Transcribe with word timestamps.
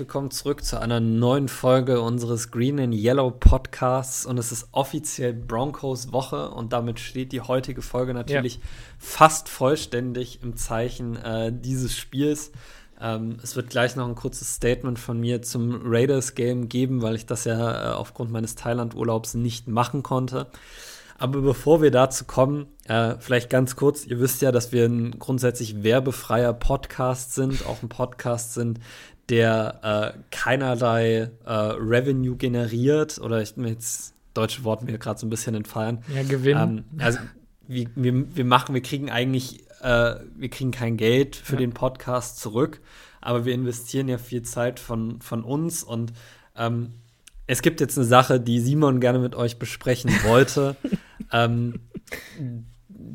Willkommen 0.00 0.30
zurück 0.30 0.64
zu 0.64 0.80
einer 0.80 0.98
neuen 0.98 1.46
Folge 1.46 2.00
unseres 2.00 2.50
Green 2.50 2.80
and 2.80 2.94
Yellow 2.94 3.30
Podcasts. 3.30 4.24
Und 4.24 4.38
es 4.38 4.50
ist 4.50 4.68
offiziell 4.72 5.34
Broncos 5.34 6.10
Woche 6.10 6.52
und 6.52 6.72
damit 6.72 6.98
steht 6.98 7.32
die 7.32 7.42
heutige 7.42 7.82
Folge 7.82 8.14
natürlich 8.14 8.54
ja. 8.54 8.60
fast 8.98 9.50
vollständig 9.50 10.42
im 10.42 10.56
Zeichen 10.56 11.16
äh, 11.16 11.52
dieses 11.52 11.94
Spiels. 11.94 12.50
Ähm, 12.98 13.36
es 13.42 13.56
wird 13.56 13.68
gleich 13.68 13.94
noch 13.94 14.08
ein 14.08 14.14
kurzes 14.14 14.54
Statement 14.54 14.98
von 14.98 15.20
mir 15.20 15.42
zum 15.42 15.82
Raiders 15.84 16.34
Game 16.34 16.70
geben, 16.70 17.02
weil 17.02 17.14
ich 17.14 17.26
das 17.26 17.44
ja 17.44 17.90
äh, 17.90 17.92
aufgrund 17.92 18.32
meines 18.32 18.54
Thailand-Urlaubs 18.54 19.34
nicht 19.34 19.68
machen 19.68 20.02
konnte. 20.02 20.46
Aber 21.20 21.42
bevor 21.42 21.82
wir 21.82 21.90
dazu 21.90 22.24
kommen, 22.24 22.68
äh, 22.86 23.16
vielleicht 23.18 23.50
ganz 23.50 23.76
kurz, 23.76 24.06
ihr 24.06 24.20
wisst 24.20 24.40
ja, 24.40 24.52
dass 24.52 24.72
wir 24.72 24.86
ein 24.86 25.18
grundsätzlich 25.18 25.82
werbefreier 25.82 26.54
Podcast 26.54 27.34
sind, 27.34 27.66
auch 27.66 27.82
ein 27.82 27.90
Podcast 27.90 28.54
sind, 28.54 28.80
der 29.30 30.14
äh, 30.14 30.18
keinerlei 30.30 31.30
äh, 31.44 31.52
Revenue 31.52 32.36
generiert 32.36 33.18
oder 33.18 33.40
ich 33.40 33.56
mir 33.56 33.68
jetzt 33.68 34.14
deutsche 34.34 34.64
Worte 34.64 34.84
mir 34.84 34.98
gerade 34.98 35.18
so 35.18 35.26
ein 35.26 35.30
bisschen 35.30 35.54
entfallen. 35.54 36.02
Ja, 36.14 36.22
Gewinn. 36.22 36.58
Ähm, 36.58 36.84
also 36.98 37.18
wir, 37.66 37.86
wir, 37.94 38.36
wir 38.36 38.44
machen, 38.44 38.74
wir 38.74 38.82
kriegen 38.82 39.10
eigentlich, 39.10 39.62
äh, 39.80 40.16
wir 40.36 40.48
kriegen 40.50 40.72
kein 40.72 40.96
Geld 40.96 41.36
für 41.36 41.54
ja. 41.54 41.60
den 41.60 41.72
Podcast 41.72 42.40
zurück, 42.40 42.80
aber 43.20 43.44
wir 43.44 43.54
investieren 43.54 44.08
ja 44.08 44.18
viel 44.18 44.42
Zeit 44.42 44.80
von, 44.80 45.20
von 45.20 45.44
uns 45.44 45.84
und 45.84 46.12
ähm, 46.56 46.94
es 47.46 47.62
gibt 47.62 47.80
jetzt 47.80 47.98
eine 47.98 48.06
Sache, 48.06 48.40
die 48.40 48.60
Simon 48.60 49.00
gerne 49.00 49.18
mit 49.18 49.34
euch 49.34 49.58
besprechen 49.58 50.10
wollte. 50.24 50.76
ähm, 51.32 51.80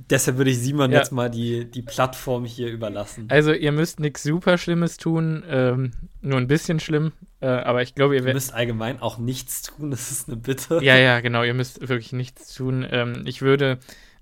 deshalb 0.10 0.38
würde 0.38 0.52
ich 0.52 0.60
Simon 0.60 0.92
ja. 0.92 1.00
jetzt 1.00 1.12
mal 1.12 1.30
die, 1.30 1.70
die 1.70 1.82
Plattform 1.82 2.46
hier 2.46 2.70
überlassen. 2.70 3.28
Also 3.30 3.54
ihr 3.54 3.72
müsst 3.72 4.00
nichts 4.00 4.24
super 4.24 4.58
Schlimmes 4.58 4.98
tun, 4.98 5.44
ähm, 5.48 5.92
nur 6.22 6.38
ein 6.38 6.48
bisschen 6.48 6.80
schlimm, 6.80 7.12
äh, 7.42 7.48
aber 7.48 7.82
ich 7.82 7.96
glaube, 7.96 8.16
ihr 8.16 8.22
werdet... 8.22 8.34
Ihr 8.34 8.46
müsst 8.46 8.54
allgemein 8.54 9.00
auch 9.00 9.18
nichts 9.18 9.62
tun, 9.62 9.92
das 9.92 10.12
ist 10.12 10.28
eine 10.28 10.38
Bitte. 10.38 10.80
Ja, 10.82 10.98
ja, 10.98 11.20
genau, 11.20 11.44
ihr 11.44 11.54
müsst 11.54 11.88
wirklich 11.88 12.14
nichts 12.14 12.54
tun. 12.54 12.86
Ähm, 12.90 13.24
ich 13.26 13.42
würde 13.42 13.80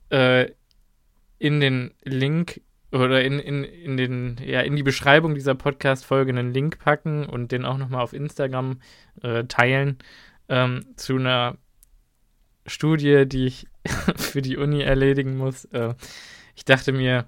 äh, 0.10 0.52
in 1.40 1.60
den 1.60 1.94
Link 2.04 2.62
oder 2.92 3.24
in, 3.24 3.40
in, 3.40 3.64
in, 3.64 3.98
den, 3.98 4.38
ja, 4.46 4.62
in 4.62 4.76
die 4.76 4.84
Beschreibung 4.84 5.34
dieser 5.34 5.56
Podcast-Folge 5.56 6.32
einen 6.32 6.54
Link 6.54 6.80
packen 6.80 7.26
und 7.26 7.52
den 7.52 7.66
auch 7.66 7.78
nochmal 7.78 8.02
auf 8.02 8.14
Instagram 8.14 8.82
äh, 9.22 9.46
teilen 9.46 9.98
ähm, 10.48 10.86
zu 10.96 11.16
einer 11.16 11.58
Studie, 12.68 13.26
die 13.26 13.48
ich 13.48 13.68
für 14.16 14.42
die 14.42 14.58
Uni 14.58 14.82
erledigen 14.82 15.38
muss. 15.38 15.66
Äh, 15.66 15.94
ich 16.56 16.66
dachte 16.66 16.92
mir, 16.92 17.26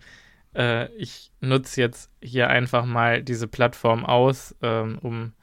äh, 0.55 0.91
ich 0.95 1.31
nutze 1.41 1.81
jetzt 1.81 2.11
hier 2.21 2.49
einfach 2.49 2.85
mal 2.85 3.23
diese 3.23 3.47
Plattform 3.47 4.05
aus, 4.05 4.55
ähm, 4.61 4.97
um 5.01 5.33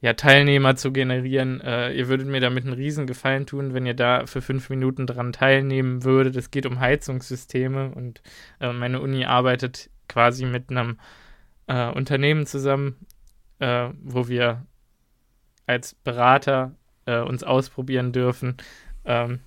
ja, 0.00 0.14
Teilnehmer 0.14 0.76
zu 0.76 0.92
generieren. 0.92 1.60
Äh, 1.60 1.92
ihr 1.92 2.08
würdet 2.08 2.26
mir 2.26 2.40
damit 2.40 2.64
einen 2.64 2.72
riesen 2.72 3.06
Gefallen 3.06 3.46
tun, 3.46 3.74
wenn 3.74 3.86
ihr 3.86 3.94
da 3.94 4.26
für 4.26 4.40
fünf 4.40 4.70
Minuten 4.70 5.06
dran 5.06 5.32
teilnehmen 5.32 6.04
würdet. 6.04 6.36
Es 6.36 6.50
geht 6.50 6.66
um 6.66 6.80
Heizungssysteme 6.80 7.92
und 7.92 8.22
meine 8.60 9.00
Uni 9.00 9.26
arbeitet 9.26 9.90
quasi 10.08 10.46
mit 10.46 10.70
einem 10.70 10.98
Unternehmen 11.66 12.46
zusammen, 12.46 12.96
wo 13.58 14.26
wir 14.26 14.64
als 15.66 15.94
Berater 15.94 16.74
uns 17.04 17.44
ausprobieren 17.44 18.12
dürfen. 18.12 18.56
Ähm, 19.04 19.40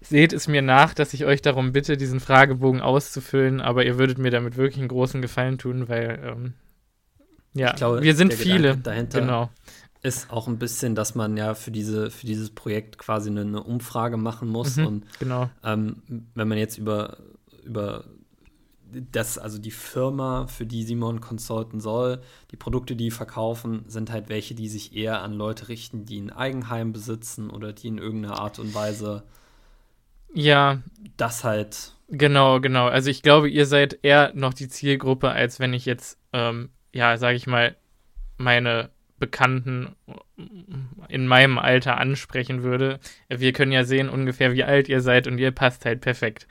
seht 0.00 0.32
es 0.32 0.48
mir 0.48 0.62
nach, 0.62 0.94
dass 0.94 1.14
ich 1.14 1.24
euch 1.24 1.42
darum 1.42 1.72
bitte, 1.72 1.96
diesen 1.96 2.20
Fragebogen 2.20 2.80
auszufüllen, 2.80 3.60
aber 3.60 3.84
ihr 3.84 3.98
würdet 3.98 4.18
mir 4.18 4.30
damit 4.30 4.56
wirklich 4.56 4.78
einen 4.78 4.88
großen 4.88 5.22
Gefallen 5.22 5.58
tun, 5.58 5.88
weil 5.88 6.20
ähm, 6.24 6.54
ja, 7.54 7.72
glaube, 7.72 8.02
wir 8.02 8.14
sind 8.14 8.32
viele. 8.34 8.76
dahinter 8.76 9.20
genau. 9.20 9.50
ist 10.02 10.30
auch 10.30 10.48
ein 10.48 10.58
bisschen, 10.58 10.94
dass 10.94 11.14
man 11.14 11.36
ja 11.36 11.54
für 11.54 11.70
diese 11.70 12.10
für 12.10 12.26
dieses 12.26 12.50
Projekt 12.50 12.98
quasi 12.98 13.30
eine, 13.30 13.42
eine 13.42 13.62
Umfrage 13.62 14.16
machen 14.16 14.48
muss 14.48 14.76
mhm, 14.76 14.86
und 14.86 15.04
genau. 15.18 15.50
ähm, 15.64 16.02
wenn 16.34 16.48
man 16.48 16.58
jetzt 16.58 16.78
über 16.78 17.18
über 17.64 18.04
das, 19.12 19.38
also 19.38 19.58
die 19.58 19.70
Firma, 19.70 20.46
für 20.46 20.66
die 20.66 20.84
Simon 20.84 21.20
consulten 21.20 21.80
soll, 21.80 22.20
die 22.50 22.56
Produkte, 22.56 22.96
die 22.96 23.10
verkaufen, 23.10 23.84
sind 23.86 24.10
halt 24.10 24.28
welche, 24.28 24.54
die 24.54 24.68
sich 24.68 24.96
eher 24.96 25.22
an 25.22 25.34
Leute 25.34 25.68
richten, 25.68 26.04
die 26.04 26.20
ein 26.20 26.30
Eigenheim 26.30 26.92
besitzen 26.92 27.50
oder 27.50 27.72
die 27.72 27.88
in 27.88 27.98
irgendeiner 27.98 28.38
Art 28.38 28.58
und 28.58 28.74
Weise 28.74 29.24
ja. 30.32 30.82
Das 31.16 31.44
halt. 31.44 31.92
Genau, 32.08 32.60
genau. 32.60 32.88
Also 32.88 33.10
ich 33.10 33.22
glaube, 33.22 33.48
ihr 33.48 33.66
seid 33.66 33.98
eher 34.02 34.32
noch 34.34 34.54
die 34.54 34.68
Zielgruppe, 34.68 35.30
als 35.30 35.60
wenn 35.60 35.74
ich 35.74 35.86
jetzt, 35.86 36.18
ähm, 36.32 36.70
ja, 36.92 37.16
sage 37.16 37.36
ich 37.36 37.46
mal, 37.46 37.76
meine 38.36 38.90
Bekannten 39.18 39.94
in 41.08 41.26
meinem 41.26 41.58
Alter 41.58 41.98
ansprechen 41.98 42.62
würde. 42.62 42.98
Wir 43.28 43.52
können 43.52 43.72
ja 43.72 43.84
sehen 43.84 44.08
ungefähr, 44.08 44.54
wie 44.54 44.64
alt 44.64 44.88
ihr 44.88 45.02
seid 45.02 45.26
und 45.26 45.38
ihr 45.38 45.50
passt 45.50 45.84
halt 45.84 46.00
perfekt. 46.00 46.48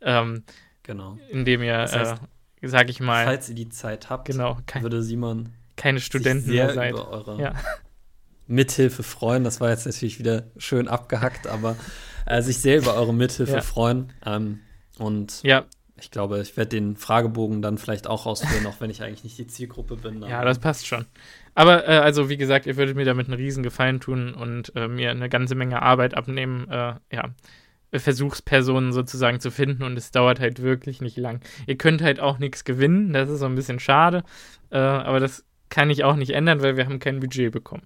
Ähm, 0.00 0.44
genau. 0.88 1.18
Indem 1.30 1.62
ihr, 1.62 1.78
das 1.78 1.94
heißt, 1.94 2.22
äh, 2.60 2.66
sag 2.66 2.90
ich 2.90 2.98
mal. 2.98 3.24
Falls 3.24 3.48
ihr 3.48 3.54
die 3.54 3.68
Zeit 3.68 4.10
habt, 4.10 4.24
genau, 4.26 4.58
kein, 4.66 4.82
würde 4.82 5.02
Simon 5.02 5.50
keine 5.76 6.00
Studenten 6.00 6.50
mehr 6.50 6.74
seid. 6.74 6.94
Über 6.94 7.08
eure 7.10 7.40
ja. 7.40 7.54
Mithilfe 8.48 9.04
freuen. 9.04 9.44
Das 9.44 9.60
war 9.60 9.70
jetzt 9.70 9.86
natürlich 9.86 10.18
wieder 10.18 10.44
schön 10.56 10.88
abgehackt, 10.88 11.46
aber 11.46 11.76
äh, 12.26 12.42
sich 12.42 12.58
sehr 12.58 12.78
über 12.78 12.94
eure 12.94 13.14
Mithilfe 13.14 13.52
ja. 13.52 13.60
freuen. 13.60 14.12
Ähm, 14.24 14.60
und 14.98 15.42
ja. 15.44 15.66
ich 16.00 16.10
glaube, 16.10 16.40
ich 16.40 16.56
werde 16.56 16.70
den 16.70 16.96
Fragebogen 16.96 17.62
dann 17.62 17.78
vielleicht 17.78 18.06
auch 18.06 18.26
ausführen, 18.26 18.66
auch 18.66 18.80
wenn 18.80 18.90
ich 18.90 19.02
eigentlich 19.02 19.22
nicht 19.22 19.38
die 19.38 19.46
Zielgruppe 19.46 19.96
bin. 19.96 20.22
Ja, 20.22 20.44
das 20.44 20.58
passt 20.58 20.86
schon. 20.86 21.04
Aber 21.54 21.86
äh, 21.86 21.98
also, 21.98 22.28
wie 22.28 22.38
gesagt, 22.38 22.66
ihr 22.66 22.76
würdet 22.76 22.96
mir 22.96 23.04
damit 23.04 23.26
einen 23.26 23.36
riesen 23.36 23.62
Gefallen 23.62 24.00
tun 24.00 24.34
und 24.34 24.74
äh, 24.74 24.88
mir 24.88 25.10
eine 25.10 25.28
ganze 25.28 25.54
Menge 25.54 25.82
Arbeit 25.82 26.14
abnehmen, 26.14 26.68
äh, 26.70 26.94
ja, 27.12 27.30
Versuchspersonen 27.92 28.92
sozusagen 28.92 29.40
zu 29.40 29.50
finden 29.50 29.82
und 29.82 29.96
es 29.96 30.10
dauert 30.10 30.40
halt 30.40 30.62
wirklich 30.62 31.00
nicht 31.00 31.16
lang. 31.16 31.40
Ihr 31.66 31.78
könnt 31.78 32.02
halt 32.02 32.20
auch 32.20 32.38
nichts 32.38 32.64
gewinnen, 32.64 33.12
das 33.12 33.30
ist 33.30 33.40
so 33.40 33.46
ein 33.46 33.54
bisschen 33.54 33.80
schade, 33.80 34.24
äh, 34.70 34.78
aber 34.78 35.20
das 35.20 35.44
kann 35.70 35.90
ich 35.90 36.04
auch 36.04 36.16
nicht 36.16 36.30
ändern, 36.30 36.62
weil 36.62 36.76
wir 36.76 36.84
haben 36.84 36.98
kein 36.98 37.20
Budget 37.20 37.52
bekommen. 37.52 37.82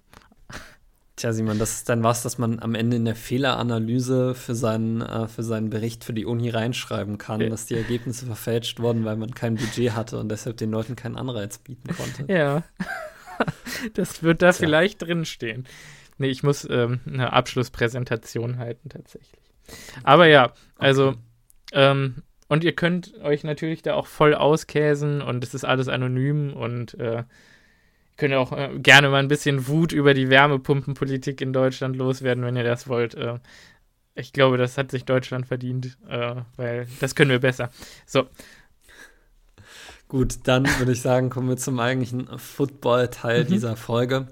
Tja, 1.15 1.31
Simon, 1.31 1.59
das 1.59 1.73
ist 1.73 1.89
dann 1.89 2.01
was, 2.03 2.23
dass 2.23 2.39
man 2.39 2.59
am 2.59 2.73
Ende 2.73 2.97
in 2.97 3.05
der 3.05 3.15
Fehleranalyse 3.15 4.33
für 4.33 4.55
seinen, 4.55 5.01
äh, 5.01 5.27
für 5.27 5.43
seinen 5.43 5.69
Bericht 5.69 6.03
für 6.03 6.13
die 6.13 6.25
Uni 6.25 6.49
reinschreiben 6.49 7.19
kann, 7.19 7.39
ja. 7.39 7.49
dass 7.49 7.67
die 7.67 7.75
Ergebnisse 7.75 8.25
verfälscht 8.25 8.79
wurden, 8.79 9.05
weil 9.05 9.15
man 9.15 9.35
kein 9.35 9.55
Budget 9.55 9.93
hatte 9.93 10.17
und 10.17 10.29
deshalb 10.29 10.57
den 10.57 10.71
Leuten 10.71 10.95
keinen 10.95 11.15
Anreiz 11.15 11.59
bieten 11.59 11.95
konnte. 11.95 12.25
Ja. 12.33 12.63
das 13.93 14.23
wird 14.23 14.41
da 14.41 14.51
Tja. 14.51 14.65
vielleicht 14.65 15.01
drinstehen. 15.01 15.67
Nee, 16.17 16.29
ich 16.29 16.41
muss 16.41 16.67
ähm, 16.69 16.99
eine 17.05 17.33
Abschlusspräsentation 17.33 18.57
halten, 18.57 18.89
tatsächlich. 18.89 19.42
Aber 20.03 20.27
ja, 20.27 20.53
also, 20.77 21.09
okay. 21.09 21.17
ähm, 21.73 22.23
und 22.47 22.63
ihr 22.63 22.73
könnt 22.73 23.13
euch 23.23 23.43
natürlich 23.43 23.81
da 23.81 23.95
auch 23.95 24.07
voll 24.07 24.35
auskäsen 24.35 25.21
und 25.21 25.43
es 25.43 25.53
ist 25.53 25.65
alles 25.65 25.87
anonym 25.87 26.53
und 26.53 26.93
äh, 26.99 27.23
könnt 28.17 28.33
auch 28.33 28.51
äh, 28.51 28.69
gerne 28.77 29.09
mal 29.09 29.19
ein 29.19 29.27
bisschen 29.27 29.67
Wut 29.67 29.91
über 29.91 30.13
die 30.13 30.29
Wärmepumpenpolitik 30.29 31.41
in 31.41 31.53
Deutschland 31.53 31.95
loswerden, 31.95 32.43
wenn 32.43 32.55
ihr 32.55 32.63
das 32.63 32.87
wollt. 32.87 33.15
Äh, 33.15 33.39
ich 34.15 34.33
glaube, 34.33 34.57
das 34.57 34.77
hat 34.77 34.91
sich 34.91 35.05
Deutschland 35.05 35.47
verdient, 35.47 35.97
äh, 36.07 36.35
weil 36.55 36.87
das 36.99 37.15
können 37.15 37.31
wir 37.31 37.39
besser. 37.39 37.71
So. 38.05 38.27
Gut, 40.07 40.35
dann 40.43 40.67
würde 40.77 40.91
ich 40.91 41.01
sagen, 41.01 41.31
kommen 41.31 41.49
wir 41.49 41.57
zum 41.57 41.79
eigentlichen 41.79 42.27
Football-Teil 42.37 43.45
mhm. 43.45 43.47
dieser 43.47 43.75
Folge. 43.75 44.27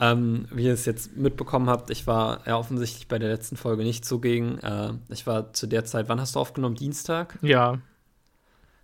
Ähm, 0.00 0.46
wie 0.52 0.64
ihr 0.64 0.72
es 0.72 0.86
jetzt 0.86 1.16
mitbekommen 1.16 1.68
habt, 1.68 1.90
ich 1.90 2.06
war 2.06 2.40
ja 2.46 2.56
offensichtlich 2.56 3.08
bei 3.08 3.18
der 3.18 3.28
letzten 3.28 3.56
Folge 3.56 3.82
nicht 3.82 4.04
zugegen. 4.04 4.58
Äh, 4.58 4.92
ich 5.08 5.26
war 5.26 5.52
zu 5.52 5.66
der 5.66 5.84
Zeit, 5.84 6.08
wann 6.08 6.20
hast 6.20 6.36
du 6.36 6.40
aufgenommen? 6.40 6.76
Dienstag? 6.76 7.36
Ja. 7.42 7.78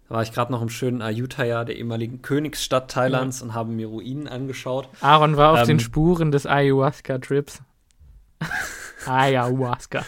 Da 0.08 0.14
war 0.14 0.22
ich 0.22 0.32
gerade 0.32 0.50
noch 0.50 0.61
im 0.61 0.69
schönen 0.69 1.02
Ayutthaya, 1.02 1.64
der 1.64 1.76
ehemaligen 1.76 2.20
Königsstadt 2.20 2.90
Thailands, 2.90 3.40
ja. 3.40 3.46
und 3.46 3.55
habe 3.55 3.70
mir 3.70 3.87
Ruinen 3.87 4.26
angeschaut. 4.26 4.88
Aaron 5.00 5.37
war 5.37 5.52
auf 5.52 5.61
ähm, 5.61 5.66
den 5.69 5.81
Spuren 5.81 6.32
des 6.32 6.46
Ayahuasca-Trips. 6.46 7.62
Ayahuasca. 9.06 10.05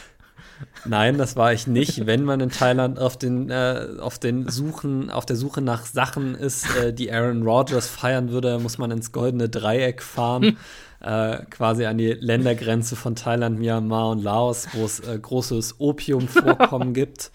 Nein, 0.84 1.18
das 1.18 1.36
war 1.36 1.52
ich 1.52 1.66
nicht. 1.66 2.06
Wenn 2.06 2.24
man 2.24 2.40
in 2.40 2.50
Thailand 2.50 2.98
auf 2.98 3.16
den, 3.16 3.50
äh, 3.50 3.88
auf 4.00 4.18
den 4.18 4.48
Suchen, 4.48 5.10
auf 5.10 5.26
der 5.26 5.36
Suche 5.36 5.60
nach 5.60 5.84
Sachen 5.84 6.34
ist, 6.34 6.74
äh, 6.76 6.92
die 6.92 7.12
Aaron 7.12 7.42
Rodgers 7.42 7.88
feiern 7.88 8.30
würde, 8.30 8.58
muss 8.58 8.78
man 8.78 8.90
ins 8.90 9.12
goldene 9.12 9.48
Dreieck 9.48 10.02
fahren. 10.02 10.56
äh, 11.00 11.44
quasi 11.50 11.84
an 11.84 11.98
die 11.98 12.12
Ländergrenze 12.12 12.96
von 12.96 13.14
Thailand, 13.14 13.58
Myanmar 13.58 14.10
und 14.10 14.22
Laos, 14.22 14.68
wo 14.72 14.84
es 14.84 15.00
äh, 15.00 15.18
großes 15.18 15.76
Opiumvorkommen 15.78 16.94
gibt. 16.94 17.30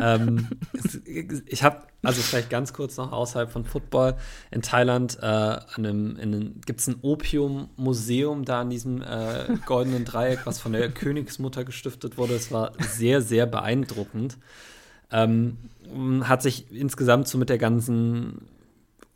Ähm, 0.00 0.48
ich 1.46 1.62
habe, 1.62 1.82
also 2.02 2.20
vielleicht 2.20 2.50
ganz 2.50 2.72
kurz 2.72 2.96
noch 2.96 3.12
außerhalb 3.12 3.50
von 3.50 3.64
Football, 3.64 4.16
in 4.50 4.62
Thailand 4.62 5.18
äh, 5.20 5.58
gibt 6.66 6.80
es 6.80 6.86
ein 6.88 6.96
Opiummuseum 7.02 8.44
da 8.44 8.62
an 8.62 8.70
diesem 8.70 9.02
äh, 9.02 9.56
goldenen 9.66 10.04
Dreieck, 10.04 10.40
was 10.44 10.58
von 10.60 10.72
der 10.72 10.88
Königsmutter 10.90 11.64
gestiftet 11.64 12.18
wurde. 12.18 12.34
Es 12.34 12.50
war 12.50 12.72
sehr, 12.80 13.22
sehr 13.22 13.46
beeindruckend. 13.46 14.38
Ähm, 15.10 15.56
hat 16.24 16.42
sich 16.42 16.70
insgesamt 16.70 17.28
so 17.28 17.38
mit 17.38 17.48
der 17.48 17.58
ganzen 17.58 18.48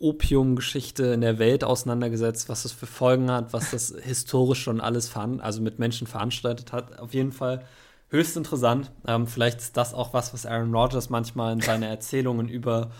Opiumgeschichte 0.03 1.05
in 1.07 1.21
der 1.21 1.39
Welt 1.39 1.65
auseinandergesetzt, 1.65 2.49
was 2.49 2.65
das 2.65 2.73
für 2.73 2.87
Folgen 2.87 3.31
hat, 3.31 3.53
was 3.53 3.71
das 3.71 3.95
historisch 4.03 4.63
schon 4.63 4.81
alles 4.81 5.15
also 5.17 5.63
mit 5.63 5.79
Menschen 5.79 6.07
veranstaltet 6.07 6.73
hat. 6.73 6.99
Auf 6.99 7.15
jeden 7.15 7.33
Fall 7.33 7.65
höchst 8.09 8.37
interessant. 8.37 8.91
Ähm, 9.07 9.27
vielleicht 9.27 9.61
ist 9.61 9.77
das 9.77 9.95
auch 9.95 10.13
was, 10.13 10.35
was 10.35 10.45
Aaron 10.45 10.75
Rodgers 10.75 11.09
manchmal 11.09 11.53
in 11.55 11.61
seine 11.61 11.87
Erzählungen 11.87 12.49
über 12.49 12.91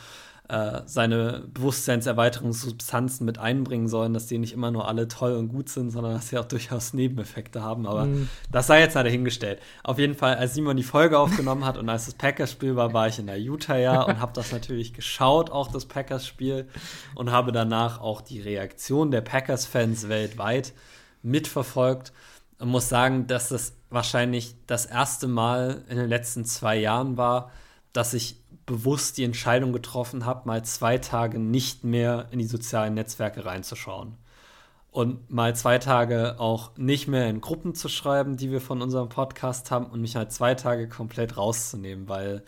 äh, 0.53 0.83
seine 0.85 1.45
Bewusstseinserweiterungssubstanzen 1.55 3.25
mit 3.25 3.39
einbringen 3.39 3.89
sollen, 3.89 4.13
dass 4.13 4.27
die 4.27 4.37
nicht 4.37 4.53
immer 4.53 4.71
nur 4.71 4.87
alle 4.87 5.09
toll 5.09 5.33
und 5.33 5.49
gut 5.49 5.71
sind, 5.71 5.91
sondern 5.91 6.13
dass 6.13 6.29
sie 6.29 6.37
auch 6.37 6.45
durchaus 6.45 6.93
Nebeneffekte 6.93 7.63
haben. 7.63 7.87
Aber 7.87 8.05
mm. 8.05 8.29
das 8.51 8.67
sei 8.67 8.81
jetzt 8.81 8.95
mal 8.95 9.03
dahingestellt. 9.03 9.63
Auf 9.83 9.99
jeden 9.99 10.15
Fall, 10.15 10.35
als 10.35 10.53
Simon 10.53 10.77
die 10.77 10.83
Folge 10.83 11.19
aufgenommen 11.19 11.65
hat 11.65 11.79
und 11.79 11.89
als 11.89 12.05
das 12.05 12.15
Packers-Spiel 12.15 12.77
war, 12.77 12.93
war 12.93 13.09
ich 13.09 13.19
in 13.19 13.29
der 13.29 13.41
Utah 13.41 13.79
ja 13.79 14.03
und 14.03 14.21
habe 14.21 14.33
das 14.35 14.53
natürlich 14.53 14.93
geschaut, 14.93 15.51
auch 15.51 15.73
das 15.73 15.87
Packers-Spiel, 15.87 16.69
und 17.15 17.33
habe 17.33 17.51
danach 17.51 18.03
auch 18.03 18.21
die 18.21 18.43
Reaktion 18.43 19.11
der 19.11 19.23
Packers-Fans 19.23 20.11
weltweit 20.11 20.75
mitverfolgt 21.23 22.13
und 22.59 22.69
muss 22.69 22.91
sagen, 22.91 23.27
dass 23.27 23.49
das 23.49 23.73
wahrscheinlich 23.89 24.55
das 24.67 24.85
erste 24.85 25.29
Mal 25.29 25.83
in 25.89 25.97
den 25.97 26.11
letzten 26.11 26.45
zwei 26.45 26.77
Jahren 26.77 27.17
war, 27.17 27.51
dass 27.95 28.13
ich 28.13 28.42
bewusst 28.67 29.19
die 29.19 29.25
Entscheidung 29.25 29.73
getroffen 29.73 30.25
habe, 30.25 30.47
mal 30.47 30.65
zwei 30.65 30.99
Tage 30.99 31.39
nicht 31.39 31.85
mehr 31.85 32.29
in 32.31 32.39
die 32.39 32.47
sozialen 32.47 32.95
Netzwerke 32.95 33.45
reinzuschauen. 33.45 34.17
Und 34.91 35.31
mal 35.31 35.57
zwei 35.57 35.79
Tage 35.79 36.39
auch 36.39 36.77
nicht 36.77 37.09
mehr 37.09 37.29
in 37.29 37.41
Gruppen 37.41 37.75
zu 37.75 37.89
schreiben, 37.89 38.37
die 38.37 38.51
wir 38.51 38.61
von 38.61 38.83
unserem 38.83 39.09
Podcast 39.09 39.71
haben, 39.71 39.87
und 39.87 40.01
mich 40.01 40.17
halt 40.17 40.33
zwei 40.33 40.55
Tage 40.55 40.89
komplett 40.89 41.37
rauszunehmen, 41.37 42.09
weil 42.09 42.45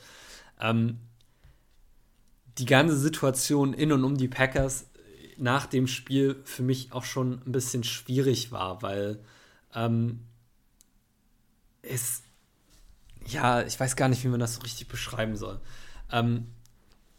ähm, 0.60 1.00
die 2.58 2.66
ganze 2.66 2.96
Situation 2.96 3.72
in 3.72 3.92
und 3.92 4.04
um 4.04 4.16
die 4.16 4.28
Packers 4.28 4.86
nach 5.36 5.66
dem 5.66 5.86
Spiel 5.86 6.40
für 6.44 6.62
mich 6.62 6.92
auch 6.92 7.04
schon 7.04 7.42
ein 7.46 7.52
bisschen 7.52 7.82
schwierig 7.82 8.52
war, 8.52 8.82
weil 8.82 9.20
ähm, 9.74 10.20
es, 11.82 12.22
ja, 13.26 13.62
ich 13.62 13.78
weiß 13.78 13.96
gar 13.96 14.08
nicht, 14.08 14.22
wie 14.22 14.28
man 14.28 14.40
das 14.40 14.54
so 14.54 14.62
richtig 14.62 14.88
beschreiben 14.88 15.36
soll. 15.36 15.60
Ähm, 16.10 16.46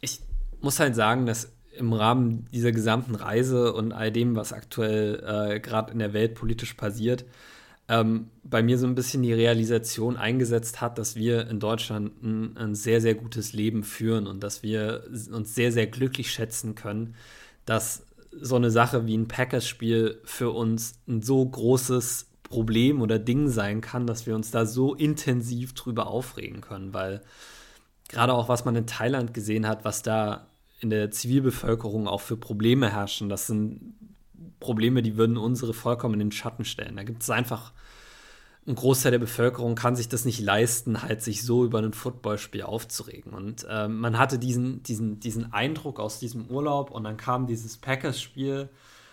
ich 0.02 0.22
muss 0.62 0.80
halt 0.80 0.96
sagen, 0.96 1.26
dass 1.26 1.52
im 1.78 1.94
Rahmen 1.94 2.48
dieser 2.54 2.72
gesamten 2.72 3.16
Reise 3.16 3.74
und 3.74 3.92
all 3.92 4.12
dem, 4.12 4.36
was 4.36 4.54
aktuell 4.54 5.24
äh, 5.26 5.60
gerade 5.60 5.92
in 5.92 6.00
der 6.00 6.14
Welt 6.14 6.36
politisch 6.36 6.74
passiert, 6.74 7.26
ähm, 7.88 8.30
bei 8.44 8.64
mir 8.64 8.78
so 8.78 8.88
ein 8.88 8.96
bisschen 8.96 9.22
die 9.22 9.34
Realisation 9.34 10.18
eingesetzt 10.18 10.82
hat, 10.82 10.98
dass 10.98 11.16
wir 11.16 11.48
in 11.48 11.60
Deutschland 11.60 12.24
ein, 12.24 12.58
ein, 12.58 12.76
sehr, 12.76 13.00
sehr 13.00 13.14
gutes 13.14 13.54
Leben 13.54 13.84
führen 13.84 14.26
und 14.26 14.42
dass 14.42 14.64
wir 14.64 15.04
uns 15.32 15.54
sehr, 15.54 15.72
sehr 15.72 15.86
glücklich 15.88 16.32
schätzen 16.32 16.74
können, 16.76 17.16
dass 17.66 18.06
so 18.32 18.56
eine 18.56 18.72
Sache 18.72 19.06
wie 19.06 19.16
ein 19.16 19.28
Packers-Spiel 19.28 20.20
für 20.24 20.50
uns 20.52 20.96
ein 21.08 21.22
so 21.22 21.46
großes 21.46 22.28
Problem 22.44 23.02
oder 23.02 23.20
Ding 23.20 23.50
sein 23.50 23.82
kann, 23.82 24.08
dass 24.08 24.26
wir 24.26 24.36
uns 24.36 24.52
da 24.52 24.66
so 24.66 24.96
intensiv 24.96 25.74
drüber 25.74 26.08
aufregen 26.08 26.62
können, 26.62 26.94
weil 26.94 27.22
gerade 28.10 28.34
auch 28.34 28.50
was 28.50 28.66
man 28.66 28.76
in 28.76 28.88
Thailand 28.88 29.34
gesehen 29.34 29.68
hat, 29.68 29.86
was 29.86 30.04
da 30.04 30.48
in 30.80 30.90
der 30.90 31.12
Zivilbevölkerung 31.12 32.08
auch 32.08 32.22
für 32.22 32.38
Probleme 32.38 32.92
herrschen, 32.92 33.30
das 33.30 33.48
sind 33.48 33.96
Probleme, 34.60 35.02
die 35.02 35.18
würden 35.18 35.38
unsere 35.38 35.74
vollkommen 35.74 36.16
in 36.16 36.20
den 36.20 36.32
Schatten 36.32 36.66
stellen. 36.66 36.96
Da 36.96 37.04
gibt 37.04 37.24
es 37.24 37.30
einfach 37.30 37.72
ein 38.68 38.76
Großteil 38.76 39.12
der 39.12 39.20
Bevölkerung 39.20 39.76
kann 39.76 39.96
sich 39.96 40.10
das 40.10 40.26
nicht 40.26 40.40
leisten, 40.40 41.04
halt 41.04 41.22
sich 41.22 41.44
so 41.44 41.64
über 41.66 41.80
ein 41.80 41.94
Footballspiel 41.94 42.64
aufzuregen. 42.64 43.32
Und 43.34 43.66
äh, 43.70 43.88
man 43.88 44.18
hatte 44.18 44.40
diesen, 44.40 44.82
diesen, 44.82 45.20
diesen 45.20 45.54
Eindruck 45.54 46.00
aus 46.00 46.20
diesem 46.20 46.48
Urlaub 46.48 46.90
und 46.90 47.04
dann 47.04 47.18
kam 47.18 47.46
dieses 47.46 47.78
Packers-Spiel 47.78 48.70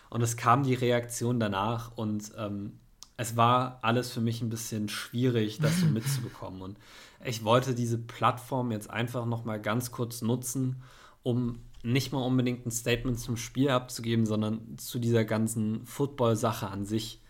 und 0.08 0.22
es 0.22 0.36
kam 0.36 0.62
die 0.62 0.74
Reaktion 0.74 1.38
danach 1.38 1.92
und 1.96 2.32
ähm, 2.38 2.78
es 3.18 3.36
war 3.36 3.78
alles 3.82 4.10
für 4.10 4.22
mich 4.22 4.40
ein 4.40 4.48
bisschen 4.48 4.88
schwierig, 4.88 5.58
das 5.58 5.80
so 5.80 5.86
mitzubekommen. 5.92 6.62
Und 6.62 6.78
ich 7.24 7.44
wollte 7.44 7.74
diese 7.74 7.98
Plattform 7.98 8.72
jetzt 8.72 8.90
einfach 8.90 9.26
noch 9.26 9.44
mal 9.44 9.60
ganz 9.60 9.90
kurz 9.90 10.22
nutzen, 10.22 10.82
um 11.22 11.60
nicht 11.82 12.12
mal 12.12 12.22
unbedingt 12.22 12.66
ein 12.66 12.70
Statement 12.70 13.18
zum 13.18 13.36
Spiel 13.36 13.70
abzugeben, 13.70 14.26
sondern 14.26 14.78
zu 14.78 14.98
dieser 14.98 15.24
ganzen 15.24 15.84
Football-Sache 15.84 16.68
an 16.68 16.84
sich. 16.84 17.20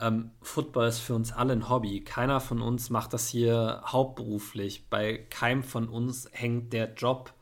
Ähm, 0.00 0.30
Football 0.42 0.88
ist 0.88 0.98
für 0.98 1.14
uns 1.14 1.32
alle 1.32 1.52
ein 1.52 1.68
Hobby. 1.68 2.02
Keiner 2.02 2.40
von 2.40 2.60
uns 2.60 2.90
macht 2.90 3.12
das 3.12 3.28
hier 3.28 3.82
hauptberuflich. 3.86 4.88
Bei 4.90 5.18
keinem 5.30 5.62
von 5.62 5.88
uns 5.88 6.28
hängt 6.32 6.72
der 6.72 6.94
Job 6.94 7.32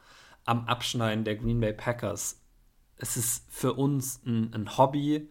am 0.44 0.66
Abschneiden 0.66 1.24
der 1.24 1.36
Green 1.36 1.60
Bay 1.60 1.72
Packers. 1.72 2.40
Es 2.96 3.16
ist 3.16 3.44
für 3.50 3.72
uns 3.72 4.22
ein, 4.24 4.52
ein 4.54 4.76
Hobby, 4.76 5.28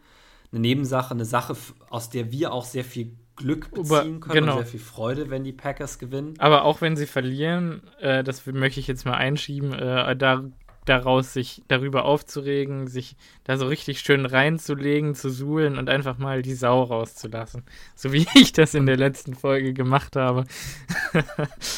eine 0.51 0.62
Nebensache, 0.62 1.12
eine 1.12 1.25
Sache, 1.25 1.56
aus 1.89 2.09
der 2.09 2.31
wir 2.31 2.51
auch 2.51 2.65
sehr 2.65 2.83
viel 2.83 3.17
Glück 3.41 3.71
beziehen 3.71 4.19
können 4.19 4.45
genau. 4.45 4.57
und 4.57 4.63
sehr 4.63 4.71
viel 4.71 4.79
Freude, 4.79 5.29
wenn 5.29 5.43
die 5.43 5.51
Packers 5.53 5.99
gewinnen. 5.99 6.35
Aber 6.38 6.63
auch 6.63 6.81
wenn 6.81 6.95
sie 6.95 7.05
verlieren, 7.05 7.81
äh, 7.99 8.23
das 8.23 8.45
möchte 8.45 8.79
ich 8.79 8.88
jetzt 8.88 9.05
mal 9.05 9.15
einschieben, 9.15 9.73
äh, 9.73 10.15
da 10.15 10.43
daraus 10.91 11.31
sich 11.31 11.63
darüber 11.69 12.03
aufzuregen, 12.03 12.88
sich 12.88 13.15
da 13.45 13.55
so 13.55 13.65
richtig 13.65 14.01
schön 14.01 14.25
reinzulegen, 14.25 15.15
zu 15.15 15.29
suhlen 15.29 15.77
und 15.77 15.89
einfach 15.89 16.17
mal 16.17 16.41
die 16.41 16.53
Sau 16.53 16.83
rauszulassen. 16.83 17.63
So 17.95 18.11
wie 18.11 18.27
ich 18.35 18.51
das 18.51 18.73
in 18.73 18.85
der 18.85 18.97
letzten 18.97 19.33
Folge 19.33 19.73
gemacht 19.73 20.17
habe. 20.17 20.43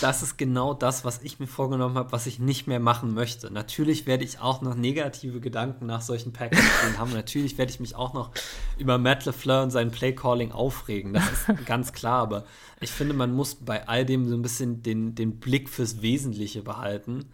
das 0.01 0.23
ist 0.23 0.37
genau 0.37 0.73
das, 0.73 1.05
was 1.05 1.21
ich 1.21 1.39
mir 1.39 1.45
vorgenommen 1.45 1.95
habe, 1.95 2.11
was 2.11 2.25
ich 2.25 2.39
nicht 2.39 2.65
mehr 2.65 2.79
machen 2.79 3.13
möchte. 3.13 3.51
Natürlich 3.51 4.07
werde 4.07 4.23
ich 4.23 4.39
auch 4.39 4.63
noch 4.63 4.73
negative 4.73 5.39
Gedanken 5.39 5.85
nach 5.85 6.01
solchen 6.01 6.33
Packages 6.33 6.97
haben. 6.97 7.13
Natürlich 7.13 7.59
werde 7.59 7.71
ich 7.71 7.79
mich 7.79 7.95
auch 7.95 8.15
noch 8.15 8.31
über 8.79 8.97
Matt 8.97 9.25
LeFleur 9.25 9.61
und 9.61 9.69
sein 9.69 9.91
Playcalling 9.91 10.51
aufregen. 10.51 11.13
Das 11.13 11.29
ist 11.31 11.65
ganz 11.67 11.93
klar. 11.93 12.23
Aber 12.23 12.45
ich 12.81 12.89
finde, 12.89 13.13
man 13.13 13.31
muss 13.31 13.53
bei 13.53 13.87
all 13.87 14.05
dem 14.05 14.27
so 14.27 14.35
ein 14.35 14.41
bisschen 14.41 14.81
den, 14.81 15.13
den 15.13 15.39
Blick 15.39 15.69
fürs 15.69 16.01
Wesentliche 16.01 16.63
behalten. 16.63 17.25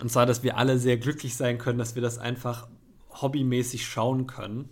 Und 0.00 0.10
zwar, 0.10 0.26
dass 0.26 0.42
wir 0.42 0.56
alle 0.56 0.78
sehr 0.78 0.96
glücklich 0.96 1.36
sein 1.36 1.58
können, 1.58 1.78
dass 1.78 1.94
wir 1.94 2.02
das 2.02 2.18
einfach 2.18 2.68
hobbymäßig 3.10 3.86
schauen 3.86 4.26
können. 4.26 4.70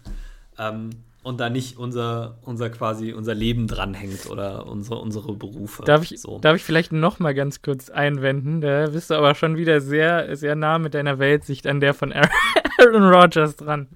Ähm, 0.59 0.91
und 1.23 1.41
da 1.41 1.51
nicht 1.51 1.77
unser, 1.77 2.39
unser 2.43 2.71
quasi 2.71 3.13
unser 3.13 3.35
Leben 3.35 3.67
dranhängt 3.67 4.31
oder 4.31 4.67
unsere, 4.67 5.01
unsere 5.01 5.35
Berufe. 5.35 5.83
Darf 5.83 6.09
ich, 6.09 6.21
so. 6.21 6.39
darf 6.39 6.55
ich 6.55 6.63
vielleicht 6.63 6.93
noch 6.93 7.19
mal 7.19 7.35
ganz 7.35 7.63
kurz 7.63 7.91
einwenden? 7.91 8.61
Da 8.61 8.87
bist 8.87 9.11
du 9.11 9.15
aber 9.15 9.35
schon 9.35 9.57
wieder 9.57 9.81
sehr, 9.81 10.37
sehr 10.37 10.55
nah 10.55 10.79
mit 10.79 10.95
deiner 10.95 11.19
Weltsicht 11.19 11.67
an 11.67 11.81
der 11.81 11.95
von 11.95 12.13
Aaron 12.13 13.09
Rodgers 13.13 13.57
dran. 13.57 13.89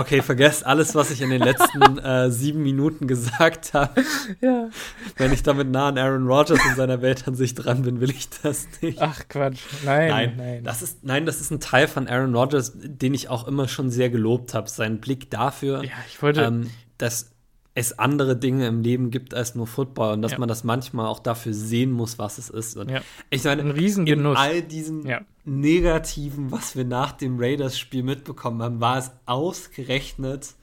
Okay, 0.00 0.22
vergesst 0.22 0.64
alles, 0.64 0.94
was 0.94 1.10
ich 1.10 1.20
in 1.20 1.30
den 1.30 1.42
letzten 1.42 1.98
äh, 1.98 2.30
sieben 2.30 2.62
Minuten 2.62 3.06
gesagt 3.06 3.74
habe. 3.74 4.02
Ja. 4.40 4.68
Wenn 5.16 5.32
ich 5.32 5.42
damit 5.42 5.68
nah 5.70 5.88
an 5.88 5.98
Aaron 5.98 6.26
Rodgers 6.26 6.60
in 6.68 6.76
seiner 6.76 7.02
Weltansicht 7.02 7.64
dran 7.64 7.82
bin, 7.82 8.00
will 8.00 8.10
ich 8.10 8.28
das 8.42 8.68
nicht. 8.80 9.00
Ach 9.00 9.20
Quatsch, 9.28 9.60
nein, 9.84 10.08
nein, 10.08 10.34
nein. 10.36 10.64
Das 10.64 10.82
ist, 10.82 11.04
nein, 11.04 11.26
das 11.26 11.40
ist 11.40 11.50
ein 11.50 11.60
Teil 11.60 11.88
von 11.88 12.08
Aaron 12.08 12.34
Rodgers, 12.34 12.72
den 12.74 13.14
ich 13.14 13.28
auch 13.28 13.46
immer 13.48 13.68
schon 13.68 13.90
sehr 13.90 14.10
gelobt 14.10 14.54
habe. 14.54 14.68
Sein 14.68 15.00
Blick 15.00 15.30
dafür, 15.30 15.82
ja, 15.84 15.90
ich 16.08 16.20
wollte, 16.22 16.42
ähm, 16.42 16.70
dass 16.98 17.30
es 17.78 17.98
andere 17.98 18.36
Dinge 18.36 18.66
im 18.66 18.82
Leben 18.82 19.10
gibt 19.10 19.34
als 19.34 19.54
nur 19.54 19.66
Football 19.66 20.14
und 20.14 20.22
dass 20.22 20.32
ja. 20.32 20.38
man 20.38 20.48
das 20.48 20.64
manchmal 20.64 21.06
auch 21.06 21.20
dafür 21.20 21.54
sehen 21.54 21.92
muss, 21.92 22.18
was 22.18 22.38
es 22.38 22.50
ist. 22.50 22.76
Und 22.76 22.90
ja. 22.90 23.02
Ich 23.30 23.44
meine, 23.44 23.62
ein 23.62 23.70
Riesengenuss. 23.70 24.36
in 24.36 24.36
all 24.36 24.62
diesem 24.62 25.06
ja. 25.06 25.20
Negativen, 25.44 26.50
was 26.50 26.76
wir 26.76 26.84
nach 26.84 27.12
dem 27.12 27.38
Raiders-Spiel 27.38 28.02
mitbekommen 28.02 28.62
haben, 28.62 28.80
war 28.80 28.98
es 28.98 29.12
ausgerechnet 29.26 30.54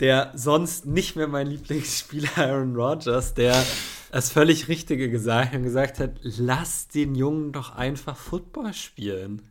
der 0.00 0.32
sonst 0.34 0.86
nicht 0.86 1.14
mehr 1.14 1.28
mein 1.28 1.46
Lieblingsspieler 1.46 2.30
Aaron 2.36 2.74
Rodgers, 2.74 3.34
der 3.34 3.62
es 4.10 4.32
völlig 4.32 4.68
Richtige 4.68 5.10
gesagt 5.10 5.54
und 5.54 5.62
gesagt 5.62 6.00
hat, 6.00 6.12
lass 6.22 6.88
den 6.88 7.14
Jungen 7.14 7.52
doch 7.52 7.76
einfach 7.76 8.16
Football 8.16 8.72
spielen. 8.72 9.42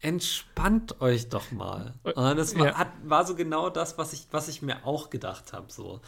Entspannt 0.00 1.00
euch 1.00 1.28
doch 1.28 1.50
mal. 1.50 1.94
Und 2.02 2.38
das 2.38 2.56
war, 2.56 2.66
ja. 2.66 2.74
hat, 2.74 2.88
war, 3.02 3.26
so 3.26 3.34
genau 3.34 3.70
das, 3.70 3.98
was 3.98 4.12
ich, 4.12 4.28
was 4.30 4.48
ich 4.48 4.62
mir 4.62 4.86
auch 4.86 5.10
gedacht 5.10 5.52
habe. 5.52 5.66
So. 5.72 6.00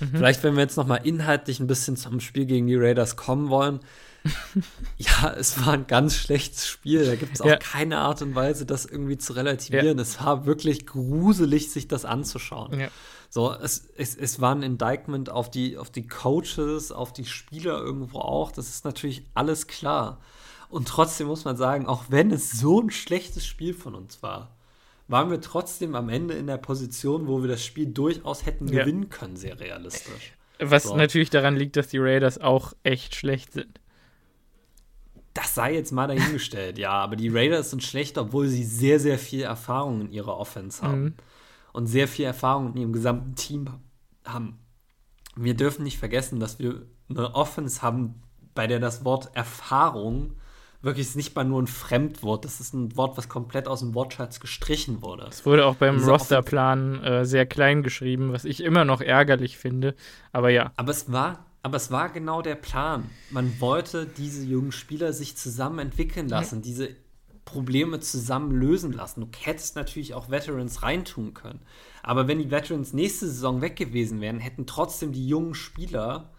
Mhm. 0.00 0.10
Vielleicht, 0.12 0.42
wenn 0.42 0.54
wir 0.54 0.62
jetzt 0.62 0.76
noch 0.76 0.86
mal 0.86 0.96
inhaltlich 0.96 1.58
ein 1.60 1.66
bisschen 1.66 1.96
zum 1.96 2.20
Spiel 2.20 2.44
gegen 2.44 2.66
die 2.66 2.76
Raiders 2.76 3.16
kommen 3.16 3.48
wollen. 3.48 3.80
ja, 4.98 5.30
es 5.30 5.64
war 5.64 5.72
ein 5.72 5.86
ganz 5.86 6.14
schlechtes 6.16 6.66
Spiel. 6.66 7.06
Da 7.06 7.16
gibt 7.16 7.34
es 7.34 7.40
auch 7.40 7.46
ja. 7.46 7.56
keine 7.56 7.98
Art 7.98 8.20
und 8.20 8.34
Weise, 8.34 8.66
das 8.66 8.84
irgendwie 8.84 9.16
zu 9.16 9.32
relativieren. 9.32 9.96
Ja. 9.96 10.02
Es 10.02 10.22
war 10.22 10.44
wirklich 10.44 10.86
gruselig, 10.86 11.70
sich 11.70 11.88
das 11.88 12.04
anzuschauen. 12.04 12.88
So, 13.30 13.52
es, 13.52 13.88
es, 13.96 14.16
es 14.16 14.40
war 14.40 14.54
ein 14.54 14.62
Indictment 14.62 15.30
auf 15.30 15.50
die, 15.50 15.78
auf 15.78 15.90
die 15.90 16.06
Coaches, 16.06 16.92
auf 16.92 17.12
die 17.12 17.26
Spieler 17.26 17.78
irgendwo 17.78 18.18
auch. 18.18 18.52
Das 18.52 18.68
ist 18.68 18.84
natürlich 18.84 19.24
alles 19.34 19.66
klar. 19.66 20.20
Und 20.68 20.88
trotzdem 20.88 21.28
muss 21.28 21.44
man 21.44 21.56
sagen, 21.56 21.86
auch 21.86 22.04
wenn 22.08 22.30
es 22.30 22.50
so 22.50 22.80
ein 22.80 22.90
schlechtes 22.90 23.46
Spiel 23.46 23.74
von 23.74 23.94
uns 23.94 24.22
war, 24.22 24.56
waren 25.08 25.30
wir 25.30 25.40
trotzdem 25.40 25.94
am 25.94 26.10
Ende 26.10 26.34
in 26.34 26.46
der 26.46 26.58
Position, 26.58 27.26
wo 27.26 27.40
wir 27.40 27.48
das 27.48 27.64
Spiel 27.64 27.86
durchaus 27.86 28.44
hätten 28.44 28.68
ja. 28.68 28.80
gewinnen 28.80 29.08
können, 29.08 29.36
sehr 29.36 29.58
realistisch. 29.58 30.34
Was 30.60 30.84
so. 30.84 30.96
natürlich 30.96 31.30
daran 31.30 31.56
liegt, 31.56 31.76
dass 31.76 31.88
die 31.88 31.98
Raiders 31.98 32.38
auch 32.38 32.74
echt 32.82 33.14
schlecht 33.14 33.52
sind. 33.54 33.80
das 35.32 35.54
sei 35.54 35.74
jetzt 35.74 35.92
mal 35.92 36.08
dahingestellt, 36.08 36.78
ja. 36.78 36.90
Aber 36.90 37.16
die 37.16 37.28
Raiders 37.28 37.70
sind 37.70 37.82
schlecht, 37.82 38.18
obwohl 38.18 38.48
sie 38.48 38.64
sehr, 38.64 39.00
sehr 39.00 39.18
viel 39.18 39.42
Erfahrung 39.42 40.02
in 40.02 40.10
ihrer 40.10 40.36
Offense 40.36 40.82
haben. 40.82 41.02
Mhm. 41.02 41.14
Und 41.72 41.86
sehr 41.86 42.08
viel 42.08 42.24
Erfahrung 42.24 42.72
in 42.72 42.76
ihrem 42.76 42.92
gesamten 42.92 43.36
Team 43.36 43.68
haben. 44.24 44.58
Wir 45.36 45.54
dürfen 45.54 45.84
nicht 45.84 45.98
vergessen, 45.98 46.40
dass 46.40 46.58
wir 46.58 46.82
eine 47.08 47.34
Offense 47.34 47.82
haben, 47.82 48.22
bei 48.54 48.66
der 48.66 48.80
das 48.80 49.04
Wort 49.04 49.30
Erfahrung 49.34 50.34
wirklich 50.80 51.14
nicht 51.16 51.34
mal 51.34 51.44
nur 51.44 51.60
ein 51.60 51.66
Fremdwort. 51.66 52.44
Das 52.44 52.60
ist 52.60 52.72
ein 52.72 52.96
Wort, 52.96 53.16
was 53.16 53.28
komplett 53.28 53.66
aus 53.66 53.80
dem 53.80 53.94
Wortschatz 53.94 54.40
gestrichen 54.40 55.02
wurde. 55.02 55.26
Es 55.28 55.44
wurde 55.44 55.66
auch 55.66 55.76
beim 55.76 55.98
Rosterplan 56.02 57.02
äh, 57.02 57.24
sehr 57.24 57.46
klein 57.46 57.82
geschrieben, 57.82 58.32
was 58.32 58.44
ich 58.44 58.62
immer 58.62 58.84
noch 58.84 59.00
ärgerlich 59.00 59.58
finde. 59.58 59.94
Aber 60.32 60.50
ja. 60.50 60.72
Aber 60.76 60.90
es 60.90 61.10
war, 61.10 61.46
aber 61.62 61.76
es 61.76 61.90
war 61.90 62.10
genau 62.10 62.42
der 62.42 62.54
Plan. 62.54 63.10
Man 63.30 63.60
wollte 63.60 64.06
diese 64.06 64.44
jungen 64.44 64.72
Spieler 64.72 65.12
sich 65.12 65.36
zusammen 65.36 65.80
entwickeln 65.80 66.28
lassen, 66.28 66.58
mhm. 66.58 66.62
diese 66.62 66.88
Probleme 67.44 67.98
zusammen 67.98 68.52
lösen 68.52 68.92
lassen. 68.92 69.22
Du 69.22 69.28
hättest 69.40 69.74
natürlich 69.74 70.14
auch 70.14 70.30
Veterans 70.30 70.82
reintun 70.82 71.34
können. 71.34 71.60
Aber 72.02 72.28
wenn 72.28 72.38
die 72.38 72.50
Veterans 72.50 72.92
nächste 72.92 73.26
Saison 73.26 73.62
weg 73.62 73.74
gewesen 73.74 74.20
wären, 74.20 74.38
hätten 74.38 74.66
trotzdem 74.66 75.12
die 75.12 75.26
jungen 75.26 75.54
Spieler 75.54 76.30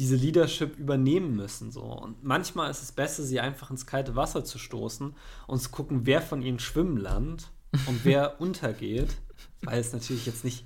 diese 0.00 0.16
Leadership 0.16 0.78
übernehmen 0.78 1.36
müssen. 1.36 1.70
So. 1.70 1.82
Und 1.82 2.24
manchmal 2.24 2.70
ist 2.70 2.82
es 2.82 2.90
besser, 2.90 3.22
sie 3.22 3.38
einfach 3.38 3.70
ins 3.70 3.84
kalte 3.84 4.16
Wasser 4.16 4.46
zu 4.46 4.58
stoßen 4.58 5.14
und 5.46 5.58
zu 5.60 5.68
gucken, 5.68 6.06
wer 6.06 6.22
von 6.22 6.40
ihnen 6.40 6.58
schwimmen 6.58 6.96
lernt 6.96 7.50
und 7.86 8.00
wer 8.04 8.40
untergeht, 8.40 9.18
weil 9.60 9.78
es 9.78 9.92
natürlich 9.92 10.24
jetzt 10.24 10.42
nicht 10.42 10.64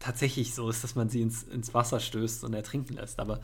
tatsächlich 0.00 0.56
so 0.56 0.68
ist, 0.68 0.82
dass 0.82 0.96
man 0.96 1.08
sie 1.08 1.22
ins, 1.22 1.44
ins 1.44 1.72
Wasser 1.72 2.00
stößt 2.00 2.42
und 2.42 2.52
ertrinken 2.52 2.94
lässt. 2.94 3.20
Aber 3.20 3.40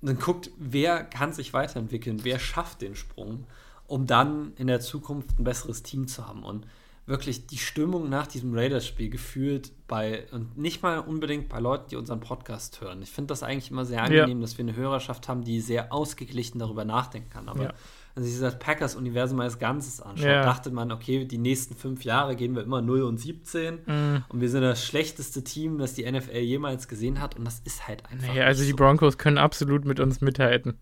dann 0.00 0.18
guckt, 0.18 0.50
wer 0.56 1.04
kann 1.04 1.34
sich 1.34 1.52
weiterentwickeln, 1.52 2.24
wer 2.24 2.38
schafft 2.38 2.80
den 2.80 2.96
Sprung, 2.96 3.46
um 3.86 4.06
dann 4.06 4.54
in 4.56 4.68
der 4.68 4.80
Zukunft 4.80 5.38
ein 5.38 5.44
besseres 5.44 5.82
Team 5.82 6.08
zu 6.08 6.26
haben. 6.26 6.44
Und 6.44 6.66
wirklich 7.06 7.46
die 7.46 7.58
Stimmung 7.58 8.08
nach 8.08 8.26
diesem 8.26 8.54
Raiders-Spiel 8.54 9.10
gefühlt 9.10 9.72
bei, 9.86 10.24
und 10.32 10.56
nicht 10.56 10.82
mal 10.82 11.00
unbedingt 11.00 11.48
bei 11.50 11.60
Leuten, 11.60 11.90
die 11.90 11.96
unseren 11.96 12.20
Podcast 12.20 12.80
hören. 12.80 13.02
Ich 13.02 13.10
finde 13.10 13.28
das 13.28 13.42
eigentlich 13.42 13.70
immer 13.70 13.84
sehr 13.84 14.02
angenehm, 14.02 14.38
ja. 14.38 14.42
dass 14.42 14.56
wir 14.56 14.64
eine 14.64 14.74
Hörerschaft 14.74 15.28
haben, 15.28 15.44
die 15.44 15.60
sehr 15.60 15.92
ausgeglichen 15.92 16.58
darüber 16.58 16.86
nachdenken 16.86 17.28
kann. 17.28 17.50
Aber 17.50 17.64
ja. 17.64 17.72
wenn 18.14 18.24
sich 18.24 18.40
das 18.40 18.58
Packers-Universum 18.58 19.38
als 19.40 19.58
Ganzes 19.58 20.00
anschaut, 20.00 20.26
ja. 20.26 20.42
dachte 20.42 20.70
man, 20.70 20.92
okay, 20.92 21.26
die 21.26 21.36
nächsten 21.36 21.76
fünf 21.76 22.04
Jahre 22.04 22.36
gehen 22.36 22.54
wir 22.54 22.62
immer 22.62 22.80
0 22.80 23.02
und 23.02 23.18
17 23.18 23.80
mhm. 23.84 24.24
und 24.30 24.40
wir 24.40 24.48
sind 24.48 24.62
das 24.62 24.82
schlechteste 24.82 25.44
Team, 25.44 25.76
das 25.76 25.92
die 25.92 26.10
NFL 26.10 26.38
jemals 26.38 26.88
gesehen 26.88 27.20
hat 27.20 27.36
und 27.36 27.44
das 27.44 27.60
ist 27.64 27.86
halt 27.86 28.06
einfach. 28.06 28.28
Naja, 28.28 28.46
also 28.46 28.64
die 28.64 28.72
Broncos 28.72 29.18
können 29.18 29.36
absolut 29.36 29.84
mit 29.84 30.00
uns 30.00 30.22
mithalten. 30.22 30.78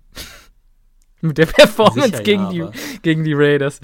Mit 1.22 1.38
der 1.38 1.46
Performance 1.46 2.08
Sicher, 2.08 2.22
gegen, 2.22 2.50
ja, 2.50 2.70
die, 2.70 2.98
gegen 3.00 3.24
die 3.24 3.32
Raiders. 3.32 3.80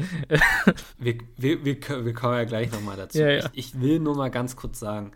wir, 0.99 1.19
wir, 1.37 1.65
wir, 1.65 2.05
wir 2.05 2.13
kommen 2.13 2.35
ja 2.35 2.45
gleich 2.45 2.71
nochmal 2.73 2.97
dazu. 2.97 3.19
Ja, 3.19 3.31
ja. 3.31 3.51
Ich, 3.53 3.75
ich 3.75 3.81
will 3.81 4.01
nur 4.01 4.17
mal 4.17 4.29
ganz 4.29 4.57
kurz 4.57 4.81
sagen, 4.81 5.13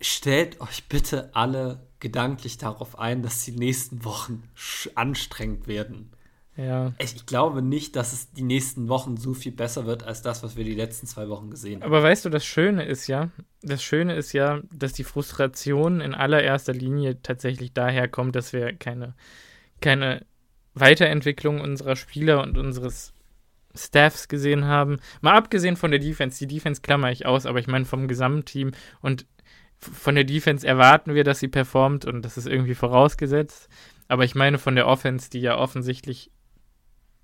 stellt 0.00 0.60
euch 0.60 0.86
bitte 0.88 1.30
alle 1.34 1.80
gedanklich 1.98 2.58
darauf 2.58 2.98
ein, 2.98 3.22
dass 3.22 3.44
die 3.44 3.52
nächsten 3.52 4.04
Wochen 4.04 4.42
anstrengend 4.94 5.66
werden. 5.66 6.10
Ja. 6.56 6.92
Ich, 6.98 7.16
ich, 7.16 7.26
glaube 7.26 7.62
nicht, 7.62 7.96
dass 7.96 8.12
es 8.12 8.32
die 8.32 8.42
nächsten 8.42 8.88
Wochen 8.88 9.16
so 9.16 9.32
viel 9.32 9.52
besser 9.52 9.86
wird 9.86 10.02
als 10.02 10.20
das, 10.20 10.42
was 10.42 10.56
wir 10.56 10.64
die 10.64 10.74
letzten 10.74 11.06
zwei 11.06 11.28
Wochen 11.28 11.50
gesehen 11.50 11.82
haben. 11.82 11.90
Aber 11.90 12.02
weißt 12.02 12.24
du, 12.26 12.28
das 12.28 12.44
Schöne 12.44 12.84
ist 12.84 13.06
ja, 13.06 13.30
das 13.62 13.82
Schöne 13.82 14.14
ist 14.14 14.32
ja, 14.34 14.60
dass 14.70 14.92
die 14.92 15.04
Frustration 15.04 16.02
in 16.02 16.12
allererster 16.12 16.74
Linie 16.74 17.22
tatsächlich 17.22 17.72
daher 17.72 18.08
kommt, 18.08 18.36
dass 18.36 18.52
wir 18.52 18.74
keine, 18.74 19.14
keine 19.80 20.26
Weiterentwicklung 20.74 21.60
unserer 21.60 21.96
Spieler 21.96 22.42
und 22.42 22.58
unseres 22.58 23.12
Staffs 23.74 24.28
gesehen 24.28 24.64
haben. 24.64 24.98
Mal 25.20 25.36
abgesehen 25.36 25.76
von 25.76 25.90
der 25.90 26.00
Defense, 26.00 26.38
die 26.38 26.54
Defense 26.54 26.80
klammer 26.80 27.10
ich 27.12 27.26
aus, 27.26 27.46
aber 27.46 27.58
ich 27.60 27.66
meine 27.66 27.84
vom 27.84 28.08
Gesamtteam 28.08 28.72
und 29.00 29.26
von 29.78 30.14
der 30.14 30.24
Defense 30.24 30.66
erwarten 30.66 31.14
wir, 31.14 31.24
dass 31.24 31.38
sie 31.40 31.48
performt 31.48 32.04
und 32.04 32.22
das 32.22 32.36
ist 32.36 32.46
irgendwie 32.46 32.74
vorausgesetzt. 32.74 33.68
Aber 34.08 34.24
ich 34.24 34.34
meine 34.34 34.58
von 34.58 34.74
der 34.74 34.86
Offense, 34.86 35.30
die 35.30 35.40
ja 35.40 35.56
offensichtlich 35.56 36.30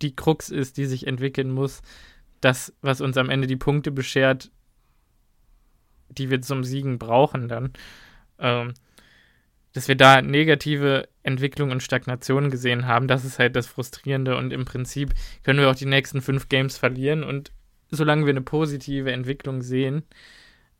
die 0.02 0.14
Krux 0.14 0.50
ist, 0.50 0.76
die 0.76 0.86
sich 0.86 1.06
entwickeln 1.06 1.50
muss, 1.50 1.82
das, 2.40 2.72
was 2.80 3.00
uns 3.00 3.16
am 3.16 3.28
Ende 3.28 3.46
die 3.46 3.56
Punkte 3.56 3.90
beschert, 3.90 4.50
die 6.08 6.30
wir 6.30 6.40
zum 6.40 6.64
Siegen 6.64 6.98
brauchen 6.98 7.48
dann. 7.48 7.72
Ähm, 8.38 8.74
dass 9.76 9.88
wir 9.88 9.94
da 9.94 10.22
negative 10.22 11.06
Entwicklung 11.22 11.70
und 11.70 11.82
Stagnation 11.82 12.50
gesehen 12.50 12.86
haben. 12.86 13.08
Das 13.08 13.26
ist 13.26 13.38
halt 13.38 13.54
das 13.56 13.66
Frustrierende 13.66 14.38
und 14.38 14.50
im 14.50 14.64
Prinzip 14.64 15.12
können 15.42 15.60
wir 15.60 15.68
auch 15.68 15.74
die 15.74 15.84
nächsten 15.84 16.22
fünf 16.22 16.48
Games 16.48 16.78
verlieren 16.78 17.22
und 17.22 17.52
solange 17.90 18.24
wir 18.24 18.32
eine 18.32 18.40
positive 18.40 19.12
Entwicklung 19.12 19.60
sehen, 19.60 20.04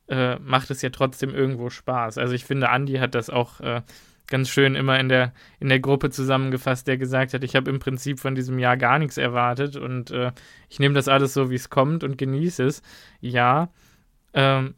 äh, 0.07 0.37
macht 0.39 0.71
es 0.71 0.81
ja 0.81 0.89
trotzdem 0.89 1.35
irgendwo 1.35 1.69
Spaß. 1.69 2.17
Also 2.17 2.33
ich 2.33 2.45
finde, 2.45 2.69
Andy 2.71 2.95
hat 2.95 3.13
das 3.13 3.29
auch 3.29 3.61
äh, 3.61 3.83
ganz 4.25 4.49
schön 4.49 4.73
immer 4.73 4.99
in 4.99 5.09
der, 5.09 5.31
in 5.59 5.69
der 5.69 5.79
Gruppe 5.79 6.09
zusammengefasst, 6.09 6.87
der 6.87 6.97
gesagt 6.97 7.35
hat, 7.35 7.43
ich 7.43 7.55
habe 7.55 7.69
im 7.69 7.77
Prinzip 7.77 8.19
von 8.19 8.33
diesem 8.33 8.57
Jahr 8.57 8.77
gar 8.77 8.97
nichts 8.97 9.17
erwartet 9.17 9.75
und 9.75 10.09
äh, 10.09 10.31
ich 10.69 10.79
nehme 10.79 10.95
das 10.95 11.07
alles 11.07 11.35
so, 11.35 11.51
wie 11.51 11.55
es 11.55 11.69
kommt 11.69 12.03
und 12.03 12.17
genieße 12.17 12.63
es. 12.63 12.81
Ja, 13.21 13.69
ähm, 14.33 14.73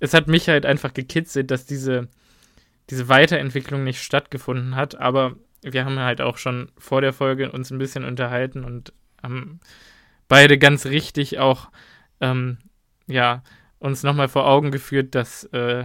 es 0.00 0.14
hat 0.14 0.26
mich 0.26 0.48
halt 0.48 0.66
einfach 0.66 0.92
gekitzelt, 0.94 1.52
dass 1.52 1.64
diese 1.64 2.08
diese 2.90 3.08
Weiterentwicklung 3.08 3.84
nicht 3.84 4.02
stattgefunden 4.02 4.76
hat. 4.76 4.96
Aber 5.00 5.36
wir 5.62 5.84
haben 5.84 5.98
halt 5.98 6.20
auch 6.20 6.36
schon 6.36 6.72
vor 6.78 7.00
der 7.00 7.12
Folge 7.12 7.52
uns 7.52 7.70
ein 7.70 7.78
bisschen 7.78 8.04
unterhalten 8.04 8.64
und 8.64 8.92
haben 9.22 9.60
beide 10.28 10.58
ganz 10.58 10.86
richtig 10.86 11.38
auch 11.38 11.70
ähm, 12.20 12.58
ja, 13.06 13.42
uns 13.78 14.02
nochmal 14.02 14.28
vor 14.28 14.46
Augen 14.46 14.70
geführt, 14.70 15.14
dass 15.14 15.44
äh, 15.44 15.84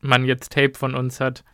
man 0.00 0.24
jetzt 0.24 0.52
Tape 0.52 0.74
von 0.74 0.94
uns 0.94 1.20
hat. 1.20 1.44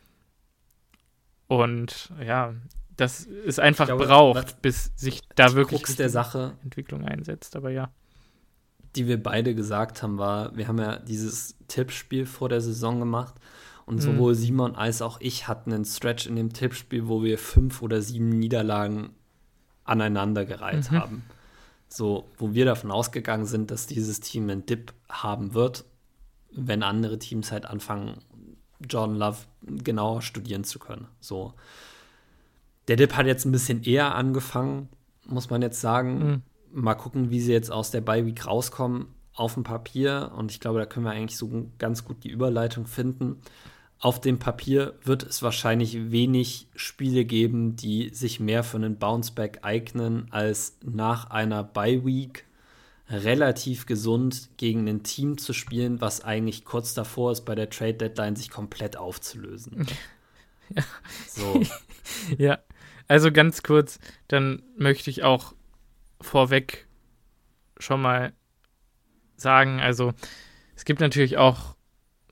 Und 1.47 2.11
ja, 2.23 2.53
das 2.95 3.21
ist 3.21 3.59
einfach 3.59 3.85
glaube, 3.85 4.05
braucht, 4.05 4.61
bis 4.61 4.91
sich 4.95 5.21
da 5.35 5.53
wirklich 5.53 5.83
der 5.95 6.09
Sache 6.09 6.57
Entwicklung 6.63 7.05
einsetzt. 7.05 7.55
Aber 7.55 7.69
ja 7.69 7.89
die 8.97 9.07
wir 9.07 9.21
beide 9.21 9.53
gesagt 9.53 10.01
haben, 10.01 10.17
war, 10.17 10.57
wir 10.57 10.67
haben 10.67 10.79
ja 10.79 10.97
dieses 10.97 11.55
Tippspiel 11.67 12.25
vor 12.25 12.49
der 12.49 12.61
Saison 12.61 12.99
gemacht 12.99 13.35
und 13.85 13.97
mhm. 13.97 14.01
sowohl 14.01 14.35
Simon 14.35 14.75
als 14.75 15.01
auch 15.01 15.21
ich 15.21 15.47
hatten 15.47 15.71
einen 15.71 15.85
Stretch 15.85 16.25
in 16.25 16.35
dem 16.35 16.51
Tippspiel, 16.51 17.07
wo 17.07 17.23
wir 17.23 17.37
fünf 17.37 17.81
oder 17.81 18.01
sieben 18.01 18.29
Niederlagen 18.29 19.11
aneinandergereiht 19.83 20.91
mhm. 20.91 20.99
haben. 20.99 21.23
So, 21.87 22.27
wo 22.37 22.53
wir 22.53 22.65
davon 22.65 22.91
ausgegangen 22.91 23.45
sind, 23.45 23.71
dass 23.71 23.87
dieses 23.87 24.19
Team 24.19 24.49
einen 24.49 24.65
Dip 24.65 24.93
haben 25.07 25.53
wird, 25.53 25.85
wenn 26.51 26.83
andere 26.83 27.19
Teams 27.19 27.51
halt 27.51 27.65
anfangen, 27.65 28.17
Jordan 28.89 29.15
Love 29.15 29.37
genauer 29.61 30.21
studieren 30.21 30.63
zu 30.63 30.79
können. 30.79 31.07
So. 31.19 31.53
Der 32.87 32.95
Dip 32.95 33.15
hat 33.15 33.25
jetzt 33.25 33.45
ein 33.45 33.51
bisschen 33.51 33.83
eher 33.83 34.15
angefangen, 34.15 34.89
muss 35.25 35.49
man 35.49 35.61
jetzt 35.61 35.79
sagen. 35.79 36.19
Mhm 36.19 36.41
mal 36.71 36.95
gucken, 36.95 37.29
wie 37.29 37.39
sie 37.39 37.53
jetzt 37.53 37.71
aus 37.71 37.91
der 37.91 38.01
Bye 38.01 38.25
Week 38.25 38.45
rauskommen 38.45 39.07
auf 39.33 39.53
dem 39.53 39.63
Papier. 39.63 40.31
Und 40.35 40.51
ich 40.51 40.59
glaube, 40.59 40.79
da 40.79 40.85
können 40.85 41.05
wir 41.05 41.11
eigentlich 41.11 41.37
so 41.37 41.69
ganz 41.77 42.03
gut 42.03 42.23
die 42.23 42.29
Überleitung 42.29 42.87
finden. 42.87 43.37
Auf 43.99 44.21
dem 44.21 44.37
Papier 44.37 44.93
wird 45.03 45.23
es 45.23 45.41
wahrscheinlich 45.41 46.11
wenig 46.11 46.67
Spiele 46.75 47.25
geben, 47.25 47.75
die 47.75 48.09
sich 48.13 48.39
mehr 48.39 48.63
für 48.63 48.77
einen 48.77 48.97
Bounceback 48.97 49.59
eignen, 49.63 50.27
als 50.31 50.77
nach 50.83 51.31
einer 51.31 51.63
Bye 51.63 52.05
Week 52.05 52.45
relativ 53.09 53.85
gesund 53.85 54.49
gegen 54.57 54.87
ein 54.87 55.03
Team 55.03 55.37
zu 55.37 55.53
spielen, 55.53 56.01
was 56.01 56.23
eigentlich 56.23 56.65
kurz 56.65 56.93
davor 56.93 57.31
ist, 57.31 57.45
bei 57.45 57.55
der 57.55 57.69
Trade 57.69 57.93
Deadline 57.95 58.35
sich 58.35 58.49
komplett 58.49 58.97
aufzulösen. 58.97 59.87
Ja. 60.75 60.83
So. 61.29 61.61
ja, 62.37 62.59
also 63.07 63.31
ganz 63.31 63.63
kurz, 63.63 63.99
dann 64.27 64.63
möchte 64.75 65.09
ich 65.09 65.23
auch 65.23 65.53
vorweg 66.21 66.87
schon 67.79 68.01
mal 68.01 68.33
sagen. 69.35 69.79
Also 69.79 70.13
es 70.75 70.85
gibt 70.85 70.99
natürlich 70.99 71.37
auch 71.37 71.75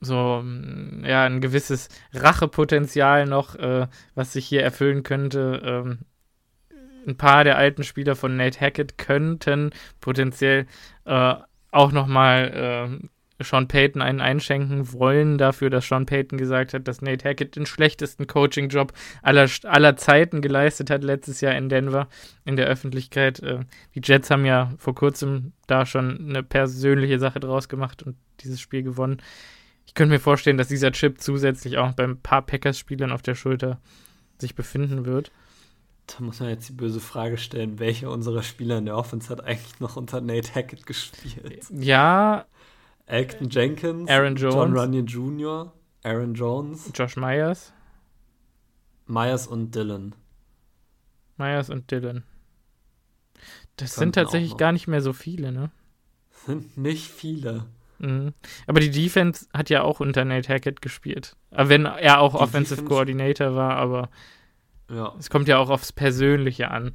so 0.00 0.42
mm, 0.42 1.04
ja 1.04 1.24
ein 1.24 1.40
gewisses 1.40 1.88
Rachepotenzial 2.12 3.26
noch, 3.26 3.54
äh, 3.56 3.86
was 4.14 4.32
sich 4.32 4.46
hier 4.46 4.62
erfüllen 4.62 5.02
könnte. 5.02 5.62
Ähm, 5.64 5.98
ein 7.06 7.16
paar 7.16 7.44
der 7.44 7.56
alten 7.56 7.84
Spieler 7.84 8.16
von 8.16 8.36
Nate 8.36 8.60
Hackett 8.60 8.98
könnten 8.98 9.70
potenziell 10.00 10.66
äh, 11.04 11.34
auch 11.70 11.92
noch 11.92 12.06
mal 12.06 12.98
äh, 13.02 13.06
Sean 13.40 13.68
Payton 13.68 14.02
einen 14.02 14.20
einschenken 14.20 14.92
wollen 14.92 15.38
dafür, 15.38 15.70
dass 15.70 15.86
Sean 15.86 16.06
Payton 16.06 16.38
gesagt 16.38 16.74
hat, 16.74 16.88
dass 16.88 17.02
Nate 17.02 17.28
Hackett 17.28 17.56
den 17.56 17.66
schlechtesten 17.66 18.26
Coaching-Job 18.26 18.92
aller, 19.22 19.48
aller 19.64 19.96
Zeiten 19.96 20.40
geleistet 20.40 20.90
hat 20.90 21.04
letztes 21.04 21.40
Jahr 21.40 21.54
in 21.54 21.68
Denver 21.68 22.08
in 22.44 22.56
der 22.56 22.66
Öffentlichkeit. 22.66 23.40
Äh, 23.40 23.60
die 23.94 24.00
Jets 24.02 24.30
haben 24.30 24.46
ja 24.46 24.72
vor 24.78 24.94
kurzem 24.94 25.52
da 25.66 25.84
schon 25.84 26.28
eine 26.28 26.42
persönliche 26.42 27.18
Sache 27.18 27.40
draus 27.40 27.68
gemacht 27.68 28.02
und 28.02 28.16
dieses 28.40 28.60
Spiel 28.60 28.82
gewonnen. 28.82 29.18
Ich 29.86 29.94
könnte 29.94 30.14
mir 30.14 30.20
vorstellen, 30.20 30.58
dass 30.58 30.68
dieser 30.68 30.92
Chip 30.92 31.20
zusätzlich 31.20 31.78
auch 31.78 31.92
bei 31.92 32.04
ein 32.04 32.20
paar 32.20 32.42
Packers-Spielern 32.42 33.12
auf 33.12 33.22
der 33.22 33.34
Schulter 33.34 33.80
sich 34.38 34.54
befinden 34.54 35.04
wird. 35.04 35.30
Da 36.06 36.22
muss 36.22 36.40
man 36.40 36.50
jetzt 36.50 36.68
die 36.68 36.72
böse 36.72 37.00
Frage 37.00 37.36
stellen, 37.36 37.78
welcher 37.78 38.10
unserer 38.10 38.42
Spieler 38.42 38.78
in 38.78 38.86
der 38.86 38.96
Offense 38.96 39.28
hat 39.28 39.42
eigentlich 39.42 39.80
noch 39.80 39.96
unter 39.96 40.20
Nate 40.20 40.54
Hackett 40.54 40.86
gespielt? 40.86 41.64
Ja. 41.70 42.46
Elton 43.06 43.48
Jenkins, 43.50 44.10
Aaron 44.10 44.36
Jones, 44.36 44.54
John 44.54 44.76
Runyon 44.76 45.06
Jr., 45.06 45.72
Aaron 46.02 46.34
Jones, 46.34 46.90
Josh 46.94 47.16
Myers. 47.16 47.72
Myers 49.06 49.46
und 49.46 49.74
Dylan. 49.74 50.14
Myers 51.36 51.70
und 51.70 51.90
Dylan. 51.90 52.24
Das 53.76 53.94
sind 53.94 54.14
tatsächlich 54.14 54.56
gar 54.56 54.72
nicht 54.72 54.88
mehr 54.88 55.02
so 55.02 55.12
viele, 55.12 55.52
ne? 55.52 55.70
Sind 56.46 56.76
nicht 56.76 57.08
viele. 57.08 57.66
Mhm. 57.98 58.32
Aber 58.66 58.80
die 58.80 58.90
Defense 58.90 59.46
hat 59.52 59.70
ja 59.70 59.82
auch 59.82 60.00
unter 60.00 60.24
Nate 60.24 60.52
Hackett 60.52 60.82
gespiert. 60.82 61.36
Aber 61.50 61.68
wenn 61.68 61.84
er 61.84 62.20
auch 62.20 62.34
die 62.34 62.40
Offensive 62.40 62.76
Defense 62.76 62.88
Coordinator 62.88 63.54
war, 63.54 63.76
aber 63.76 64.10
ja. 64.90 65.14
es 65.18 65.30
kommt 65.30 65.48
ja 65.48 65.58
auch 65.58 65.70
aufs 65.70 65.92
Persönliche 65.92 66.70
an. 66.70 66.92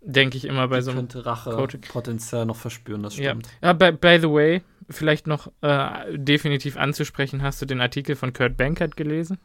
Denke 0.00 0.36
ich 0.36 0.44
immer 0.44 0.68
bei 0.68 0.76
die 0.76 0.82
so 0.82 0.90
einem 0.92 1.08
könnte 1.08 1.26
Rache 1.26 1.68
Potenzial 1.88 2.46
noch 2.46 2.56
verspüren, 2.56 3.02
das 3.02 3.14
stimmt. 3.14 3.48
Ja, 3.60 3.68
ja 3.68 3.72
by, 3.72 3.92
by 3.92 4.18
the 4.20 4.30
way, 4.30 4.62
vielleicht 4.88 5.26
noch 5.26 5.50
äh, 5.60 6.16
definitiv 6.16 6.76
anzusprechen, 6.76 7.42
hast 7.42 7.60
du 7.60 7.66
den 7.66 7.80
Artikel 7.80 8.14
von 8.14 8.32
Kurt 8.32 8.56
Bankert 8.56 8.96
gelesen? 8.96 9.38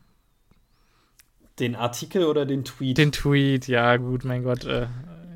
Den 1.59 1.75
Artikel 1.75 2.25
oder 2.25 2.45
den 2.45 2.65
Tweet? 2.65 2.97
Den 2.97 3.11
Tweet, 3.11 3.67
ja, 3.67 3.97
gut, 3.97 4.25
mein 4.25 4.43
Gott. 4.43 4.65
Äh, 4.65 4.87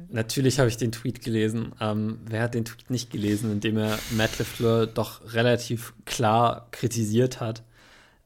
Natürlich 0.09 0.59
habe 0.59 0.69
ich 0.69 0.77
den 0.77 0.91
Tweet 0.91 1.21
gelesen. 1.21 1.73
Ähm, 1.81 2.19
wer 2.25 2.43
hat 2.43 2.53
den 2.53 2.65
Tweet 2.65 2.89
nicht 2.89 3.11
gelesen, 3.11 3.51
in 3.51 3.59
dem 3.59 3.77
er 3.77 3.99
Matt 4.11 4.39
LeFleur 4.39 4.87
doch 4.87 5.33
relativ 5.33 5.93
klar 6.05 6.67
kritisiert 6.71 7.41
hat? 7.41 7.63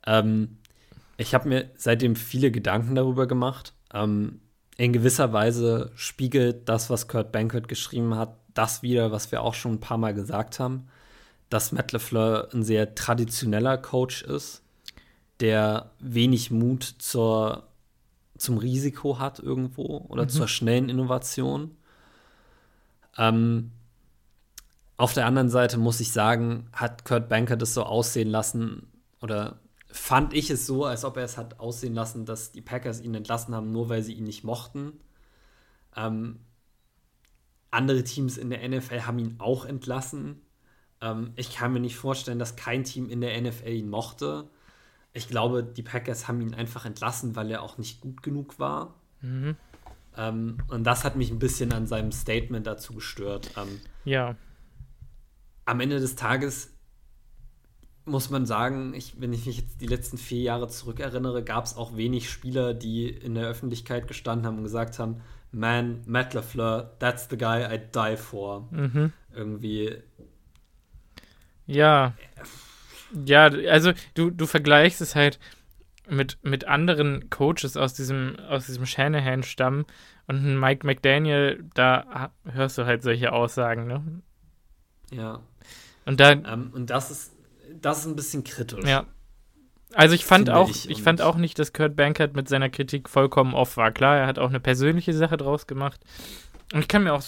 Ähm, 0.06 0.58
ich 1.18 1.34
habe 1.34 1.50
mir 1.50 1.72
seitdem 1.76 2.16
viele 2.16 2.52
Gedanken 2.52 2.96
darüber 2.96 3.28
gemacht. 3.28 3.74
Ähm, 3.94 4.42
in 4.82 4.94
gewisser 4.94 5.32
Weise 5.32 5.92
spiegelt 5.94 6.68
das, 6.68 6.90
was 6.90 7.08
Kurt 7.08 7.32
Bankert 7.32 7.68
geschrieben 7.68 8.16
hat, 8.16 8.36
das 8.56 8.82
wieder, 8.82 9.12
was 9.12 9.32
wir 9.32 9.44
auch 9.44 9.54
schon 9.54 9.74
ein 9.74 9.80
paar 9.80 10.00
Mal 10.00 10.16
gesagt 10.16 10.60
haben, 10.60 10.88
dass 11.50 11.72
Matt 11.72 11.92
LeFleur 11.92 12.50
ein 12.52 12.64
sehr 12.64 12.96
traditioneller 12.96 13.78
Coach 13.78 14.24
ist, 14.24 14.64
der 15.40 15.92
wenig 16.00 16.50
Mut 16.50 16.96
zur 16.98 17.68
zum 18.40 18.58
Risiko 18.58 19.20
hat 19.20 19.38
irgendwo 19.38 20.04
oder 20.10 20.24
mhm. 20.24 20.30
zur 20.30 20.48
schnellen 20.48 20.90
Innovation. 20.90 21.78
Ähm, 23.20 23.70
auf 24.98 25.14
der 25.14 25.28
anderen 25.28 25.52
Seite 25.52 25.78
muss 25.78 26.00
ich 26.00 26.12
sagen, 26.12 26.66
hat 26.74 27.06
Kurt 27.06 27.30
Banker 27.30 27.56
das 27.56 27.76
so 27.76 27.84
aussehen 27.84 28.30
lassen 28.30 28.88
oder 29.22 29.60
fand 29.92 30.34
ich 30.34 30.50
es 30.50 30.66
so, 30.66 30.86
als 30.86 31.06
ob 31.06 31.18
er 31.18 31.24
es 31.24 31.38
hat 31.38 31.60
aussehen 31.60 31.94
lassen, 31.94 32.26
dass 32.26 32.52
die 32.52 32.62
Packers 32.62 33.02
ihn 33.02 33.16
entlassen 33.16 33.54
haben, 33.56 33.72
nur 33.72 33.90
weil 33.90 34.04
sie 34.04 34.14
ihn 34.14 34.24
nicht 34.24 34.44
mochten. 34.44 34.94
Ähm, 35.96 36.40
andere 37.70 38.04
Teams 38.04 38.38
in 38.38 38.50
der 38.50 38.68
NFL 38.68 39.02
haben 39.02 39.20
ihn 39.20 39.36
auch 39.40 39.66
entlassen. 39.66 40.42
Ähm, 41.02 41.32
ich 41.36 41.56
kann 41.56 41.74
mir 41.74 41.80
nicht 41.80 41.96
vorstellen, 41.96 42.40
dass 42.40 42.56
kein 42.56 42.84
Team 42.84 43.10
in 43.10 43.22
der 43.22 43.40
NFL 43.42 43.70
ihn 43.70 43.90
mochte 43.90 44.50
ich 45.14 45.28
glaube, 45.28 45.64
die 45.64 45.84
Packers 45.84 46.28
haben 46.28 46.42
ihn 46.42 46.54
einfach 46.54 46.86
entlassen, 46.86 47.36
weil 47.36 47.52
er 47.52 47.62
auch 47.62 47.78
nicht 47.78 48.02
gut 48.02 48.24
genug 48.24 48.60
war. 48.60 48.96
Mhm. 49.22 49.56
Ähm, 50.18 50.58
und 50.70 50.84
das 50.84 51.04
hat 51.04 51.16
mich 51.16 51.32
ein 51.32 51.40
bisschen 51.40 51.74
an 51.74 51.88
seinem 51.88 52.12
Statement 52.12 52.66
dazu 52.66 52.94
gestört. 52.94 53.52
Ähm, 53.58 53.82
ja. 54.06 54.36
Am 55.66 55.80
Ende 55.80 56.00
des 56.00 56.16
Tages 56.16 56.74
muss 58.06 58.30
man 58.30 58.46
sagen, 58.46 58.94
ich, 58.94 59.20
wenn 59.20 59.34
ich 59.34 59.46
mich 59.46 59.58
jetzt 59.58 59.82
die 59.82 59.88
letzten 59.88 60.18
vier 60.18 60.42
Jahre 60.42 60.68
zurückerinnere, 60.68 61.44
gab 61.44 61.66
es 61.66 61.76
auch 61.76 61.96
wenig 61.96 62.30
Spieler, 62.30 62.74
die 62.74 63.08
in 63.10 63.36
der 63.36 63.48
Öffentlichkeit 63.48 64.08
gestanden 64.08 64.48
haben 64.48 64.58
und 64.58 64.64
gesagt 64.64 65.00
haben, 65.00 65.22
man, 65.52 66.02
Matt 66.06 66.34
LaFleur, 66.34 66.98
that's 67.00 67.28
the 67.30 67.38
guy 67.38 67.64
I 67.64 67.80
die 67.80 68.18
for. 68.18 68.68
Mhm. 68.72 69.14
Irgendwie. 69.34 69.98
Ja. 71.66 72.14
Ja, 73.26 73.46
also 73.48 73.92
du, 74.14 74.30
du 74.30 74.46
vergleichst 74.46 75.02
es 75.02 75.16
halt 75.16 75.40
mit, 76.08 76.38
mit 76.44 76.66
anderen 76.68 77.30
Coaches 77.30 77.78
aus 77.78 77.94
diesem, 77.94 78.38
aus 78.50 78.66
diesem 78.66 78.86
Shanahan-Stamm 78.86 79.86
und 80.28 80.60
Mike 80.60 80.86
McDaniel, 80.86 81.64
da 81.74 82.32
hörst 82.46 82.78
du 82.78 82.86
halt 82.86 83.04
solche 83.04 83.34
Aussagen, 83.34 83.88
ne? 83.88 84.22
Ja. 85.12 85.42
Und 86.06 86.20
da. 86.20 86.32
Ähm, 86.32 86.72
und 86.74 86.90
das 86.90 87.12
ist, 87.12 87.34
das 87.82 88.00
ist 88.00 88.06
ein 88.06 88.16
bisschen 88.16 88.44
kritisch. 88.44 88.86
Ja. 88.86 89.06
Also 89.94 90.16
ich 90.16 90.24
fand 90.24 90.50
auch, 90.50 90.70
ich, 90.70 90.90
ich 90.90 91.04
fand 91.04 91.22
auch 91.22 91.36
nicht, 91.36 91.60
dass 91.60 91.74
Kurt 91.74 91.96
Bankert 91.96 92.36
mit 92.36 92.48
seiner 92.48 92.70
Kritik 92.70 93.10
vollkommen 93.10 93.54
off 93.54 93.76
war. 93.78 93.92
Klar, 93.92 94.18
er 94.18 94.28
hat 94.28 94.40
auch 94.40 94.50
eine 94.50 94.62
persönliche 94.62 95.14
Sache 95.14 95.38
draus 95.38 95.68
gemacht. 95.68 96.00
Und 96.74 96.80
ich 96.80 96.88
kann 96.88 97.04
mir 97.04 97.14
auch 97.14 97.24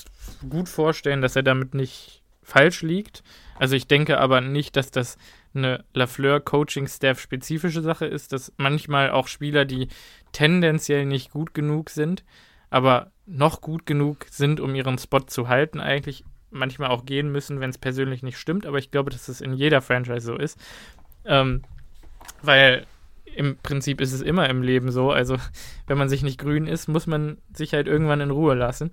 gut 0.49 0.69
vorstellen, 0.69 1.21
dass 1.21 1.35
er 1.35 1.43
damit 1.43 1.73
nicht 1.73 2.23
falsch 2.41 2.81
liegt. 2.81 3.23
Also 3.59 3.75
ich 3.75 3.87
denke 3.87 4.19
aber 4.19 4.41
nicht, 4.41 4.75
dass 4.75 4.91
das 4.91 5.17
eine 5.53 5.83
Lafleur-Coaching-Staff-spezifische 5.93 7.81
Sache 7.81 8.05
ist, 8.05 8.31
dass 8.33 8.53
manchmal 8.57 9.11
auch 9.11 9.27
Spieler, 9.27 9.65
die 9.65 9.89
tendenziell 10.31 11.05
nicht 11.05 11.31
gut 11.31 11.53
genug 11.53 11.89
sind, 11.89 12.23
aber 12.69 13.11
noch 13.25 13.61
gut 13.61 13.85
genug 13.85 14.25
sind, 14.29 14.59
um 14.59 14.73
ihren 14.73 14.97
Spot 14.97 15.19
zu 15.19 15.47
halten, 15.47 15.79
eigentlich 15.79 16.23
manchmal 16.53 16.89
auch 16.89 17.05
gehen 17.05 17.31
müssen, 17.31 17.59
wenn 17.59 17.69
es 17.69 17.77
persönlich 17.77 18.23
nicht 18.23 18.37
stimmt. 18.37 18.65
Aber 18.65 18.77
ich 18.77 18.91
glaube, 18.91 19.09
dass 19.09 19.27
es 19.27 19.41
in 19.41 19.53
jeder 19.53 19.81
Franchise 19.81 20.25
so 20.25 20.35
ist. 20.35 20.59
Ähm, 21.25 21.63
weil 22.41 22.85
im 23.25 23.57
Prinzip 23.57 23.99
ist 23.99 24.13
es 24.13 24.21
immer 24.21 24.49
im 24.49 24.61
Leben 24.61 24.91
so. 24.91 25.11
Also, 25.11 25.37
wenn 25.87 25.97
man 25.97 26.09
sich 26.09 26.23
nicht 26.23 26.39
grün 26.39 26.67
ist, 26.67 26.87
muss 26.87 27.07
man 27.07 27.37
sich 27.53 27.73
halt 27.73 27.87
irgendwann 27.87 28.21
in 28.21 28.31
Ruhe 28.31 28.55
lassen. 28.55 28.91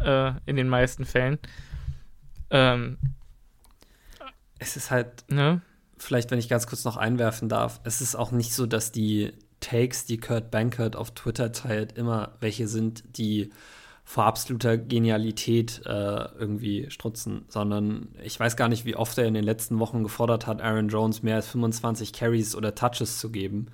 Äh, 0.00 0.32
in 0.46 0.56
den 0.56 0.68
meisten 0.68 1.04
Fällen. 1.04 1.38
Ähm, 2.50 2.98
es 4.58 4.76
ist 4.76 4.90
halt. 4.90 5.24
Ne? 5.28 5.62
vielleicht, 6.04 6.30
wenn 6.30 6.38
ich 6.38 6.48
ganz 6.48 6.66
kurz 6.66 6.84
noch 6.84 6.96
einwerfen 6.96 7.48
darf, 7.48 7.80
es 7.84 8.00
ist 8.00 8.14
auch 8.14 8.30
nicht 8.30 8.52
so, 8.52 8.66
dass 8.66 8.92
die 8.92 9.32
Takes, 9.60 10.04
die 10.04 10.18
Kurt 10.18 10.50
Bankert 10.50 10.96
auf 10.96 11.12
Twitter 11.12 11.52
teilt, 11.52 11.92
immer 11.92 12.36
welche 12.40 12.68
sind, 12.68 13.04
die 13.16 13.50
vor 14.04 14.26
absoluter 14.26 14.76
Genialität 14.76 15.80
äh, 15.86 16.28
irgendwie 16.38 16.90
strutzen, 16.90 17.46
sondern 17.48 18.08
ich 18.22 18.38
weiß 18.38 18.56
gar 18.56 18.68
nicht, 18.68 18.84
wie 18.84 18.96
oft 18.96 19.16
er 19.16 19.24
in 19.24 19.34
den 19.34 19.44
letzten 19.44 19.78
Wochen 19.78 20.02
gefordert 20.02 20.46
hat, 20.46 20.60
Aaron 20.60 20.88
Jones 20.88 21.22
mehr 21.22 21.36
als 21.36 21.48
25 21.48 22.12
Carries 22.12 22.54
oder 22.54 22.74
Touches 22.74 23.18
zu 23.18 23.30
geben 23.30 23.68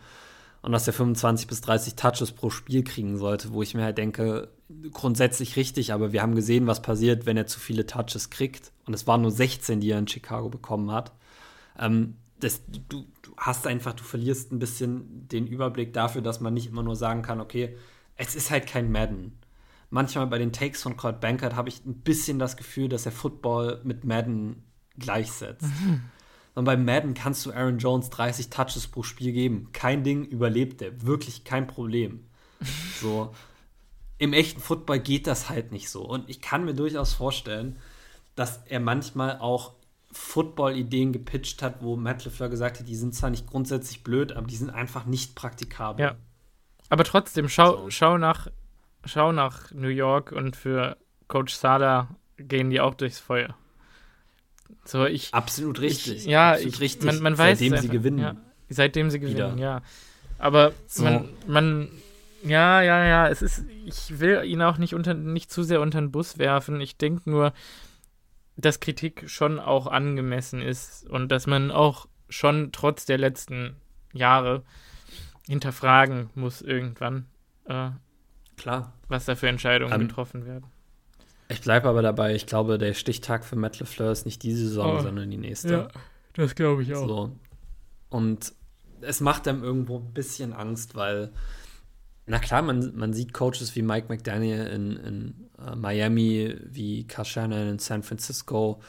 und 0.62 0.72
dass 0.72 0.86
er 0.86 0.92
25 0.92 1.48
bis 1.48 1.60
30 1.62 1.96
Touches 1.96 2.32
pro 2.32 2.48
Spiel 2.48 2.84
kriegen 2.84 3.16
sollte, 3.16 3.52
wo 3.52 3.62
ich 3.62 3.74
mir 3.74 3.82
halt 3.82 3.98
denke, 3.98 4.48
grundsätzlich 4.92 5.56
richtig, 5.56 5.92
aber 5.92 6.12
wir 6.12 6.22
haben 6.22 6.36
gesehen, 6.36 6.68
was 6.68 6.80
passiert, 6.80 7.26
wenn 7.26 7.36
er 7.36 7.46
zu 7.46 7.58
viele 7.58 7.86
Touches 7.86 8.30
kriegt 8.30 8.72
und 8.86 8.94
es 8.94 9.06
waren 9.08 9.22
nur 9.22 9.32
16, 9.32 9.80
die 9.80 9.90
er 9.90 9.98
in 9.98 10.08
Chicago 10.08 10.48
bekommen 10.48 10.92
hat. 10.92 11.12
Ähm, 11.76 12.14
das, 12.38 12.62
du, 12.68 13.04
du 13.22 13.32
hast 13.36 13.66
einfach, 13.66 13.94
du 13.94 14.04
verlierst 14.04 14.52
ein 14.52 14.60
bisschen 14.60 15.28
den 15.28 15.46
Überblick 15.46 15.92
dafür, 15.92 16.22
dass 16.22 16.40
man 16.40 16.54
nicht 16.54 16.68
immer 16.68 16.82
nur 16.82 16.96
sagen 16.96 17.22
kann, 17.22 17.40
okay, 17.40 17.76
es 18.16 18.34
ist 18.34 18.50
halt 18.50 18.66
kein 18.66 18.92
Madden. 18.92 19.32
Manchmal 19.90 20.28
bei 20.28 20.38
den 20.38 20.52
Takes 20.52 20.82
von 20.82 20.96
Kurt 20.96 21.20
Bankert 21.20 21.56
habe 21.56 21.68
ich 21.68 21.84
ein 21.84 22.00
bisschen 22.00 22.38
das 22.38 22.56
Gefühl, 22.56 22.88
dass 22.88 23.06
er 23.06 23.12
Football 23.12 23.80
mit 23.82 24.04
Madden 24.04 24.62
gleichsetzt. 24.98 25.62
Mhm. 25.62 26.02
Und 26.54 26.64
bei 26.64 26.76
Madden 26.76 27.14
kannst 27.14 27.44
du 27.46 27.52
Aaron 27.52 27.78
Jones 27.78 28.10
30 28.10 28.50
Touches 28.50 28.86
pro 28.86 29.02
Spiel 29.02 29.32
geben. 29.32 29.68
Kein 29.72 30.04
Ding 30.04 30.24
überlebt 30.24 30.80
er. 30.82 31.02
Wirklich 31.02 31.44
kein 31.44 31.66
Problem. 31.66 32.24
So. 33.00 33.34
Im 34.18 34.34
echten 34.34 34.60
Football 34.60 34.98
geht 34.98 35.26
das 35.26 35.48
halt 35.48 35.72
nicht 35.72 35.88
so. 35.88 36.02
Und 36.02 36.28
ich 36.28 36.42
kann 36.42 36.66
mir 36.66 36.74
durchaus 36.74 37.14
vorstellen, 37.14 37.78
dass 38.34 38.60
er 38.66 38.78
manchmal 38.78 39.38
auch 39.38 39.72
Football-Ideen 40.12 41.12
gepitcht 41.12 41.62
hat, 41.62 41.82
wo 41.82 41.96
Matt 41.96 42.26
LeFleur 42.26 42.50
gesagt 42.50 42.80
hat, 42.80 42.88
die 42.88 42.96
sind 42.96 43.14
zwar 43.14 43.30
nicht 43.30 43.46
grundsätzlich 43.46 44.02
blöd, 44.04 44.32
aber 44.32 44.46
die 44.46 44.56
sind 44.56 44.68
einfach 44.68 45.06
nicht 45.06 45.34
praktikabel. 45.34 46.04
Ja. 46.04 46.16
Aber 46.90 47.04
trotzdem, 47.04 47.48
schau, 47.48 47.84
so. 47.84 47.90
schau, 47.90 48.18
nach, 48.18 48.48
schau 49.04 49.32
nach 49.32 49.70
New 49.72 49.88
York 49.88 50.32
und 50.32 50.56
für 50.56 50.96
Coach 51.28 51.54
Sada 51.54 52.08
gehen 52.36 52.70
die 52.70 52.80
auch 52.80 52.94
durchs 52.94 53.18
Feuer. 53.18 53.54
So, 54.84 55.04
ich, 55.06 55.34
Absolut 55.34 55.80
richtig. 55.80 56.18
Ich, 56.18 56.24
ja, 56.26 56.52
Absolut 56.52 56.74
ich, 56.74 56.80
richtig. 56.80 57.06
Man, 57.06 57.20
man 57.20 57.38
weiß 57.38 57.58
seitdem 57.58 57.76
sie 57.78 57.88
gewinnen. 57.88 58.18
Ja, 58.18 58.36
seitdem 58.68 59.10
sie 59.10 59.20
gewinnen, 59.20 59.56
Wieder. 59.56 59.62
ja. 59.62 59.82
Aber 60.38 60.72
so. 60.86 61.04
man, 61.04 61.28
man, 61.46 61.88
ja, 62.42 62.80
ja, 62.82 63.04
ja, 63.04 63.28
es 63.28 63.42
ist, 63.42 63.64
ich 63.84 64.18
will 64.18 64.42
ihn 64.44 64.62
auch 64.62 64.78
nicht, 64.78 64.94
unter, 64.94 65.14
nicht 65.14 65.50
zu 65.50 65.62
sehr 65.62 65.80
unter 65.80 66.00
den 66.00 66.10
Bus 66.10 66.38
werfen. 66.38 66.80
Ich 66.80 66.96
denke 66.96 67.28
nur, 67.28 67.52
dass 68.56 68.80
Kritik 68.80 69.28
schon 69.28 69.58
auch 69.58 69.86
angemessen 69.86 70.62
ist 70.62 71.08
und 71.08 71.30
dass 71.30 71.46
man 71.46 71.70
auch 71.70 72.06
schon 72.28 72.72
trotz 72.72 73.04
der 73.04 73.18
letzten 73.18 73.76
Jahre 74.12 74.62
hinterfragen 75.46 76.30
muss 76.34 76.62
irgendwann. 76.62 77.26
Äh, 77.66 77.90
Klar. 78.60 78.92
Was 79.08 79.24
da 79.24 79.36
für 79.36 79.48
Entscheidungen 79.48 79.92
um, 79.92 80.00
getroffen 80.00 80.44
werden. 80.44 80.66
Ich 81.48 81.62
bleibe 81.62 81.88
aber 81.88 82.02
dabei, 82.02 82.34
ich 82.34 82.44
glaube, 82.44 82.76
der 82.76 82.92
Stichtag 82.92 83.42
für 83.42 83.56
Matt 83.56 83.80
LeFleur 83.80 84.12
ist 84.12 84.26
nicht 84.26 84.42
diese 84.42 84.68
Saison, 84.68 84.98
oh, 84.98 85.00
sondern 85.00 85.30
die 85.30 85.38
nächste. 85.38 85.72
Ja, 85.72 85.88
das 86.34 86.54
glaube 86.54 86.82
ich 86.82 86.94
auch. 86.94 87.08
So. 87.08 87.36
Und 88.10 88.52
es 89.00 89.20
macht 89.20 89.48
einem 89.48 89.64
irgendwo 89.64 89.96
ein 89.96 90.12
bisschen 90.12 90.52
Angst, 90.52 90.94
weil 90.94 91.32
Na 92.26 92.38
klar, 92.38 92.60
man, 92.60 92.94
man 92.94 93.14
sieht 93.14 93.32
Coaches 93.32 93.74
wie 93.74 93.82
Mike 93.82 94.08
McDaniel 94.10 94.66
in, 94.66 94.96
in 94.98 95.50
uh, 95.58 95.74
Miami, 95.74 96.54
wie 96.66 97.06
Kashana 97.06 97.70
in 97.70 97.78
San 97.78 98.02
Francisco. 98.02 98.82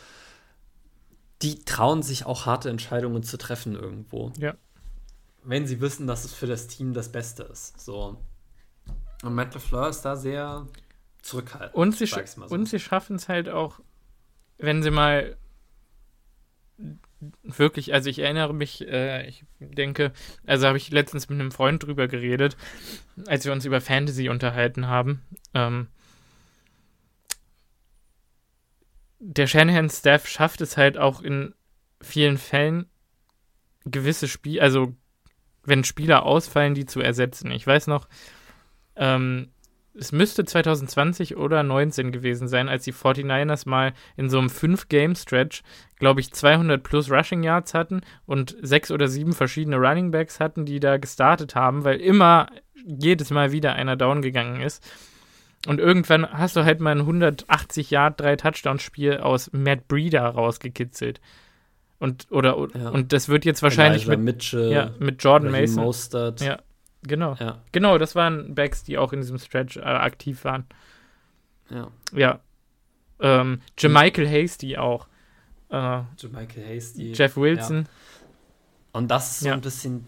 Die 1.42 1.64
trauen 1.64 2.04
sich 2.04 2.26
auch 2.26 2.46
harte 2.46 2.70
Entscheidungen 2.70 3.24
zu 3.24 3.38
treffen 3.38 3.74
irgendwo. 3.74 4.34
Ja. 4.38 4.54
Wenn 5.44 5.66
sie 5.66 5.80
wissen, 5.80 6.08
dass 6.08 6.26
es 6.26 6.34
für 6.34 6.46
das 6.46 6.68
Team 6.68 6.94
das 6.94 7.10
Beste 7.10 7.44
ist. 7.44 7.80
So. 7.80 8.18
Und 9.24 9.36
Matt 9.36 9.54
LeFleur 9.54 9.90
ist 9.90 10.02
da 10.02 10.16
sehr 10.16 10.68
zurückhaltend. 11.22 11.76
Und 11.76 11.96
sie, 11.96 12.06
so. 12.06 12.20
und 12.50 12.68
sie 12.68 12.80
schaffen 12.80 13.16
es 13.16 13.30
halt 13.30 13.50
auch, 13.50 13.80
wenn 14.58 14.82
sie 14.82 14.92
mal 14.92 15.38
wirklich, 17.44 17.94
also 17.94 18.10
ich 18.10 18.20
erinnere 18.20 18.54
mich, 18.54 18.88
äh, 18.88 19.28
ich 19.28 19.46
denke, 19.60 20.12
also 20.46 20.68
habe 20.68 20.78
ich 20.78 20.90
letztens 20.90 21.30
mit 21.30 21.40
einem 21.40 21.52
Freund 21.52 21.84
drüber 21.84 22.08
geredet, 22.08 22.58
als 23.28 23.46
wir 23.46 23.52
uns 23.52 23.66
über 23.66 23.80
Fantasy 23.80 24.30
unterhalten 24.30 24.88
haben. 24.88 25.22
Ähm, 25.54 25.88
der 29.20 29.46
Shanahan-Staff 29.46 30.28
schafft 30.28 30.62
es 30.62 30.78
halt 30.78 30.98
auch 30.98 31.22
in 31.22 31.54
vielen 32.02 32.40
Fällen, 32.40 32.90
gewisse 33.86 34.28
Spiele, 34.28 34.64
also 34.64 34.96
wenn 35.64 35.84
Spieler 35.84 36.24
ausfallen, 36.24 36.74
die 36.74 36.88
zu 36.88 37.02
ersetzen. 37.02 37.52
Ich 37.52 37.68
weiß 37.68 37.86
noch, 37.86 38.08
ähm, 38.96 39.50
es 39.94 40.12
müsste 40.12 40.46
2020 40.46 41.36
oder 41.36 41.64
19 41.64 42.12
gewesen 42.12 42.48
sein, 42.48 42.70
als 42.70 42.84
die 42.86 42.94
49ers 42.94 43.68
mal 43.68 43.94
in 44.16 44.30
so 44.30 44.40
einem 44.40 44.48
5-Game-Stretch, 44.48 45.64
glaube 46.00 46.22
ich, 46.22 46.32
200 46.32 46.82
plus 46.82 47.12
Rushing 47.12 47.44
Yards 47.44 47.74
hatten 47.74 48.02
und 48.26 48.56
sechs 48.62 48.90
oder 48.92 49.08
sieben 49.08 49.34
verschiedene 49.34 49.78
Running 49.78 50.12
Backs 50.12 50.40
hatten, 50.40 50.66
die 50.66 50.80
da 50.80 50.98
gestartet 50.98 51.56
haben, 51.56 51.84
weil 51.84 52.00
immer 52.00 52.48
jedes 52.86 53.32
Mal 53.32 53.52
wieder 53.52 53.74
einer 53.74 53.98
down 53.98 54.22
gegangen 54.22 54.62
ist. 54.62 54.84
Und 55.68 55.80
irgendwann 55.80 56.28
hast 56.32 56.56
du 56.56 56.64
halt 56.64 56.80
mal 56.80 56.92
ein 56.92 57.02
180 57.02 57.92
Yard, 57.92 58.20
drei 58.20 58.36
Touchdowns-Spiel 58.36 59.18
aus 59.18 59.52
Matt 59.54 59.88
Breeder 59.88 60.24
rausgekitzelt. 60.24 61.20
Und, 62.00 62.26
oder, 62.32 62.58
ja. 62.74 62.90
und 62.90 63.14
das 63.14 63.30
wird 63.30 63.46
jetzt 63.46 63.62
wahrscheinlich 63.62 64.08
mit, 64.08 64.20
Mitchell, 64.22 64.72
ja, 64.72 64.92
mit 64.98 65.24
Jordan 65.24 65.52
Mason. 65.52 65.84
Mostert. 65.84 66.42
Ja, 66.42 66.58
genau. 67.04 67.36
Ja. 67.40 67.62
Genau, 67.72 67.98
das 67.98 68.16
waren 68.16 68.56
Backs, 68.56 68.84
die 68.84 68.98
auch 68.98 69.14
in 69.14 69.22
diesem 69.22 69.38
Stretch 69.38 69.78
äh, 69.78 69.82
aktiv 69.82 70.44
waren. 70.44 70.66
Ja. 71.70 71.92
Ja. 72.14 72.40
Ähm, 73.20 73.62
Jamichael 73.78 74.28
Hasty 74.28 74.78
auch. 74.78 75.08
Äh, 75.70 76.02
Jamichael 76.18 76.76
Hasty. 76.76 77.14
Jeff 77.14 77.38
Wilson. 77.38 77.88
Und 78.94 79.10
das 79.10 79.32
ist 79.32 79.40
so 79.42 79.50
ein 79.50 79.62
bisschen 79.62 80.08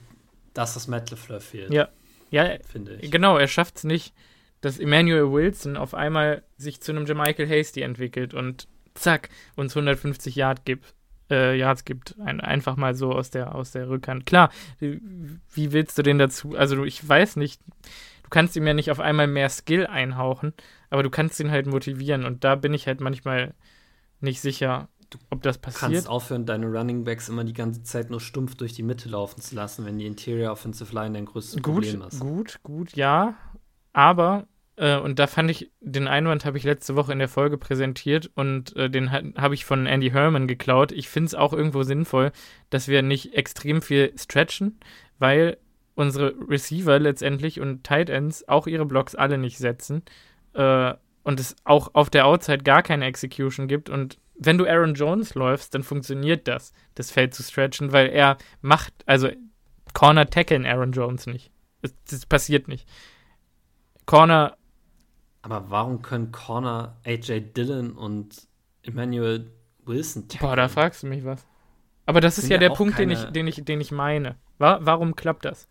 das, 0.53 0.75
was 0.75 0.87
Matt 0.87 1.11
LeFleur 1.11 1.41
fehlt. 1.41 1.73
Ja. 1.73 1.89
Ja, 2.31 2.57
finde 2.67 2.95
ich. 2.95 3.11
Genau, 3.11 3.37
er 3.37 3.47
schafft 3.47 3.77
es 3.77 3.83
nicht 3.83 4.13
dass 4.63 4.79
Emmanuel 4.79 5.31
Wilson 5.31 5.75
auf 5.75 5.93
einmal 5.93 6.41
sich 6.57 6.79
zu 6.79 6.93
einem 6.93 7.05
Jamichael 7.05 7.49
Hasty 7.49 7.81
entwickelt 7.81 8.33
und 8.33 8.69
zack, 8.93 9.29
uns 9.57 9.75
150 9.75 10.35
Yard 10.35 10.63
gibt, 10.63 10.95
äh, 11.33 11.55
Yards 11.55 11.85
gibt. 11.85 12.19
Ein, 12.19 12.39
einfach 12.39 12.77
mal 12.77 12.95
so 12.95 13.11
aus 13.11 13.29
der, 13.29 13.55
aus 13.55 13.71
der 13.71 13.89
Rückhand. 13.89 14.25
Klar, 14.25 14.49
wie 14.79 15.71
willst 15.71 15.97
du 15.97 16.03
den 16.03 16.19
dazu? 16.19 16.55
Also, 16.55 16.83
ich 16.83 17.07
weiß 17.07 17.35
nicht. 17.35 17.61
Du 18.23 18.29
kannst 18.29 18.55
ihm 18.55 18.65
ja 18.65 18.73
nicht 18.73 18.89
auf 18.89 18.99
einmal 18.99 19.27
mehr 19.27 19.49
Skill 19.49 19.85
einhauchen, 19.85 20.53
aber 20.89 21.03
du 21.03 21.09
kannst 21.09 21.39
ihn 21.39 21.51
halt 21.51 21.67
motivieren 21.67 22.25
und 22.25 22.43
da 22.43 22.55
bin 22.55 22.73
ich 22.73 22.87
halt 22.87 22.99
manchmal 22.99 23.53
nicht 24.21 24.41
sicher, 24.41 24.87
ob 25.29 25.43
das 25.43 25.57
passiert. 25.57 25.91
Du 25.91 25.95
kannst 25.95 26.09
aufhören, 26.09 26.45
deine 26.45 26.67
Running 26.67 27.03
Backs 27.03 27.29
immer 27.29 27.43
die 27.43 27.53
ganze 27.53 27.83
Zeit 27.83 28.09
nur 28.09 28.19
stumpf 28.19 28.55
durch 28.55 28.73
die 28.73 28.83
Mitte 28.83 29.09
laufen 29.09 29.41
zu 29.41 29.55
lassen, 29.55 29.85
wenn 29.85 29.97
die 29.99 30.07
Interior 30.07 30.51
Offensive 30.51 30.93
Line 30.95 31.13
dein 31.13 31.25
größtes 31.25 31.61
gut, 31.61 31.63
Problem 31.63 32.01
ist. 32.01 32.19
Gut, 32.19 32.59
gut, 32.63 32.95
ja. 32.95 33.35
Aber 33.91 34.47
äh, 34.75 34.97
und 34.97 35.19
da 35.19 35.27
fand 35.27 35.51
ich, 35.51 35.71
den 35.81 36.07
Einwand 36.07 36.45
habe 36.45 36.57
ich 36.57 36.63
letzte 36.63 36.95
Woche 36.95 37.11
in 37.11 37.19
der 37.19 37.29
Folge 37.29 37.57
präsentiert 37.57 38.31
und 38.35 38.75
äh, 38.75 38.89
den 38.89 39.11
habe 39.11 39.53
ich 39.53 39.65
von 39.65 39.85
Andy 39.85 40.09
Herman 40.09 40.47
geklaut. 40.47 40.91
Ich 40.91 41.09
finde 41.09 41.27
es 41.27 41.35
auch 41.35 41.53
irgendwo 41.53 41.83
sinnvoll, 41.83 42.31
dass 42.69 42.87
wir 42.87 43.01
nicht 43.01 43.33
extrem 43.35 43.81
viel 43.81 44.13
stretchen, 44.17 44.79
weil 45.19 45.57
unsere 45.95 46.33
Receiver 46.49 46.97
letztendlich 46.97 47.59
und 47.59 47.83
Tight 47.83 48.09
Ends 48.09 48.47
auch 48.47 48.65
ihre 48.65 48.85
Blocks 48.85 49.13
alle 49.13 49.37
nicht 49.37 49.59
setzen 49.59 50.01
äh, 50.53 50.93
und 51.23 51.39
es 51.39 51.55
auch 51.65 51.93
auf 51.93 52.09
der 52.09 52.25
Outside 52.25 52.63
gar 52.63 52.81
keine 52.81 53.05
Execution 53.05 53.67
gibt 53.67 53.89
und 53.89 54.17
wenn 54.35 54.57
du 54.57 54.65
Aaron 54.65 54.95
Jones 54.95 55.35
läufst, 55.35 55.75
dann 55.75 55.83
funktioniert 55.83 56.47
das, 56.47 56.73
das 56.95 57.11
Feld 57.11 57.35
zu 57.35 57.43
stretchen, 57.43 57.91
weil 57.91 58.09
er 58.09 58.37
macht, 58.61 58.91
also 59.05 59.29
Corner 59.93 60.27
tackeln 60.27 60.65
Aaron 60.65 60.91
Jones 60.91 61.27
nicht. 61.27 61.51
Das, 61.83 61.93
das 62.09 62.25
passiert 62.25 62.67
nicht. 62.67 62.89
Corner 64.07 64.57
aber 65.43 65.69
warum 65.69 66.01
können 66.01 66.31
Corner 66.31 66.97
AJ 67.05 67.53
Dillon 67.53 67.91
und 67.91 68.47
Emmanuel 68.81 69.51
Wilson 69.85 70.27
tackeln? 70.27 70.49
Boah, 70.49 70.55
da 70.55 70.69
fragst 70.69 71.03
du 71.03 71.07
mich 71.07 71.23
was. 71.23 71.45
Aber 72.05 72.21
das 72.21 72.37
ist 72.37 72.49
ja 72.49 72.57
der 72.57 72.69
Punkt, 72.69 72.97
den 72.97 73.11
ich, 73.11 73.23
den, 73.25 73.47
ich, 73.47 73.63
den 73.63 73.79
ich 73.79 73.91
meine. 73.91 74.37
warum 74.57 75.15
klappt 75.15 75.45
das? 75.45 75.67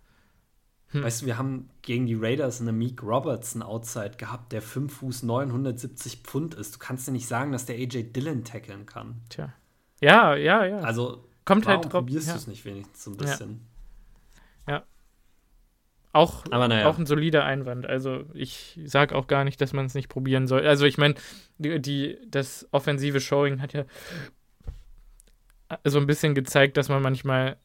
Hm. 0.88 1.02
Weißt 1.02 1.22
du, 1.22 1.26
wir 1.26 1.38
haben 1.38 1.70
gegen 1.80 2.06
die 2.06 2.14
Raiders 2.14 2.60
eine 2.60 2.72
Meek 2.72 3.02
Robertson 3.02 3.62
Outside 3.62 4.12
gehabt, 4.18 4.52
der 4.52 4.60
5 4.60 4.94
Fuß 4.94 5.22
970 5.22 6.18
Pfund 6.18 6.54
ist. 6.54 6.74
Du 6.74 6.78
kannst 6.78 7.08
dir 7.08 7.12
nicht 7.12 7.26
sagen, 7.26 7.52
dass 7.52 7.64
der 7.64 7.76
AJ 7.76 8.12
Dillon 8.12 8.44
tackeln 8.44 8.84
kann. 8.84 9.22
Tja. 9.30 9.54
Ja, 10.02 10.36
ja, 10.36 10.64
ja. 10.64 10.78
Also, 10.80 11.28
Kommt 11.46 11.66
halt 11.66 11.84
drauf. 11.84 11.92
probierst 11.92 12.28
ja. 12.28 12.34
du 12.34 12.38
es 12.38 12.46
nicht 12.46 12.64
wenigstens 12.64 13.04
so 13.04 13.10
ein 13.10 13.16
bisschen? 13.16 13.66
Ja. 14.66 14.74
ja. 14.74 14.82
Auch, 16.14 16.44
naja. 16.46 16.88
auch 16.88 16.98
ein 16.98 17.06
solider 17.06 17.44
Einwand. 17.44 17.86
Also 17.86 18.24
ich 18.34 18.78
sage 18.84 19.14
auch 19.14 19.26
gar 19.26 19.44
nicht, 19.44 19.60
dass 19.60 19.72
man 19.72 19.86
es 19.86 19.94
nicht 19.94 20.10
probieren 20.10 20.46
soll. 20.46 20.66
Also 20.66 20.84
ich 20.84 20.98
meine, 20.98 21.14
die, 21.56 21.80
die, 21.80 22.18
das 22.28 22.68
offensive 22.70 23.20
Showing 23.20 23.62
hat 23.62 23.72
ja 23.72 23.84
so 25.84 25.98
ein 25.98 26.06
bisschen 26.06 26.34
gezeigt, 26.34 26.76
dass 26.76 26.90
man 26.90 27.00
manchmal 27.00 27.56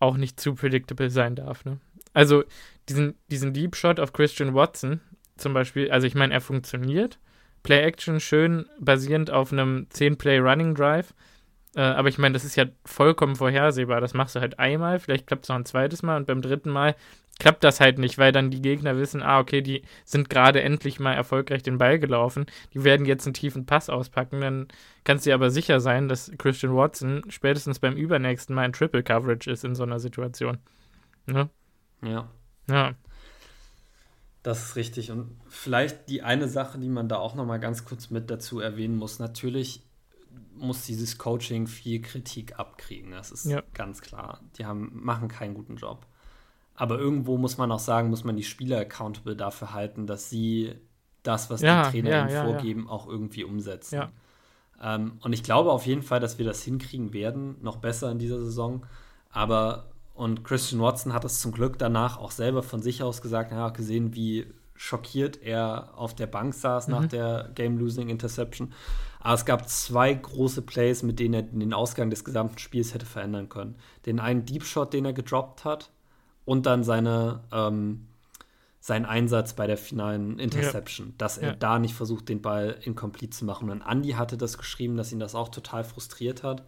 auch 0.00 0.16
nicht 0.16 0.40
zu 0.40 0.54
predictable 0.54 1.10
sein 1.10 1.36
darf. 1.36 1.64
Ne? 1.64 1.78
Also 2.12 2.42
diesen, 2.88 3.14
diesen 3.30 3.52
Deep 3.52 3.76
Shot 3.76 4.00
auf 4.00 4.12
Christian 4.12 4.54
Watson 4.54 5.00
zum 5.36 5.54
Beispiel, 5.54 5.90
also 5.90 6.06
ich 6.06 6.14
meine, 6.14 6.34
er 6.34 6.40
funktioniert. 6.40 7.18
Play 7.62 7.82
Action 7.82 8.20
schön 8.20 8.66
basierend 8.78 9.30
auf 9.30 9.52
einem 9.52 9.86
10-Play 9.92 10.38
Running 10.38 10.74
Drive. 10.74 11.14
Äh, 11.76 11.82
aber 11.82 12.08
ich 12.08 12.18
meine, 12.18 12.32
das 12.32 12.44
ist 12.44 12.56
ja 12.56 12.66
vollkommen 12.84 13.36
vorhersehbar. 13.36 14.00
Das 14.00 14.14
machst 14.14 14.34
du 14.34 14.40
halt 14.40 14.58
einmal, 14.58 14.98
vielleicht 14.98 15.26
klappt 15.26 15.44
es 15.44 15.48
noch 15.48 15.56
ein 15.56 15.64
zweites 15.64 16.02
Mal 16.02 16.16
und 16.16 16.26
beim 16.26 16.42
dritten 16.42 16.70
Mal 16.70 16.96
klappt 17.38 17.64
das 17.64 17.80
halt 17.80 17.98
nicht, 17.98 18.18
weil 18.18 18.32
dann 18.32 18.50
die 18.50 18.60
Gegner 18.60 18.96
wissen, 18.98 19.22
ah, 19.22 19.40
okay, 19.40 19.62
die 19.62 19.82
sind 20.04 20.28
gerade 20.28 20.62
endlich 20.62 21.00
mal 21.00 21.14
erfolgreich 21.14 21.62
den 21.62 21.78
Ball 21.78 21.98
gelaufen, 21.98 22.46
die 22.74 22.84
werden 22.84 23.06
jetzt 23.06 23.26
einen 23.26 23.34
tiefen 23.34 23.66
Pass 23.66 23.88
auspacken, 23.88 24.42
dann 24.42 24.68
kannst 25.04 25.24
du 25.24 25.30
dir 25.30 25.34
aber 25.34 25.50
sicher 25.50 25.80
sein, 25.80 26.08
dass 26.08 26.30
Christian 26.36 26.74
Watson 26.74 27.22
spätestens 27.30 27.78
beim 27.78 27.96
übernächsten 27.96 28.54
Mal 28.54 28.62
ein 28.62 28.72
Triple 28.72 29.02
Coverage 29.02 29.50
ist 29.50 29.64
in 29.64 29.74
so 29.74 29.84
einer 29.84 29.98
Situation. 29.98 30.58
Ne? 31.26 31.48
Ja. 32.02 32.28
Ja. 32.68 32.94
Das 34.42 34.62
ist 34.62 34.76
richtig. 34.76 35.10
Und 35.10 35.36
vielleicht 35.48 36.08
die 36.08 36.22
eine 36.22 36.48
Sache, 36.48 36.78
die 36.78 36.88
man 36.88 37.08
da 37.08 37.16
auch 37.16 37.34
noch 37.34 37.44
mal 37.44 37.58
ganz 37.58 37.84
kurz 37.84 38.10
mit 38.10 38.30
dazu 38.30 38.60
erwähnen 38.60 38.96
muss, 38.96 39.18
natürlich 39.18 39.82
muss 40.54 40.84
dieses 40.84 41.18
Coaching 41.18 41.66
viel 41.66 42.02
Kritik 42.02 42.58
abkriegen. 42.58 43.12
Das 43.12 43.30
ist 43.30 43.46
ja. 43.46 43.62
ganz 43.72 44.00
klar. 44.00 44.40
Die 44.56 44.66
haben, 44.66 44.90
machen 44.92 45.28
keinen 45.28 45.54
guten 45.54 45.76
Job. 45.76 46.06
Aber 46.74 46.98
irgendwo 46.98 47.36
muss 47.36 47.58
man 47.58 47.70
auch 47.72 47.78
sagen, 47.78 48.10
muss 48.10 48.24
man 48.24 48.36
die 48.36 48.42
Spieler 48.42 48.78
accountable 48.78 49.36
dafür 49.36 49.72
halten, 49.72 50.06
dass 50.06 50.30
sie 50.30 50.74
das, 51.22 51.50
was 51.50 51.60
ja, 51.60 51.84
die 51.84 51.90
Trainer 51.90 52.10
ja, 52.10 52.26
ihnen 52.26 52.44
vorgeben, 52.44 52.88
auch 52.88 53.06
irgendwie 53.06 53.44
umsetzen. 53.44 54.08
Ähm, 54.82 55.18
und 55.20 55.32
ich 55.32 55.42
glaube 55.42 55.72
auf 55.72 55.86
jeden 55.86 56.02
Fall, 56.02 56.20
dass 56.20 56.38
wir 56.38 56.46
das 56.46 56.62
hinkriegen 56.62 57.12
werden, 57.12 57.56
noch 57.60 57.76
besser 57.76 58.10
in 58.10 58.18
dieser 58.18 58.38
Saison. 58.38 58.86
Aber, 59.30 59.90
und 60.14 60.44
Christian 60.44 60.80
Watson 60.80 61.12
hat 61.12 61.24
es 61.24 61.40
zum 61.40 61.52
Glück 61.52 61.78
danach 61.78 62.18
auch 62.18 62.30
selber 62.30 62.62
von 62.62 62.80
sich 62.82 63.02
aus 63.02 63.20
gesagt, 63.20 63.52
er 63.52 63.58
hat 63.58 63.76
gesehen, 63.76 64.14
wie 64.14 64.46
schockiert 64.74 65.42
er 65.42 65.90
auf 65.98 66.14
der 66.14 66.26
Bank 66.26 66.54
saß 66.54 66.88
mhm. 66.88 66.94
nach 66.94 67.06
der 67.06 67.50
Game-Losing 67.54 68.08
Interception. 68.08 68.72
Aber 69.20 69.34
es 69.34 69.44
gab 69.44 69.68
zwei 69.68 70.12
große 70.14 70.62
Plays, 70.62 71.02
mit 71.02 71.18
denen 71.18 71.34
er 71.34 71.42
den 71.42 71.74
Ausgang 71.74 72.10
des 72.10 72.24
gesamten 72.24 72.58
Spiels 72.58 72.94
hätte 72.94 73.06
verändern 73.06 73.48
können. 73.48 73.76
Den 74.06 74.18
einen 74.18 74.46
Deep 74.46 74.64
Shot, 74.64 74.92
den 74.92 75.04
er 75.04 75.12
gedroppt 75.12 75.64
hat, 75.64 75.90
und 76.46 76.66
dann 76.66 76.82
seine, 76.82 77.44
ähm, 77.52 78.06
sein 78.80 79.04
Einsatz 79.04 79.52
bei 79.52 79.66
der 79.66 79.76
finalen 79.76 80.38
Interception, 80.38 81.08
ja. 81.08 81.14
dass 81.18 81.38
er 81.38 81.50
ja. 81.50 81.54
da 81.54 81.78
nicht 81.78 81.94
versucht, 81.94 82.28
den 82.28 82.40
Ball 82.40 82.78
incomplete 82.82 83.30
zu 83.30 83.44
machen. 83.44 83.70
Und 83.70 83.82
Andy 83.82 84.12
hatte 84.12 84.36
das 84.36 84.56
geschrieben, 84.56 84.96
dass 84.96 85.12
ihn 85.12 85.20
das 85.20 85.34
auch 85.34 85.50
total 85.50 85.84
frustriert 85.84 86.42
hat, 86.42 86.66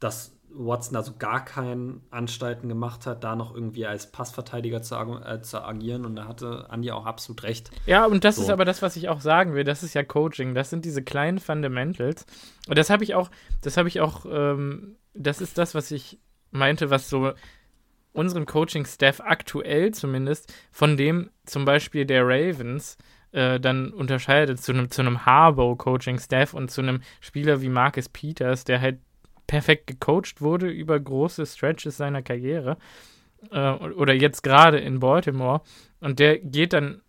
dass 0.00 0.32
Watson 0.54 0.96
also 0.96 1.14
gar 1.18 1.44
keinen 1.44 2.02
Anstalten 2.10 2.68
gemacht 2.68 3.06
hat, 3.06 3.24
da 3.24 3.36
noch 3.36 3.54
irgendwie 3.54 3.86
als 3.86 4.10
Passverteidiger 4.10 4.82
zu, 4.82 4.94
äh, 4.94 5.40
zu 5.42 5.62
agieren. 5.62 6.04
Und 6.04 6.16
da 6.16 6.26
hatte 6.26 6.66
Andy 6.70 6.90
auch 6.90 7.06
absolut 7.06 7.42
recht. 7.42 7.70
Ja, 7.86 8.06
und 8.06 8.24
das 8.24 8.36
so. 8.36 8.42
ist 8.42 8.50
aber 8.50 8.64
das, 8.64 8.82
was 8.82 8.96
ich 8.96 9.08
auch 9.08 9.20
sagen 9.20 9.54
will. 9.54 9.64
Das 9.64 9.82
ist 9.82 9.94
ja 9.94 10.02
Coaching. 10.02 10.54
Das 10.54 10.70
sind 10.70 10.84
diese 10.84 11.02
kleinen 11.02 11.38
Fundamentals. 11.38 12.26
Und 12.68 12.78
das 12.78 12.90
habe 12.90 13.04
ich 13.04 13.14
auch, 13.14 13.30
das 13.60 13.76
habe 13.76 13.88
ich 13.88 14.00
auch, 14.00 14.26
ähm, 14.26 14.96
das 15.14 15.40
ist 15.40 15.58
das, 15.58 15.74
was 15.74 15.90
ich 15.90 16.18
meinte, 16.50 16.90
was 16.90 17.08
so 17.08 17.32
unseren 18.12 18.46
Coaching-Staff 18.46 19.20
aktuell 19.20 19.92
zumindest 19.92 20.52
von 20.70 20.96
dem 20.96 21.30
zum 21.46 21.64
Beispiel 21.64 22.04
der 22.04 22.26
Ravens 22.26 22.98
äh, 23.32 23.58
dann 23.58 23.90
unterscheidet 23.90 24.60
zu 24.60 24.72
einem 24.72 24.90
zu 24.90 25.00
einem 25.00 25.24
Harbour-Coaching-Staff 25.24 26.52
und 26.54 26.70
zu 26.70 26.82
einem 26.82 27.00
Spieler 27.20 27.62
wie 27.62 27.70
Marcus 27.70 28.10
Peters, 28.10 28.64
der 28.64 28.80
halt 28.80 28.98
perfekt 29.46 29.86
gecoacht 29.86 30.40
wurde 30.40 30.68
über 30.68 30.98
große 30.98 31.46
Stretches 31.46 31.96
seiner 31.96 32.22
Karriere 32.22 32.76
äh, 33.50 33.72
oder 33.72 34.14
jetzt 34.14 34.42
gerade 34.42 34.78
in 34.78 35.00
Baltimore 35.00 35.62
und 36.00 36.18
der 36.18 36.38
geht 36.38 36.72
dann 36.72 37.02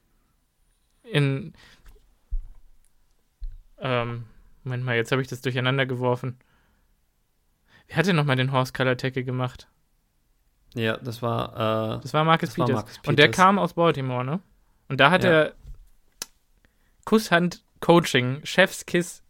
in 1.04 1.54
ähm, 3.80 4.26
Moment 4.64 4.86
mal, 4.86 4.96
jetzt 4.96 5.12
habe 5.12 5.22
ich 5.22 5.28
das 5.28 5.42
durcheinander 5.42 5.86
geworfen. 5.86 6.38
Wer 7.88 7.98
hat 7.98 8.08
denn 8.08 8.16
nochmal 8.16 8.38
den 8.38 8.52
Horse 8.52 8.72
Color 8.72 8.98
Tackle 8.98 9.24
gemacht? 9.24 9.68
Ja, 10.74 10.98
das 10.98 11.22
war. 11.22 11.98
Äh, 11.98 12.02
das 12.02 12.14
war 12.14 12.24
Marcus, 12.24 12.50
das 12.50 12.56
Peters. 12.56 12.70
War 12.70 12.76
Marcus 12.76 12.98
Peters. 12.98 13.10
Und 13.10 13.20
der 13.20 13.32
kam 13.32 13.60
aus 13.60 13.74
Baltimore, 13.74 14.24
ne? 14.24 14.40
Und 14.88 15.00
da 15.00 15.12
hat 15.12 15.24
ja. 15.24 15.30
er 15.30 15.54
Kusshand 17.06 17.64
Coaching, 17.82 18.40
Chefskiss 18.46 19.23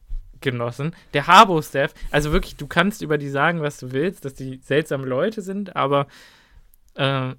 genossen. 0.44 0.96
Der 1.14 1.28
Harbo-Staff, 1.28 1.94
also 2.12 2.32
wirklich, 2.32 2.56
du 2.56 2.68
kannst 2.68 3.02
über 3.02 3.18
die 3.18 3.30
sagen, 3.30 3.62
was 3.62 3.78
du 3.78 3.92
willst, 3.92 4.26
dass 4.26 4.36
die 4.36 4.60
seltsame 4.64 5.08
Leute 5.08 5.42
sind, 5.42 5.76
aber 5.76 6.08
äh, 6.96 7.32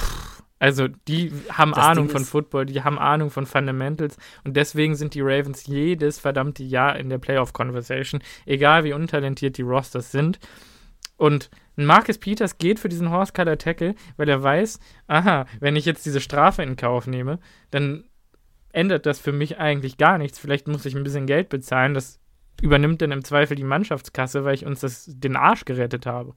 pff, 0.00 0.42
also 0.58 0.88
die 1.08 1.32
haben 1.50 1.72
das 1.72 1.84
Ahnung 1.84 2.06
Ding 2.08 2.16
von 2.16 2.24
Football, 2.24 2.66
die 2.66 2.82
haben 2.82 2.98
Ahnung 2.98 3.30
von 3.30 3.46
Fundamentals 3.46 4.16
und 4.44 4.56
deswegen 4.56 4.94
sind 4.94 5.14
die 5.14 5.22
Ravens 5.22 5.66
jedes 5.66 6.18
verdammte 6.18 6.62
Jahr 6.62 6.96
in 6.96 7.08
der 7.08 7.18
Playoff-Conversation, 7.18 8.22
egal 8.46 8.84
wie 8.84 8.92
untalentiert 8.92 9.56
die 9.56 9.62
Rosters 9.62 10.12
sind. 10.12 10.38
Und 11.16 11.50
Marcus 11.76 12.18
Peters 12.18 12.58
geht 12.58 12.78
für 12.78 12.88
diesen 12.88 13.10
Horse 13.10 13.32
Color 13.32 13.58
Tackle, 13.58 13.94
weil 14.16 14.28
er 14.28 14.42
weiß, 14.42 14.80
aha, 15.06 15.46
wenn 15.60 15.76
ich 15.76 15.84
jetzt 15.84 16.04
diese 16.04 16.20
Strafe 16.20 16.62
in 16.62 16.76
Kauf 16.76 17.06
nehme, 17.06 17.38
dann 17.70 18.04
ändert 18.72 19.06
das 19.06 19.18
für 19.18 19.32
mich 19.32 19.58
eigentlich 19.58 19.96
gar 19.96 20.18
nichts. 20.18 20.38
Vielleicht 20.38 20.68
muss 20.68 20.86
ich 20.86 20.94
ein 20.94 21.02
bisschen 21.02 21.26
Geld 21.26 21.48
bezahlen. 21.48 21.94
Das 21.94 22.19
übernimmt 22.60 23.02
dann 23.02 23.12
im 23.12 23.24
Zweifel 23.24 23.56
die 23.56 23.64
Mannschaftskasse, 23.64 24.44
weil 24.44 24.54
ich 24.54 24.66
uns 24.66 24.80
das, 24.80 25.06
den 25.08 25.36
Arsch 25.36 25.64
gerettet 25.64 26.06
habe. 26.06 26.34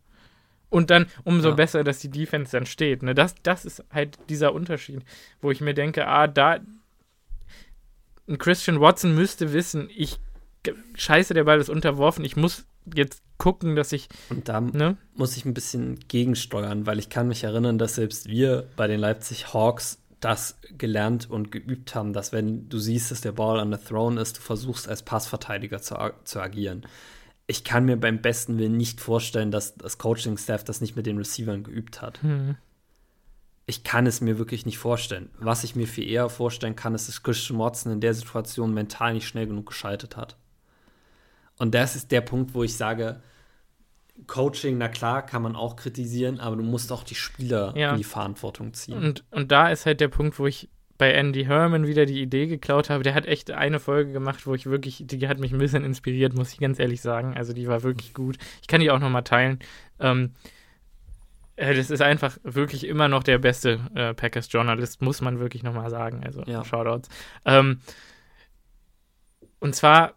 Und 0.69 0.89
dann 0.89 1.05
umso 1.23 1.49
ja. 1.49 1.55
besser, 1.55 1.83
dass 1.83 1.99
die 1.99 2.09
Defense 2.09 2.51
dann 2.51 2.65
steht. 2.65 3.03
Ne? 3.03 3.13
Das, 3.13 3.35
das 3.43 3.63
ist 3.63 3.83
halt 3.91 4.17
dieser 4.29 4.53
Unterschied, 4.53 5.03
wo 5.41 5.51
ich 5.51 5.61
mir 5.61 5.73
denke, 5.75 6.07
ah, 6.07 6.27
da 6.27 6.59
ein 8.27 8.37
Christian 8.37 8.79
Watson 8.79 9.13
müsste 9.13 9.53
wissen, 9.53 9.89
ich 9.95 10.19
scheiße, 10.95 11.33
der 11.33 11.43
Ball 11.43 11.59
ist 11.59 11.69
unterworfen, 11.69 12.23
ich 12.23 12.35
muss 12.35 12.65
jetzt 12.95 13.21
gucken, 13.37 13.75
dass 13.75 13.91
ich. 13.91 14.07
Und 14.29 14.49
da 14.49 14.61
ne? 14.61 14.97
muss 15.15 15.37
ich 15.37 15.45
ein 15.45 15.53
bisschen 15.53 15.99
gegensteuern, 16.07 16.85
weil 16.85 16.99
ich 16.99 17.09
kann 17.09 17.27
mich 17.27 17.43
erinnern, 17.43 17.77
dass 17.77 17.95
selbst 17.95 18.27
wir 18.27 18.67
bei 18.75 18.87
den 18.87 18.99
Leipzig 18.99 19.53
Hawks 19.53 19.99
das 20.23 20.59
gelernt 20.77 21.29
und 21.29 21.51
geübt 21.51 21.95
haben, 21.95 22.13
dass 22.13 22.31
wenn 22.31 22.69
du 22.69 22.77
siehst, 22.77 23.11
dass 23.11 23.21
der 23.21 23.31
Ball 23.33 23.59
an 23.59 23.71
der 23.71 23.83
Throne 23.83 24.21
ist, 24.21 24.37
du 24.37 24.41
versuchst 24.41 24.87
als 24.87 25.03
Passverteidiger 25.03 25.81
zu, 25.81 25.95
zu 26.23 26.39
agieren. 26.39 26.85
Ich 27.45 27.63
kann 27.63 27.85
mir 27.85 27.97
beim 27.97 28.21
besten 28.21 28.57
Willen 28.57 28.77
nicht 28.77 29.01
vorstellen, 29.01 29.51
dass 29.51 29.75
das 29.75 29.97
Coaching-Staff 29.97 30.63
das 30.63 30.81
nicht 30.81 30.95
mit 30.95 31.05
den 31.05 31.17
Receivern 31.17 31.63
geübt 31.63 32.01
hat. 32.01 32.21
Hm. 32.21 32.55
Ich 33.65 33.83
kann 33.83 34.07
es 34.07 34.21
mir 34.21 34.37
wirklich 34.37 34.65
nicht 34.65 34.77
vorstellen. 34.77 35.29
Was 35.39 35.63
ich 35.63 35.75
mir 35.75 35.87
viel 35.87 36.09
eher 36.09 36.29
vorstellen 36.29 36.75
kann, 36.75 36.95
ist, 36.95 37.07
dass 37.07 37.23
Christian 37.23 37.59
Watson 37.59 37.91
in 37.91 38.01
der 38.01 38.13
Situation 38.13 38.73
mental 38.73 39.13
nicht 39.13 39.27
schnell 39.27 39.47
genug 39.47 39.67
geschaltet 39.67 40.17
hat. 40.17 40.37
Und 41.57 41.73
das 41.75 41.95
ist 41.95 42.11
der 42.11 42.21
Punkt, 42.21 42.53
wo 42.53 42.63
ich 42.63 42.75
sage, 42.75 43.21
Coaching, 44.27 44.77
na 44.77 44.87
klar, 44.87 45.25
kann 45.25 45.41
man 45.41 45.55
auch 45.55 45.75
kritisieren, 45.75 46.39
aber 46.39 46.55
du 46.55 46.63
musst 46.63 46.91
auch 46.91 47.03
die 47.03 47.15
Spieler 47.15 47.73
ja. 47.75 47.91
in 47.91 47.97
die 47.97 48.03
Verantwortung 48.03 48.73
ziehen. 48.73 48.97
Und, 48.97 49.25
und 49.31 49.51
da 49.51 49.69
ist 49.69 49.85
halt 49.85 49.99
der 49.99 50.07
Punkt, 50.07 50.39
wo 50.39 50.47
ich 50.47 50.69
bei 50.97 51.11
Andy 51.11 51.45
Herman 51.45 51.87
wieder 51.87 52.05
die 52.05 52.21
Idee 52.21 52.47
geklaut 52.47 52.89
habe. 52.89 53.03
Der 53.03 53.15
hat 53.15 53.25
echt 53.25 53.51
eine 53.51 53.79
Folge 53.79 54.11
gemacht, 54.11 54.45
wo 54.45 54.53
ich 54.53 54.67
wirklich, 54.67 55.03
die 55.05 55.27
hat 55.27 55.39
mich 55.39 55.51
ein 55.51 55.57
bisschen 55.57 55.83
inspiriert, 55.83 56.35
muss 56.35 56.53
ich 56.53 56.59
ganz 56.59 56.79
ehrlich 56.79 57.01
sagen. 57.01 57.35
Also 57.35 57.53
die 57.53 57.67
war 57.67 57.83
wirklich 57.83 58.13
gut. 58.13 58.37
Ich 58.61 58.67
kann 58.67 58.79
die 58.79 58.91
auch 58.91 58.99
nochmal 58.99 59.23
teilen. 59.23 59.59
Ähm, 59.99 60.33
äh, 61.55 61.73
das 61.73 61.89
ist 61.89 62.01
einfach 62.01 62.37
wirklich 62.43 62.85
immer 62.87 63.07
noch 63.07 63.23
der 63.23 63.39
beste 63.39 63.79
äh, 63.95 64.13
Packers-Journalist, 64.13 65.01
muss 65.01 65.21
man 65.21 65.39
wirklich 65.39 65.63
nochmal 65.63 65.89
sagen. 65.89 66.23
Also 66.23 66.43
ja. 66.43 66.63
Shoutouts. 66.63 67.09
Ähm, 67.45 67.79
und 69.59 69.75
zwar 69.75 70.13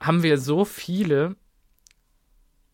haben 0.00 0.22
wir 0.22 0.38
so 0.38 0.64
viele 0.64 1.36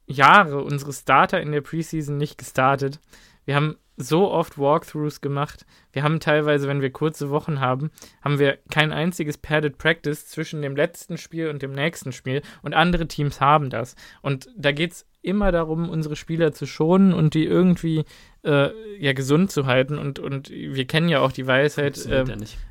Jahre 0.06 0.62
unsere 0.62 0.92
Starter 0.92 1.40
in 1.40 1.52
der 1.52 1.60
Preseason 1.60 2.16
nicht 2.16 2.38
gestartet. 2.38 3.00
Wir 3.44 3.56
haben 3.56 3.76
so 3.96 4.30
oft 4.30 4.58
Walkthroughs 4.58 5.20
gemacht. 5.20 5.66
Wir 5.92 6.02
haben 6.02 6.18
teilweise, 6.18 6.66
wenn 6.66 6.80
wir 6.80 6.90
kurze 6.90 7.30
Wochen 7.30 7.60
haben, 7.60 7.90
haben 8.22 8.38
wir 8.38 8.58
kein 8.70 8.92
einziges 8.92 9.38
Padded 9.38 9.78
Practice 9.78 10.26
zwischen 10.26 10.62
dem 10.62 10.74
letzten 10.74 11.16
Spiel 11.16 11.48
und 11.48 11.62
dem 11.62 11.72
nächsten 11.72 12.10
Spiel. 12.10 12.42
Und 12.62 12.74
andere 12.74 13.06
Teams 13.06 13.40
haben 13.40 13.70
das. 13.70 13.94
Und 14.20 14.48
da 14.56 14.72
geht 14.72 14.92
es 14.92 15.06
immer 15.22 15.52
darum, 15.52 15.88
unsere 15.88 16.16
Spieler 16.16 16.52
zu 16.52 16.66
schonen 16.66 17.14
und 17.14 17.34
die 17.34 17.44
irgendwie 17.44 18.04
äh, 18.42 18.70
ja 18.98 19.12
gesund 19.12 19.52
zu 19.52 19.66
halten. 19.66 19.96
Und, 19.96 20.18
und 20.18 20.50
wir 20.50 20.86
kennen 20.86 21.08
ja 21.08 21.20
auch 21.20 21.32
die 21.32 21.46
Weisheit, 21.46 22.04
äh, 22.06 22.24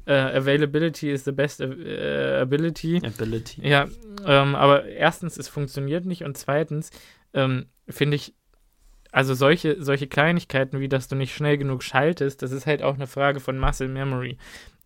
äh, 0.05 0.13
Availability 0.13 1.09
is 1.09 1.23
the 1.23 1.31
best 1.31 1.61
äh, 1.61 2.39
ability. 2.41 3.01
Ability. 3.03 3.67
Ja, 3.67 3.87
ähm, 4.25 4.55
aber 4.55 4.85
erstens, 4.85 5.37
es 5.37 5.47
funktioniert 5.47 6.05
nicht 6.05 6.23
und 6.23 6.37
zweitens 6.37 6.91
ähm, 7.33 7.67
finde 7.87 8.15
ich, 8.15 8.33
also 9.11 9.35
solche, 9.35 9.81
solche 9.81 10.07
Kleinigkeiten, 10.07 10.79
wie 10.79 10.89
dass 10.89 11.07
du 11.07 11.15
nicht 11.15 11.35
schnell 11.35 11.57
genug 11.57 11.83
schaltest, 11.83 12.41
das 12.41 12.51
ist 12.51 12.65
halt 12.65 12.81
auch 12.81 12.95
eine 12.95 13.07
Frage 13.07 13.39
von 13.39 13.59
Muscle 13.59 13.87
Memory. 13.87 14.37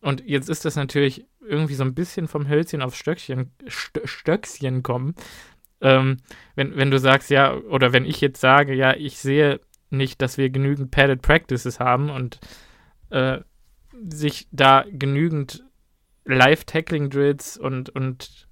Und 0.01 0.23
jetzt 0.25 0.49
ist 0.49 0.65
das 0.65 0.75
natürlich 0.75 1.25
irgendwie 1.41 1.75
so 1.75 1.83
ein 1.83 1.95
bisschen 1.95 2.27
vom 2.27 2.47
Hölzchen 2.49 2.81
aufs 2.81 2.97
Stöckchen, 2.97 3.51
Stö 3.67 4.01
Stöckchen 4.05 4.83
kommen. 4.83 5.15
Ähm, 5.79 6.17
wenn, 6.55 6.75
wenn 6.75 6.91
du 6.91 6.99
sagst, 6.99 7.29
ja, 7.29 7.55
oder 7.55 7.93
wenn 7.93 8.05
ich 8.05 8.19
jetzt 8.21 8.41
sage, 8.41 8.73
ja, 8.73 8.95
ich 8.95 9.17
sehe 9.17 9.59
nicht, 9.89 10.21
dass 10.21 10.37
wir 10.37 10.49
genügend 10.49 10.91
Padded 10.91 11.21
Practices 11.21 11.79
haben 11.79 12.09
und 12.09 12.39
äh, 13.09 13.39
sich 14.09 14.47
da 14.51 14.85
genügend 14.89 15.63
Live-Tackling-Drills 16.25 17.57
und, 17.57 17.89
und 17.89 18.46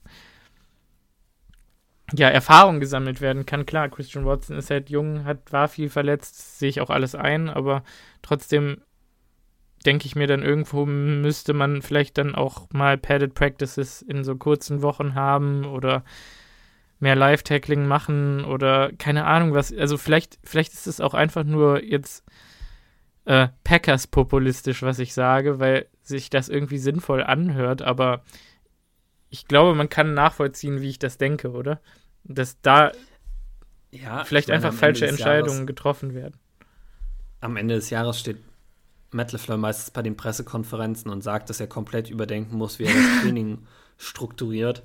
ja, 2.14 2.30
Erfahrung 2.30 2.80
gesammelt 2.80 3.22
werden 3.22 3.46
kann. 3.46 3.66
Klar, 3.66 3.90
Christian 3.90 4.26
Watson 4.26 4.58
ist 4.58 4.70
halt 4.70 4.90
jung, 4.90 5.26
hat, 5.26 5.52
war 5.52 5.68
viel 5.68 5.90
verletzt, 5.90 6.60
sehe 6.60 6.70
ich 6.70 6.82
auch 6.82 6.90
alles 6.90 7.16
ein, 7.16 7.50
aber 7.50 7.84
trotzdem 8.22 8.82
denke 9.86 10.06
ich 10.06 10.16
mir 10.16 10.28
dann 10.28 10.42
irgendwo 10.42 10.86
müsste 10.86 11.54
man 11.54 11.82
vielleicht 11.82 12.18
dann 12.18 12.36
auch 12.36 12.68
mal 12.72 12.98
Padded 12.98 13.36
Practices 13.36 14.02
in 14.02 14.24
so 14.24 14.36
kurzen 14.36 14.82
Wochen 14.82 15.14
haben 15.14 15.66
oder 15.66 16.04
mehr 17.00 17.16
Live-Tackling 17.16 17.86
machen 17.86 18.46
oder 18.46 18.92
keine 18.98 19.26
Ahnung 19.26 19.54
was. 19.54 19.74
Also 19.74 19.98
vielleicht, 19.98 20.40
vielleicht 20.44 20.74
ist 20.74 20.88
es 20.88 21.02
auch 21.02 21.14
einfach 21.14 21.44
nur 21.44 21.84
jetzt 21.84 22.24
äh, 23.26 23.50
Packers 23.64 24.08
populistisch, 24.08 24.82
was 24.82 25.00
ich 25.00 25.14
sage, 25.14 25.60
weil 25.60 25.88
sich 26.02 26.30
das 26.30 26.50
irgendwie 26.50 26.78
sinnvoll 26.78 27.24
anhört, 27.24 27.82
aber 27.82 28.24
ich 29.36 29.48
glaube, 29.48 29.76
man 29.76 29.90
kann 29.90 30.14
nachvollziehen, 30.14 30.82
wie 30.82 30.90
ich 30.90 30.98
das 30.98 31.18
denke, 31.18 31.52
oder? 31.52 31.82
Dass 32.24 32.62
da 32.62 32.94
ja, 33.92 34.24
vielleicht 34.24 34.48
meine, 34.48 34.66
einfach 34.66 34.74
falsche 34.74 35.08
Entscheidungen 35.08 35.58
Jahres, 35.58 35.68
getroffen 35.68 36.14
werden. 36.14 36.40
Am 37.42 37.58
Ende 37.58 37.76
des 37.76 37.90
Jahres 37.90 38.18
steht 38.18 38.38
Matt 39.12 39.34
LeFleur 39.34 39.58
meistens 39.58 39.92
bei 39.92 40.02
den 40.02 40.16
Pressekonferenzen 40.16 41.12
und 41.12 41.22
sagt, 41.22 41.50
dass 41.50 41.60
er 41.60 41.68
komplett 41.68 42.10
überdenken 42.10 42.56
muss, 42.58 42.80
wie 42.80 42.86
er 42.86 42.94
das 42.94 43.22
Training 43.22 43.68
strukturiert. 43.98 44.84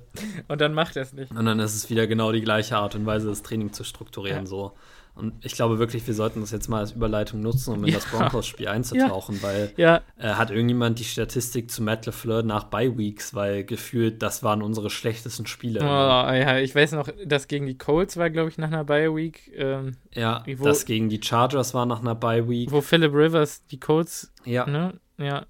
Und 0.49 0.59
dann 0.59 0.73
macht 0.73 0.97
er 0.97 1.03
es 1.03 1.13
nicht. 1.13 1.31
Und 1.31 1.45
dann 1.45 1.59
ist 1.59 1.73
es 1.73 1.89
wieder 1.89 2.05
genau 2.05 2.33
die 2.33 2.41
gleiche 2.41 2.75
Art 2.75 2.95
und 2.95 3.05
Weise, 3.05 3.29
das 3.29 3.43
Training 3.43 3.71
zu 3.71 3.85
strukturieren. 3.85 4.43
Ja. 4.43 4.47
So. 4.47 4.73
Und 5.13 5.33
ich 5.45 5.53
glaube 5.53 5.77
wirklich, 5.77 6.05
wir 6.07 6.13
sollten 6.13 6.41
das 6.41 6.51
jetzt 6.51 6.69
mal 6.69 6.79
als 6.79 6.93
Überleitung 6.93 7.41
nutzen, 7.41 7.73
um 7.73 7.83
in 7.83 7.89
ja. 7.89 7.95
das 7.95 8.05
Broncos-Spiel 8.05 8.67
einzutauchen, 8.69 9.35
ja. 9.35 9.43
weil 9.43 9.73
ja. 9.75 10.01
äh, 10.17 10.29
hat 10.29 10.51
irgendjemand 10.51 10.99
die 10.99 11.03
Statistik 11.03 11.69
zu 11.69 11.83
Matt 11.83 12.05
LeFleur 12.05 12.43
nach 12.43 12.65
Bye 12.65 12.97
Weeks, 12.97 13.35
weil 13.35 13.63
gefühlt, 13.63 14.21
das 14.21 14.41
waren 14.41 14.61
unsere 14.61 14.89
schlechtesten 14.89 15.45
Spiele. 15.45 15.81
Oh, 15.81 15.83
ja, 15.83 16.57
ich 16.59 16.73
weiß 16.73 16.93
noch, 16.93 17.09
das 17.25 17.47
gegen 17.47 17.65
die 17.65 17.77
Colts 17.77 18.17
war, 18.17 18.29
glaube 18.29 18.49
ich, 18.49 18.57
nach 18.57 18.69
einer 18.69 18.83
Bye 18.83 19.13
Week. 19.13 19.51
Ähm, 19.55 19.97
ja, 20.13 20.43
wo, 20.57 20.65
das 20.65 20.85
gegen 20.85 21.09
die 21.09 21.21
Chargers 21.21 21.73
war 21.73 21.85
nach 21.85 21.99
einer 21.99 22.15
Bye 22.15 22.47
Week. 22.47 22.71
Wo 22.71 22.81
Philip 22.81 23.13
Rivers 23.13 23.65
die 23.67 23.79
Colts, 23.79 24.31
ja. 24.45 24.65
ne? 24.65 24.99
Ja. 25.17 25.45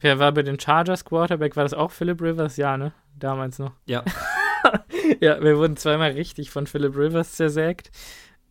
Wer 0.00 0.18
war 0.18 0.32
bei 0.32 0.42
den 0.42 0.60
Chargers 0.60 1.04
Quarterback? 1.04 1.56
War 1.56 1.62
das 1.62 1.74
auch 1.74 1.90
Philip 1.90 2.20
Rivers? 2.20 2.56
Ja, 2.56 2.76
ne? 2.76 2.92
Damals 3.18 3.58
noch. 3.58 3.72
Ja. 3.86 4.04
ja, 5.20 5.42
wir 5.42 5.56
wurden 5.56 5.76
zweimal 5.76 6.10
richtig 6.10 6.50
von 6.50 6.66
Philip 6.66 6.94
Rivers 6.96 7.32
zersägt. 7.32 7.90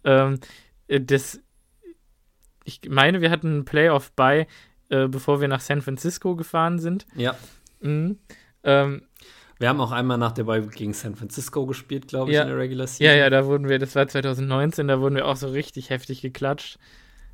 Ähm, 0.06 0.40
äh, 0.88 1.02
das, 1.02 1.40
ich 2.64 2.82
meine, 2.88 3.22
wir 3.22 3.30
hatten 3.32 3.48
einen 3.48 3.66
Playoff 3.66 4.12
bei, 4.14 4.48
äh, 4.90 5.08
bevor 5.08 5.42
wir 5.42 5.48
nach 5.48 5.62
San 5.62 5.82
Francisco 5.82 6.36
gefahren 6.36 6.80
sind. 6.80 7.06
Ja. 7.16 7.36
Mhm. 7.82 8.20
Ähm, 8.64 9.02
Wir 9.60 9.70
haben 9.70 9.82
auch 9.82 9.92
einmal 9.92 10.18
nach 10.18 10.32
der 10.32 10.44
Bye 10.46 10.62
gegen 10.68 10.94
San 10.94 11.16
Francisco 11.16 11.66
gespielt, 11.66 12.08
glaube 12.08 12.32
ich, 12.32 12.36
Ja. 12.36 12.44
in 12.44 12.50
der 12.50 12.58
Regular 12.58 12.88
Season. 12.88 13.06
Ja, 13.06 13.14
ja, 13.16 13.30
da 13.30 13.46
wurden 13.46 13.68
wir, 13.70 13.80
das 13.80 13.96
war 13.96 14.08
2019, 14.08 14.88
da 14.88 15.00
wurden 15.00 15.16
wir 15.16 15.26
auch 15.28 15.36
so 15.36 15.48
richtig 15.50 15.90
heftig 15.90 16.22
geklatscht. 16.22 16.78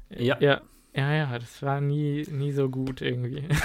Ja. 0.09 0.37
Ja, 0.39 0.61
ja, 0.93 1.13
ja, 1.13 1.39
das 1.39 1.61
war 1.61 1.79
nie, 1.79 2.23
nie 2.29 2.51
so 2.51 2.69
gut 2.69 3.01
irgendwie. 3.01 3.47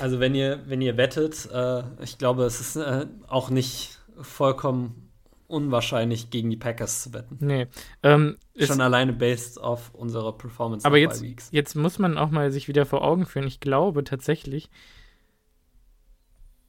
Also 0.00 0.18
wenn 0.18 0.34
ihr, 0.34 0.62
wenn 0.66 0.80
ihr 0.80 0.96
wettet, 0.96 1.46
äh, 1.52 1.82
ich 2.02 2.16
glaube, 2.16 2.44
es 2.44 2.58
ist 2.60 2.76
äh, 2.76 3.06
auch 3.28 3.50
nicht 3.50 3.98
vollkommen 4.20 5.09
unwahrscheinlich, 5.50 6.30
gegen 6.30 6.48
die 6.50 6.56
Packers 6.56 7.02
zu 7.02 7.12
wetten. 7.12 7.36
nee. 7.40 7.66
Ähm, 8.02 8.36
Schon 8.58 8.80
alleine 8.80 9.12
based 9.12 9.60
auf 9.60 9.94
unserer 9.94 10.36
Performance 10.36 10.86
aber 10.86 10.98
jetzt, 10.98 11.22
jetzt 11.50 11.74
muss 11.74 11.98
man 11.98 12.18
auch 12.18 12.30
mal 12.30 12.52
sich 12.52 12.68
wieder 12.68 12.86
vor 12.86 13.02
Augen 13.02 13.26
führen. 13.26 13.46
Ich 13.46 13.60
glaube 13.60 14.04
tatsächlich, 14.04 14.70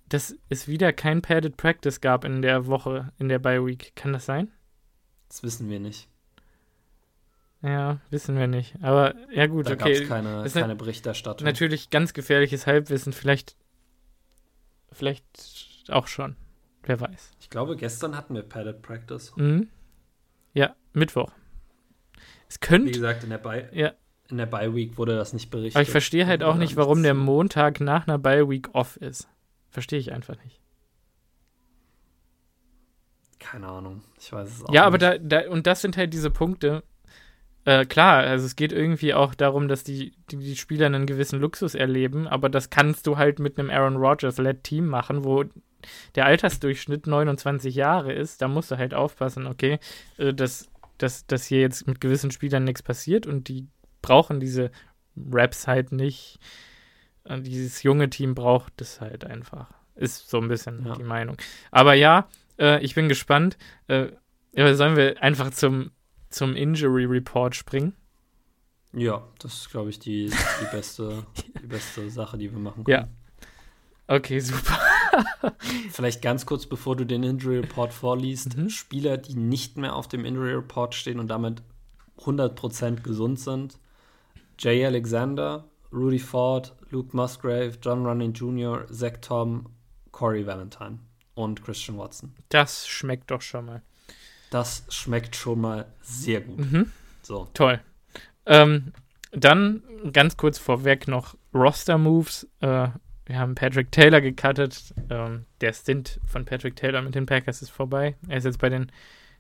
dass 0.10 0.36
es 0.50 0.68
wieder 0.68 0.92
kein 0.94 1.22
Padded 1.22 1.58
Practice 1.58 2.02
gab 2.02 2.26
in 2.26 2.42
der 2.42 2.68
Woche, 2.68 3.12
in 3.18 3.30
der 3.30 3.40
Bye 3.40 3.66
Week. 3.66 3.94
Kann 3.96 4.14
das 4.14 4.26
sein? 4.26 4.52
Das 5.30 5.44
wissen 5.44 5.70
wir 5.70 5.80
nicht. 5.80 6.10
Ja, 7.62 8.00
wissen 8.10 8.36
wir 8.38 8.48
nicht. 8.48 8.76
Aber 8.82 9.14
ja 9.32 9.46
gut, 9.48 9.68
Da 9.68 9.76
gab 9.76 9.88
okay. 9.88 10.02
es 10.02 10.08
keine, 10.08 10.44
ist 10.44 10.56
ne- 10.56 10.62
keine 10.62 10.76
Berichterstattung. 10.76 11.46
Natürlich 11.46 11.90
ganz 11.90 12.14
gefährliches 12.14 12.66
Halbwissen. 12.68 13.14
Vielleicht, 13.14 13.56
vielleicht 14.92 15.26
auch 15.90 16.08
schon. 16.08 16.36
Wer 16.84 17.00
weiß. 17.00 17.32
Ich 17.52 17.54
glaube, 17.54 17.76
gestern 17.76 18.16
hatten 18.16 18.34
wir 18.34 18.44
Padded 18.44 18.82
Practice. 18.82 19.34
Mhm. 19.36 19.68
Ja, 20.54 20.74
Mittwoch. 20.94 21.30
Es 22.48 22.56
Wie 22.56 22.60
könnte. 22.66 22.92
gesagt, 22.94 23.26
in 23.26 23.30
der 23.30 23.40
Bye, 23.40 23.68
Ja. 23.74 23.92
in 24.30 24.38
der 24.38 24.46
Bye 24.46 24.74
Week 24.74 24.98
wurde 24.98 25.18
das 25.18 25.34
nicht 25.34 25.50
berichtet. 25.52 25.76
Aber 25.76 25.84
ich 25.84 25.90
verstehe 25.90 26.26
halt 26.28 26.44
auch 26.44 26.56
nicht, 26.56 26.78
warum 26.78 27.04
der. 27.04 27.14
Montag 27.14 27.82
nach 27.82 28.08
einer 28.08 28.18
Bye 28.20 28.48
Week 28.50 28.70
off 28.72 28.96
ist. 28.96 29.28
Verstehe 29.70 30.00
ich 30.00 30.14
einfach 30.14 30.42
nicht. 30.46 30.62
Keine 33.38 33.68
Ahnung. 33.68 34.02
Ich 34.18 34.32
weiß 34.32 34.48
es 34.48 34.64
auch 34.64 34.74
Ja, 34.74 34.86
aber 34.86 34.98
nicht. 34.98 35.34
da, 35.34 35.42
da, 35.42 35.50
und 35.50 35.68
das 35.68 35.82
sind 35.82 35.98
halt 35.98 36.14
diese 36.14 36.32
Punkte. 36.32 36.84
Äh, 37.66 37.86
klar, 37.86 38.20
also 38.24 38.46
es 38.46 38.56
geht 38.56 38.72
irgendwie 38.72 39.14
auch 39.14 39.36
darum, 39.36 39.68
dass 39.68 39.84
die, 39.84 40.14
die, 40.32 40.38
die 40.38 40.56
Spieler 40.56 40.86
einen 40.86 41.06
gewissen 41.06 41.42
Luxus 41.42 41.76
erleben, 41.76 42.30
aber 42.30 42.48
das 42.48 42.70
kannst 42.70 43.08
du 43.08 43.18
halt 43.18 43.40
mit 43.40 43.60
einem 43.60 43.70
Aaron 43.70 43.98
Rodgers-led 43.98 44.64
Team 44.64 44.88
machen, 44.88 45.26
wo 45.26 45.44
der 46.16 46.26
Altersdurchschnitt 46.26 47.08
29 47.08 47.76
Jahre 47.76 48.14
ist. 48.14 48.42
Da 48.42 48.48
musst 48.48 48.72
du 48.72 48.78
halt 48.78 48.94
aufpassen, 48.94 49.48
okay, 49.48 49.80
äh, 50.18 50.34
dass, 50.34 50.70
dass, 50.98 51.26
dass 51.28 51.46
hier 51.46 51.62
jetzt 51.62 51.88
mit 51.88 52.02
gewissen 52.02 52.32
Spielern 52.32 52.64
nichts 52.64 52.84
passiert 52.84 53.26
und 53.28 53.48
die 53.48 53.68
brauchen 54.02 54.40
diese 54.40 54.72
Raps 55.32 55.68
halt 55.68 55.92
nicht. 55.92 56.40
Äh, 57.24 57.42
dieses 57.42 57.84
junge 57.84 58.10
Team 58.10 58.34
braucht 58.36 58.74
das 58.78 59.02
halt 59.02 59.26
einfach. 59.26 59.70
Ist 59.96 60.30
so 60.30 60.40
ein 60.40 60.48
bisschen 60.48 60.86
Ja. 60.86 60.96
die 60.96 61.04
Meinung. 61.04 61.38
Aber 61.70 61.94
ja, 61.94 62.28
äh, 62.58 62.84
ich 62.84 62.96
bin 62.96 63.10
gespannt. 63.10 63.58
Äh, 63.88 64.08
ja, 64.54 64.74
sollen 64.74 64.96
wir 64.96 65.22
einfach 65.22 65.52
zum, 65.52 65.92
zum 66.30 66.56
Injury 66.56 67.06
Report 67.06 67.56
springen? 67.56 67.94
Ja, 68.94 69.24
das 69.40 69.54
ist, 69.54 69.70
glaube 69.70 69.90
ich, 69.90 70.00
die, 70.00 70.26
die, 70.30 70.76
beste, 70.76 71.26
die 71.62 71.68
beste 71.68 72.10
Sache, 72.10 72.38
die 72.38 72.52
wir 72.52 72.60
machen 72.60 72.84
Ja. 72.88 73.02
können. 73.04 73.16
Okay, 74.08 74.40
super. 74.40 74.78
Vielleicht 75.92 76.22
ganz 76.22 76.46
kurz, 76.46 76.66
bevor 76.66 76.96
du 76.96 77.06
den 77.06 77.24
Injury 77.24 77.60
Report 77.60 77.94
vorliest. 77.94 78.58
Mhm. 78.58 78.70
Spieler, 78.70 79.18
die 79.18 79.36
nicht 79.36 79.78
mehr 79.78 79.96
auf 79.96 80.08
dem 80.08 80.26
Injury 80.26 80.54
Report 80.54 80.96
stehen 80.96 81.20
und 81.20 81.28
damit 81.28 81.62
100% 82.20 83.02
gesund 83.02 83.40
sind. 83.40 83.78
Jay 84.60 84.86
Alexander, 84.86 85.66
Rudy 85.92 86.20
Ford, 86.20 86.76
Luke 86.90 87.16
Musgrave, 87.16 87.78
John 87.82 88.06
Running 88.06 88.34
Jr., 88.34 88.86
Zach 88.92 89.18
Tom, 89.22 89.68
Corey 90.12 90.46
Valentine 90.46 91.00
und 91.36 91.64
Christian 91.64 91.98
Watson. 91.98 92.34
Das 92.50 92.88
schmeckt 92.88 93.32
doch 93.32 93.42
schon 93.42 93.66
mal. 93.66 93.82
Das 94.50 94.84
schmeckt 94.90 95.36
schon 95.36 95.62
mal 95.62 95.86
sehr 96.02 96.42
gut. 96.42 96.60
Mhm. 96.60 96.92
So, 97.24 97.48
Toll. 97.54 97.80
Ähm, 98.46 98.94
dann 99.32 99.84
ganz 100.12 100.36
kurz 100.36 100.58
vorweg 100.58 101.08
noch 101.08 101.36
Roster-Moves. 101.54 102.48
Äh, 102.60 102.90
wir 103.32 103.40
haben 103.40 103.56
Patrick 103.56 103.92
Taylor 103.94 104.20
gecuttet. 104.20 104.94
Ähm, 105.10 105.46
der 105.62 105.72
Stint 105.72 106.20
von 106.26 106.44
Patrick 106.44 106.76
Taylor 106.76 107.02
mit 107.02 107.16
den 107.16 107.26
Packers 107.26 107.62
ist 107.62 107.70
vorbei. 107.70 108.16
Er 108.28 108.38
ist 108.38 108.44
jetzt 108.44 108.60
bei 108.60 108.68
den 108.68 108.92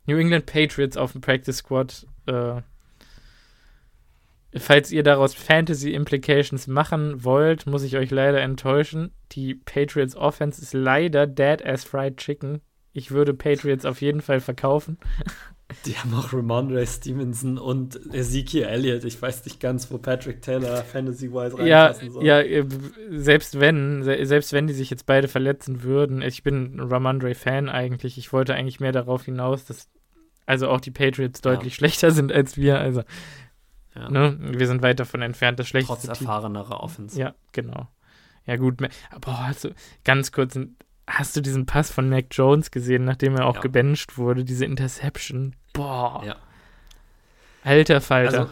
New 0.05 0.17
England 0.17 0.45
Patriots 0.45 0.95
auf 0.95 1.11
dem 1.11 1.19
Practice 1.19 1.57
Squad. 1.57 2.07
Äh, 2.25 2.61
falls 4.57 4.93
ihr 4.93 5.03
daraus 5.03 5.33
Fantasy 5.33 5.91
Implications 5.91 6.67
machen 6.67 7.25
wollt, 7.25 7.65
muss 7.65 7.83
ich 7.83 7.97
euch 7.97 8.11
leider 8.11 8.39
enttäuschen. 8.39 9.11
Die 9.33 9.55
Patriots 9.55 10.15
Offense 10.15 10.61
ist 10.61 10.73
leider 10.73 11.27
dead 11.27 11.65
as 11.65 11.83
fried 11.83 12.15
chicken. 12.15 12.61
Ich 12.93 13.11
würde 13.11 13.33
Patriots 13.33 13.85
auf 13.85 14.01
jeden 14.01 14.21
Fall 14.21 14.39
verkaufen. 14.39 14.97
die 15.85 15.97
haben 15.97 16.13
auch 16.13 16.33
Ramondre 16.33 16.85
Stevenson 16.85 17.57
und 17.57 17.99
Ezekiel 18.13 18.63
Elliott. 18.63 19.03
Ich 19.03 19.21
weiß 19.21 19.45
nicht 19.45 19.59
ganz, 19.59 19.89
wo 19.91 19.97
Patrick 19.97 20.41
Taylor 20.41 20.83
Fantasy-wise 20.83 21.61
Ja, 21.65 21.85
reinpassen 21.87 22.11
soll. 22.11 22.25
ja, 22.25 22.39
äh, 22.41 22.65
selbst 23.09 23.59
wenn, 23.59 24.03
se- 24.03 24.25
selbst 24.25 24.53
wenn 24.53 24.67
die 24.67 24.73
sich 24.73 24.89
jetzt 24.89 25.05
beide 25.05 25.27
verletzen 25.27 25.83
würden, 25.83 26.21
ich 26.21 26.43
bin 26.43 26.79
Ramondre-Fan 26.79 27.69
eigentlich. 27.69 28.17
Ich 28.17 28.31
wollte 28.33 28.53
eigentlich 28.53 28.79
mehr 28.79 28.91
darauf 28.91 29.25
hinaus, 29.25 29.65
dass 29.65 29.89
also 30.45 30.69
auch 30.69 30.81
die 30.81 30.91
Patriots 30.91 31.41
Ja. 31.43 31.51
deutlich 31.53 31.75
schlechter 31.75 32.11
sind 32.11 32.31
als 32.31 32.57
wir. 32.57 32.79
Also, 32.79 33.03
Ja. 33.95 34.09
ne, 34.09 34.37
wir 34.39 34.67
sind 34.67 34.81
weit 34.81 34.99
davon 34.99 35.21
entfernt, 35.21 35.59
das 35.59 35.65
Trotz 35.67 35.69
schlechteste 35.85 36.13
Team. 36.13 36.27
erfahrenerer 36.27 36.81
Offense. 36.81 37.19
Ja, 37.19 37.33
genau. 37.51 37.87
Ja, 38.45 38.55
gut. 38.55 38.77
Aber 39.11 39.39
also, 39.39 39.69
ganz 40.03 40.31
kurz, 40.31 40.57
hast 41.11 41.35
du 41.35 41.41
diesen 41.41 41.65
Pass 41.65 41.91
von 41.91 42.09
Mac 42.09 42.25
Jones 42.31 42.71
gesehen, 42.71 43.05
nachdem 43.05 43.35
er 43.35 43.45
auch 43.45 43.55
Ja. 43.55 43.61
gebencht 43.61 44.17
wurde, 44.17 44.43
diese 44.43 44.65
Interception? 44.65 45.55
Boah. 45.73 46.23
Ja. 46.25 46.35
Alter 47.63 48.01
Falter. 48.01 48.39
Also, 48.41 48.51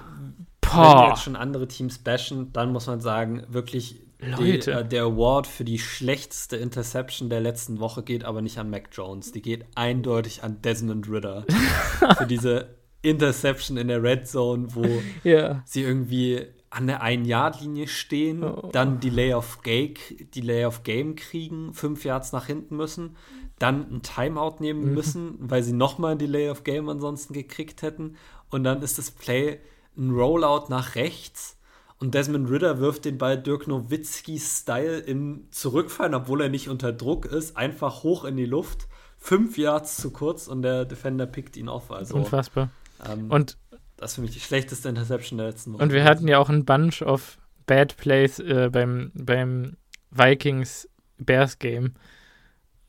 wenn 0.61 0.71
Boah. 0.71 1.07
jetzt 1.09 1.23
schon 1.23 1.35
andere 1.35 1.67
Teams 1.67 1.97
bashen, 1.97 2.53
dann 2.53 2.71
muss 2.71 2.85
man 2.87 3.01
sagen, 3.01 3.43
wirklich 3.49 4.01
die, 4.21 4.51
Leute. 4.51 4.71
äh, 4.73 4.85
der 4.87 5.03
Award 5.03 5.47
für 5.47 5.63
die 5.63 5.79
schlechteste 5.79 6.57
Interception 6.57 7.29
der 7.29 7.39
letzten 7.39 7.79
Woche 7.79 8.03
geht 8.03 8.25
aber 8.25 8.41
nicht 8.41 8.57
an 8.59 8.69
Mac 8.69 8.89
Jones, 8.91 9.31
die 9.31 9.41
geht 9.41 9.65
eindeutig 9.75 10.43
an 10.43 10.61
Desmond 10.61 11.09
Ritter 11.09 11.45
für 12.17 12.27
diese 12.27 12.75
Interception 13.01 13.77
in 13.77 13.87
der 13.87 14.03
Red 14.03 14.27
Zone, 14.27 14.67
wo 14.75 14.85
ja. 15.23 15.63
sie 15.65 15.83
irgendwie 15.83 16.47
an 16.71 16.87
der 16.87 17.01
Ein-Yard-Linie 17.01 17.87
stehen, 17.87 18.43
Oh. 18.43 18.69
dann 18.71 18.99
Delay 18.99 19.33
of, 19.33 19.61
Game, 19.63 19.95
Delay 20.35 20.65
of 20.65 20.83
Game 20.83 21.15
kriegen, 21.15 21.73
fünf 21.73 22.05
Yards 22.05 22.31
nach 22.31 22.45
hinten 22.45 22.75
müssen, 22.77 23.15
dann 23.57 23.91
ein 23.91 24.01
Timeout 24.03 24.57
nehmen 24.59 24.89
Mhm. 24.89 24.93
müssen, 24.93 25.35
weil 25.39 25.63
sie 25.63 25.73
nochmal 25.73 26.13
ein 26.13 26.17
Delay 26.19 26.49
of 26.49 26.63
Game 26.63 26.87
ansonsten 26.89 27.33
gekriegt 27.33 27.81
hätten. 27.81 28.15
Und 28.49 28.63
dann 28.63 28.81
ist 28.81 28.97
das 28.97 29.11
Play 29.11 29.59
ein 29.97 30.11
Rollout 30.11 30.65
nach 30.69 30.95
rechts 30.95 31.57
und 31.99 32.13
Desmond 32.13 32.49
Ritter 32.49 32.79
wirft 32.79 33.03
den 33.05 33.17
Ball 33.17 33.41
Dirk 33.41 33.67
Nowitzki-Style 33.67 34.99
im 34.99 35.47
Zurückfallen, 35.51 36.13
obwohl 36.13 36.41
er 36.41 36.49
nicht 36.49 36.69
unter 36.69 36.93
Druck 36.93 37.25
ist, 37.25 37.57
einfach 37.57 38.03
hoch 38.03 38.25
in 38.25 38.37
die 38.37 38.45
Luft. 38.45 38.87
Fünf 39.17 39.57
Yards 39.57 39.97
zu 39.97 40.11
kurz 40.11 40.47
und 40.47 40.61
der 40.61 40.85
Defender 40.85 41.25
pickt 41.25 41.57
ihn 41.57 41.67
auf. 41.67 41.91
Also, 41.91 42.15
Unfassbar. 42.15 42.69
ähm, 43.05 43.29
Und 43.29 43.57
das 43.99 44.11
ist 44.11 44.15
für 44.15 44.21
mich 44.21 44.31
die 44.31 44.39
schlechteste 44.39 44.87
Interception 44.89 45.37
der 45.37 45.47
letzten 45.47 45.73
Woche. 45.73 45.83
Und 45.83 45.91
wir 45.91 46.03
hatten 46.05 46.27
ja 46.27 46.39
auch 46.39 46.49
ein 46.49 46.63
Bunch 46.65 47.01
of 47.01 47.37
Bad 47.65 47.97
Plays 47.97 48.39
äh, 48.39 48.69
beim, 48.71 49.11
beim 49.13 49.75
Vikings-Bears-Game. 50.11 51.93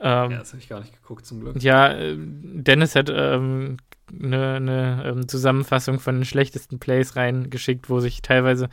Ähm, 0.01 0.31
Ja, 0.31 0.39
das 0.39 0.53
habe 0.53 0.63
ich 0.63 0.69
gar 0.69 0.81
nicht 0.81 0.95
geguckt, 0.95 1.27
zum 1.27 1.41
Glück. 1.41 1.63
ja, 1.63 1.93
äh, 1.93 2.17
Dennis 2.17 2.95
hat 2.95 3.11
ähm, 3.13 3.79
eine, 4.11 4.55
eine 4.55 5.03
ähm, 5.05 5.29
Zusammenfassung 5.29 5.99
von 5.99 6.17
den 6.17 6.25
schlechtesten 6.25 6.79
Plays 6.79 7.17
reingeschickt, 7.17 7.91
wo 7.91 8.01
sich 8.01 8.23
teilweise 8.23 8.69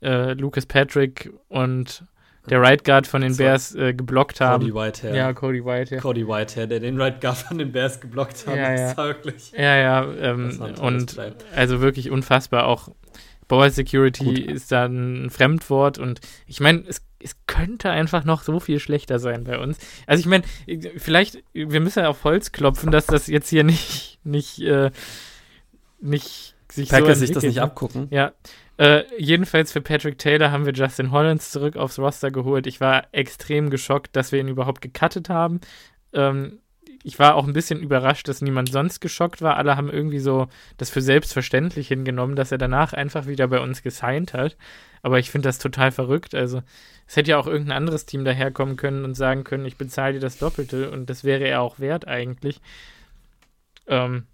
äh, 0.00 0.32
Lucas 0.34 0.66
Patrick 0.66 1.32
und 1.48 2.04
der 2.50 2.60
Right 2.60 2.84
Guard 2.84 3.06
von 3.06 3.22
den 3.22 3.36
Bears 3.36 3.74
äh, 3.74 3.94
geblockt 3.94 4.40
haben. 4.40 4.62
Cody 4.62 4.74
Whitehair. 4.74 5.14
Ja, 5.14 5.32
Cody 5.32 5.64
White, 5.64 5.94
ja. 5.94 6.00
Cody 6.00 6.26
Whitehair, 6.26 6.66
der 6.66 6.80
den 6.80 7.00
Right 7.00 7.20
Guard 7.20 7.38
von 7.38 7.58
den 7.58 7.72
Bears 7.72 8.00
geblockt 8.00 8.46
hat. 8.46 8.56
Ja, 8.56 8.74
ja. 8.74 8.96
Wirklich. 8.96 9.52
Ja, 9.52 9.76
ja, 9.76 10.12
ähm, 10.20 10.60
und 10.80 11.16
also 11.54 11.80
wirklich 11.80 12.10
unfassbar. 12.10 12.66
Auch 12.66 12.88
Bauer 13.50 13.70
Security 13.70 14.24
Gut. 14.24 14.38
ist 14.38 14.70
da 14.70 14.84
ein 14.84 15.28
Fremdwort 15.30 15.98
und 15.98 16.20
ich 16.46 16.60
meine, 16.60 16.84
es, 16.86 17.02
es 17.18 17.36
könnte 17.46 17.90
einfach 17.90 18.24
noch 18.24 18.42
so 18.42 18.60
viel 18.60 18.78
schlechter 18.78 19.18
sein 19.18 19.44
bei 19.44 19.58
uns. 19.58 19.78
Also 20.06 20.20
ich 20.20 20.26
meine, 20.26 20.44
vielleicht, 20.96 21.42
wir 21.52 21.80
müssen 21.80 22.00
ja 22.00 22.08
auf 22.08 22.22
Holz 22.22 22.52
klopfen, 22.52 22.92
dass 22.92 23.06
das 23.06 23.26
jetzt 23.26 23.48
hier 23.48 23.64
nicht, 23.64 24.20
nicht, 24.24 24.60
äh, 24.60 24.90
nicht 26.00 26.54
sich 26.70 26.88
Packers 26.88 27.18
so 27.18 27.26
sich 27.26 27.34
das 27.34 27.42
nicht 27.42 27.60
abgucken. 27.60 28.06
Ja. 28.10 28.32
Äh, 28.80 29.04
jedenfalls 29.18 29.72
für 29.72 29.82
Patrick 29.82 30.16
Taylor 30.16 30.52
haben 30.52 30.64
wir 30.64 30.72
Justin 30.72 31.10
Hollins 31.10 31.50
zurück 31.50 31.76
aufs 31.76 31.98
Roster 31.98 32.30
geholt. 32.30 32.66
Ich 32.66 32.80
war 32.80 33.08
extrem 33.12 33.68
geschockt, 33.68 34.16
dass 34.16 34.32
wir 34.32 34.40
ihn 34.40 34.48
überhaupt 34.48 34.80
gecuttet 34.80 35.28
haben. 35.28 35.60
Ähm, 36.14 36.60
ich 37.02 37.18
war 37.18 37.34
auch 37.34 37.46
ein 37.46 37.52
bisschen 37.52 37.80
überrascht, 37.80 38.26
dass 38.26 38.40
niemand 38.40 38.72
sonst 38.72 39.00
geschockt 39.00 39.42
war. 39.42 39.58
Alle 39.58 39.76
haben 39.76 39.90
irgendwie 39.90 40.18
so 40.18 40.48
das 40.78 40.88
für 40.88 41.02
selbstverständlich 41.02 41.88
hingenommen, 41.88 42.36
dass 42.36 42.52
er 42.52 42.58
danach 42.58 42.94
einfach 42.94 43.26
wieder 43.26 43.48
bei 43.48 43.60
uns 43.60 43.82
gesigned 43.82 44.32
hat. 44.32 44.56
Aber 45.02 45.18
ich 45.18 45.30
finde 45.30 45.50
das 45.50 45.58
total 45.58 45.92
verrückt. 45.92 46.34
Also, 46.34 46.62
es 47.06 47.16
hätte 47.16 47.32
ja 47.32 47.38
auch 47.38 47.46
irgendein 47.46 47.76
anderes 47.76 48.06
Team 48.06 48.24
daherkommen 48.24 48.76
können 48.76 49.04
und 49.04 49.12
sagen 49.12 49.44
können, 49.44 49.66
ich 49.66 49.76
bezahle 49.76 50.14
dir 50.14 50.20
das 50.20 50.38
Doppelte 50.38 50.90
und 50.90 51.10
das 51.10 51.22
wäre 51.22 51.44
er 51.44 51.60
auch 51.60 51.80
wert 51.80 52.08
eigentlich. 52.08 52.62
Ähm, 53.86 54.26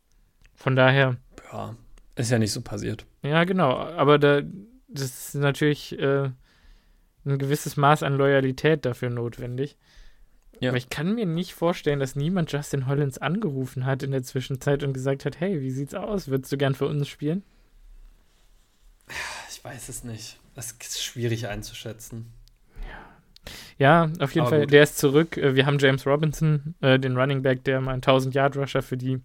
von 0.55 0.77
daher. 0.77 1.17
Ja, 1.53 1.75
ist 2.15 2.31
ja 2.31 2.39
nicht 2.39 2.53
so 2.53 2.61
passiert. 2.61 3.07
Ja, 3.27 3.45
genau. 3.45 3.77
Aber 3.77 4.19
da, 4.19 4.43
das 4.89 5.35
ist 5.35 5.35
natürlich 5.35 5.99
äh, 5.99 6.31
ein 7.25 7.39
gewisses 7.39 7.77
Maß 7.77 8.03
an 8.03 8.17
Loyalität 8.17 8.85
dafür 8.85 9.11
notwendig. 9.11 9.77
Ja. 10.61 10.71
Aber 10.71 10.79
ich 10.79 10.89
kann 10.89 11.15
mir 11.15 11.27
nicht 11.27 11.53
vorstellen, 11.53 12.01
dass 12.01 12.17
niemand 12.17 12.51
Justin 12.51 12.87
Hollins 12.87 13.19
angerufen 13.19 13.85
hat 13.85 14.03
in 14.03 14.11
der 14.11 14.23
Zwischenzeit 14.23 14.83
und 14.83 14.95
gesagt 14.95 15.25
hat, 15.25 15.39
hey, 15.39 15.61
wie 15.61 15.71
sieht's 15.71 15.95
aus? 15.95 16.29
Würdest 16.29 16.51
du 16.53 16.57
gern 16.57 16.75
für 16.75 16.87
uns 16.87 17.09
spielen? 17.09 17.43
Ich 19.51 19.63
weiß 19.63 19.89
es 19.89 20.05
nicht. 20.05 20.39
Das 20.55 20.73
ist 20.73 21.03
schwierig 21.03 21.49
einzuschätzen. 21.49 22.33
Ja, 23.79 24.11
auf 24.21 24.35
jeden 24.35 24.47
Aber 24.47 24.57
Fall. 24.57 24.61
Gut. 24.63 24.73
Der 24.73 24.83
ist 24.83 24.99
zurück. 24.99 25.37
Äh, 25.37 25.55
wir 25.55 25.67
haben 25.67 25.79
James 25.79 26.07
Robinson, 26.07 26.75
äh, 26.81 26.99
den 26.99 27.17
Running 27.17 27.43
Back, 27.43 27.65
der 27.65 27.81
mal 27.81 27.93
ein 27.93 28.01
1000-Yard-Rusher 28.01 28.83
für 28.83 28.97
die 28.97 29.21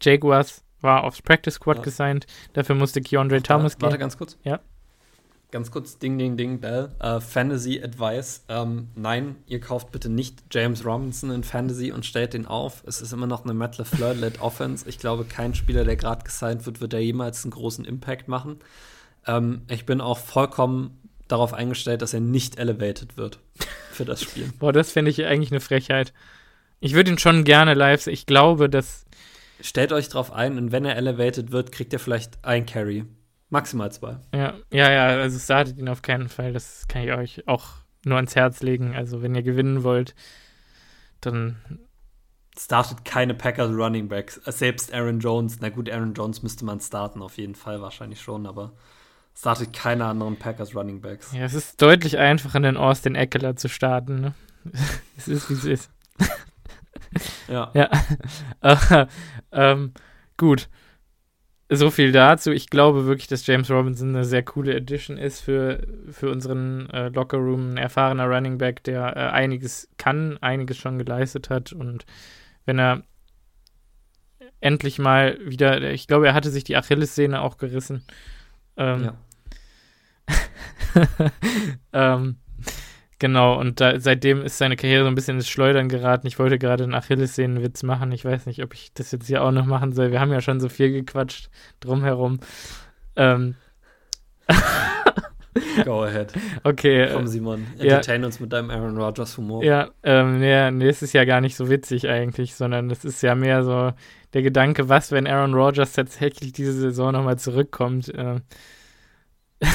Jaguars 0.00 0.62
war, 0.80 1.04
aufs 1.04 1.22
Practice 1.22 1.54
Squad 1.54 1.78
ja. 1.78 1.82
gesigned. 1.82 2.26
Dafür 2.52 2.74
musste 2.74 3.00
Keandre 3.00 3.42
Thomas 3.42 3.76
gehen. 3.76 3.82
Warte 3.82 3.98
ganz 3.98 4.16
kurz. 4.16 4.38
Ja. 4.44 4.60
Ganz 5.50 5.70
kurz, 5.70 5.98
Ding, 5.98 6.18
Ding, 6.18 6.36
Ding, 6.36 6.60
Bell. 6.60 6.90
Uh, 7.02 7.20
Fantasy 7.20 7.80
Advice. 7.82 8.44
Ähm, 8.48 8.88
nein, 8.94 9.36
ihr 9.46 9.60
kauft 9.60 9.92
bitte 9.92 10.10
nicht 10.10 10.42
James 10.50 10.84
Robinson 10.84 11.30
in 11.30 11.42
Fantasy 11.42 11.90
und 11.90 12.04
stellt 12.04 12.34
den 12.34 12.44
auf. 12.44 12.82
Es 12.86 13.00
ist 13.00 13.12
immer 13.12 13.26
noch 13.26 13.44
eine 13.44 13.54
Matt 13.54 13.78
LeFleur-led 13.78 14.40
Offense. 14.42 14.86
Ich 14.86 14.98
glaube, 14.98 15.24
kein 15.24 15.54
Spieler, 15.54 15.84
der 15.84 15.96
gerade 15.96 16.22
gesigned 16.22 16.66
wird, 16.66 16.82
wird 16.82 16.92
da 16.92 16.98
jemals 16.98 17.44
einen 17.44 17.52
großen 17.52 17.86
Impact 17.86 18.28
machen. 18.28 18.58
Ähm, 19.26 19.62
ich 19.68 19.86
bin 19.86 20.02
auch 20.02 20.18
vollkommen 20.18 20.98
darauf 21.28 21.54
eingestellt, 21.54 22.02
dass 22.02 22.12
er 22.12 22.20
nicht 22.20 22.58
elevated 22.58 23.16
wird 23.16 23.38
für 23.92 24.04
das 24.04 24.22
Spiel. 24.22 24.52
Boah, 24.58 24.74
das 24.74 24.92
finde 24.92 25.10
ich 25.10 25.24
eigentlich 25.24 25.50
eine 25.50 25.60
Frechheit. 25.60 26.12
Ich 26.80 26.92
würde 26.92 27.10
ihn 27.10 27.18
schon 27.18 27.44
gerne 27.44 27.72
live. 27.72 28.06
Ich 28.06 28.26
glaube, 28.26 28.68
dass. 28.68 29.06
Stellt 29.60 29.92
euch 29.92 30.08
drauf 30.08 30.32
ein 30.32 30.56
und 30.56 30.72
wenn 30.72 30.84
er 30.84 30.96
elevated 30.96 31.50
wird, 31.50 31.72
kriegt 31.72 31.92
er 31.92 31.98
vielleicht 31.98 32.44
ein 32.44 32.66
Carry. 32.66 33.04
Maximal 33.50 33.90
zwei. 33.90 34.18
Ja, 34.34 34.54
ja, 34.70 34.90
ja, 34.90 35.06
also 35.06 35.38
startet 35.38 35.78
ihn 35.78 35.88
auf 35.88 36.02
keinen 36.02 36.28
Fall. 36.28 36.52
Das 36.52 36.86
kann 36.86 37.02
ich 37.02 37.12
euch 37.12 37.48
auch 37.48 37.68
nur 38.04 38.16
ans 38.16 38.36
Herz 38.36 38.62
legen. 38.62 38.94
Also, 38.94 39.22
wenn 39.22 39.34
ihr 39.34 39.42
gewinnen 39.42 39.82
wollt, 39.84 40.14
dann. 41.20 41.56
Startet 42.58 43.04
keine 43.04 43.34
Packers 43.34 43.70
Running 43.70 44.08
Backs. 44.08 44.40
Selbst 44.44 44.92
Aaron 44.92 45.20
Jones. 45.20 45.58
Na 45.60 45.68
gut, 45.68 45.88
Aaron 45.88 46.12
Jones 46.12 46.42
müsste 46.42 46.64
man 46.64 46.80
starten, 46.80 47.22
auf 47.22 47.38
jeden 47.38 47.54
Fall 47.54 47.80
wahrscheinlich 47.80 48.20
schon, 48.20 48.46
aber 48.46 48.72
startet 49.36 49.72
keine 49.72 50.06
anderen 50.06 50.36
Packers 50.36 50.74
Running 50.74 51.00
Backs. 51.00 51.32
Ja, 51.32 51.44
es 51.44 51.54
ist 51.54 51.80
deutlich 51.80 52.18
einfacher, 52.18 52.58
den 52.58 52.76
Austin 52.76 53.14
Eckler 53.14 53.54
zu 53.54 53.68
starten. 53.68 54.20
Ne? 54.20 54.34
es 55.16 55.28
ist, 55.28 55.48
wie 55.48 55.54
es 55.54 55.64
ist. 55.64 55.90
Ja. 57.48 57.70
Ja. 57.74 57.90
äh, 58.62 59.06
ähm, 59.52 59.92
gut 60.36 60.68
so 61.70 61.90
viel 61.90 62.12
dazu. 62.12 62.50
Ich 62.50 62.70
glaube 62.70 63.06
wirklich, 63.06 63.28
dass 63.28 63.46
James 63.46 63.70
Robinson 63.70 64.10
eine 64.10 64.24
sehr 64.24 64.42
coole 64.42 64.74
Addition 64.74 65.18
ist 65.18 65.40
für, 65.40 65.86
für 66.10 66.30
unseren 66.30 66.88
äh, 66.90 67.08
Lockerroom. 67.08 67.72
Ein 67.72 67.76
erfahrener 67.76 68.26
Running 68.26 68.58
Back, 68.58 68.82
der 68.84 69.16
äh, 69.16 69.20
einiges 69.30 69.88
kann, 69.98 70.38
einiges 70.38 70.78
schon 70.78 70.98
geleistet 70.98 71.50
hat. 71.50 71.72
Und 71.72 72.06
wenn 72.64 72.78
er 72.78 73.02
endlich 74.60 74.98
mal 74.98 75.38
wieder, 75.44 75.90
ich 75.90 76.06
glaube, 76.06 76.28
er 76.28 76.34
hatte 76.34 76.50
sich 76.50 76.64
die 76.64 76.76
Achillessehne 76.76 77.40
auch 77.42 77.58
gerissen. 77.58 78.02
Ähm, 78.76 79.04
ja. 79.04 79.14
ähm, 81.92 82.36
Genau, 83.20 83.58
und 83.58 83.80
da, 83.80 83.98
seitdem 83.98 84.42
ist 84.42 84.58
seine 84.58 84.76
Karriere 84.76 85.02
so 85.02 85.08
ein 85.08 85.14
bisschen 85.16 85.38
ins 85.38 85.48
Schleudern 85.48 85.88
geraten. 85.88 86.26
Ich 86.28 86.38
wollte 86.38 86.58
gerade 86.58 86.84
einen 86.84 86.94
Achillessehnenwitz 86.94 87.82
machen. 87.82 88.12
Ich 88.12 88.24
weiß 88.24 88.46
nicht, 88.46 88.62
ob 88.62 88.74
ich 88.74 88.92
das 88.94 89.10
jetzt 89.10 89.26
hier 89.26 89.42
auch 89.42 89.50
noch 89.50 89.66
machen 89.66 89.92
soll. 89.92 90.12
Wir 90.12 90.20
haben 90.20 90.32
ja 90.32 90.40
schon 90.40 90.60
so 90.60 90.68
viel 90.68 90.92
gequatscht 90.92 91.50
drumherum. 91.80 92.38
Ähm. 93.16 93.56
Go 95.84 96.04
ahead. 96.04 96.32
Okay. 96.62 97.08
Komm, 97.12 97.26
Simon, 97.26 97.66
entertain 97.78 98.20
ja, 98.20 98.26
uns 98.26 98.38
mit 98.38 98.52
deinem 98.52 98.70
Aaron 98.70 98.96
Rodgers 98.96 99.36
Humor. 99.36 99.64
Ja, 99.64 99.90
ähm, 100.04 100.38
nee, 100.38 100.70
nee, 100.70 100.88
es 100.88 101.02
ist 101.02 101.12
ja 101.12 101.24
gar 101.24 101.40
nicht 101.40 101.56
so 101.56 101.68
witzig 101.68 102.08
eigentlich, 102.08 102.54
sondern 102.54 102.88
es 102.90 103.04
ist 103.04 103.20
ja 103.22 103.34
mehr 103.34 103.64
so 103.64 103.92
der 104.34 104.42
Gedanke, 104.42 104.88
was, 104.88 105.10
wenn 105.10 105.26
Aaron 105.26 105.54
Rodgers 105.54 105.92
tatsächlich 105.92 106.52
diese 106.52 106.72
Saison 106.72 107.12
nochmal 107.12 107.38
zurückkommt. 107.38 108.14
Äh. 108.14 108.40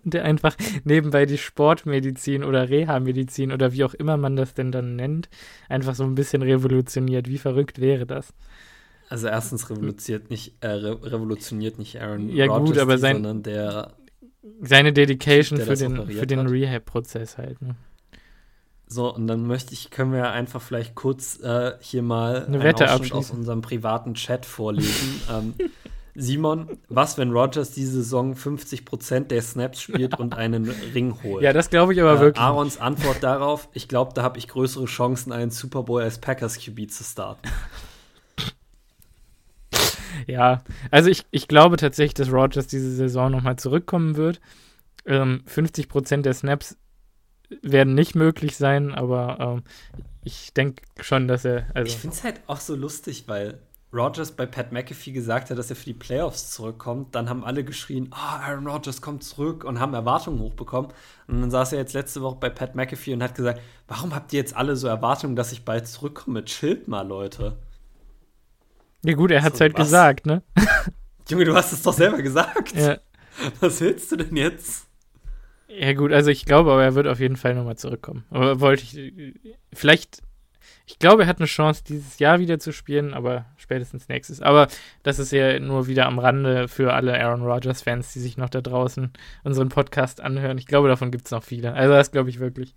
der 0.04 0.24
einfach 0.24 0.56
nebenbei 0.84 1.26
die 1.26 1.38
Sportmedizin 1.38 2.44
oder 2.44 2.68
Reha-Medizin 2.68 3.52
oder 3.52 3.72
wie 3.72 3.84
auch 3.84 3.94
immer 3.94 4.16
man 4.16 4.36
das 4.36 4.54
denn 4.54 4.72
dann 4.72 4.96
nennt, 4.96 5.28
einfach 5.68 5.94
so 5.94 6.04
ein 6.04 6.14
bisschen 6.14 6.42
revolutioniert. 6.42 7.28
Wie 7.28 7.38
verrückt 7.38 7.80
wäre 7.80 8.06
das? 8.06 8.32
Also 9.08 9.28
erstens 9.28 9.70
revolutioniert 9.70 10.30
nicht, 10.30 10.54
äh, 10.60 10.68
revolutioniert 10.68 11.78
nicht 11.78 12.00
Aaron 12.00 12.28
ja, 12.28 12.46
Rodgers, 12.46 12.70
gut, 12.70 12.78
aber 12.78 12.98
sein, 12.98 13.16
sondern 13.16 13.42
der 13.42 13.92
seine 14.60 14.92
Dedication 14.92 15.60
für 15.60 15.74
den, 15.74 16.06
für 16.06 16.26
den 16.26 16.46
Rehab-Prozess 16.46 17.38
halt. 17.38 17.60
Ne? 17.62 17.76
So, 18.86 19.12
und 19.12 19.26
dann 19.26 19.46
möchte 19.46 19.72
ich, 19.72 19.90
können 19.90 20.12
wir 20.12 20.30
einfach 20.30 20.62
vielleicht 20.62 20.94
kurz 20.94 21.40
äh, 21.40 21.72
hier 21.80 22.02
mal 22.02 22.46
eine 22.46 22.62
Wette 22.62 22.92
aus 22.92 23.30
unserem 23.30 23.60
privaten 23.60 24.14
Chat 24.14 24.46
vorlesen. 24.46 25.20
ähm, 25.30 25.54
Simon, 26.16 26.78
was, 26.88 27.18
wenn 27.18 27.30
Rogers 27.30 27.72
diese 27.72 28.02
Saison 28.02 28.34
50% 28.34 29.26
der 29.28 29.42
Snaps 29.42 29.80
spielt 29.80 30.18
und 30.18 30.34
einen 30.34 30.68
Ring 30.94 31.16
holt? 31.22 31.42
Ja, 31.42 31.52
das 31.52 31.70
glaube 31.70 31.92
ich 31.92 32.00
aber 32.00 32.14
äh, 32.14 32.20
wirklich. 32.20 32.42
Aarons 32.42 32.78
Antwort 32.78 33.22
darauf, 33.22 33.68
ich 33.72 33.88
glaube, 33.88 34.12
da 34.14 34.22
habe 34.22 34.38
ich 34.38 34.48
größere 34.48 34.86
Chancen, 34.86 35.32
einen 35.32 35.50
Super 35.50 35.82
Bowl 35.82 36.02
als 36.02 36.18
Packers 36.18 36.58
QB 36.58 36.90
zu 36.90 37.04
starten. 37.04 37.48
Ja, 40.26 40.62
also 40.90 41.10
ich, 41.10 41.24
ich 41.30 41.46
glaube 41.46 41.76
tatsächlich, 41.76 42.14
dass 42.14 42.32
Rogers 42.32 42.66
diese 42.66 42.90
Saison 42.90 43.30
nochmal 43.30 43.56
zurückkommen 43.56 44.16
wird. 44.16 44.40
Ähm, 45.04 45.44
50% 45.46 46.22
der 46.22 46.34
Snaps 46.34 46.76
werden 47.62 47.94
nicht 47.94 48.14
möglich 48.14 48.56
sein, 48.56 48.92
aber 48.92 49.38
ähm, 49.38 49.62
ich 50.24 50.52
denke 50.52 50.82
schon, 51.00 51.28
dass 51.28 51.44
er. 51.44 51.66
Also 51.74 51.92
ich 51.92 51.98
finde 51.98 52.16
es 52.16 52.24
halt 52.24 52.40
auch 52.46 52.58
so 52.58 52.74
lustig, 52.74 53.24
weil 53.28 53.60
Rogers 53.92 54.32
bei 54.32 54.46
Pat 54.46 54.72
McAfee 54.72 55.12
gesagt 55.12 55.50
hat, 55.50 55.58
dass 55.58 55.70
er 55.70 55.76
für 55.76 55.84
die 55.84 55.94
Playoffs 55.94 56.50
zurückkommt, 56.50 57.14
dann 57.14 57.28
haben 57.28 57.44
alle 57.44 57.64
geschrien, 57.64 58.08
ah, 58.10 58.36
oh, 58.36 58.50
Aaron 58.50 58.66
Rodgers 58.66 59.00
kommt 59.00 59.22
zurück 59.22 59.64
und 59.64 59.80
haben 59.80 59.94
Erwartungen 59.94 60.40
hochbekommen. 60.40 60.90
Und 61.28 61.40
dann 61.40 61.50
saß 61.50 61.72
er 61.72 61.78
jetzt 61.78 61.94
letzte 61.94 62.20
Woche 62.20 62.36
bei 62.40 62.50
Pat 62.50 62.74
McAfee 62.74 63.14
und 63.14 63.22
hat 63.22 63.34
gesagt, 63.34 63.60
warum 63.88 64.14
habt 64.14 64.32
ihr 64.32 64.40
jetzt 64.40 64.56
alle 64.56 64.76
so 64.76 64.88
Erwartungen, 64.88 65.36
dass 65.36 65.52
ich 65.52 65.64
bald 65.64 65.86
zurückkomme? 65.86 66.44
Chillt 66.44 66.88
mal, 66.88 67.06
Leute. 67.06 67.56
Ja 69.04 69.14
gut, 69.14 69.30
er 69.30 69.42
hat 69.42 69.52
es 69.52 69.58
so, 69.58 69.62
halt 69.62 69.74
was? 69.74 69.86
gesagt, 69.86 70.26
ne? 70.26 70.42
Junge, 71.28 71.44
du 71.44 71.54
hast 71.54 71.72
es 71.72 71.82
doch 71.82 71.92
selber 71.92 72.22
gesagt. 72.22 72.74
Ja. 72.74 72.98
Was 73.60 73.80
willst 73.80 74.10
du 74.12 74.16
denn 74.16 74.36
jetzt? 74.36 74.86
Ja 75.68 75.92
gut, 75.92 76.12
also 76.12 76.30
ich 76.30 76.44
glaube, 76.44 76.72
aber 76.72 76.82
er 76.82 76.94
wird 76.94 77.06
auf 77.06 77.20
jeden 77.20 77.36
Fall 77.36 77.54
nochmal 77.54 77.76
zurückkommen. 77.76 78.24
Aber 78.30 78.60
wollte 78.60 78.82
ich, 78.82 79.34
vielleicht 79.72 80.22
ich 80.88 81.00
glaube, 81.00 81.22
er 81.22 81.28
hat 81.28 81.38
eine 81.38 81.46
Chance, 81.46 81.82
dieses 81.84 82.20
Jahr 82.20 82.38
wieder 82.38 82.60
zu 82.60 82.72
spielen, 82.72 83.12
aber 83.12 83.46
spätestens 83.56 84.08
nächstes. 84.08 84.40
Aber 84.40 84.68
das 85.02 85.18
ist 85.18 85.32
ja 85.32 85.58
nur 85.58 85.88
wieder 85.88 86.06
am 86.06 86.20
Rande 86.20 86.68
für 86.68 86.94
alle 86.94 87.20
Aaron 87.20 87.42
Rodgers-Fans, 87.42 88.12
die 88.12 88.20
sich 88.20 88.36
noch 88.36 88.48
da 88.48 88.60
draußen 88.60 89.12
unseren 89.42 89.68
Podcast 89.68 90.20
anhören. 90.20 90.58
Ich 90.58 90.66
glaube, 90.66 90.88
davon 90.88 91.10
gibt 91.10 91.26
es 91.26 91.32
noch 91.32 91.42
viele. 91.42 91.74
Also 91.74 91.92
das 91.92 92.12
glaube 92.12 92.30
ich 92.30 92.38
wirklich. 92.38 92.74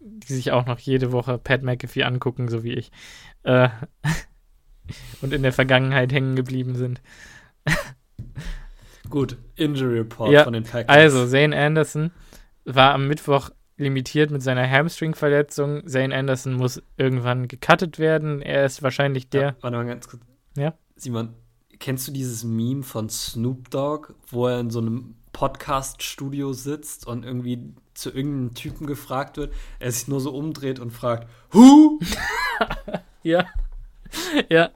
Die 0.00 0.32
sich 0.32 0.50
auch 0.50 0.64
noch 0.64 0.78
jede 0.78 1.12
Woche 1.12 1.36
Pat 1.36 1.62
McAfee 1.62 2.04
angucken, 2.04 2.48
so 2.48 2.64
wie 2.64 2.72
ich. 2.72 2.90
Äh, 3.42 3.68
und 5.20 5.34
in 5.34 5.42
der 5.42 5.52
Vergangenheit 5.52 6.12
hängen 6.12 6.36
geblieben 6.36 6.74
sind. 6.74 7.02
Gut, 9.10 9.36
Injury 9.56 9.98
Report 9.98 10.32
ja, 10.32 10.44
von 10.44 10.54
den 10.54 10.64
Packers. 10.64 10.88
Also, 10.88 11.26
Zane 11.26 11.54
Anderson 11.54 12.12
war 12.64 12.94
am 12.94 13.08
Mittwoch 13.08 13.50
limitiert 13.80 14.30
mit 14.30 14.42
seiner 14.42 14.68
Hamstring-Verletzung. 14.68 15.86
Zane 15.86 16.14
Anderson 16.14 16.54
muss 16.54 16.82
irgendwann 16.96 17.48
gecuttet 17.48 17.98
werden. 17.98 18.42
Er 18.42 18.64
ist 18.64 18.82
wahrscheinlich 18.82 19.28
der. 19.28 19.42
Ja, 19.42 19.56
warte 19.60 19.76
mal 19.76 19.86
ganz 19.86 20.08
kurz. 20.08 20.22
Ja? 20.56 20.74
Simon, 20.96 21.34
kennst 21.78 22.06
du 22.06 22.12
dieses 22.12 22.44
Meme 22.44 22.82
von 22.82 23.08
Snoop 23.08 23.70
Dogg, 23.70 24.14
wo 24.28 24.46
er 24.46 24.60
in 24.60 24.70
so 24.70 24.80
einem 24.80 25.14
Podcast-Studio 25.32 26.52
sitzt 26.52 27.06
und 27.06 27.24
irgendwie 27.24 27.74
zu 27.94 28.10
irgendeinem 28.10 28.54
Typen 28.54 28.86
gefragt 28.86 29.36
wird, 29.36 29.52
er 29.78 29.90
sich 29.90 30.08
nur 30.08 30.20
so 30.20 30.32
umdreht 30.32 30.78
und 30.78 30.90
fragt, 30.90 31.28
Who? 31.52 31.98
ja. 33.22 33.46
Ja. 34.48 34.70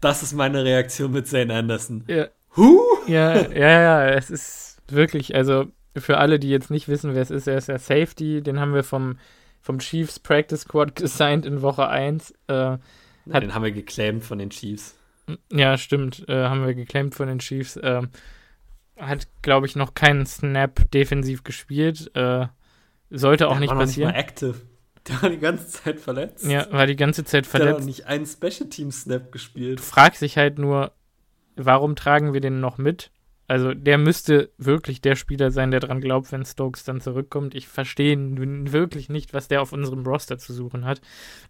Das 0.00 0.22
ist 0.22 0.32
meine 0.32 0.64
Reaktion 0.64 1.12
mit 1.12 1.26
Zane 1.26 1.54
Anderson. 1.54 2.04
Ja. 2.06 2.28
Who? 2.54 2.80
Ja, 3.06 3.48
ja, 3.50 3.68
ja, 3.68 4.08
es 4.08 4.30
ist 4.30 4.78
wirklich, 4.88 5.34
also 5.34 5.66
für 5.96 6.18
alle, 6.18 6.38
die 6.38 6.50
jetzt 6.50 6.70
nicht 6.70 6.88
wissen, 6.88 7.14
wer 7.14 7.22
es 7.22 7.30
ist, 7.30 7.46
er 7.46 7.58
ist 7.58 7.68
der 7.68 7.78
Safety, 7.78 8.42
den 8.42 8.60
haben 8.60 8.74
wir 8.74 8.84
vom 8.84 9.18
vom 9.60 9.78
Chiefs 9.78 10.18
Practice 10.18 10.62
Squad 10.62 10.96
gesigned 10.96 11.46
in 11.46 11.62
Woche 11.62 11.88
1. 11.88 12.34
Äh, 12.48 12.54
hat, 12.54 13.42
den 13.42 13.54
haben 13.54 13.62
wir 13.62 13.72
geclaimed 13.72 14.24
von 14.24 14.38
den 14.38 14.50
Chiefs. 14.50 14.96
Ja, 15.52 15.76
stimmt. 15.78 16.28
Äh, 16.28 16.44
haben 16.44 16.66
wir 16.66 16.74
geclaimed 16.74 17.14
von 17.14 17.28
den 17.28 17.38
Chiefs. 17.38 17.76
Äh, 17.76 18.02
hat, 18.98 19.28
glaube 19.42 19.66
ich, 19.66 19.76
noch 19.76 19.94
keinen 19.94 20.26
Snap 20.26 20.90
defensiv 20.90 21.44
gespielt. 21.44 22.10
Äh, 22.14 22.46
sollte 23.10 23.48
auch 23.48 23.52
Der 23.52 23.60
nicht 23.60 23.70
war 23.70 23.78
passieren. 23.78 24.08
Nicht 24.08 24.16
mal 24.16 24.20
active. 24.20 24.60
Der 25.08 25.22
war 25.22 25.30
die 25.30 25.38
ganze 25.38 25.66
Zeit 25.66 26.00
verletzt. 26.00 26.44
Ja, 26.44 26.70
war 26.72 26.86
die 26.86 26.96
ganze 26.96 27.24
Zeit 27.24 27.46
verletzt. 27.46 27.70
Der 27.70 27.78
hat 27.78 27.84
nicht 27.84 28.06
einen 28.06 28.26
Special 28.26 28.68
Team 28.68 28.90
Snap 28.90 29.32
gespielt. 29.32 29.78
Du 29.78 29.82
fragst 29.82 30.20
dich 30.20 30.36
halt 30.36 30.58
nur, 30.58 30.92
warum 31.56 31.96
tragen 31.96 32.34
wir 32.34 32.40
den 32.40 32.60
noch 32.60 32.76
mit? 32.76 33.10
Also 33.50 33.74
der 33.74 33.98
müsste 33.98 34.52
wirklich 34.58 35.00
der 35.00 35.16
Spieler 35.16 35.50
sein, 35.50 35.72
der 35.72 35.80
dran 35.80 36.00
glaubt, 36.00 36.30
wenn 36.30 36.44
Stokes 36.44 36.84
dann 36.84 37.00
zurückkommt. 37.00 37.56
Ich 37.56 37.66
verstehe 37.66 38.16
wirklich 38.16 39.08
nicht, 39.08 39.34
was 39.34 39.48
der 39.48 39.60
auf 39.60 39.72
unserem 39.72 40.06
Roster 40.06 40.38
zu 40.38 40.52
suchen 40.52 40.84
hat. 40.84 41.00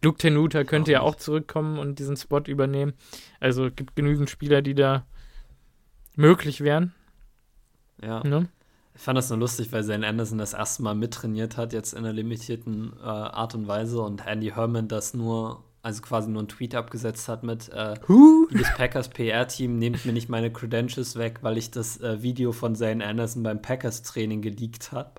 Luke 0.02 0.16
Tenuta 0.16 0.64
könnte 0.64 0.92
ja 0.92 1.02
auch 1.02 1.16
zurückkommen 1.16 1.78
und 1.78 1.98
diesen 1.98 2.16
Spot 2.16 2.40
übernehmen. 2.46 2.94
Also 3.38 3.66
es 3.66 3.76
gibt 3.76 3.96
genügend 3.96 4.30
Spieler, 4.30 4.62
die 4.62 4.74
da 4.74 5.04
möglich 6.16 6.62
wären. 6.62 6.94
Ja. 8.02 8.24
Ne? 8.24 8.48
Ich 8.94 9.02
fand 9.02 9.18
das 9.18 9.28
nur 9.28 9.38
lustig, 9.38 9.70
weil 9.70 9.84
Zane 9.84 10.06
Anderson 10.06 10.38
das 10.38 10.54
erste 10.54 10.82
Mal 10.82 10.94
mittrainiert 10.94 11.58
hat, 11.58 11.74
jetzt 11.74 11.92
in 11.92 11.98
einer 11.98 12.14
limitierten 12.14 12.94
äh, 12.98 13.04
Art 13.04 13.54
und 13.54 13.68
Weise 13.68 14.00
und 14.00 14.26
Andy 14.26 14.52
Herman 14.52 14.88
das 14.88 15.12
nur 15.12 15.64
also 15.82 16.02
quasi 16.02 16.28
nur 16.28 16.40
einen 16.40 16.48
Tweet 16.48 16.74
abgesetzt 16.74 17.28
hat 17.28 17.42
mit 17.42 17.68
äh, 17.70 17.94
das 18.52 18.74
Packers 18.76 19.08
PR-Team 19.08 19.78
nehmt 19.78 20.04
mir 20.04 20.12
nicht 20.12 20.28
meine 20.28 20.52
Credentials 20.52 21.16
weg, 21.16 21.38
weil 21.42 21.56
ich 21.56 21.70
das 21.70 22.00
äh, 22.00 22.22
Video 22.22 22.52
von 22.52 22.74
Zane 22.74 23.04
Anderson 23.06 23.42
beim 23.42 23.62
Packers-Training 23.62 24.42
geleakt 24.42 24.92
habe. 24.92 25.12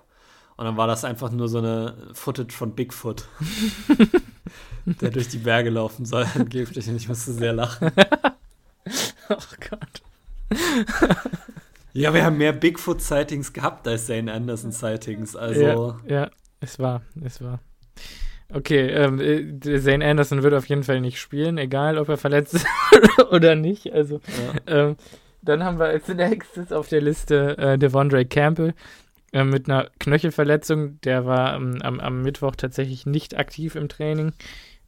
Und 0.56 0.66
dann 0.66 0.76
war 0.76 0.86
das 0.86 1.04
einfach 1.04 1.32
nur 1.32 1.48
so 1.48 1.58
eine 1.58 1.96
Footage 2.12 2.54
von 2.54 2.74
Bigfoot, 2.74 3.26
der 4.84 5.10
durch 5.10 5.28
die 5.28 5.38
Berge 5.38 5.70
laufen 5.70 6.04
soll, 6.04 6.26
angeblich. 6.34 6.88
Und 6.88 6.96
ich 6.96 7.08
musste 7.08 7.32
sehr 7.32 7.52
lachen. 7.52 7.90
oh 9.30 9.36
Gott. 9.68 10.02
ja, 11.92 12.14
wir 12.14 12.24
haben 12.24 12.36
mehr 12.36 12.52
Bigfoot-Sightings 12.52 13.52
gehabt 13.52 13.88
als 13.88 14.06
Zane 14.06 14.32
Anderson-Sightings. 14.32 15.34
Also. 15.34 15.96
Ja, 16.06 16.22
ja, 16.22 16.30
es 16.60 16.78
war, 16.78 17.02
es 17.24 17.40
war. 17.40 17.58
Okay, 18.54 18.88
ähm, 18.88 19.20
äh, 19.20 19.80
Zane 19.80 20.04
Anderson 20.04 20.42
wird 20.42 20.54
auf 20.54 20.66
jeden 20.66 20.82
Fall 20.82 21.00
nicht 21.00 21.18
spielen, 21.18 21.58
egal 21.58 21.98
ob 21.98 22.08
er 22.08 22.18
verletzt 22.18 22.54
ist 22.54 22.66
oder 23.30 23.54
nicht. 23.54 23.92
Also, 23.92 24.20
ja. 24.66 24.88
ähm, 24.88 24.96
dann 25.40 25.64
haben 25.64 25.78
wir 25.78 25.86
als 25.86 26.08
nächstes 26.08 26.72
auf 26.72 26.88
der 26.88 27.00
Liste 27.00 27.56
äh, 27.58 27.78
Devondre 27.78 28.24
Campbell 28.26 28.74
äh, 29.32 29.44
mit 29.44 29.68
einer 29.68 29.88
Knöchelverletzung. 29.98 31.00
Der 31.00 31.24
war 31.24 31.56
ähm, 31.56 31.78
am, 31.82 31.98
am, 32.00 32.22
Mittwoch 32.22 32.54
tatsächlich 32.54 33.06
nicht 33.06 33.38
aktiv 33.38 33.74
im 33.74 33.88
Training. 33.88 34.32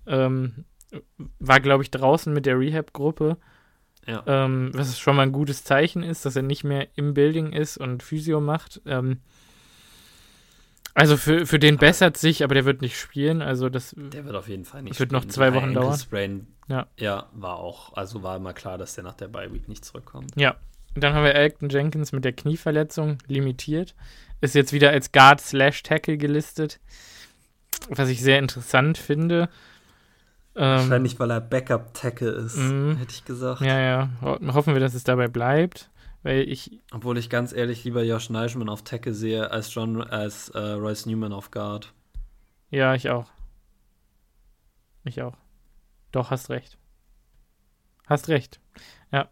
Ähm, 0.07 0.65
war, 1.39 1.61
glaube 1.61 1.83
ich, 1.83 1.91
draußen 1.91 2.33
mit 2.33 2.47
der 2.47 2.59
Rehab-Gruppe. 2.59 3.39
Ja. 4.07 4.23
Ähm, 4.27 4.71
was 4.75 4.99
schon 4.99 5.17
mal 5.17 5.23
ein 5.23 5.33
gutes 5.33 5.65
Zeichen 5.65 6.03
ist, 6.03 6.27
dass 6.27 6.37
er 6.37 6.43
nicht 6.43 6.63
mehr 6.63 6.89
im 6.95 7.15
Building 7.15 7.53
ist 7.53 7.79
und 7.79 8.03
Physio 8.03 8.41
macht. 8.41 8.83
Ähm, 10.95 11.01
also 11.01 11.17
für, 11.17 11.47
für 11.47 11.59
den 11.59 11.77
bessert 11.77 12.17
sich, 12.17 12.45
aber 12.45 12.55
der 12.55 12.65
wird 12.65 12.81
nicht 12.81 12.99
spielen. 12.99 13.43
Also 13.43 13.69
das 13.69 13.95
der 13.97 14.25
wird 14.25 14.37
auf 14.37 14.49
jeden 14.49 14.65
Fall 14.65 14.83
nicht 14.83 14.93
das 14.93 15.01
wird 15.01 15.13
noch 15.13 15.25
zwei 15.25 15.55
Wochen 15.55 15.75
dauern. 15.75 15.99
Sprain, 15.99 16.47
ja. 16.69 16.87
ja, 16.97 17.27
war 17.33 17.59
auch, 17.59 17.95
also 17.95 18.23
war 18.23 18.37
immer 18.37 18.53
klar, 18.53 18.79
dass 18.79 18.95
der 18.95 19.05
nach 19.05 19.15
der 19.15 19.29
Bye 19.29 19.53
Week 19.53 19.69
nicht 19.69 19.85
zurückkommt. 19.85 20.33
Ja. 20.37 20.57
Und 20.95 21.03
dann 21.03 21.13
haben 21.13 21.25
wir 21.25 21.35
Elton 21.35 21.69
Jenkins 21.69 22.13
mit 22.13 22.25
der 22.25 22.33
Knieverletzung 22.33 23.19
limitiert. 23.27 23.95
Ist 24.41 24.55
jetzt 24.55 24.73
wieder 24.73 24.91
als 24.91 25.11
Guard 25.11 25.41
slash 25.41 25.83
Tackle 25.83 26.17
gelistet. 26.17 26.79
Was 27.89 28.09
ich 28.09 28.23
sehr 28.23 28.39
interessant 28.39 28.97
finde. 28.97 29.49
Ähm, 30.55 30.79
Wahrscheinlich, 30.79 31.19
weil 31.19 31.31
er 31.33 31.41
Backup-Tackle 31.41 32.31
ist, 32.31 32.57
mm, 32.57 32.93
hätte 32.97 33.13
ich 33.13 33.25
gesagt. 33.25 33.61
Ja, 33.61 33.81
ja. 33.81 34.09
Hoffen 34.23 34.75
wir, 34.75 34.81
dass 34.81 34.95
es 34.95 35.03
dabei 35.03 35.27
bleibt. 35.27 35.91
Weil 36.25 36.49
ich. 36.49 36.81
Obwohl 36.91 37.19
ich 37.19 37.31
ganz 37.31 37.53
ehrlich 37.53 37.85
lieber 37.85 38.03
Josh 38.03 38.31
Neischmann 38.31 38.71
auf 38.71 38.83
Tackle 38.83 39.15
sehe 39.15 39.51
als 39.51 39.73
John 39.73 40.03
als 40.03 40.49
äh, 40.49 40.59
Royce 40.59 41.07
Newman 41.07 41.33
auf 41.33 41.53
Guard. 41.53 41.93
Ja, 42.71 42.95
ich 42.95 43.11
auch. 43.11 43.31
Ich 45.05 45.21
auch. 45.23 45.37
Doch, 46.11 46.31
hast 46.31 46.49
recht. 46.49 46.79
Hast 48.07 48.29
recht. 48.29 48.59
Ja. 49.13 49.31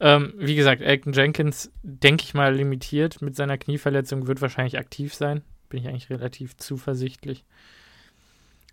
Ähm, 0.00 0.34
wie 0.36 0.54
gesagt, 0.54 0.82
Elton 0.82 1.14
Jenkins, 1.14 1.72
denke 1.82 2.24
ich 2.24 2.34
mal, 2.34 2.54
limitiert 2.54 3.22
mit 3.22 3.34
seiner 3.36 3.56
Knieverletzung, 3.56 4.26
wird 4.26 4.42
wahrscheinlich 4.42 4.78
aktiv 4.78 5.14
sein. 5.14 5.42
Bin 5.70 5.80
ich 5.80 5.88
eigentlich 5.88 6.10
relativ 6.10 6.58
zuversichtlich. 6.58 7.44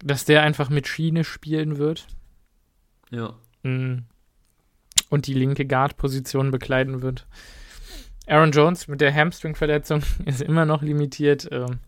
Dass 0.04 0.26
der 0.26 0.44
einfach 0.44 0.70
mit 0.70 0.88
Schiene 0.88 1.24
spielen 1.24 1.78
wird. 1.78 2.06
Ja. 3.12 3.36
Mm. 3.64 4.00
Und 5.10 5.28
die 5.28 5.34
linke 5.34 5.66
Guard-Position 5.66 6.52
bekleiden 6.52 7.02
wird. 7.02 7.28
Aaron 8.28 8.52
Jones 8.52 8.88
mit 8.88 9.02
der 9.02 9.14
Hamstring-Verletzung 9.14 10.04
ist 10.26 10.42
immer 10.42 10.66
noch 10.66 10.82
limitiert. 10.82 11.48
Ähm, 11.52 11.80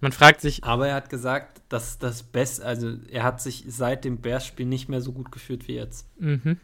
man 0.00 0.12
fragt 0.12 0.40
sich. 0.40 0.64
Aber 0.64 0.88
er 0.88 0.94
hat 0.94 1.10
gesagt, 1.10 1.62
dass 1.68 1.98
das 1.98 2.22
Beste, 2.22 2.64
also 2.64 2.94
er 3.10 3.22
hat 3.22 3.40
sich 3.40 3.64
seit 3.66 4.04
dem 4.04 4.18
Bears-Spiel 4.18 4.66
nicht 4.66 4.88
mehr 4.88 5.00
so 5.00 5.12
gut 5.12 5.30
gefühlt 5.30 5.68
wie 5.68 5.74
jetzt. 5.74 6.06
Mhm. 6.18 6.58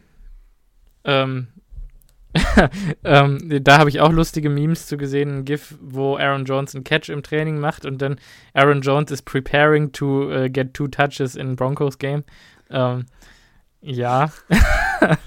Ähm, 1.03 1.47
ähm, 3.03 3.63
da 3.63 3.77
habe 3.77 3.89
ich 3.89 3.99
auch 3.99 4.11
lustige 4.11 4.49
Memes 4.49 4.87
zu 4.87 4.97
gesehen, 4.97 5.39
ein 5.39 5.45
GIF, 5.45 5.75
wo 5.81 6.17
Aaron 6.17 6.45
Jones 6.45 6.75
einen 6.75 6.83
Catch 6.83 7.09
im 7.09 7.23
Training 7.23 7.59
macht 7.59 7.85
und 7.85 8.01
dann 8.01 8.19
Aaron 8.53 8.81
Jones 8.81 9.11
is 9.11 9.21
preparing 9.21 9.91
to 9.91 10.29
uh, 10.31 10.49
get 10.49 10.73
two 10.73 10.87
touches 10.87 11.35
in 11.35 11.55
Broncos 11.55 11.97
Game. 11.97 12.23
Ähm, 12.69 13.05
ja. 13.81 14.31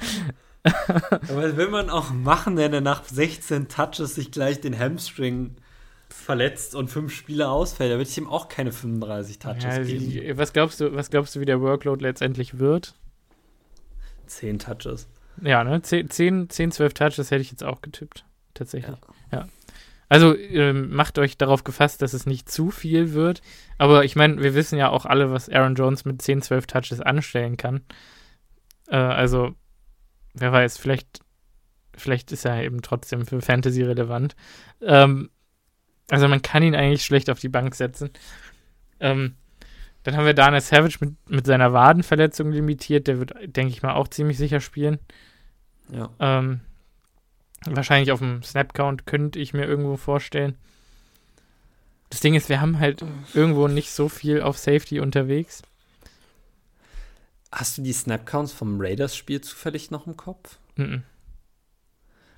Aber 0.62 1.42
das 1.42 1.56
will 1.56 1.68
man 1.68 1.90
auch 1.90 2.10
machen, 2.10 2.56
wenn 2.56 2.72
er 2.72 2.80
nach 2.80 3.04
16 3.04 3.68
Touches 3.68 4.14
sich 4.14 4.30
gleich 4.30 4.60
den 4.60 4.78
Hamstring 4.78 5.56
verletzt 6.08 6.74
und 6.74 6.88
fünf 6.88 7.14
Spiele 7.14 7.48
ausfällt. 7.48 7.90
Da 7.90 7.96
würde 7.96 8.10
ich 8.10 8.18
ihm 8.18 8.28
auch 8.28 8.48
keine 8.48 8.72
35 8.72 9.38
Touches 9.38 9.64
ja, 9.64 9.82
geben. 9.82 10.38
Was 10.38 10.52
glaubst, 10.52 10.80
du, 10.80 10.94
was 10.94 11.10
glaubst 11.10 11.34
du, 11.34 11.40
wie 11.40 11.44
der 11.44 11.60
Workload 11.60 12.02
letztendlich 12.02 12.58
wird? 12.58 12.94
10 14.26 14.58
Touches. 14.58 15.08
Ja, 15.42 15.64
ne? 15.64 15.80
10, 15.80 16.10
10, 16.10 16.50
10 16.50 16.72
12 16.72 16.94
Touches 16.94 17.30
hätte 17.30 17.42
ich 17.42 17.50
jetzt 17.50 17.64
auch 17.64 17.80
getippt. 17.80 18.24
Tatsächlich. 18.54 18.96
Ja. 19.32 19.38
ja. 19.38 19.48
Also 20.08 20.36
ähm, 20.36 20.90
macht 20.92 21.18
euch 21.18 21.38
darauf 21.38 21.62
gefasst, 21.62 22.02
dass 22.02 22.14
es 22.14 22.26
nicht 22.26 22.50
zu 22.50 22.70
viel 22.70 23.12
wird. 23.12 23.42
Aber 23.78 24.04
ich 24.04 24.16
meine, 24.16 24.42
wir 24.42 24.54
wissen 24.54 24.76
ja 24.76 24.90
auch 24.90 25.06
alle, 25.06 25.30
was 25.30 25.48
Aaron 25.48 25.76
Jones 25.76 26.04
mit 26.04 26.20
10, 26.20 26.42
12 26.42 26.66
Touches 26.66 27.00
anstellen 27.00 27.56
kann. 27.56 27.82
Äh, 28.88 28.96
also 28.96 29.54
wer 30.34 30.52
weiß, 30.52 30.78
vielleicht, 30.78 31.20
vielleicht 31.96 32.32
ist 32.32 32.44
er 32.44 32.62
eben 32.62 32.82
trotzdem 32.82 33.26
für 33.26 33.40
Fantasy 33.40 33.82
relevant. 33.82 34.36
Ähm, 34.80 35.30
also 36.10 36.28
man 36.28 36.42
kann 36.42 36.62
ihn 36.62 36.74
eigentlich 36.74 37.04
schlecht 37.04 37.30
auf 37.30 37.40
die 37.40 37.48
Bank 37.48 37.74
setzen. 37.74 38.10
Ähm, 38.98 39.36
dann 40.02 40.16
haben 40.16 40.26
wir 40.26 40.34
Daniel 40.34 40.60
Savage 40.60 40.98
mit, 41.00 41.30
mit 41.30 41.46
seiner 41.46 41.72
Wadenverletzung 41.72 42.50
limitiert. 42.50 43.06
Der 43.06 43.18
wird, 43.18 43.34
denke 43.44 43.72
ich 43.72 43.82
mal, 43.82 43.94
auch 43.94 44.08
ziemlich 44.08 44.38
sicher 44.38 44.60
spielen. 44.60 44.98
Ja. 45.92 46.10
Ähm, 46.18 46.60
wahrscheinlich 47.66 48.12
auf 48.12 48.20
dem 48.20 48.42
Snap-Count 48.42 49.06
könnte 49.06 49.38
ich 49.38 49.52
mir 49.52 49.66
irgendwo 49.66 49.96
vorstellen. 49.96 50.56
Das 52.08 52.20
Ding 52.20 52.34
ist, 52.34 52.48
wir 52.48 52.60
haben 52.60 52.80
halt 52.80 53.04
irgendwo 53.34 53.68
nicht 53.68 53.90
so 53.90 54.08
viel 54.08 54.42
auf 54.42 54.58
Safety 54.58 55.00
unterwegs. 55.00 55.62
Hast 57.52 57.78
du 57.78 57.82
die 57.82 57.92
Snapcounts 57.92 58.52
vom 58.52 58.80
Raiders-Spiel 58.80 59.40
zufällig 59.40 59.90
noch 59.90 60.06
im 60.06 60.16
Kopf? 60.16 60.58
Mhm. 60.76 61.02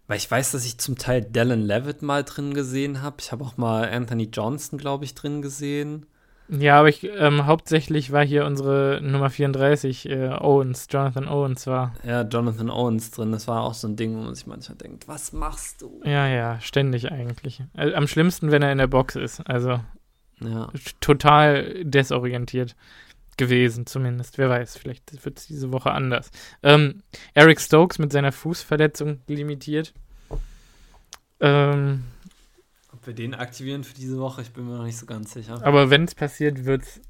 Weil 0.06 0.16
ich 0.16 0.30
weiß, 0.30 0.52
dass 0.52 0.64
ich 0.64 0.78
zum 0.78 0.96
Teil 0.96 1.22
Dallin 1.22 1.60
Levitt 1.60 2.02
mal 2.02 2.24
drin 2.24 2.54
gesehen 2.54 3.02
habe. 3.02 3.16
Ich 3.20 3.30
habe 3.30 3.44
auch 3.44 3.56
mal 3.56 3.88
Anthony 3.88 4.28
Johnston, 4.32 4.78
glaube 4.78 5.04
ich, 5.04 5.14
drin 5.14 5.42
gesehen. 5.42 6.06
Ja, 6.48 6.80
aber 6.80 6.88
ich 6.88 7.04
ähm, 7.04 7.46
hauptsächlich 7.46 8.12
war 8.12 8.24
hier 8.24 8.44
unsere 8.44 9.00
Nummer 9.02 9.30
34, 9.30 10.08
äh, 10.08 10.28
Owens, 10.28 10.86
Jonathan 10.90 11.28
Owens 11.28 11.66
war. 11.66 11.94
Ja, 12.04 12.22
Jonathan 12.22 12.68
Owens 12.68 13.10
drin. 13.10 13.32
Das 13.32 13.48
war 13.48 13.62
auch 13.62 13.74
so 13.74 13.88
ein 13.88 13.96
Ding, 13.96 14.16
wo 14.16 14.22
man 14.22 14.34
sich 14.34 14.46
manchmal 14.46 14.76
denkt, 14.76 15.08
was 15.08 15.32
machst 15.32 15.80
du? 15.80 16.00
Ja, 16.04 16.26
ja, 16.26 16.60
ständig 16.60 17.10
eigentlich. 17.10 17.62
Also, 17.74 17.94
am 17.94 18.06
schlimmsten, 18.06 18.50
wenn 18.50 18.62
er 18.62 18.72
in 18.72 18.78
der 18.78 18.86
Box 18.86 19.16
ist. 19.16 19.40
Also 19.48 19.80
ja. 20.40 20.68
total 21.00 21.84
desorientiert 21.84 22.74
gewesen, 23.36 23.86
zumindest. 23.86 24.38
Wer 24.38 24.48
weiß, 24.48 24.76
vielleicht 24.76 25.24
wird 25.24 25.38
es 25.38 25.46
diese 25.46 25.72
Woche 25.72 25.90
anders. 25.90 26.30
Ähm, 26.62 27.02
Eric 27.34 27.60
Stokes 27.60 27.98
mit 27.98 28.12
seiner 28.12 28.32
Fußverletzung 28.32 29.20
limitiert. 29.26 29.94
Ähm, 31.40 32.04
Ob 32.92 33.06
wir 33.06 33.14
den 33.14 33.34
aktivieren 33.34 33.84
für 33.84 33.94
diese 33.94 34.18
Woche, 34.18 34.42
ich 34.42 34.52
bin 34.52 34.66
mir 34.66 34.76
noch 34.76 34.84
nicht 34.84 34.98
so 34.98 35.06
ganz 35.06 35.32
sicher. 35.32 35.64
Aber 35.64 35.90
wenn 35.90 36.04
es 36.04 36.14
passiert, 36.14 36.64
wird 36.64 36.82
es 36.82 37.00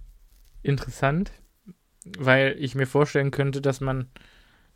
interessant, 0.63 1.33
weil 2.19 2.57
ich 2.59 2.75
mir 2.75 2.87
vorstellen 2.87 3.31
könnte, 3.31 3.61
dass 3.61 3.81
man 3.81 4.09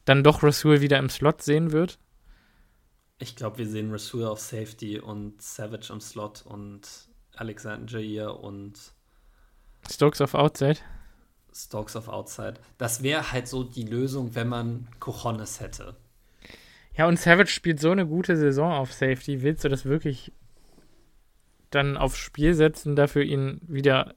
dann 0.05 0.23
doch 0.23 0.43
Rasul 0.43 0.81
wieder 0.81 0.99
im 0.99 1.09
Slot 1.09 1.43
sehen 1.43 1.73
wird. 1.73 1.99
Ich 3.19 3.35
glaube, 3.35 3.59
wir 3.59 3.67
sehen 3.67 3.91
Rasul 3.91 4.25
auf 4.25 4.41
Safety 4.41 5.01
und 5.01 5.41
Savage 5.41 5.91
im 5.91 6.01
Slot 6.01 6.43
und 6.45 6.87
Alexander 7.35 7.99
Jair 7.99 8.39
und 8.39 8.93
Stokes 9.91 10.21
auf 10.21 10.35
Outside? 10.35 10.79
Stokes 11.57 11.97
auf 11.97 12.09
Outside. 12.09 12.55
Das 12.79 13.03
wäre 13.03 13.33
halt 13.33 13.49
so 13.49 13.65
die 13.65 13.85
Lösung, 13.85 14.35
wenn 14.35 14.49
man 14.49 14.89
Cojones 15.01 15.61
hätte. 15.61 15.97
Ja, 16.95 17.07
und 17.07 17.19
Savage 17.19 17.51
spielt 17.51 17.81
so 17.81 17.91
eine 17.91 18.07
gute 18.07 18.37
Saison 18.37 18.73
auf 18.73 18.93
Safety. 18.93 19.43
Willst 19.43 19.65
du 19.65 19.69
das 19.69 19.85
wirklich 19.85 20.33
dann 21.71 21.97
aufs 21.97 22.19
Spiel 22.19 22.55
setzen, 22.55 22.97
dafür 22.97 23.23
ihn 23.23 23.61
wieder 23.63 24.15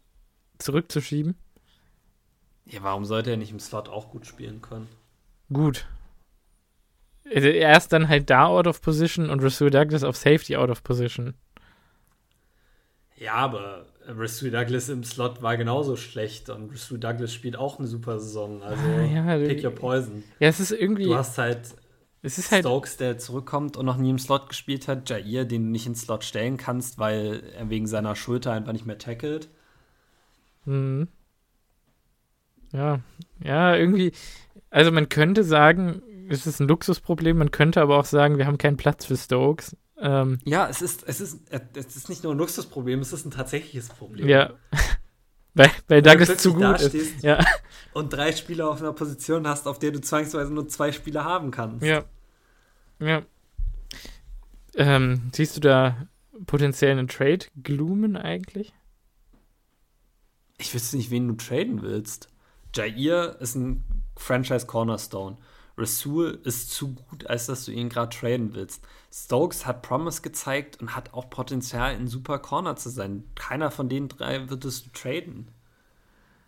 zurückzuschieben? 0.59 1.37
Ja, 2.65 2.83
warum 2.83 3.05
sollte 3.05 3.31
er 3.31 3.37
nicht 3.37 3.51
im 3.51 3.59
Slot 3.59 3.89
auch 3.89 4.11
gut 4.11 4.27
spielen 4.27 4.61
können? 4.61 4.87
Gut. 5.51 5.87
Also 7.33 7.47
er 7.47 7.77
ist 7.77 7.91
dann 7.91 8.07
halt 8.07 8.29
da 8.29 8.45
out 8.45 8.67
of 8.67 8.81
position 8.81 9.29
und 9.29 9.43
Rasul 9.43 9.69
Douglas 9.69 10.03
auf 10.03 10.15
Safety 10.15 10.55
out 10.55 10.69
of 10.69 10.83
position. 10.83 11.33
Ja, 13.15 13.33
aber 13.33 13.85
Rasul 14.15 14.51
Douglas 14.51 14.89
im 14.89 15.03
Slot 15.03 15.41
war 15.41 15.57
genauso 15.57 15.95
schlecht 15.95 16.49
und 16.49 16.71
Rasul 16.71 16.99
Douglas 16.99 17.33
spielt 17.33 17.55
auch 17.55 17.79
eine 17.79 17.87
super 17.87 18.19
Saison. 18.19 18.61
Also 18.63 18.83
ah, 18.83 19.01
ja, 19.03 19.37
pick 19.37 19.63
your 19.63 19.71
poison. 19.71 20.23
Ja, 20.39 20.47
es 20.49 20.59
ist 20.59 20.71
irgendwie. 20.71 21.05
Du 21.05 21.15
hast 21.15 21.37
halt 21.37 21.75
es 22.21 22.37
ist 22.37 22.51
halt 22.51 22.63
Stokes, 22.63 22.97
der 22.97 23.17
zurückkommt 23.17 23.77
und 23.77 23.85
noch 23.85 23.97
nie 23.97 24.09
im 24.09 24.19
Slot 24.19 24.49
gespielt 24.49 24.87
hat. 24.87 25.09
Jair, 25.09 25.45
den 25.45 25.65
du 25.65 25.71
nicht 25.71 25.87
ins 25.87 26.01
Slot 26.01 26.23
stellen 26.23 26.57
kannst, 26.57 26.99
weil 26.99 27.43
er 27.57 27.69
wegen 27.69 27.87
seiner 27.87 28.15
Schulter 28.15 28.51
einfach 28.51 28.73
nicht 28.73 28.85
mehr 28.85 28.97
tackelt. 28.97 29.49
Mhm. 30.65 31.07
Ja, 32.73 32.99
ja, 33.43 33.75
irgendwie. 33.75 34.11
Also 34.69 34.91
man 34.91 35.07
könnte 35.07 35.43
sagen, 35.43 36.01
es 36.29 36.45
ist 36.45 36.59
ein 36.59 36.67
Luxusproblem. 36.67 37.37
Man 37.37 37.51
könnte 37.51 37.81
aber 37.81 37.97
auch 37.97 38.05
sagen, 38.05 38.37
wir 38.37 38.45
haben 38.45 38.57
keinen 38.57 38.77
Platz 38.77 39.05
für 39.05 39.17
Stokes. 39.17 39.77
Ähm, 40.01 40.39
ja, 40.45 40.67
es 40.69 40.81
ist, 40.81 41.03
es, 41.07 41.19
ist, 41.19 41.39
es 41.75 41.95
ist 41.95 42.09
nicht 42.09 42.23
nur 42.23 42.33
ein 42.33 42.37
Luxusproblem, 42.37 42.99
es 42.99 43.13
ist 43.13 43.25
ein 43.25 43.31
tatsächliches 43.31 43.89
Problem. 43.89 44.27
Ja. 44.27 44.53
weil, 45.53 45.71
weil 45.87 46.01
Douglas 46.01 46.37
zu 46.37 46.53
gut 46.53 46.81
ist. 46.81 47.21
Ja. 47.23 47.39
Und 47.93 48.13
drei 48.13 48.31
Spieler 48.31 48.69
auf 48.69 48.81
einer 48.81 48.93
Position 48.93 49.47
hast, 49.47 49.67
auf 49.67 49.79
der 49.79 49.91
du 49.91 49.99
zwangsweise 49.99 50.53
nur 50.53 50.67
zwei 50.67 50.91
Spieler 50.91 51.25
haben 51.25 51.51
kannst. 51.51 51.85
Ja. 51.85 52.05
Ja. 52.99 53.23
Ähm, 54.75 55.31
siehst 55.33 55.57
du 55.57 55.61
da 55.61 56.07
potenziell 56.45 56.91
einen 56.91 57.07
Trade 57.07 57.45
gloomen 57.61 58.15
eigentlich? 58.15 58.73
Ich 60.57 60.73
wüsste 60.73 60.97
nicht, 60.97 61.09
wen 61.09 61.27
du 61.27 61.33
traden 61.35 61.81
willst. 61.81 62.29
Jair 62.75 63.37
ist 63.39 63.55
ein 63.55 63.83
Franchise 64.15 64.67
Cornerstone. 64.67 65.37
Rasul 65.79 66.39
ist 66.43 66.71
zu 66.71 66.93
gut, 66.93 67.27
als 67.27 67.45
dass 67.45 67.65
du 67.65 67.71
ihn 67.71 67.89
gerade 67.89 68.15
traden 68.15 68.53
willst. 68.53 68.83
Stokes 69.11 69.65
hat 69.65 69.81
Promise 69.81 70.21
gezeigt 70.21 70.79
und 70.81 70.95
hat 70.95 71.13
auch 71.13 71.29
Potenzial, 71.29 71.95
ein 71.95 72.07
super 72.07 72.37
Corner 72.39 72.75
zu 72.75 72.89
sein. 72.89 73.23
Keiner 73.35 73.71
von 73.71 73.87
den 73.87 74.09
drei 74.09 74.49
würdest 74.49 74.85
du 74.85 74.89
traden. 74.91 75.47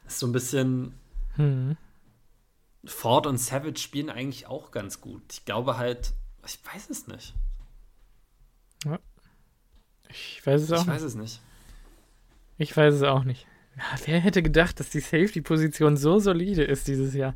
ist 0.05 0.19
so 0.19 0.27
ein 0.27 0.33
bisschen. 0.33 0.95
Hm. 1.35 1.77
Ford 2.83 3.27
und 3.27 3.37
Savage 3.37 3.79
spielen 3.79 4.09
eigentlich 4.09 4.47
auch 4.47 4.71
ganz 4.71 5.01
gut. 5.01 5.21
Ich 5.31 5.45
glaube 5.45 5.77
halt, 5.77 6.13
ich 6.45 6.59
weiß 6.65 6.89
es 6.89 7.07
nicht. 7.07 7.35
Ja. 8.83 8.99
Ich 10.09 10.45
weiß 10.45 10.63
es 10.63 10.71
auch 10.71 10.81
ich 10.81 10.87
weiß 10.87 11.03
es 11.03 11.15
nicht. 11.15 11.39
Ich 12.57 12.75
weiß 12.75 12.95
es 12.95 13.03
auch 13.03 13.23
nicht. 13.23 13.45
Ja, 13.77 13.83
wer 14.05 14.19
hätte 14.19 14.43
gedacht, 14.43 14.79
dass 14.79 14.89
die 14.89 14.99
Safety-Position 14.99 15.97
so 15.97 16.19
solide 16.19 16.63
ist 16.63 16.87
dieses 16.87 17.13
Jahr? 17.13 17.35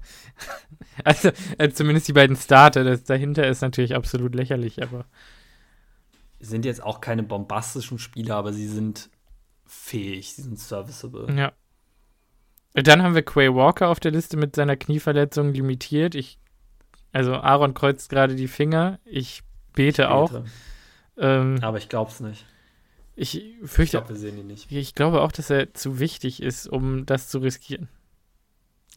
also, 1.03 1.31
äh, 1.57 1.69
zumindest 1.69 2.07
die 2.07 2.13
beiden 2.13 2.35
Starter. 2.35 2.83
Das 2.83 3.03
dahinter 3.03 3.47
ist 3.47 3.61
natürlich 3.61 3.95
absolut 3.95 4.35
lächerlich, 4.35 4.83
aber. 4.83 5.05
Sind 6.39 6.65
jetzt 6.65 6.83
auch 6.83 7.01
keine 7.01 7.23
bombastischen 7.23 7.97
Spieler, 7.97 8.35
aber 8.35 8.53
sie 8.53 8.67
sind 8.67 9.09
fähig, 9.65 10.33
sie 10.33 10.41
sind 10.41 10.59
serviceable. 10.59 11.33
Ja. 11.35 11.53
Dann 12.73 13.01
haben 13.01 13.15
wir 13.15 13.23
Quay 13.23 13.53
Walker 13.55 13.87
auf 13.87 14.01
der 14.01 14.11
Liste 14.11 14.35
mit 14.35 14.55
seiner 14.55 14.75
Knieverletzung 14.75 15.53
limitiert. 15.53 16.13
Ich, 16.13 16.37
also 17.13 17.35
Aaron 17.35 17.73
kreuzt 17.73 18.09
gerade 18.09 18.35
die 18.35 18.49
Finger. 18.49 18.99
Ich 19.05 19.43
bete 19.73 20.03
ich 20.03 20.07
auch. 20.07 20.43
Ähm, 21.17 21.59
aber 21.61 21.77
ich 21.77 21.87
glaub's 21.87 22.19
nicht. 22.19 22.45
Ich 23.15 23.55
fürchte. 23.63 23.83
Ich 23.83 23.91
glaube, 23.91 24.09
wir 24.09 24.15
sehen 24.15 24.37
ihn 24.37 24.47
nicht. 24.47 24.71
Ich 24.71 24.93
glaube 24.93 25.21
auch, 25.21 25.31
dass 25.31 25.49
er 25.49 25.73
zu 25.73 25.99
wichtig 25.99 26.41
ist, 26.41 26.67
um 26.67 27.05
das 27.05 27.29
zu 27.29 27.39
riskieren. 27.39 27.87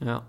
Ja. 0.01 0.27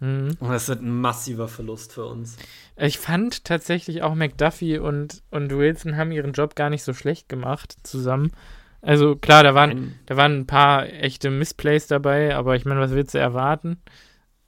Mhm. 0.00 0.36
Und 0.40 0.50
das 0.50 0.68
wird 0.68 0.82
ein 0.82 1.00
massiver 1.00 1.46
Verlust 1.46 1.92
für 1.92 2.06
uns. 2.06 2.36
Ich 2.76 2.98
fand 2.98 3.44
tatsächlich 3.44 4.02
auch 4.02 4.14
McDuffie 4.14 4.78
und, 4.78 5.22
und 5.30 5.50
Wilson 5.52 5.96
haben 5.96 6.10
ihren 6.10 6.32
Job 6.32 6.56
gar 6.56 6.70
nicht 6.70 6.82
so 6.82 6.92
schlecht 6.92 7.28
gemacht 7.28 7.76
zusammen. 7.84 8.32
Also 8.80 9.14
klar, 9.14 9.44
da 9.44 9.54
waren, 9.54 9.94
da 10.06 10.16
waren 10.16 10.40
ein 10.40 10.46
paar 10.46 10.88
echte 10.88 11.30
Missplays 11.30 11.86
dabei, 11.86 12.34
aber 12.34 12.56
ich 12.56 12.64
meine, 12.64 12.80
was 12.80 12.90
willst 12.90 13.14
du 13.14 13.18
erwarten? 13.18 13.80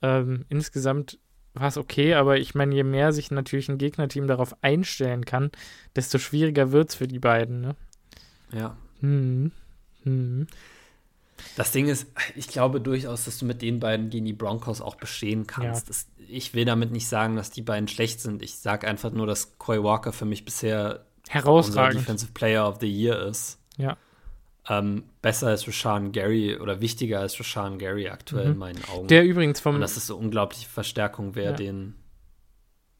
Ähm, 0.01 0.43
insgesamt 0.49 1.19
war 1.53 1.69
es 1.69 1.77
okay, 1.77 2.15
aber 2.15 2.37
ich 2.37 2.53
meine, 2.53 2.75
je 2.75 2.83
mehr 2.83 3.13
sich 3.13 3.31
natürlich 3.31 3.69
ein 3.69 3.77
Gegnerteam 3.77 4.27
darauf 4.27 4.61
einstellen 4.61 5.23
kann, 5.23 5.51
desto 5.95 6.17
schwieriger 6.17 6.73
wird 6.73 6.89
es 6.89 6.95
für 6.95 7.07
die 7.07 7.19
beiden. 7.19 7.61
Ne? 7.61 7.75
Ja. 8.51 8.77
Hm. 9.01 9.51
Hm. 10.03 10.47
Das 11.55 11.71
Ding 11.71 11.87
ist, 11.87 12.07
ich 12.35 12.47
glaube 12.47 12.79
durchaus, 12.81 13.25
dass 13.25 13.37
du 13.37 13.45
mit 13.45 13.61
den 13.61 13.79
beiden 13.79 14.09
gegen 14.09 14.25
die 14.25 14.33
Broncos 14.33 14.81
auch 14.81 14.95
bestehen 14.95 15.47
kannst. 15.47 15.87
Ja. 15.87 15.87
Das, 15.87 16.07
ich 16.27 16.53
will 16.53 16.65
damit 16.65 16.91
nicht 16.91 17.07
sagen, 17.07 17.35
dass 17.35 17.51
die 17.51 17.61
beiden 17.61 17.87
schlecht 17.87 18.21
sind. 18.21 18.41
Ich 18.41 18.57
sage 18.57 18.87
einfach 18.87 19.11
nur, 19.11 19.27
dass 19.27 19.57
Coy 19.57 19.83
Walker 19.83 20.13
für 20.13 20.25
mich 20.25 20.45
bisher 20.45 21.05
herausragend 21.29 22.01
Defensive 22.01 22.31
Player 22.31 22.67
of 22.67 22.77
the 22.79 22.87
Year 22.87 23.19
ist. 23.27 23.59
Ja. 23.77 23.97
Ähm, 24.67 25.03
besser 25.21 25.47
als 25.47 25.67
Rashawn 25.67 26.11
Gary 26.11 26.57
oder 26.57 26.81
wichtiger 26.81 27.19
als 27.19 27.39
Rashawn 27.39 27.77
Gary 27.77 28.09
aktuell 28.09 28.45
mhm. 28.45 28.51
in 28.53 28.57
meinen 28.57 28.85
Augen. 28.85 29.07
Der 29.07 29.23
übrigens 29.23 29.59
vom. 29.59 29.75
Und 29.75 29.81
das 29.81 29.97
ist 29.97 30.07
so 30.07 30.17
unglaubliche 30.17 30.67
Verstärkung 30.67 31.35
wäre, 31.35 31.51
ja. 31.51 31.57
den 31.57 31.95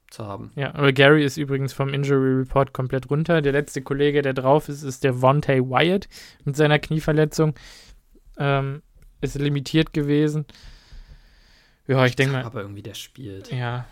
zu 0.10 0.26
haben. 0.26 0.52
Ja, 0.56 0.74
aber 0.74 0.94
Gary 0.94 1.24
ist 1.24 1.38
übrigens 1.38 1.74
vom 1.74 1.94
Injury 1.94 2.40
Report 2.40 2.74
komplett 2.74 3.10
runter. 3.10 3.42
Der 3.42 3.52
letzte 3.52 3.82
Kollege, 3.82 4.22
der 4.22 4.34
drauf 4.34 4.70
ist, 4.70 4.84
ist 4.84 5.04
der 5.04 5.22
Vontae 5.22 5.62
Wyatt 5.62 6.08
mit 6.44 6.56
seiner 6.56 6.80
Knieverletzung. 6.80 7.56
Ähm, 8.38 8.82
ist 9.22 9.36
limitiert 9.36 9.94
gewesen. 9.94 10.46
Ja, 11.88 12.06
ich 12.06 12.16
denke 12.16 12.34
mal. 12.34 12.44
Aber 12.44 12.62
irgendwie 12.62 12.82
der 12.82 12.94
spielt. 12.94 13.52
Ja. 13.52 13.86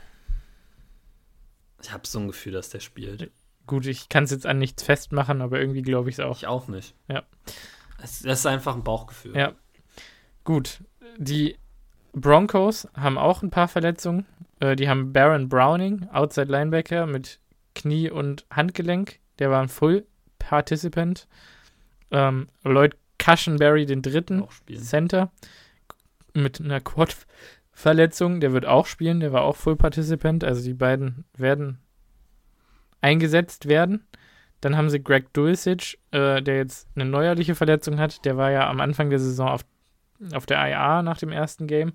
Ich 1.81 1.91
habe 1.91 2.07
so 2.07 2.19
ein 2.19 2.27
Gefühl, 2.27 2.53
dass 2.53 2.69
der 2.69 2.79
spielt. 2.79 3.31
Gut, 3.65 3.85
ich 3.85 4.09
kann 4.09 4.25
es 4.25 4.31
jetzt 4.31 4.45
an 4.45 4.57
nichts 4.57 4.83
festmachen, 4.83 5.41
aber 5.41 5.59
irgendwie 5.59 5.81
glaube 5.81 6.09
ich 6.09 6.15
es 6.15 6.19
auch. 6.19 6.37
Ich 6.37 6.47
auch 6.47 6.67
nicht. 6.67 6.95
Ja. 7.07 7.23
Es, 8.01 8.21
das 8.21 8.39
ist 8.39 8.45
einfach 8.45 8.75
ein 8.75 8.83
Bauchgefühl. 8.83 9.35
Ja. 9.35 9.53
Gut. 10.43 10.79
Die 11.17 11.57
Broncos 12.13 12.87
haben 12.95 13.17
auch 13.17 13.41
ein 13.41 13.49
paar 13.49 13.67
Verletzungen. 13.67 14.25
Äh, 14.63 14.77
die 14.77 14.87
haben 14.87 15.11
Baron 15.11 15.49
Browning, 15.49 16.07
Outside 16.13 16.49
Linebacker 16.49 17.05
mit 17.05 17.39
Knie 17.75 18.09
und 18.09 18.45
Handgelenk. 18.49 19.19
Der 19.39 19.51
war 19.51 19.61
ein 19.61 19.67
Full 19.67 20.05
Participant. 20.39 21.27
Ähm, 22.11 22.47
Lloyd 22.63 22.95
Cushenberry, 23.17 23.85
den 23.85 24.01
dritten 24.01 24.47
Center, 24.77 25.31
mit 26.33 26.61
einer 26.61 26.79
Quad-Verletzung. 26.79 28.39
Der 28.39 28.53
wird 28.53 28.65
auch 28.65 28.85
spielen. 28.85 29.19
Der 29.19 29.33
war 29.33 29.41
auch 29.41 29.57
Full 29.57 29.75
Participant. 29.75 30.45
Also 30.45 30.63
die 30.63 30.73
beiden 30.73 31.25
werden 31.35 31.79
eingesetzt 33.01 33.67
werden. 33.67 34.07
Dann 34.61 34.77
haben 34.77 34.89
sie 34.89 35.03
Greg 35.03 35.33
Dulcich, 35.33 35.99
äh, 36.11 36.41
der 36.41 36.55
jetzt 36.55 36.87
eine 36.95 37.03
neuerliche 37.03 37.55
Verletzung 37.55 37.99
hat. 37.99 38.23
Der 38.23 38.37
war 38.37 38.51
ja 38.51 38.69
am 38.69 38.79
Anfang 38.79 39.09
der 39.09 39.19
Saison 39.19 39.49
auf, 39.49 39.65
auf 40.33 40.45
der 40.45 40.57
IA 40.57 41.01
nach 41.01 41.17
dem 41.17 41.33
ersten 41.33 41.67
Game, 41.67 41.91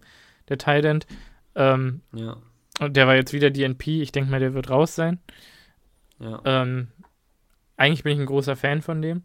der 0.50 0.58
Tight 0.58 0.84
End. 0.84 1.06
Ähm, 1.54 2.02
ja. 2.12 2.36
Und 2.78 2.96
der 2.96 3.06
war 3.06 3.16
jetzt 3.16 3.32
wieder 3.32 3.50
DNP. 3.50 4.02
Ich 4.02 4.12
denke 4.12 4.30
mal, 4.30 4.40
der 4.40 4.54
wird 4.54 4.70
raus 4.70 4.94
sein. 4.94 5.18
Ja. 6.20 6.40
Ähm, 6.44 6.88
eigentlich 7.76 8.02
bin 8.02 8.12
ich 8.12 8.20
ein 8.20 8.26
großer 8.26 8.56
Fan 8.56 8.82
von 8.82 9.02
dem. 9.02 9.22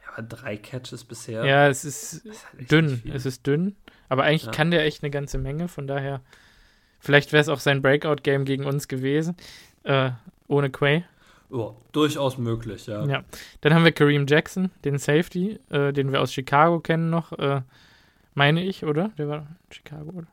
Ja, 0.00 0.12
aber 0.12 0.22
drei 0.22 0.56
Catches 0.56 1.04
bisher. 1.04 1.44
Ja, 1.44 1.68
es 1.68 1.84
ist, 1.84 2.24
ist 2.24 2.52
halt 2.52 2.70
dünn. 2.70 3.02
Es 3.12 3.26
ist 3.26 3.46
dünn. 3.46 3.76
Aber 4.08 4.24
eigentlich 4.24 4.44
ja. 4.44 4.50
kann 4.50 4.70
der 4.70 4.84
echt 4.84 5.02
eine 5.02 5.10
ganze 5.10 5.38
Menge. 5.38 5.68
Von 5.68 5.86
daher, 5.86 6.22
vielleicht 7.00 7.32
wäre 7.32 7.40
es 7.40 7.48
auch 7.48 7.60
sein 7.60 7.82
Breakout-Game 7.82 8.44
gegen 8.44 8.64
uns 8.64 8.88
gewesen. 8.88 9.36
Äh, 9.84 10.10
ohne 10.46 10.70
Quay. 10.70 11.04
Oh, 11.50 11.74
durchaus 11.92 12.38
möglich, 12.38 12.86
ja. 12.86 13.04
Ja. 13.04 13.24
Dann 13.60 13.74
haben 13.74 13.84
wir 13.84 13.92
Kareem 13.92 14.26
Jackson, 14.26 14.70
den 14.84 14.98
Safety, 14.98 15.60
äh, 15.68 15.92
den 15.92 16.10
wir 16.10 16.22
aus 16.22 16.32
Chicago 16.32 16.80
kennen 16.80 17.10
noch. 17.10 17.32
Äh, 17.32 17.60
meine 18.34 18.64
ich, 18.64 18.84
oder? 18.84 19.10
Der 19.18 19.28
war 19.28 19.46
Chicago, 19.70 20.10
oder? 20.12 20.26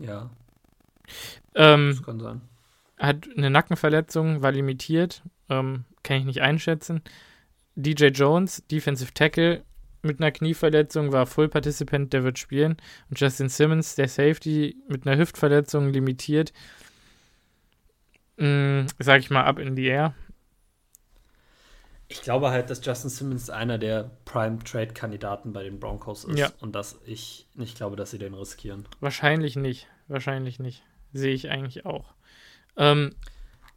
Ja. 0.00 0.30
Ähm, 1.54 1.90
das 1.90 2.02
kann 2.02 2.20
sein. 2.20 2.40
Hat 2.98 3.28
eine 3.36 3.50
Nackenverletzung, 3.50 4.42
war 4.42 4.52
limitiert, 4.52 5.22
ähm, 5.48 5.84
kann 6.02 6.18
ich 6.18 6.24
nicht 6.24 6.42
einschätzen. 6.42 7.02
DJ 7.76 8.06
Jones, 8.06 8.64
Defensive 8.70 9.14
Tackle, 9.14 9.62
mit 10.02 10.20
einer 10.20 10.32
Knieverletzung, 10.32 11.12
war 11.12 11.26
Full 11.26 11.48
Participant, 11.48 12.12
der 12.12 12.24
wird 12.24 12.38
spielen. 12.38 12.76
Und 13.10 13.20
Justin 13.20 13.48
Simmons, 13.48 13.94
der 13.94 14.08
Safety, 14.08 14.76
mit 14.88 15.06
einer 15.06 15.18
Hüftverletzung, 15.18 15.90
limitiert. 15.90 16.52
Mh, 18.36 18.82
mm, 18.82 18.86
sag 18.98 19.20
ich 19.20 19.30
mal, 19.30 19.44
ab 19.44 19.58
in 19.58 19.76
die 19.76 19.86
Air. 19.86 20.14
Ich 22.12 22.22
glaube 22.22 22.50
halt, 22.50 22.68
dass 22.70 22.84
Justin 22.84 23.08
Simmons 23.08 23.50
einer 23.50 23.78
der 23.78 24.10
Prime-Trade-Kandidaten 24.24 25.52
bei 25.52 25.62
den 25.62 25.78
Broncos 25.78 26.24
ist 26.24 26.38
Ja. 26.38 26.50
und 26.60 26.74
dass 26.74 26.98
ich 27.06 27.46
nicht 27.54 27.76
glaube, 27.76 27.94
dass 27.94 28.10
sie 28.10 28.18
den 28.18 28.34
riskieren. 28.34 28.86
Wahrscheinlich 28.98 29.54
nicht. 29.56 29.86
Wahrscheinlich 30.08 30.58
nicht. 30.58 30.82
Sehe 31.12 31.32
ich 31.32 31.50
eigentlich 31.50 31.86
auch. 31.86 32.12
Ähm, 32.76 33.14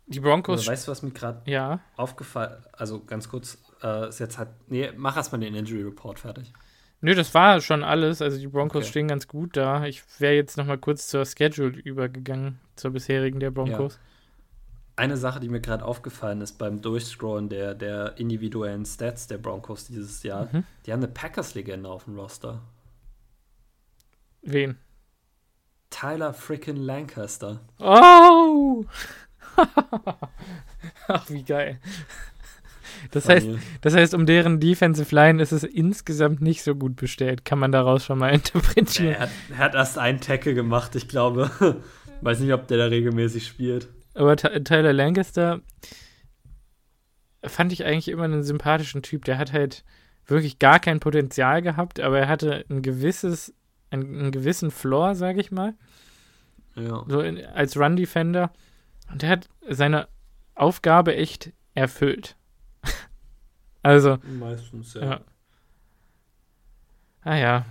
die 0.08 0.20
Broncos. 0.20 0.62
Aber 0.62 0.72
weißt 0.74 0.88
du, 0.88 0.92
was 0.92 1.04
mir 1.04 1.12
gerade 1.12 1.50
ja. 1.50 1.80
aufgefallen 1.96 2.64
Also 2.74 3.04
ganz 3.04 3.30
kurz, 3.30 3.60
äh, 3.84 4.10
ist 4.10 4.20
jetzt 4.20 4.38
halt. 4.40 4.50
Nee, 4.68 4.92
mach 4.98 5.16
erstmal 5.16 5.40
den 5.42 5.54
Injury 5.54 5.84
Report 5.84 6.20
fertig. 6.20 6.52
Nö, 7.02 7.14
das 7.16 7.34
war 7.34 7.62
schon 7.62 7.84
alles. 7.84 8.22
Also 8.22 8.38
die 8.40 8.48
Broncos 8.48 8.84
Okay. 8.84 8.90
stehen 8.90 9.08
ganz 9.10 9.28
gut 9.28 9.56
da. 9.58 9.86
Ich 9.86 10.02
wäre 10.20 10.34
jetzt 10.34 10.58
noch 10.58 10.66
mal 10.66 10.78
kurz 10.78 11.08
zur 11.08 11.26
Schedule 11.26 11.78
übergegangen, 11.80 12.60
zur 12.76 12.92
bisherigen 12.92 13.40
der 13.40 13.52
Broncos. 13.52 14.00
Eine 14.96 15.18
Sache, 15.18 15.40
die 15.40 15.50
mir 15.50 15.60
gerade 15.60 15.84
aufgefallen 15.84 16.42
ist 16.42 16.58
beim 16.60 16.82
Durchscrollen 16.82 17.50
der, 17.50 17.74
der 17.74 18.18
individuellen 18.18 18.86
Stats 18.86 19.26
der 19.28 19.40
Broncos 19.40 19.86
dieses 19.88 20.22
Jahr, 20.24 20.50
Mhm. 20.52 20.64
die 20.86 20.92
haben 20.94 21.00
eine 21.00 21.08
Packers-Legende 21.12 21.90
auf 21.90 22.04
dem 22.06 22.20
Roster. 22.20 22.62
Wen? 24.44 24.78
Tyler 25.90 26.34
frickin' 26.34 26.76
Lancaster. 26.76 27.62
Oh! 27.80 28.86
Ach, 31.08 31.30
wie 31.30 31.44
geil. 31.44 31.80
Das 33.12 33.28
heißt, 33.28 33.48
das 33.82 33.94
heißt, 33.96 34.14
um 34.14 34.26
deren 34.26 34.60
Defensive 34.60 35.14
Line 35.14 35.42
ist 35.42 35.52
es 35.52 35.64
insgesamt 35.64 36.42
nicht 36.42 36.64
so 36.64 36.76
gut 36.76 36.96
bestellt. 36.96 37.46
Kann 37.46 37.60
man 37.60 37.72
daraus 37.72 38.06
schon 38.06 38.20
mal 38.20 38.30
interpretieren. 38.34 39.14
er, 39.16 39.20
hat, 39.22 39.30
er 39.50 39.58
hat 39.58 39.76
erst 39.76 39.98
einen 39.98 40.20
Tackle 40.22 40.54
gemacht, 40.54 40.96
ich 40.96 41.08
glaube. 41.08 41.52
Weiß 42.22 42.40
nicht, 42.40 42.54
ob 42.54 42.68
der 42.68 42.78
da 42.78 42.86
regelmäßig 42.86 43.46
spielt. 43.46 43.88
Aber 44.14 44.36
Ty- 44.36 44.64
Tyler 44.64 44.94
Lancaster 44.94 45.62
fand 47.44 47.74
ich 47.74 47.86
eigentlich 47.86 48.08
immer 48.10 48.24
einen 48.24 48.44
sympathischen 48.44 49.02
Typ. 49.02 49.26
Der 49.26 49.38
hat 49.38 49.52
halt 49.54 49.84
wirklich 50.26 50.60
gar 50.60 50.80
kein 50.80 51.00
Potenzial 51.00 51.62
gehabt, 51.62 52.00
aber 52.00 52.20
er 52.20 52.28
hatte 52.28 52.66
ein 52.70 52.82
gewisses, 52.82 53.54
einen, 53.90 54.20
einen 54.20 54.32
gewissen 54.32 54.72
Floor, 54.72 55.16
sage 55.16 55.42
ich 55.42 55.52
mal, 55.52 55.74
Ja. 56.76 57.04
so 57.08 57.20
in, 57.22 57.44
als 57.46 57.76
Run-Defender. 57.78 58.52
Und 59.12 59.24
er 59.24 59.30
hat 59.30 59.50
seine 59.70 60.08
Aufgabe 60.56 61.16
echt 61.16 61.52
erfüllt. 61.74 62.38
also, 63.84 64.18
Meistens, 64.40 64.94
ja. 64.94 65.22
Ah 67.26 67.36
ja, 67.38 67.66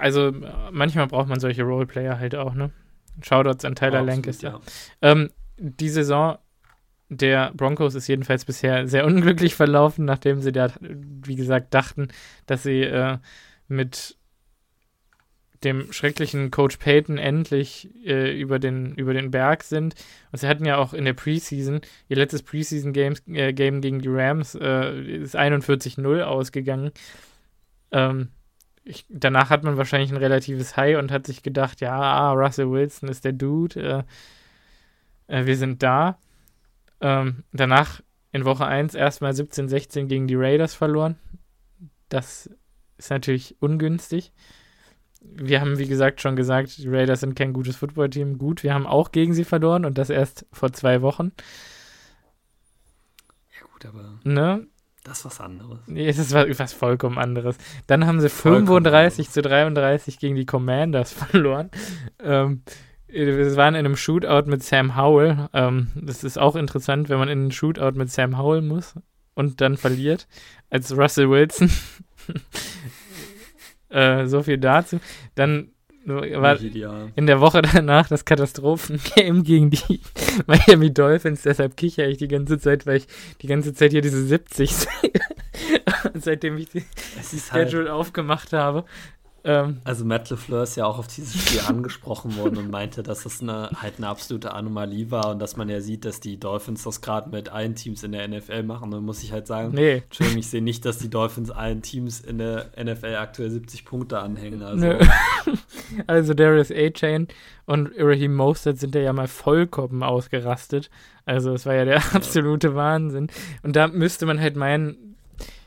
also 0.00 0.32
manchmal 0.72 1.06
braucht 1.06 1.28
man 1.28 1.38
solche 1.38 1.62
Roleplayer 1.62 2.18
halt 2.18 2.34
auch, 2.34 2.54
ne? 2.54 2.72
Shoutouts 3.22 3.64
an 3.64 3.76
Tyler 3.76 4.00
Absolut, 4.00 4.08
Lancaster. 4.08 4.48
Ja. 4.50 4.60
Ähm, 5.02 5.30
die 5.62 5.88
Saison 5.88 6.38
der 7.08 7.52
Broncos 7.54 7.94
ist 7.94 8.08
jedenfalls 8.08 8.44
bisher 8.44 8.88
sehr 8.88 9.04
unglücklich 9.06 9.54
verlaufen, 9.54 10.04
nachdem 10.04 10.40
sie 10.40 10.52
da, 10.52 10.72
wie 10.80 11.36
gesagt, 11.36 11.74
dachten, 11.74 12.08
dass 12.46 12.62
sie 12.62 12.82
äh, 12.82 13.18
mit 13.68 14.16
dem 15.62 15.92
schrecklichen 15.92 16.50
Coach 16.50 16.78
Payton 16.78 17.18
endlich 17.18 17.88
äh, 18.04 18.36
über, 18.36 18.58
den, 18.58 18.96
über 18.96 19.14
den 19.14 19.30
Berg 19.30 19.62
sind. 19.62 19.94
Und 20.32 20.38
sie 20.40 20.48
hatten 20.48 20.64
ja 20.64 20.76
auch 20.76 20.92
in 20.92 21.04
der 21.04 21.12
Preseason, 21.12 21.80
ihr 22.08 22.16
letztes 22.16 22.42
Preseason-Game 22.42 23.14
äh, 23.28 23.52
Game 23.52 23.80
gegen 23.80 24.00
die 24.00 24.08
Rams 24.08 24.56
äh, 24.56 25.00
ist 25.18 25.36
41-0 25.36 26.22
ausgegangen. 26.22 26.90
Ähm, 27.92 28.30
ich, 28.84 29.04
danach 29.08 29.50
hat 29.50 29.62
man 29.62 29.76
wahrscheinlich 29.76 30.10
ein 30.10 30.16
relatives 30.16 30.76
High 30.76 30.98
und 30.98 31.12
hat 31.12 31.26
sich 31.26 31.44
gedacht, 31.44 31.80
ja, 31.80 31.94
ah, 31.94 32.32
Russell 32.32 32.70
Wilson 32.70 33.08
ist 33.08 33.24
der 33.24 33.32
Dude, 33.32 34.04
äh, 35.26 35.46
wir 35.46 35.56
sind 35.56 35.82
da. 35.82 36.18
Ähm, 37.00 37.44
danach 37.52 38.00
in 38.32 38.44
Woche 38.44 38.66
1 38.66 38.94
erstmal 38.94 39.32
17-16 39.32 40.06
gegen 40.06 40.26
die 40.26 40.34
Raiders 40.36 40.74
verloren. 40.74 41.16
Das 42.08 42.50
ist 42.96 43.10
natürlich 43.10 43.56
ungünstig. 43.60 44.32
Wir 45.20 45.60
haben, 45.60 45.78
wie 45.78 45.86
gesagt, 45.86 46.20
schon 46.20 46.36
gesagt, 46.36 46.78
die 46.78 46.88
Raiders 46.88 47.20
sind 47.20 47.36
kein 47.36 47.52
gutes 47.52 47.76
Footballteam. 47.76 48.38
Gut, 48.38 48.62
wir 48.62 48.74
haben 48.74 48.86
auch 48.86 49.12
gegen 49.12 49.34
sie 49.34 49.44
verloren 49.44 49.84
und 49.84 49.98
das 49.98 50.10
erst 50.10 50.46
vor 50.52 50.72
zwei 50.72 51.02
Wochen. 51.02 51.32
ja, 53.54 53.66
gut, 53.72 53.86
aber 53.86 54.18
Ne? 54.24 54.66
das 55.04 55.18
ist 55.18 55.24
was 55.24 55.40
anderes. 55.40 55.80
Nee, 55.86 56.06
es 56.08 56.18
ist 56.18 56.32
was, 56.32 56.58
was 56.58 56.72
vollkommen 56.72 57.18
anderes. 57.18 57.56
Dann 57.88 58.06
haben 58.06 58.20
sie 58.20 58.28
Vollkommen 58.28 58.66
35 58.66 59.30
zu 59.30 59.42
33 59.42 60.18
gegen 60.18 60.36
die 60.36 60.46
Commanders 60.46 61.12
verloren. 61.12 61.70
Ähm, 62.20 62.62
wir 63.12 63.56
waren 63.56 63.74
in 63.74 63.84
einem 63.84 63.96
Shootout 63.96 64.48
mit 64.48 64.62
Sam 64.62 64.96
Howell. 64.96 65.48
Ähm, 65.52 65.88
das 65.94 66.24
ist 66.24 66.38
auch 66.38 66.56
interessant, 66.56 67.08
wenn 67.08 67.18
man 67.18 67.28
in 67.28 67.40
einen 67.40 67.52
Shootout 67.52 67.92
mit 67.96 68.10
Sam 68.10 68.38
Howell 68.38 68.62
muss 68.62 68.94
und 69.34 69.60
dann 69.60 69.76
verliert, 69.76 70.26
als 70.70 70.96
Russell 70.96 71.30
Wilson. 71.30 71.70
äh, 73.90 74.26
so 74.26 74.42
viel 74.42 74.58
dazu. 74.58 75.00
Dann 75.34 75.72
war 76.04 76.60
in 76.60 77.26
der 77.26 77.40
Woche 77.40 77.62
danach 77.62 78.08
das 78.08 78.24
Katastrophengame 78.24 79.42
gegen 79.44 79.70
die 79.70 80.00
Miami 80.46 80.92
Dolphins. 80.92 81.42
Deshalb 81.42 81.76
kichere 81.76 82.08
ich 82.08 82.18
die 82.18 82.28
ganze 82.28 82.58
Zeit, 82.58 82.86
weil 82.86 82.96
ich 82.98 83.06
die 83.40 83.46
ganze 83.46 83.72
Zeit 83.72 83.92
hier 83.92 84.00
diese 84.00 84.24
70 84.24 84.74
sehe. 84.74 84.88
Seitdem 86.14 86.56
ich 86.58 86.70
die 86.70 86.84
ist 87.18 87.52
halt, 87.52 87.70
Schedule 87.70 87.92
aufgemacht 87.92 88.52
habe. 88.52 88.84
Ähm, 89.44 89.78
also 89.84 90.04
Matt 90.04 90.30
LeFleur 90.30 90.62
ist 90.62 90.76
ja 90.76 90.86
auch 90.86 90.98
auf 90.98 91.08
dieses 91.08 91.40
Spiel 91.40 91.60
angesprochen 91.66 92.36
worden 92.36 92.58
und 92.58 92.70
meinte, 92.70 93.02
dass 93.02 93.24
das 93.24 93.42
eine, 93.42 93.70
halt 93.74 93.94
eine 93.98 94.08
absolute 94.08 94.54
Anomalie 94.54 95.10
war 95.10 95.30
und 95.30 95.38
dass 95.40 95.56
man 95.56 95.68
ja 95.68 95.80
sieht, 95.80 96.04
dass 96.04 96.20
die 96.20 96.38
Dolphins 96.38 96.84
das 96.84 97.00
gerade 97.00 97.30
mit 97.30 97.48
allen 97.48 97.74
Teams 97.74 98.02
in 98.02 98.12
der 98.12 98.26
NFL 98.28 98.62
machen. 98.62 98.90
Dann 98.90 99.04
muss 99.04 99.22
ich 99.22 99.32
halt 99.32 99.46
sagen, 99.46 99.72
nee. 99.74 100.02
Entschuldigung, 100.04 100.38
ich 100.38 100.48
sehe 100.48 100.62
nicht, 100.62 100.84
dass 100.84 100.98
die 100.98 101.10
Dolphins 101.10 101.50
allen 101.50 101.82
Teams 101.82 102.20
in 102.20 102.38
der 102.38 102.70
NFL 102.82 103.16
aktuell 103.16 103.50
70 103.50 103.84
Punkte 103.84 104.20
anhängen. 104.20 104.62
Also, 104.62 104.86
Nö. 104.86 104.98
Also 106.06 106.32
Darius 106.32 106.70
A-Chain 106.70 107.28
und 107.66 107.90
Raheem 107.98 108.34
Mostert 108.34 108.78
sind 108.78 108.94
ja 108.94 109.12
mal 109.12 109.28
vollkommen 109.28 110.02
ausgerastet. 110.02 110.90
Also 111.26 111.52
es 111.52 111.66
war 111.66 111.74
ja 111.74 111.84
der 111.84 111.96
absolute 112.14 112.74
Wahnsinn. 112.74 113.28
Und 113.62 113.76
da 113.76 113.88
müsste 113.88 114.24
man 114.24 114.40
halt 114.40 114.56
meinen, 114.56 115.16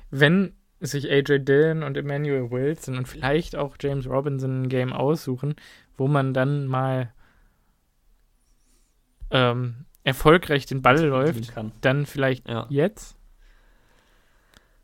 wenn 0.10 0.54
sich 0.88 1.10
AJ 1.10 1.40
Dillon 1.40 1.84
und 1.84 1.98
Emmanuel 1.98 2.52
Wilson 2.52 2.98
und 2.98 3.08
vielleicht 3.08 3.56
auch 3.56 3.76
James 3.80 4.08
Robinson 4.08 4.64
ein 4.64 4.70
Game 4.70 4.94
aussuchen, 4.94 5.56
wo 5.98 6.08
man 6.08 6.34
dann 6.34 6.68
mal 6.68 7.12
ähm, 9.32 9.86
erfolgreich 10.04 10.66
den 10.66 10.82
Ball 10.82 11.04
läuft, 11.04 11.54
kann. 11.54 11.72
dann 11.82 12.06
vielleicht 12.06 12.48
Ja. 12.48 12.68
jetzt. 12.70 13.16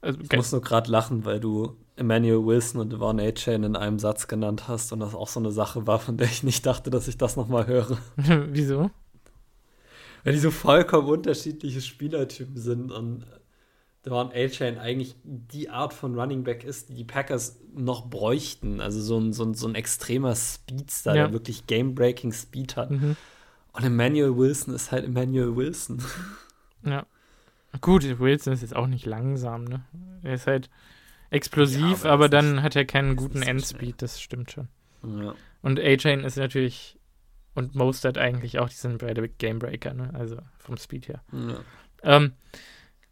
Also, 0.02 0.20
Ich 0.22 0.32
muss 0.34 0.52
nur 0.52 0.62
gerade 0.62 0.90
lachen, 0.90 1.26
weil 1.26 1.40
du 1.40 1.78
Emmanuel 1.96 2.44
Wilson 2.44 2.82
und 2.82 2.92
Devon 2.92 3.20
A-Chain 3.20 3.64
in 3.64 3.76
einem 3.76 4.00
Satz 4.00 4.28
genannt 4.28 4.68
hast 4.68 4.92
und 4.92 5.00
das 5.00 5.14
auch 5.14 5.28
so 5.28 5.40
eine 5.40 5.52
Sache 5.52 5.86
war, 5.86 6.00
von 6.00 6.18
der 6.18 6.28
ich 6.28 6.42
nicht 6.42 6.66
dachte, 6.66 6.90
dass 6.90 7.08
ich 7.08 7.18
das 7.18 7.36
nochmal 7.36 7.68
höre. 7.68 7.98
Wieso? 8.18 8.90
Weil 10.24 10.34
die 10.34 10.40
so 10.40 10.50
vollkommen 10.52 11.08
unterschiedliche 11.08 11.82
Spielertypen 11.82 12.58
sind 12.58 12.92
und 12.92 13.26
Devon 14.06 14.32
A-Chain 14.34 14.80
eigentlich 14.80 15.16
die 15.24 15.70
Art 15.70 15.94
von 15.94 16.18
Running 16.20 16.44
Back 16.44 16.64
ist, 16.64 16.90
die 16.90 16.96
die 16.96 17.04
Packers 17.04 17.60
noch 17.76 18.08
bräuchten. 18.10 18.82
Also 18.82 19.00
so 19.02 19.20
ein, 19.20 19.32
so 19.34 19.44
ein, 19.44 19.54
so 19.54 19.68
ein 19.68 19.76
extremer 19.76 20.36
Speedster, 20.36 21.16
Ja. 21.16 21.24
der 21.26 21.34
wirklich 21.34 21.68
Game-Breaking 21.68 22.32
Speed 22.34 22.76
hat. 22.78 22.90
Mhm. 22.92 23.16
Und 23.74 23.84
Emmanuel 23.84 24.36
Wilson 24.36 24.74
ist 24.74 24.92
halt 24.92 25.06
Emmanuel 25.06 25.56
Wilson. 25.56 26.02
Ja. 26.84 27.06
Gut, 27.80 28.20
Wilson 28.20 28.54
ist 28.54 28.62
jetzt 28.62 28.76
auch 28.76 28.88
nicht 28.88 29.06
langsam, 29.06 29.64
ne? 29.66 29.86
Er 30.24 30.34
ist 30.34 30.48
halt 30.48 30.70
explosiv, 31.30 31.80
Ja, 31.80 31.88
aber 31.90 32.06
er 32.10 32.12
aber, 32.14 32.30
dann 32.30 32.56
nicht- 32.56 32.64
hat 32.64 32.76
er 32.76 32.86
keinen 32.86 33.16
guten 33.16 33.42
Endspeed, 33.44 34.02
das 34.02 34.20
stimmt 34.20 34.52
schon. 34.52 34.68
Ja. 35.04 35.36
Und 35.62 35.80
A-Chain 35.80 36.24
ist 36.24 36.38
natürlich 36.38 36.98
und 37.54 37.76
Mostert 37.76 38.18
eigentlich 38.18 38.60
auch, 38.60 38.68
die 38.70 38.76
sind 38.76 38.98
beide 38.98 39.28
Gamebreaker, 39.30 39.94
ne? 39.94 40.10
Also 40.14 40.38
vom 40.58 40.78
Speed 40.78 41.08
her. 41.08 41.22
ja. 41.32 41.60
Ähm, 42.04 42.34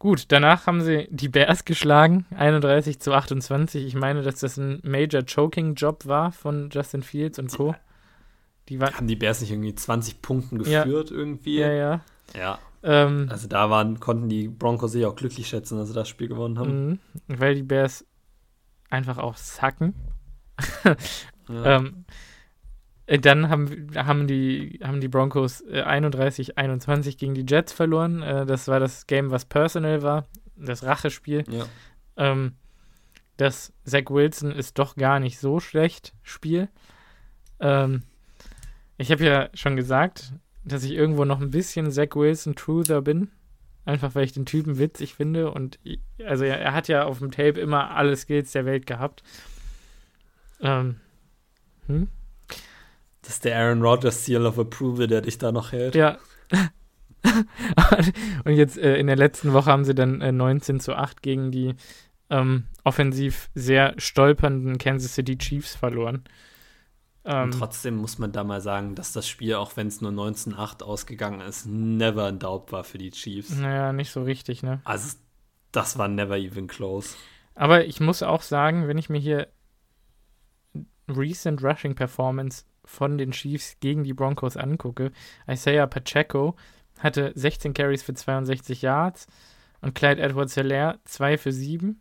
gut, 0.00 0.24
danach 0.28 0.66
haben 0.66 0.80
sie 0.80 1.06
die 1.12 1.28
Bears 1.28 1.64
geschlagen, 1.64 2.26
31 2.36 2.98
zu 2.98 3.12
28. 3.14 3.86
Ich 3.86 3.94
meine, 3.94 4.22
dass 4.22 4.40
das 4.40 4.56
ein 4.56 4.80
Major 4.82 5.22
Choking 5.22 5.74
Job 5.74 6.06
war 6.06 6.32
von 6.32 6.70
Justin 6.72 7.02
Fields 7.04 7.38
und 7.38 7.52
Co. 7.52 7.76
Die 8.68 8.80
waren, 8.80 8.94
Haben 8.94 9.06
die 9.06 9.14
Bears 9.16 9.40
nicht 9.40 9.52
irgendwie 9.52 9.74
20 9.74 10.20
Punkten 10.22 10.60
Ja. 10.64 10.82
geführt 10.84 11.12
irgendwie? 11.12 11.58
ja, 11.60 11.70
ja. 11.70 12.00
Ja. 12.36 12.58
Ähm, 12.82 13.26
Also 13.30 13.46
da 13.46 13.68
waren, 13.70 14.00
konnten 14.00 14.28
die 14.28 14.48
Broncos 14.48 14.92
sich 14.92 15.04
auch 15.06 15.14
glücklich 15.16 15.46
schätzen, 15.48 15.78
dass 15.78 15.88
sie 15.88 15.94
das 15.94 16.08
Spiel 16.08 16.28
gewonnen 16.28 16.58
haben. 16.58 16.88
mhm, 16.88 16.98
weil 17.28 17.54
die 17.54 17.62
Bears 17.62 18.04
einfach 18.90 19.18
auch 19.18 19.36
sacken. 19.36 19.94
Ja. 20.84 20.96
Ähm, 21.52 22.04
äh, 22.08 22.12
dann 23.18 23.48
haben, 23.48 23.88
haben, 23.96 24.26
die, 24.26 24.78
haben 24.82 25.00
die 25.00 25.08
Broncos 25.08 25.62
äh, 25.62 25.82
31-21 25.82 27.18
gegen 27.18 27.34
die 27.34 27.44
Jets 27.48 27.72
verloren. 27.72 28.22
Äh, 28.22 28.46
das 28.46 28.68
war 28.68 28.78
das 28.78 29.06
Game, 29.06 29.30
was 29.30 29.44
personal 29.44 30.02
war, 30.02 30.26
das 30.56 30.84
Rachespiel. 30.84 31.44
ja. 31.48 31.66
Ähm, 32.16 32.54
das 33.40 33.72
Zach 33.84 34.10
Wilson 34.10 34.52
ist 34.52 34.78
doch 34.78 34.96
gar 34.96 35.18
nicht 35.18 35.38
so 35.38 35.60
schlecht 35.60 36.12
Spiel. 36.22 36.68
Ähm, 37.58 38.02
ich 38.98 39.10
habe 39.10 39.24
ja 39.24 39.48
schon 39.54 39.76
gesagt, 39.76 40.34
dass 40.62 40.84
ich 40.84 40.92
irgendwo 40.92 41.24
noch 41.24 41.40
ein 41.40 41.50
bisschen 41.50 41.90
Zach 41.90 42.14
Wilson 42.14 42.54
Truther 42.54 43.00
bin. 43.00 43.30
einfach 43.86 44.14
weil 44.14 44.24
ich 44.24 44.32
den 44.32 44.44
Typen 44.44 44.78
witzig 44.78 45.14
finde 45.14 45.50
und 45.50 45.78
also 46.22 46.44
er, 46.44 46.60
er 46.60 46.74
hat 46.74 46.88
ja 46.88 47.04
auf 47.04 47.18
dem 47.18 47.30
Tape 47.30 47.58
immer 47.58 47.92
alle 47.96 48.14
Skills 48.14 48.52
der 48.52 48.66
Welt 48.66 48.86
gehabt. 48.86 49.22
Ähm, 50.60 50.96
hm? 51.86 52.08
Das 53.30 53.36
ist 53.36 53.44
der 53.44 53.56
Aaron 53.56 53.80
Rodgers 53.80 54.24
Seal 54.24 54.44
of 54.44 54.58
Approval, 54.58 55.06
der 55.06 55.20
dich 55.20 55.38
da 55.38 55.52
noch 55.52 55.70
hält. 55.70 55.94
Ja. 55.94 56.18
und 58.44 58.54
jetzt 58.54 58.76
äh, 58.76 58.96
in 58.96 59.06
der 59.06 59.14
letzten 59.14 59.52
Woche 59.52 59.70
haben 59.70 59.84
sie 59.84 59.94
dann 59.94 60.20
äh, 60.20 60.32
19 60.32 60.80
zu 60.80 60.96
8 60.96 61.22
gegen 61.22 61.52
die 61.52 61.76
ähm, 62.28 62.64
offensiv 62.82 63.48
sehr 63.54 63.94
stolpernden 63.98 64.78
Kansas 64.78 65.14
City 65.14 65.38
Chiefs 65.38 65.76
verloren. 65.76 66.24
Ähm, 67.24 67.44
und 67.44 67.50
trotzdem 67.52 67.98
muss 67.98 68.18
man 68.18 68.32
da 68.32 68.42
mal 68.42 68.60
sagen, 68.60 68.96
dass 68.96 69.12
das 69.12 69.28
Spiel, 69.28 69.54
auch 69.54 69.76
wenn 69.76 69.86
es 69.86 70.00
nur 70.00 70.10
19-8 70.10 70.82
ausgegangen 70.82 71.40
ist, 71.40 71.66
never 71.66 72.28
in 72.28 72.40
doubt 72.40 72.72
war 72.72 72.82
für 72.82 72.98
die 72.98 73.12
Chiefs. 73.12 73.50
Naja, 73.50 73.92
nicht 73.92 74.10
so 74.10 74.24
richtig, 74.24 74.64
ne? 74.64 74.80
Also, 74.82 75.16
das 75.70 75.96
war 75.96 76.08
never 76.08 76.36
even 76.36 76.66
close. 76.66 77.14
Aber 77.54 77.84
ich 77.84 78.00
muss 78.00 78.24
auch 78.24 78.42
sagen, 78.42 78.88
wenn 78.88 78.98
ich 78.98 79.08
mir 79.08 79.20
hier 79.20 79.46
Recent 81.06 81.62
Rushing 81.62 81.94
Performance 81.94 82.64
von 82.90 83.18
den 83.18 83.30
Chiefs 83.30 83.76
gegen 83.80 84.04
die 84.04 84.12
Broncos 84.12 84.56
angucke, 84.56 85.12
Isaiah 85.48 85.86
Pacheco 85.86 86.56
hatte 86.98 87.32
16 87.34 87.72
Carries 87.72 88.02
für 88.02 88.14
62 88.14 88.82
Yards 88.82 89.26
und 89.80 89.94
Clyde 89.94 90.20
Edwards-Hilaire 90.20 90.98
2 91.04 91.38
für 91.38 91.52
7 91.52 92.00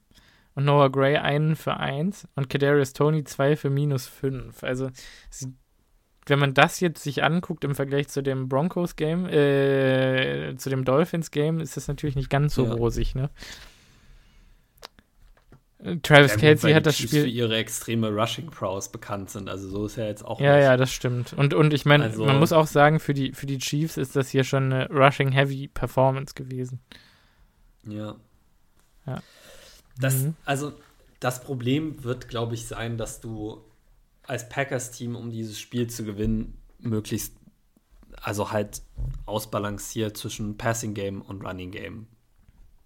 und 0.56 0.66
Noah 0.66 0.92
Gray 0.92 1.18
einen 1.18 1.56
für 1.56 1.78
1 1.78 2.28
und 2.36 2.50
Kadarius 2.50 2.94
Tony 2.94 3.24
2 3.24 3.56
für 3.56 3.70
minus 3.70 4.08
5. 4.08 4.64
Also 4.64 4.90
wenn 6.26 6.40
man 6.40 6.54
das 6.54 6.80
jetzt 6.80 7.04
sich 7.04 7.24
anguckt 7.24 7.64
im 7.64 7.76
Vergleich 7.76 8.08
zu 8.08 8.22
dem 8.22 8.50
Broncos-Game, 8.50 9.28
äh, 9.28 10.56
zu 10.58 10.70
dem 10.70 10.86
Dolphins-Game, 10.86 11.60
ist 11.60 11.78
das 11.78 11.88
natürlich 11.88 12.16
nicht 12.16 12.30
ganz 12.30 12.56
so 12.56 12.66
ja. 12.66 12.74
rosig, 12.74 13.16
ne? 13.16 13.30
Travis 16.04 16.32
ja, 16.32 16.38
Kelsey 16.38 16.74
hat 16.74 16.86
das 16.86 16.98
Spiel. 16.98 17.22
für 17.22 17.28
ihre 17.28 17.56
extreme 17.56 18.10
Rushing 18.10 18.48
Prowess 18.48 18.90
bekannt 18.90 19.30
sind. 19.30 19.48
Also 19.48 19.70
so 19.70 19.86
ist 19.86 19.98
er 19.98 20.08
jetzt 20.08 20.26
auch. 20.26 20.42
Ja, 20.42 20.56
nicht. 20.56 20.66
ja, 20.66 20.76
das 20.76 20.92
stimmt. 20.92 21.32
Und, 21.34 21.54
und 21.54 21.74
ich 21.74 21.86
meine, 21.86 22.04
also, 22.04 22.26
man 22.26 22.38
muss 22.38 22.52
auch 22.52 22.68
sagen, 22.68 23.00
für 23.00 23.14
die, 23.14 23.32
für 23.32 23.46
die 23.46 23.60
Chiefs 23.60 23.96
ist 23.96 24.16
das 24.18 24.30
hier 24.30 24.44
schon 24.44 24.74
eine 24.74 24.90
Rushing 24.90 25.32
Heavy 25.32 25.70
Performance 25.70 26.34
gewesen. 26.34 26.82
Ja. 27.86 28.16
Ja. 29.06 29.22
Das, 29.98 30.16
mhm. 30.16 30.36
Also 30.44 30.74
das 31.22 31.42
Problem 31.42 32.04
wird, 32.04 32.28
glaube 32.28 32.56
ich, 32.56 32.68
sein, 32.68 32.98
dass 32.98 33.22
du 33.22 33.64
als 34.24 34.50
Packers-Team, 34.50 35.16
um 35.16 35.32
dieses 35.32 35.60
Spiel 35.60 35.88
zu 35.88 36.04
gewinnen, 36.04 36.58
möglichst, 36.80 37.36
also 38.22 38.52
halt 38.52 38.82
ausbalanciert 39.26 40.18
zwischen 40.18 40.58
Passing 40.58 40.94
Game 40.94 41.22
und 41.22 41.42
Running 41.42 41.72
Game 41.72 42.08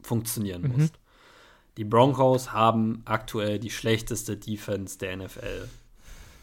funktionieren 0.02 0.62
mhm. 0.62 0.78
musst. 0.78 1.00
Die 1.78 1.86
Broncos 1.86 2.54
haben 2.54 3.02
aktuell 3.06 3.58
die 3.58 3.72
schlechteste 3.72 4.38
Defense 4.38 4.98
der 5.00 5.18
NFL. 5.18 5.68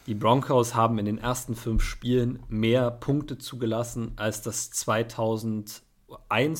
Die 0.07 0.15
Broncos 0.15 0.75
haben 0.75 0.99
in 0.99 1.05
den 1.05 1.19
ersten 1.19 1.55
fünf 1.55 1.85
Spielen 1.85 2.43
mehr 2.49 2.91
Punkte 2.91 3.39
zugelassen 3.39 4.13
als 4.17 4.43
das 4.43 4.71
2001 4.71 5.83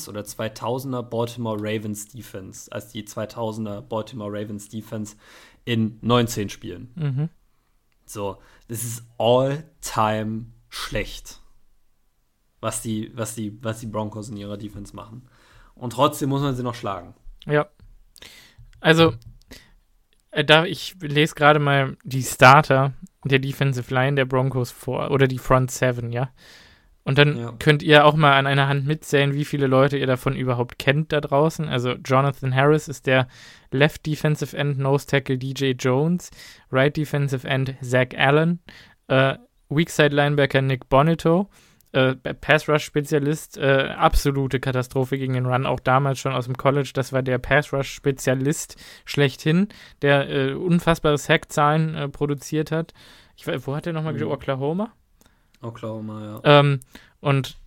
oder 0.07 0.21
2000er 0.21 1.01
Baltimore 1.01 1.57
Ravens 1.59 2.07
Defense, 2.07 2.71
als 2.71 2.89
die 2.89 3.03
2000er 3.03 3.81
Baltimore 3.81 4.31
Ravens 4.31 4.69
Defense 4.69 5.17
in 5.65 5.97
19 6.01 6.49
Spielen. 6.49 6.91
Mhm. 6.95 7.29
So, 8.05 8.37
das 8.69 8.83
ist 8.83 9.03
all-time 9.17 10.45
schlecht, 10.69 11.41
was 12.61 12.81
die, 12.81 13.11
was, 13.15 13.35
die, 13.35 13.61
was 13.63 13.81
die 13.81 13.87
Broncos 13.87 14.29
in 14.29 14.37
ihrer 14.37 14.57
Defense 14.57 14.95
machen. 14.95 15.27
Und 15.75 15.93
trotzdem 15.93 16.29
muss 16.29 16.41
man 16.41 16.55
sie 16.55 16.63
noch 16.63 16.75
schlagen. 16.75 17.15
Ja. 17.45 17.67
Also, 18.81 19.13
äh, 20.31 20.43
da 20.43 20.65
ich 20.65 20.95
lese 20.99 21.35
gerade 21.35 21.59
mal 21.59 21.95
die 22.03 22.23
Starter 22.23 22.93
der 23.23 23.39
Defensive 23.39 23.93
Line 23.93 24.15
der 24.15 24.25
Broncos 24.25 24.71
vor 24.71 25.11
oder 25.11 25.27
die 25.27 25.37
Front 25.37 25.71
Seven, 25.71 26.11
ja. 26.11 26.31
Und 27.03 27.17
dann 27.17 27.37
ja. 27.37 27.51
könnt 27.57 27.81
ihr 27.81 28.05
auch 28.05 28.15
mal 28.15 28.37
an 28.37 28.45
einer 28.45 28.67
Hand 28.67 28.85
mitzählen, 28.85 29.33
wie 29.33 29.45
viele 29.45 29.65
Leute 29.65 29.97
ihr 29.97 30.05
davon 30.05 30.35
überhaupt 30.35 30.77
kennt 30.77 31.11
da 31.11 31.19
draußen. 31.19 31.67
Also 31.67 31.93
Jonathan 31.93 32.53
Harris 32.53 32.87
ist 32.87 33.07
der 33.07 33.27
Left 33.71 34.05
Defensive 34.05 34.55
End 34.55 34.77
Nose 34.77 35.07
Tackle 35.07 35.37
DJ 35.37 35.71
Jones, 35.71 36.29
Right 36.71 36.95
Defensive 36.95 37.47
End 37.47 37.75
Zach 37.81 38.09
Allen, 38.15 38.59
äh, 39.07 39.35
Weak 39.69 39.89
Side 39.89 40.15
Linebacker 40.15 40.61
Nick 40.61 40.89
Bonito, 40.89 41.49
äh, 41.93 42.15
Pass-Rush-Spezialist, 42.15 43.57
äh, 43.57 43.93
absolute 43.97 44.59
Katastrophe 44.59 45.17
gegen 45.17 45.33
den 45.33 45.45
Run, 45.45 45.65
auch 45.65 45.79
damals 45.79 46.19
schon 46.19 46.33
aus 46.33 46.45
dem 46.45 46.57
College. 46.57 46.91
Das 46.93 47.13
war 47.13 47.21
der 47.21 47.37
Pass-Rush-Spezialist 47.37 48.77
schlechthin, 49.05 49.67
der 50.01 50.29
äh, 50.29 50.53
unfassbare 50.53 51.17
Sack-Zahlen 51.17 51.95
äh, 51.95 52.09
produziert 52.09 52.71
hat. 52.71 52.93
Ich, 53.35 53.47
wo 53.47 53.75
hat 53.75 53.87
er 53.87 53.93
nochmal 53.93 54.13
mhm. 54.13 54.17
gespielt? 54.17 54.33
Oklahoma? 54.33 54.93
Oklahoma, 55.61 56.23
ja. 56.23 56.59
Ähm, 56.59 56.79
und 57.19 57.57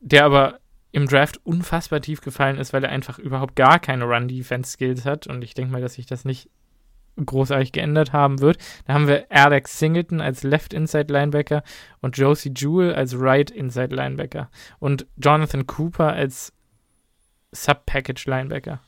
der 0.00 0.24
aber 0.24 0.58
im 0.92 1.06
Draft 1.06 1.40
unfassbar 1.44 2.00
tief 2.00 2.20
gefallen 2.20 2.58
ist, 2.58 2.72
weil 2.72 2.84
er 2.84 2.90
einfach 2.90 3.18
überhaupt 3.18 3.56
gar 3.56 3.78
keine 3.78 4.04
Run-Defense-Skills 4.04 5.04
hat. 5.04 5.26
Und 5.26 5.42
ich 5.42 5.54
denke 5.54 5.72
mal, 5.72 5.80
dass 5.80 5.94
sich 5.94 6.06
das 6.06 6.24
nicht 6.24 6.50
großartig 7.16 7.72
geändert 7.72 8.12
haben 8.12 8.40
wird. 8.40 8.58
Da 8.86 8.94
haben 8.94 9.06
wir 9.06 9.26
Alex 9.30 9.78
Singleton 9.78 10.20
als 10.20 10.42
Left 10.42 10.72
Inside 10.72 11.12
Linebacker 11.12 11.62
und 12.00 12.16
Josie 12.16 12.52
Jewell 12.54 12.94
als 12.94 13.18
Right 13.18 13.50
Inside 13.50 13.94
Linebacker 13.94 14.50
und 14.78 15.06
Jonathan 15.16 15.66
Cooper 15.66 16.12
als 16.12 16.52
Sub-Package 17.52 18.26
Linebacker. 18.26 18.80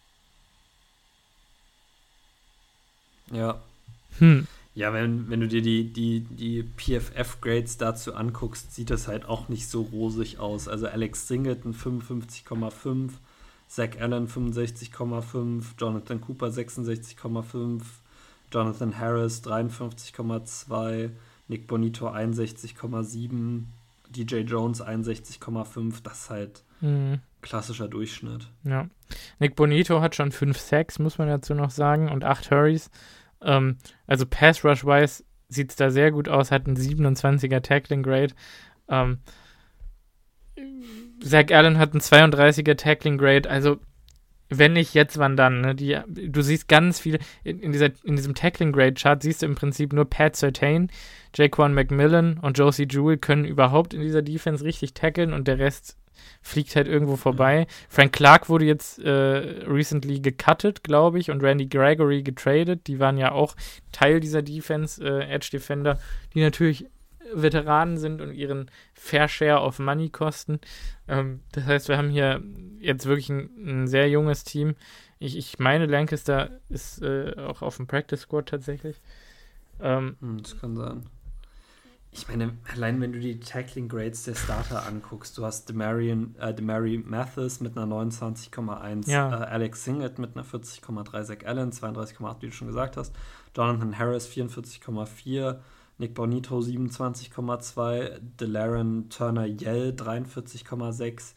Ja. 3.31 3.61
Hm. 4.19 4.47
Ja, 4.75 4.93
wenn, 4.93 5.31
wenn 5.31 5.41
du 5.41 5.47
dir 5.47 5.63
die, 5.63 5.93
die, 5.93 6.21
die 6.21 6.65
PFF-Grades 6.65 7.79
dazu 7.79 8.15
anguckst, 8.15 8.75
sieht 8.75 8.91
das 8.91 9.07
halt 9.07 9.25
auch 9.25 9.49
nicht 9.49 9.69
so 9.69 9.83
rosig 9.83 10.41
aus. 10.41 10.67
Also 10.67 10.89
Alex 10.89 11.29
Singleton 11.29 11.75
55,5, 11.75 13.11
Zach 13.69 13.91
Allen 14.01 14.29
65,5, 14.29 15.63
Jonathan 15.79 16.21
Cooper 16.21 16.49
66,5, 16.49 17.83
Jonathan 18.55 18.99
Harris 18.99 19.43
53,2, 19.43 21.11
Nick 21.49 21.67
Bonito 21.67 22.09
61,7, 22.09 23.65
DJ 24.09 24.37
Jones 24.41 24.81
61,5. 24.81 26.03
Das 26.03 26.21
ist 26.21 26.31
halt 26.31 26.65
mhm. 26.81 27.21
klassischer 27.43 27.89
Durchschnitt. 27.89 28.49
Ja. 28.63 28.89
Nick 29.41 29.57
Bonito 29.57 30.01
hat 30.01 30.15
schon 30.15 30.31
5 30.31 30.57
Sacks, 30.57 30.99
muss 31.01 31.19
man 31.19 31.29
dazu 31.29 31.55
noch 31.55 31.71
sagen, 31.71 32.11
und 32.11 32.23
8 32.23 32.51
Hurries. 32.51 32.91
Ähm, 33.43 33.79
also 34.07 34.25
Pass 34.25 34.65
Rush-wise 34.65 35.25
sieht 35.49 35.71
es 35.71 35.77
da 35.77 35.91
sehr 35.91 36.13
gut 36.13 36.29
aus, 36.29 36.51
hat 36.51 36.67
einen 36.67 36.77
27er 36.77 37.61
Tackling 37.61 38.03
Grade. 38.05 38.35
Ähm, 38.89 39.19
Zach 41.21 41.51
Allen 41.51 41.79
hat 41.79 41.93
einen 41.93 42.01
32er 42.01 42.77
Tackling 42.77 43.19
Grade, 43.19 43.51
also 43.51 43.79
wenn 44.59 44.75
nicht 44.75 44.95
jetzt, 44.95 45.19
wann 45.19 45.37
dann? 45.37 45.61
Ne? 45.61 45.75
Die, 45.75 45.99
du 46.07 46.43
siehst 46.43 46.69
ganz 46.69 47.01
viele, 47.01 47.19
in, 47.43 47.73
dieser, 47.73 47.91
in 48.05 48.17
diesem 48.17 48.35
Tackling 48.35 48.73
Grade 48.73 48.95
Chart 48.95 49.23
siehst 49.23 49.43
du 49.43 49.47
im 49.47 49.55
Prinzip 49.55 49.93
nur 49.93 50.05
Pat 50.05 50.37
Sertain, 50.37 50.91
Jaquan 51.35 51.75
McMillan 51.75 52.39
und 52.39 52.59
Josie 52.59 52.87
Jewell 52.89 53.19
können 53.19 53.45
überhaupt 53.45 53.95
in 53.95 54.01
dieser 54.01 54.23
Defense 54.23 54.65
richtig 54.65 54.95
tackeln 54.95 55.33
und 55.33 55.49
der 55.49 55.59
Rest 55.59 55.97
fliegt 56.43 56.77
halt 56.77 56.87
irgendwo 56.87 57.17
vorbei. 57.17 57.67
Frank 57.89 58.13
Clark 58.13 58.49
wurde 58.49 58.67
jetzt 58.67 58.99
äh, 58.99 59.11
recently 59.11 60.21
gecuttet, 60.21 60.85
glaube 60.85 61.19
ich, 61.19 61.31
und 61.31 61.43
Randy 61.43 61.67
Gregory 61.67 62.23
getradet. 62.23 62.87
Die 62.87 63.01
waren 63.01 63.19
ja 63.19 63.33
auch 63.33 63.57
Teil 63.93 64.21
dieser 64.21 64.43
Defense, 64.43 65.03
äh, 65.03 65.29
Edge 65.33 65.49
Defender, 65.53 65.99
die 66.35 66.41
natürlich 66.41 66.87
Veteranen 67.33 67.97
sind 67.97 68.21
und 68.21 68.33
ihren 68.33 68.71
Fair 68.93 69.29
Share 69.29 69.61
of 69.61 69.79
Money 69.79 70.11
kosten. 70.11 70.61
Ähm, 71.09 71.41
das 71.53 71.65
heißt, 71.65 71.89
wir 71.89 71.99
haben 71.99 72.11
hier 72.11 72.43
jetzt 72.81 73.07
wirklich 73.07 73.31
ein, 73.31 73.51
ein 73.57 73.87
sehr 73.87 74.09
junges 74.09 74.45
Team. 74.45 74.75
Ich, 75.19 75.37
ich 75.37 75.59
meine, 75.59 75.87
Lancaster 75.87 76.61
ist 76.69 77.03
äh, 77.03 77.35
auch 77.39 77.63
auf 77.63 77.77
dem 77.77 77.87
Practice 77.87 78.23
Squad 78.23 78.49
tatsächlich. 78.49 79.01
Ähm, 79.81 80.17
hm, 80.21 80.43
das 80.43 80.59
kann 80.61 80.77
sein. 80.77 81.07
Ich 82.17 82.29
meine, 82.29 82.57
allein 82.73 83.01
wenn 83.01 83.13
du 83.13 83.19
die 83.19 83.41
Tackling 83.41 83.89
Grades 83.89 84.23
der 84.23 84.37
Starter 84.37 84.87
anguckst, 84.87 85.37
du 85.37 85.45
hast 85.45 85.69
Demarian, 85.69 86.37
äh, 86.39 86.55
Demary 86.55 87.03
Mathis 87.05 87.59
mit 87.59 87.77
einer 87.77 87.93
29,1, 87.93 89.11
ja. 89.11 89.31
äh, 89.31 89.47
Alex 89.47 89.83
Singlet 89.83 90.21
mit 90.21 90.37
einer 90.37 90.45
40,3, 90.45 91.25
Zach 91.25 91.39
Allen 91.45 91.73
32,8, 91.73 92.37
wie 92.41 92.47
du 92.47 92.53
schon 92.53 92.69
gesagt 92.69 92.97
hast, 92.97 93.13
Jonathan 93.57 93.99
Harris 93.99 94.29
44,4, 94.29 95.59
Nick 95.99 96.15
Bonito 96.15 96.59
27,2, 96.59 98.19
Delaran 98.41 99.09
Turner 99.11 99.47
Yell 99.47 99.95
43,6 99.97 101.35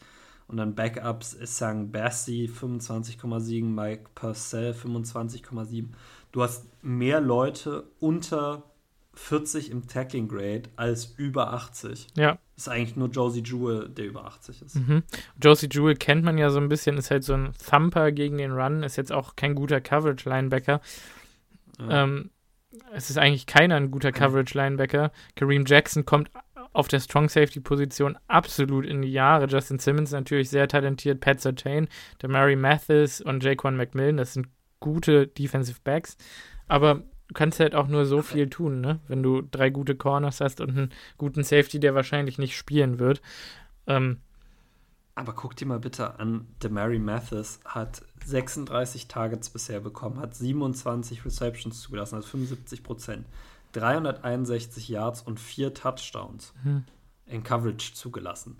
und 0.48 0.56
dann 0.56 0.74
Backups 0.74 1.36
Sang 1.42 1.92
Bassi 1.92 2.50
25,7, 2.52 3.64
Mike 3.64 4.10
Purcell 4.14 4.72
25,7. 4.72 5.88
Du 6.32 6.42
hast 6.42 6.66
mehr 6.82 7.20
Leute 7.20 7.84
unter 8.00 8.64
40 9.14 9.70
im 9.70 9.86
Tackling 9.88 10.28
Grade 10.28 10.62
als 10.76 11.14
über 11.16 11.52
80. 11.52 12.08
Ja. 12.16 12.38
Ist 12.56 12.68
eigentlich 12.68 12.96
nur 12.96 13.08
Josie 13.08 13.42
Jewell, 13.42 13.88
der 13.88 14.06
über 14.06 14.24
80 14.24 14.62
ist. 14.62 14.76
Mhm. 14.76 15.02
Josie 15.42 15.68
Jewell 15.70 15.96
kennt 15.96 16.24
man 16.24 16.38
ja 16.38 16.50
so 16.50 16.58
ein 16.58 16.68
bisschen, 16.68 16.96
ist 16.98 17.10
halt 17.10 17.24
so 17.24 17.34
ein 17.34 17.52
Thumper 17.68 18.12
gegen 18.12 18.38
den 18.38 18.52
Run, 18.52 18.82
ist 18.82 18.96
jetzt 18.96 19.12
auch 19.12 19.36
kein 19.36 19.54
guter 19.54 19.80
Coverage-Linebacker. 19.80 20.80
Ja. 21.80 22.04
Ähm, 22.04 22.30
es 22.92 23.10
ist 23.10 23.18
eigentlich 23.18 23.46
keiner 23.46 23.76
ein 23.76 23.90
guter 23.90 24.12
Coverage-Linebacker. 24.12 25.12
Kareem 25.34 25.64
Jackson 25.66 26.04
kommt 26.04 26.30
auf 26.72 26.88
der 26.88 27.00
Strong 27.00 27.28
Safety-Position 27.28 28.18
absolut 28.28 28.86
in 28.86 29.02
die 29.02 29.12
Jahre. 29.12 29.46
Justin 29.46 29.78
Simmons 29.78 30.12
natürlich 30.12 30.50
sehr 30.50 30.68
talentiert, 30.68 31.20
Pat 31.20 31.40
Sertain, 31.40 31.88
der 32.22 32.28
Mary 32.28 32.56
Mathis 32.56 33.20
und 33.20 33.42
Jaquan 33.42 33.76
McMillan, 33.76 34.16
das 34.16 34.34
sind 34.34 34.48
gute 34.80 35.26
Defensive 35.26 35.80
Backs. 35.82 36.16
Aber 36.68 36.96
du 37.28 37.34
kannst 37.34 37.60
halt 37.60 37.74
auch 37.74 37.88
nur 37.88 38.04
so 38.06 38.22
viel 38.22 38.48
tun, 38.48 38.80
ne? 38.80 39.00
Wenn 39.08 39.22
du 39.22 39.42
drei 39.42 39.70
gute 39.70 39.96
Corners 39.96 40.40
hast 40.40 40.60
und 40.60 40.70
einen 40.70 40.90
guten 41.16 41.42
Safety, 41.42 41.80
der 41.80 41.94
wahrscheinlich 41.94 42.38
nicht 42.38 42.56
spielen 42.56 42.98
wird. 42.98 43.22
Ähm, 43.86 44.18
aber 45.14 45.32
guck 45.32 45.56
dir 45.56 45.66
mal 45.66 45.80
bitte 45.80 46.20
an, 46.20 46.46
Demary 46.62 47.00
Mathis 47.00 47.58
hat 47.64 48.02
36 48.24 49.08
Targets 49.08 49.50
bisher 49.50 49.80
bekommen, 49.80 50.20
hat 50.20 50.34
27 50.34 51.24
Receptions 51.24 51.80
zugelassen, 51.80 52.16
also 52.16 52.28
75 52.28 52.82
Prozent, 52.82 53.26
361 53.72 54.88
Yards 54.88 55.22
und 55.22 55.38
vier 55.40 55.74
Touchdowns 55.74 56.52
mhm. 56.64 56.84
in 57.26 57.42
Coverage 57.42 57.94
zugelassen. 57.94 58.58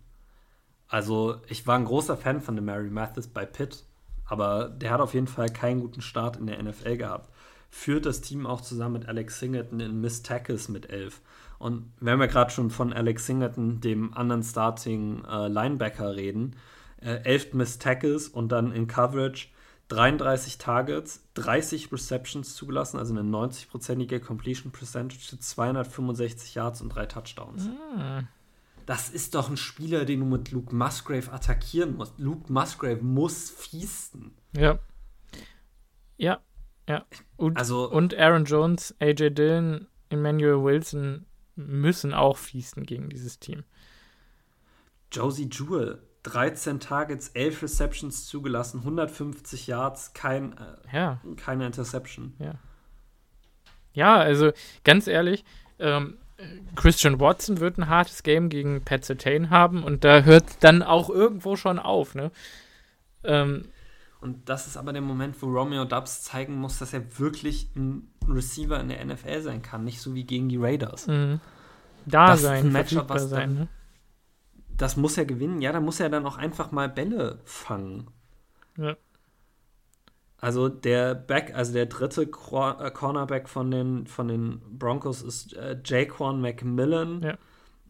Also 0.89 1.41
ich 1.49 1.67
war 1.67 1.79
ein 1.79 1.85
großer 1.85 2.17
Fan 2.17 2.41
von 2.41 2.57
Demary 2.57 2.91
Mathis 2.91 3.29
bei 3.29 3.45
Pitt, 3.45 3.85
aber 4.25 4.69
der 4.69 4.91
hat 4.91 5.01
auf 5.01 5.15
jeden 5.15 5.27
Fall 5.27 5.49
keinen 5.49 5.81
guten 5.81 6.03
Start 6.03 6.37
in 6.37 6.47
der 6.47 6.63
NFL 6.63 6.97
gehabt. 6.97 7.31
Führt 7.71 8.07
das 8.07 8.23
Team 8.23 8.47
auch 8.47 8.63
zusammen 8.63 8.95
mit 8.95 9.09
Alex 9.09 9.39
Singleton 9.39 9.81
in 9.81 10.01
Miss 10.01 10.23
Tackles 10.23 10.69
mit 10.69 10.89
11. 10.89 11.21
Und 11.59 11.93
wenn 12.01 12.19
wir 12.19 12.29
gerade 12.29 12.51
schon 12.51 12.71
von 12.71 12.93
Alex 12.93 13.27
Singleton, 13.27 13.81
dem 13.81 14.15
anderen 14.15 14.43
Starting 14.43 15.25
äh, 15.25 15.49
Linebacker, 15.49 16.15
reden, 16.17 16.57
äh, 17.01 17.23
11 17.25 17.55
Miss 17.55 17.79
Tackles 17.79 18.29
und 18.29 18.51
dann 18.51 18.73
in 18.73 18.87
Coverage 18.87 19.49
33 19.89 20.59
Targets, 20.59 21.25
30 21.35 21.91
Receptions 21.93 22.55
zugelassen, 22.55 22.99
also 22.99 23.15
eine 23.17 23.29
90-prozentige 23.29 24.21
Completion 24.21 24.71
Percentage, 24.71 25.39
265 25.39 26.55
Yards 26.55 26.83
und 26.83 26.91
drei 26.91 27.07
Touchdowns. 27.07 27.69
Ah. 27.97 28.23
Das 28.85 29.11
ist 29.11 29.35
doch 29.35 29.51
ein 29.51 29.57
Spieler, 29.57 30.05
den 30.05 30.21
du 30.21 30.27
mit 30.27 30.51
Luke 30.51 30.75
Musgrave 30.75 31.33
attackieren 31.33 31.97
musst. 31.97 32.19
Luke 32.19 32.51
Musgrave 32.53 33.03
muss 33.03 33.51
fiesten. 33.51 34.33
Ja. 34.57 34.79
Ja, 36.17 36.41
ja. 36.89 37.05
Und, 37.37 37.59
also, 37.59 37.91
und 37.91 38.17
Aaron 38.17 38.45
Jones, 38.45 38.95
AJ 38.99 39.31
Dillon, 39.31 39.87
Emmanuel 40.11 40.63
Wilson 40.63 41.27
müssen 41.55 42.15
auch 42.15 42.37
fiesten 42.37 42.85
gegen 42.85 43.09
dieses 43.09 43.39
Team. 43.39 43.65
Josie 45.13 45.49
Jewell, 45.51 46.03
13 46.31 46.81
Targets, 46.81 47.29
11 47.29 47.63
Receptions 47.63 48.27
zugelassen, 48.27 48.81
150 48.81 49.67
Yards, 49.67 50.13
kein, 50.13 50.53
äh, 50.53 50.97
ja. 50.97 51.21
keine 51.37 51.67
Interception. 51.67 52.35
Ja. 52.39 52.55
ja, 53.93 54.17
also 54.17 54.53
ganz 54.85 55.07
ehrlich, 55.07 55.45
ähm, 55.79 56.19
Christian 56.77 57.19
Watson 57.19 57.59
wird 57.59 57.79
ein 57.79 57.89
hartes 57.89 58.23
Game 58.23 58.49
gegen 58.49 58.85
Pat 58.85 59.05
Sertain 59.05 59.51
haben 59.51 59.83
und 59.83 60.05
da 60.05 60.23
hört 60.23 60.63
dann 60.63 60.83
auch 60.83 61.11
irgendwo 61.11 61.57
schon 61.57 61.79
auf, 61.79 62.15
ne? 62.15 62.31
Ähm, 63.25 63.65
und 64.21 64.49
das 64.49 64.67
ist 64.67 64.77
aber 64.77 64.93
der 64.93 65.03
Moment, 65.03 65.41
wo 65.43 65.47
Romeo 65.47 65.85
Dubs 65.85 66.23
zeigen 66.23 66.55
muss, 66.55 66.79
dass 66.79 66.93
er 66.93 67.19
wirklich 67.19 67.71
ein 67.77 68.09
Receiver 68.29 68.79
in 68.81 68.89
der 68.89 69.05
NFL 69.05 69.43
sein 69.43 69.63
kann, 69.63 69.85
nicht 69.85 70.01
so 70.01 70.15
wie 70.15 70.25
gegen 70.25 70.49
die 70.49 70.57
Raiders. 70.57 71.07
Mhm. 71.07 71.41
Da 72.07 72.29
das 72.29 72.43
sein, 72.43 72.67
ein 72.67 72.73
Matchup, 72.73 73.09
was 73.09 73.29
sein, 73.29 73.55
ne? 73.55 73.69
Das 74.79 74.97
muss 74.97 75.19
er 75.19 75.27
gewinnen. 75.27 75.61
Ja, 75.61 75.73
da 75.73 75.81
muss 75.81 76.01
er 76.01 76.09
dann 76.09 76.25
auch 76.25 76.39
einfach 76.39 76.71
mal 76.73 76.89
Bälle 76.89 77.41
fangen. 77.45 78.07
Ja. 78.77 78.97
Also 80.41 80.69
der 80.69 81.15
Back, 81.17 81.53
also 81.55 81.73
der 81.73 81.87
dritte 81.87 82.23
äh, 82.23 82.27
Cornerback 82.27 83.49
von 83.49 83.71
den, 83.71 84.07
von 84.07 84.29
den 84.29 84.61
Broncos 84.79 85.21
ist 85.23 85.53
äh, 85.55 85.77
Jaquan 85.85 86.41
McMillan. 86.41 87.23
Ja. 87.23 87.39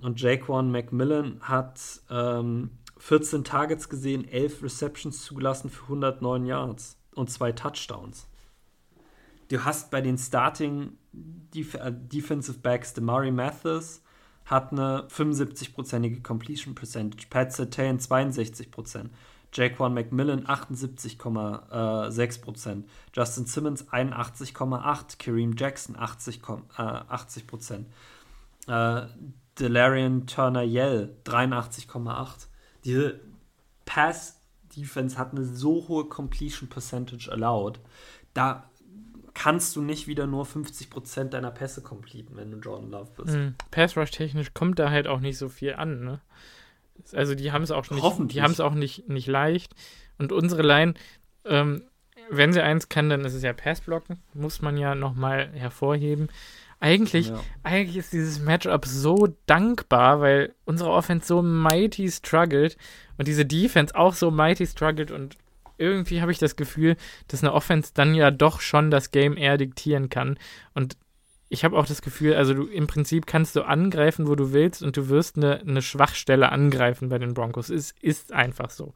Und 0.01 0.21
Jaquan 0.21 0.71
McMillan 0.71 1.41
hat 1.43 1.81
ähm, 2.11 2.71
14 2.97 3.45
Targets 3.45 3.89
gesehen, 3.89 4.27
11 4.27 4.63
Receptions 4.63 5.25
zugelassen 5.25 5.69
für 5.69 5.85
109 5.85 6.47
Yards 6.47 6.99
und 7.15 7.31
zwei 7.31 7.53
Touchdowns. 7.53 8.27
Du 9.49 9.65
hast 9.65 9.91
bei 9.91 10.01
den 10.01 10.17
Starting 10.17 10.93
Def 11.13 11.75
äh, 11.75 11.93
Defensive 11.93 12.59
Backs 12.59 12.95
Demari 12.95 13.31
Mathis, 13.31 14.03
hat 14.49 14.73
eine 14.73 15.07
75-prozentige 15.09 16.23
Completion 16.23 16.75
Percentage, 16.75 17.27
Pat 17.29 17.53
Sertain 17.53 17.99
62% 17.99 19.11
Jaquan 19.53 19.93
McMillan 19.95 20.47
78,6% 20.47 22.85
Justin 23.15 23.47
Simmons 23.47 23.89
81,8, 23.89 25.19
Kareem 25.19 25.57
Jackson 25.57 25.97
80, 25.97 26.41
äh, 26.77 26.83
80 26.83 27.45
äh, 28.67 29.07
Delarian 29.59 30.27
Turner 30.27 30.63
Yell 30.63 31.17
83,8. 31.25 32.49
Diese 32.85 33.21
Pass-Defense 33.87 35.17
hat 35.19 35.33
eine 35.33 35.45
so 35.45 35.89
hohe 35.89 36.05
Completion 36.05 36.69
Percentage 36.69 37.33
allowed. 37.33 37.81
Da 38.35 38.69
kannst 39.39 39.77
du 39.77 39.83
nicht 39.83 40.09
wieder 40.09 40.27
nur 40.27 40.45
50% 40.45 41.29
deiner 41.29 41.53
Pässe 41.53 41.81
completen, 41.81 42.35
wenn 42.35 42.51
du 42.51 42.59
Jordan 42.59 42.91
Love 42.91 43.11
bist. 43.17 43.37
Mhm. 43.37 43.55
Pass 43.71 43.97
Rush 43.97 44.11
technisch 44.11 44.53
kommt 44.53 44.81
da 44.81 44.91
halt 44.91 45.07
auch 45.07 45.21
nicht 45.21 45.39
so 45.39 45.49
viel 45.49 45.75
an, 45.75 46.03
ne? 46.03 46.21
Also 47.13 47.37
die 47.37 47.53
haben 47.53 47.63
es 47.63 47.71
auch 47.71 47.89
nicht, 47.89 48.33
die 48.33 48.43
haben 48.43 48.51
es 48.51 48.59
auch 48.59 48.75
nicht, 48.75 49.09
nicht 49.09 49.29
leicht. 49.29 49.77
Und 50.19 50.33
unsere 50.33 50.63
Line, 50.63 50.95
ähm, 51.45 51.85
wenn 52.29 52.53
sie 52.53 52.61
eins 52.61 52.89
kann, 52.89 53.09
dann 53.09 53.25
ist 53.25 53.35
es 53.35 53.45
ja 53.45 53.53
Passblocken, 53.53 54.19
muss 54.35 54.61
man 54.61 54.77
ja 54.77 54.97
nochmal 54.97 55.53
hervorheben. 55.53 56.31
Eigentlich, 56.81 57.29
ja. 57.29 57.41
eigentlich 57.63 57.97
ist 57.97 58.13
dieses 58.13 58.41
Matchup 58.41 58.87
so 58.87 59.37
dankbar, 59.47 60.21
weil 60.21 60.53
unsere 60.65 60.91
Offense 60.91 61.29
so 61.29 61.43
mighty 61.43 62.11
struggled 62.11 62.77
und 63.19 63.29
diese 63.29 63.47
Defense 63.47 63.95
auch 63.95 64.15
so 64.15 64.33
mighty 64.33 64.67
struggled 64.67 65.13
und 65.13 65.37
irgendwie 65.79 66.21
habe 66.21 66.33
ich 66.33 66.39
das 66.39 66.57
Gefühl, 66.57 66.97
dass 67.29 67.43
eine 67.43 67.53
Offense 67.53 67.93
dann 67.95 68.15
ja 68.15 68.31
doch 68.31 68.61
schon 68.61 68.91
das 68.91 69.11
Game 69.11 69.37
eher 69.37 69.57
diktieren 69.57 70.09
kann. 70.09 70.39
Und 70.75 70.97
ich 71.49 71.65
habe 71.65 71.79
auch 71.79 71.87
das 71.87 72.03
Gefühl, 72.03 72.35
also 72.35 72.53
du 72.53 72.67
im 72.67 72.87
Prinzip 72.87 73.27
kannst 73.27 73.57
du 73.57 73.63
angreifen, 73.63 74.29
wo 74.29 74.35
du 74.35 74.53
willst, 74.53 74.83
und 74.83 74.97
du 74.97 75.09
wirst 75.09 75.37
eine, 75.37 75.61
eine 75.61 75.83
Schwachstelle 75.83 76.53
angreifen 76.53 77.09
bei 77.09 77.19
den 77.19 77.35
Broncos. 77.35 77.71
Es 77.71 77.95
ist 78.03 78.33
einfach 78.33 78.71
so. 78.71 78.93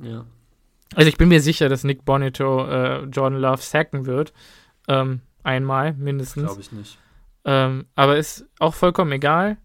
Ja. 0.00 0.26
Also 0.94 1.08
ich 1.08 1.16
bin 1.16 1.28
mir 1.28 1.40
sicher, 1.40 1.68
dass 1.68 1.82
Nick 1.82 2.04
Bonito 2.04 2.66
äh, 2.66 3.04
Jordan 3.04 3.40
Love 3.40 3.62
sacken 3.62 4.06
wird. 4.06 4.32
Ähm, 4.86 5.22
einmal 5.42 5.94
mindestens. 5.94 6.44
Glaube 6.44 6.60
ich 6.60 6.72
nicht. 6.72 6.98
Ähm, 7.44 7.86
aber 7.94 8.16
ist 8.16 8.46
auch 8.58 8.74
vollkommen 8.74 9.12
egal, 9.12 9.58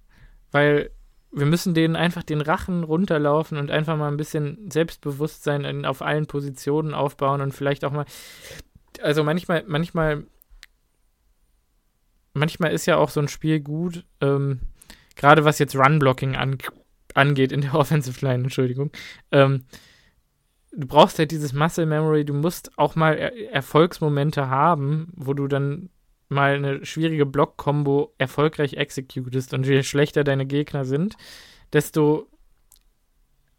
weil 0.51 0.91
wir 1.31 1.45
müssen 1.45 1.73
denen 1.73 1.95
einfach 1.95 2.23
den 2.23 2.41
Rachen 2.41 2.83
runterlaufen 2.83 3.57
und 3.57 3.69
einfach 3.69 3.97
mal 3.97 4.07
ein 4.07 4.17
bisschen 4.17 4.69
Selbstbewusstsein 4.71 5.63
in, 5.63 5.85
auf 5.85 6.01
allen 6.01 6.25
Positionen 6.25 6.93
aufbauen 6.93 7.41
und 7.41 7.53
vielleicht 7.53 7.85
auch 7.85 7.91
mal. 7.91 8.05
Also 9.01 9.23
manchmal, 9.23 9.63
manchmal, 9.67 10.23
manchmal 12.33 12.71
ist 12.71 12.85
ja 12.85 12.97
auch 12.97 13.09
so 13.09 13.19
ein 13.19 13.27
Spiel 13.27 13.59
gut, 13.59 14.05
ähm, 14.21 14.59
gerade 15.15 15.45
was 15.45 15.59
jetzt 15.59 15.75
Run-Blocking 15.75 16.35
an, 16.35 16.57
angeht 17.13 17.51
in 17.51 17.61
der 17.61 17.75
Offensive 17.75 18.25
Line, 18.25 18.45
Entschuldigung. 18.45 18.91
Ähm, 19.31 19.65
du 20.71 20.87
brauchst 20.87 21.19
halt 21.19 21.31
dieses 21.31 21.53
Muscle 21.53 21.85
Memory, 21.85 22.25
du 22.25 22.33
musst 22.33 22.77
auch 22.77 22.95
mal 22.95 23.17
er 23.17 23.53
Erfolgsmomente 23.53 24.49
haben, 24.49 25.13
wo 25.15 25.33
du 25.33 25.47
dann 25.47 25.89
mal 26.29 26.55
eine 26.55 26.85
schwierige 26.85 27.25
Block-Kombo 27.25 28.13
erfolgreich 28.17 28.75
executest 28.75 29.53
und 29.53 29.65
je 29.65 29.83
schlechter 29.83 30.23
deine 30.23 30.45
Gegner 30.45 30.85
sind, 30.85 31.17
desto 31.73 32.27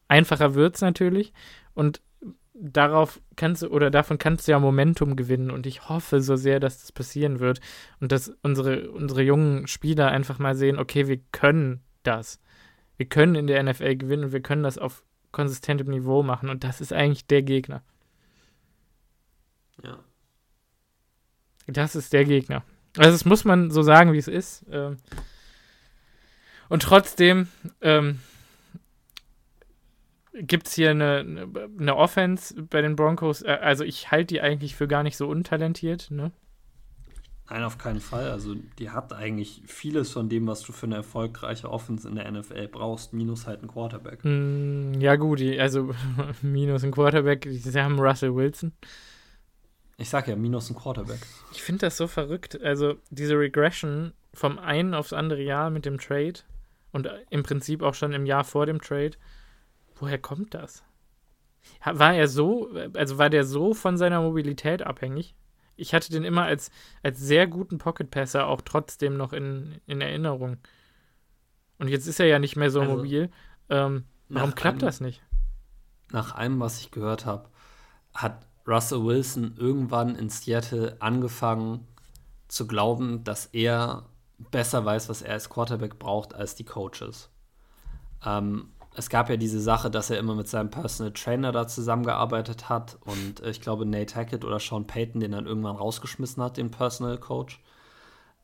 einfacher 0.09 0.55
wird 0.55 0.77
es 0.77 0.81
natürlich. 0.81 1.33
Und 1.75 2.01
darauf 2.55 3.21
kannst 3.37 3.62
du 3.62 3.68
oder 3.68 3.91
davon 3.91 4.18
kannst 4.18 4.47
du 4.47 4.53
ja 4.53 4.59
Momentum 4.59 5.16
gewinnen 5.16 5.51
und 5.51 5.66
ich 5.66 5.89
hoffe 5.89 6.21
so 6.21 6.37
sehr, 6.37 6.61
dass 6.61 6.81
das 6.81 6.93
passieren 6.93 7.41
wird 7.41 7.61
und 8.01 8.12
dass 8.12 8.37
unsere, 8.43 8.91
unsere 8.91 9.23
jungen 9.23 9.66
Spieler 9.66 10.09
einfach 10.11 10.39
mal 10.39 10.55
sehen, 10.55 10.79
okay, 10.79 11.09
wir 11.09 11.21
können 11.33 11.83
das. 12.03 12.41
Wir 12.97 13.07
können 13.07 13.35
in 13.35 13.47
der 13.47 13.62
NFL 13.62 13.97
gewinnen 13.97 14.25
und 14.25 14.33
wir 14.33 14.43
können 14.43 14.62
das 14.62 14.79
auf 14.79 15.03
konsistentem 15.33 15.89
Niveau 15.89 16.23
machen 16.23 16.51
und 16.51 16.64
das 16.64 16.81
ist 16.81 16.93
eigentlich 16.93 17.27
der 17.27 17.43
Gegner. 17.43 17.83
Ja. 19.83 20.05
Das 21.73 21.97
ist 21.97 22.12
der 22.12 22.25
Gegner. 22.25 22.62
Also 22.97 23.12
das 23.12 23.25
muss 23.25 23.45
man 23.45 23.71
so 23.71 23.83
sagen, 23.83 24.12
wie 24.12 24.18
es 24.18 24.29
ist. 24.29 24.64
Ähm. 24.71 24.97
Und 26.68 26.83
trotzdem 26.83 27.49
ähm, 27.81 28.21
gibt 30.35 30.68
es 30.68 30.75
hier 30.75 30.91
eine, 30.91 31.49
eine 31.79 31.97
Offense 31.97 32.62
bei 32.62 32.83
den 32.83 32.97
Broncos. 32.97 33.43
Also 33.43 33.85
ich 33.85 34.11
halte 34.11 34.35
die 34.35 34.41
eigentlich 34.41 34.75
für 34.75 34.89
gar 34.89 35.03
nicht 35.03 35.16
so 35.16 35.29
untalentiert. 35.29 36.11
Ne? 36.11 36.33
Nein, 37.51 37.64
auf 37.64 37.79
keinen 37.79 38.01
Fall. 38.01 38.31
Also 38.31 38.55
die 38.79 38.91
hat 38.91 39.12
eigentlich 39.12 39.62
vieles 39.66 40.12
von 40.12 40.29
dem, 40.29 40.47
was 40.47 40.62
du 40.62 40.73
für 40.73 40.87
eine 40.87 40.95
erfolgreiche 40.95 41.68
Offense 41.68 42.09
in 42.09 42.14
der 42.14 42.31
NFL 42.31 42.68
brauchst, 42.68 43.12
minus 43.12 43.49
halt 43.49 43.62
ein 43.62 43.68
Quarterback. 43.68 44.21
Mm, 44.23 45.01
ja 45.01 45.16
gut, 45.16 45.43
also 45.59 45.93
minus 46.43 46.85
ein 46.85 46.93
Quarterback. 46.93 47.49
Sie 47.51 47.83
haben 47.83 47.99
Russell 47.99 48.35
Wilson. 48.35 48.73
Ich 50.01 50.11
sag 50.11 50.29
ja, 50.29 50.35
minus 50.35 50.71
ein 50.71 50.77
Quarterback. 50.77 51.21
Ich 51.53 51.63
finde 51.63 51.87
das 51.87 51.97
so 51.97 52.07
verrückt. 52.07 52.61
Also 52.63 52.97
diese 53.11 53.39
Regression 53.39 54.13
vom 54.33 54.59
einen 54.59 54.95
aufs 54.95 55.13
andere 55.13 55.43
Jahr 55.43 55.71
mit 55.71 55.85
dem 55.85 55.99
Trade 55.99 56.41
und 56.93 57.09
im 57.31 57.43
Prinzip 57.43 57.83
auch 57.83 57.95
schon 57.95 58.13
im 58.13 58.27
Jahr 58.27 58.45
vor 58.45 58.67
dem 58.67 58.81
Trade. 58.81 59.13
Woher 59.97 60.19
kommt 60.19 60.55
das? 60.55 60.83
War 61.85 62.15
er 62.15 62.29
so, 62.29 62.71
also 62.95 63.19
war 63.19 63.31
der 63.31 63.45
so 63.45 63.75
von 63.75 63.97
seiner 63.97 64.23
Mobilität 64.23 64.83
abhängig? 64.83 65.35
ich 65.81 65.95
hatte 65.95 66.11
den 66.11 66.25
immer 66.25 66.45
als, 66.45 66.71
als 67.03 67.19
sehr 67.19 67.47
guten 67.47 67.79
Pocket-Passer 67.79 68.47
auch 68.47 68.61
trotzdem 68.61 69.17
noch 69.17 69.33
in, 69.33 69.81
in 69.87 70.01
Erinnerung. 70.01 70.59
Und 71.79 71.89
jetzt 71.89 72.07
ist 72.07 72.21
er 72.21 72.27
ja 72.27 72.39
nicht 72.39 72.57
mehr 72.57 72.71
so 72.71 72.83
also, 72.83 72.97
mobil. 72.97 73.31
Ähm, 73.71 74.05
warum 74.29 74.55
klappt 74.55 74.83
einem, 74.83 74.89
das 74.89 75.01
nicht? 75.01 75.23
Nach 76.13 76.35
allem, 76.35 76.61
was 76.61 76.81
ich 76.81 76.91
gehört 76.91 77.25
habe, 77.25 77.49
hat 78.15 78.47
Russell 78.71 79.05
Wilson 79.05 79.55
irgendwann 79.57 80.14
in 80.14 80.29
Seattle 80.29 80.97
angefangen 81.01 81.89
zu 82.47 82.66
glauben, 82.66 83.25
dass 83.25 83.47
er 83.47 84.07
besser 84.39 84.85
weiß, 84.85 85.09
was 85.09 85.23
er 85.23 85.35
als 85.35 85.49
Quarterback 85.49 85.99
braucht, 85.99 86.35
als 86.35 86.55
die 86.55 86.64
Coaches. 86.64 87.31
Ähm, 88.25 88.68
es 88.95 89.09
gab 89.09 89.29
ja 89.29 89.37
diese 89.37 89.61
Sache, 89.61 89.91
dass 89.91 90.11
er 90.11 90.18
immer 90.18 90.35
mit 90.35 90.49
seinem 90.49 90.71
Personal 90.71 91.12
Trainer 91.12 91.53
da 91.53 91.66
zusammengearbeitet 91.66 92.68
hat 92.68 92.99
und 93.05 93.41
ich 93.47 93.61
glaube 93.61 93.87
Nate 93.87 94.14
Hackett 94.14 94.45
oder 94.45 94.59
Sean 94.59 94.87
Payton 94.87 95.21
den 95.21 95.33
dann 95.33 95.47
irgendwann 95.47 95.77
rausgeschmissen 95.77 96.43
hat, 96.43 96.57
den 96.57 96.71
Personal 96.71 97.18
Coach, 97.18 97.61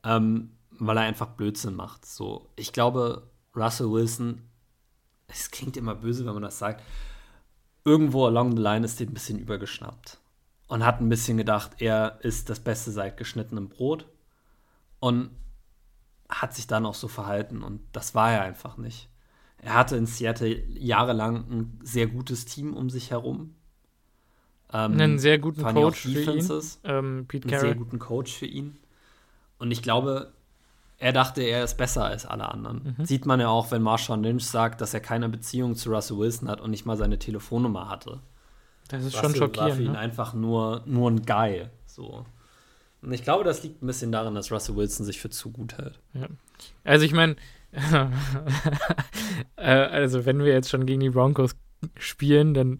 ähm, 0.03 0.51
weil 0.71 0.97
er 0.97 1.03
einfach 1.03 1.27
Blödsinn 1.27 1.75
macht. 1.75 2.05
So, 2.05 2.47
ich 2.55 2.73
glaube, 2.73 3.23
Russell 3.55 3.91
Wilson, 3.91 4.41
es 5.27 5.51
klingt 5.51 5.77
immer 5.77 5.95
böse, 5.95 6.25
wenn 6.25 6.33
man 6.33 6.43
das 6.43 6.59
sagt, 6.59 6.81
irgendwo 7.87 8.25
along 8.25 8.57
the 8.57 8.61
line 8.61 8.85
ist 8.85 8.99
den 8.99 9.09
ein 9.09 9.13
bisschen 9.13 9.39
übergeschnappt 9.39 10.19
und 10.67 10.85
hat 10.85 10.99
ein 10.99 11.07
bisschen 11.07 11.37
gedacht, 11.37 11.71
er 11.79 12.19
ist 12.21 12.49
das 12.49 12.59
Beste 12.59 12.91
seit 12.91 13.15
geschnittenem 13.15 13.69
Brot 13.69 14.05
und 14.99 15.31
hat 16.27 16.53
sich 16.53 16.67
dann 16.67 16.85
auch 16.85 16.95
so 16.95 17.07
verhalten 17.07 17.63
und 17.63 17.79
das 17.93 18.13
war 18.13 18.31
er 18.33 18.41
einfach 18.41 18.77
nicht. 18.77 19.09
Er 19.59 19.73
hatte 19.73 19.95
in 19.95 20.05
Seattle 20.05 20.65
jahrelang 20.67 21.49
ein 21.49 21.79
sehr 21.81 22.07
gutes 22.07 22.45
Team 22.45 22.75
um 22.75 22.89
sich 22.89 23.09
herum. 23.11 23.55
Ähm, 24.71 24.91
einen 24.91 25.17
sehr 25.17 25.39
guten 25.39 25.63
Coach 25.63 26.01
für 26.01 26.33
ihn. 26.33 26.69
Ähm, 26.83 27.25
Pete 27.25 27.47
einen 27.47 27.59
sehr 27.59 27.75
guten 27.75 27.99
Coach 27.99 28.33
für 28.33 28.45
ihn. 28.45 28.77
Und 29.59 29.71
ich 29.71 29.81
glaube, 29.81 30.33
er 30.97 31.13
dachte, 31.13 31.41
er 31.41 31.63
ist 31.63 31.77
besser 31.77 32.05
als 32.05 32.25
alle 32.25 32.49
anderen. 32.49 32.95
Mhm. 32.97 33.05
Sieht 33.05 33.25
man 33.25 33.39
ja 33.39 33.49
auch, 33.49 33.71
wenn 33.71 33.81
Marshawn 33.81 34.23
Lynch 34.23 34.45
sagt, 34.45 34.81
dass 34.81 34.93
er 34.93 34.99
keine 34.99 35.29
Beziehung 35.29 35.75
zu 35.75 35.91
Russell 35.91 36.17
Wilson 36.17 36.49
hat 36.49 36.61
und 36.61 36.71
nicht 36.71 36.85
mal 36.85 36.97
seine 36.97 37.19
Telefonnummer 37.19 37.89
hatte. 37.89 38.19
Das 38.87 39.03
ist 39.03 39.15
Russell 39.15 39.29
schon 39.29 39.35
schockierend. 39.35 39.57
war 39.57 39.75
für 39.75 39.83
ihn 39.83 39.91
ne? 39.91 39.99
einfach 39.99 40.33
nur, 40.33 40.81
nur 40.85 41.11
ein 41.11 41.25
Guy. 41.25 41.67
So. 41.85 42.25
Und 43.01 43.13
ich 43.13 43.23
glaube, 43.23 43.43
das 43.43 43.63
liegt 43.63 43.83
ein 43.83 43.87
bisschen 43.87 44.11
daran, 44.11 44.33
dass 44.33 44.51
Russell 44.51 44.75
Wilson 44.75 45.05
sich 45.05 45.19
für 45.19 45.29
zu 45.29 45.51
gut 45.51 45.77
hält. 45.77 45.99
Ja. 46.13 46.27
Also 46.83 47.05
ich 47.05 47.13
meine, 47.13 47.35
Äh, 49.55 49.71
also, 49.71 50.25
wenn 50.25 50.39
wir 50.43 50.53
jetzt 50.53 50.69
schon 50.69 50.85
gegen 50.85 50.99
die 50.99 51.09
Broncos 51.09 51.55
spielen, 51.97 52.53
dann 52.53 52.77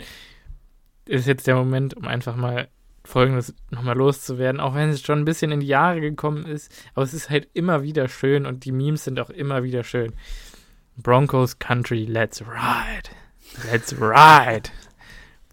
ist 1.05 1.28
jetzt 1.28 1.47
der 1.47 1.55
Moment, 1.55 1.95
um 1.95 2.07
einfach 2.07 2.36
mal 2.36 2.70
Folgendes 3.08 3.53
nochmal 3.72 3.97
loszuwerden, 3.97 4.60
auch 4.60 4.76
wenn 4.76 4.89
es 4.89 5.01
schon 5.01 5.20
ein 5.20 5.26
bisschen 5.26 5.51
in 5.51 5.62
die 5.62 5.68
Jahre 5.68 6.01
gekommen 6.01 6.45
ist, 6.45 6.72
aber 6.93 7.03
es 7.03 7.14
ist 7.14 7.30
halt 7.30 7.47
immer 7.53 7.82
wieder 7.82 8.10
schön 8.10 8.45
und 8.45 8.66
die 8.66 8.74
Memes 8.74 9.05
sind 9.05 9.20
auch 9.20 9.30
immer 9.30 9.64
wieder 9.64 9.84
schön. 9.84 10.14
Broncos 10.97 11.58
Country, 11.58 12.03
let's 12.05 12.41
ride. 12.41 13.10
Let's 13.72 13.93
ride. 13.93 14.70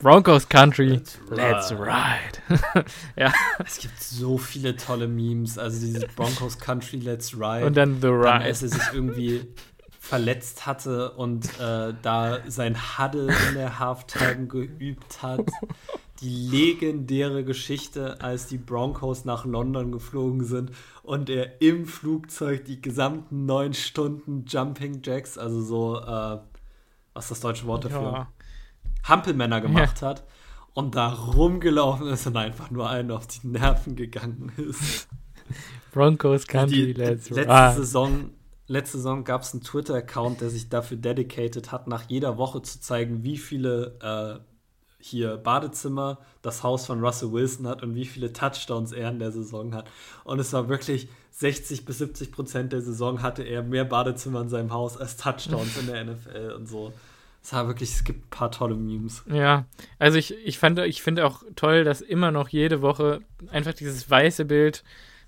Broncos 0.00 0.48
Country, 0.48 1.00
let's 1.30 1.70
ride. 1.72 2.42
ja. 3.16 3.32
Es 3.64 3.78
gibt 3.78 4.02
so 4.02 4.36
viele 4.36 4.76
tolle 4.76 5.06
Memes. 5.06 5.56
Also 5.56 5.80
dieses 5.80 6.06
Broncos 6.16 6.58
Country, 6.58 6.98
let's 6.98 7.34
ride. 7.34 7.64
Und 7.64 7.76
dann 7.76 8.00
The 8.00 8.08
Ride. 8.08 8.24
Dann, 8.24 8.42
als 8.42 8.62
er 8.62 8.68
sich 8.70 8.82
irgendwie 8.92 9.46
verletzt 10.00 10.66
hatte 10.66 11.12
und 11.12 11.46
äh, 11.60 11.94
da 12.02 12.40
sein 12.48 12.76
Huddle 12.98 13.32
in 13.48 13.54
der 13.54 13.78
Halftime 13.78 14.46
geübt 14.48 15.22
hat. 15.22 15.48
Die 16.24 16.30
legendäre 16.30 17.44
Geschichte, 17.44 18.22
als 18.22 18.46
die 18.46 18.56
Broncos 18.56 19.26
nach 19.26 19.44
London 19.44 19.92
geflogen 19.92 20.42
sind 20.42 20.70
und 21.02 21.28
er 21.28 21.60
im 21.60 21.84
Flugzeug 21.84 22.64
die 22.64 22.80
gesamten 22.80 23.44
neun 23.44 23.74
Stunden 23.74 24.46
Jumping 24.48 25.02
Jacks, 25.04 25.36
also 25.36 25.60
so, 25.60 26.00
äh, 26.00 26.38
was 27.12 27.24
ist 27.24 27.30
das 27.30 27.40
deutsche 27.40 27.66
Wort 27.66 27.84
dafür? 27.84 28.00
Ja. 28.00 28.32
Hampelmänner 29.02 29.60
gemacht 29.60 30.00
ja. 30.00 30.08
hat 30.08 30.24
und 30.72 30.94
da 30.94 31.12
rumgelaufen 31.12 32.06
ist 32.06 32.26
und 32.26 32.38
einfach 32.38 32.70
nur 32.70 32.88
einen 32.88 33.10
auf 33.10 33.26
die 33.26 33.46
Nerven 33.46 33.94
gegangen 33.94 34.50
ist. 34.56 35.08
Broncos 35.92 36.46
Country, 36.46 36.92
let's 36.92 37.28
Letzte 37.28 37.52
ride. 37.52 37.76
Saison, 37.76 38.30
letzte 38.66 38.96
Saison 38.96 39.24
gab 39.24 39.42
es 39.42 39.52
einen 39.52 39.62
Twitter-Account, 39.62 40.40
der 40.40 40.48
sich 40.48 40.70
dafür 40.70 40.96
dedicated 40.96 41.70
hat, 41.70 41.86
nach 41.86 42.08
jeder 42.08 42.38
Woche 42.38 42.62
zu 42.62 42.80
zeigen, 42.80 43.24
wie 43.24 43.36
viele 43.36 43.98
äh, 44.40 44.53
hier 45.04 45.36
Badezimmer 45.36 46.18
das 46.40 46.62
Haus 46.62 46.86
von 46.86 47.04
Russell 47.04 47.30
Wilson 47.30 47.66
hat 47.66 47.82
und 47.82 47.94
wie 47.94 48.06
viele 48.06 48.32
Touchdowns 48.32 48.92
er 48.92 49.10
in 49.10 49.18
der 49.18 49.32
Saison 49.32 49.74
hat. 49.74 49.86
Und 50.24 50.38
es 50.38 50.52
war 50.54 50.70
wirklich 50.70 51.08
60 51.32 51.84
bis 51.84 51.98
70 51.98 52.32
Prozent 52.32 52.72
der 52.72 52.80
Saison 52.80 53.20
hatte 53.20 53.42
er 53.42 53.62
mehr 53.62 53.84
Badezimmer 53.84 54.40
in 54.40 54.48
seinem 54.48 54.72
Haus 54.72 54.96
als 54.96 55.18
Touchdowns 55.18 55.76
in 55.76 55.88
der 55.88 56.04
NFL 56.06 56.54
und 56.56 56.66
so. 56.66 56.94
Es 57.42 57.52
war 57.52 57.66
wirklich, 57.66 57.92
es 57.92 58.04
gibt 58.04 58.24
ein 58.24 58.30
paar 58.30 58.50
tolle 58.50 58.76
Memes. 58.76 59.22
Ja, 59.30 59.66
also 59.98 60.16
ich, 60.16 60.34
ich 60.42 60.58
fand, 60.58 60.78
ich 60.78 61.02
finde 61.02 61.26
auch 61.26 61.42
toll, 61.54 61.84
dass 61.84 62.00
immer 62.00 62.30
noch 62.30 62.48
jede 62.48 62.80
Woche 62.80 63.20
einfach 63.50 63.74
dieses 63.74 64.08
weiße 64.08 64.46
Bild 64.46 64.84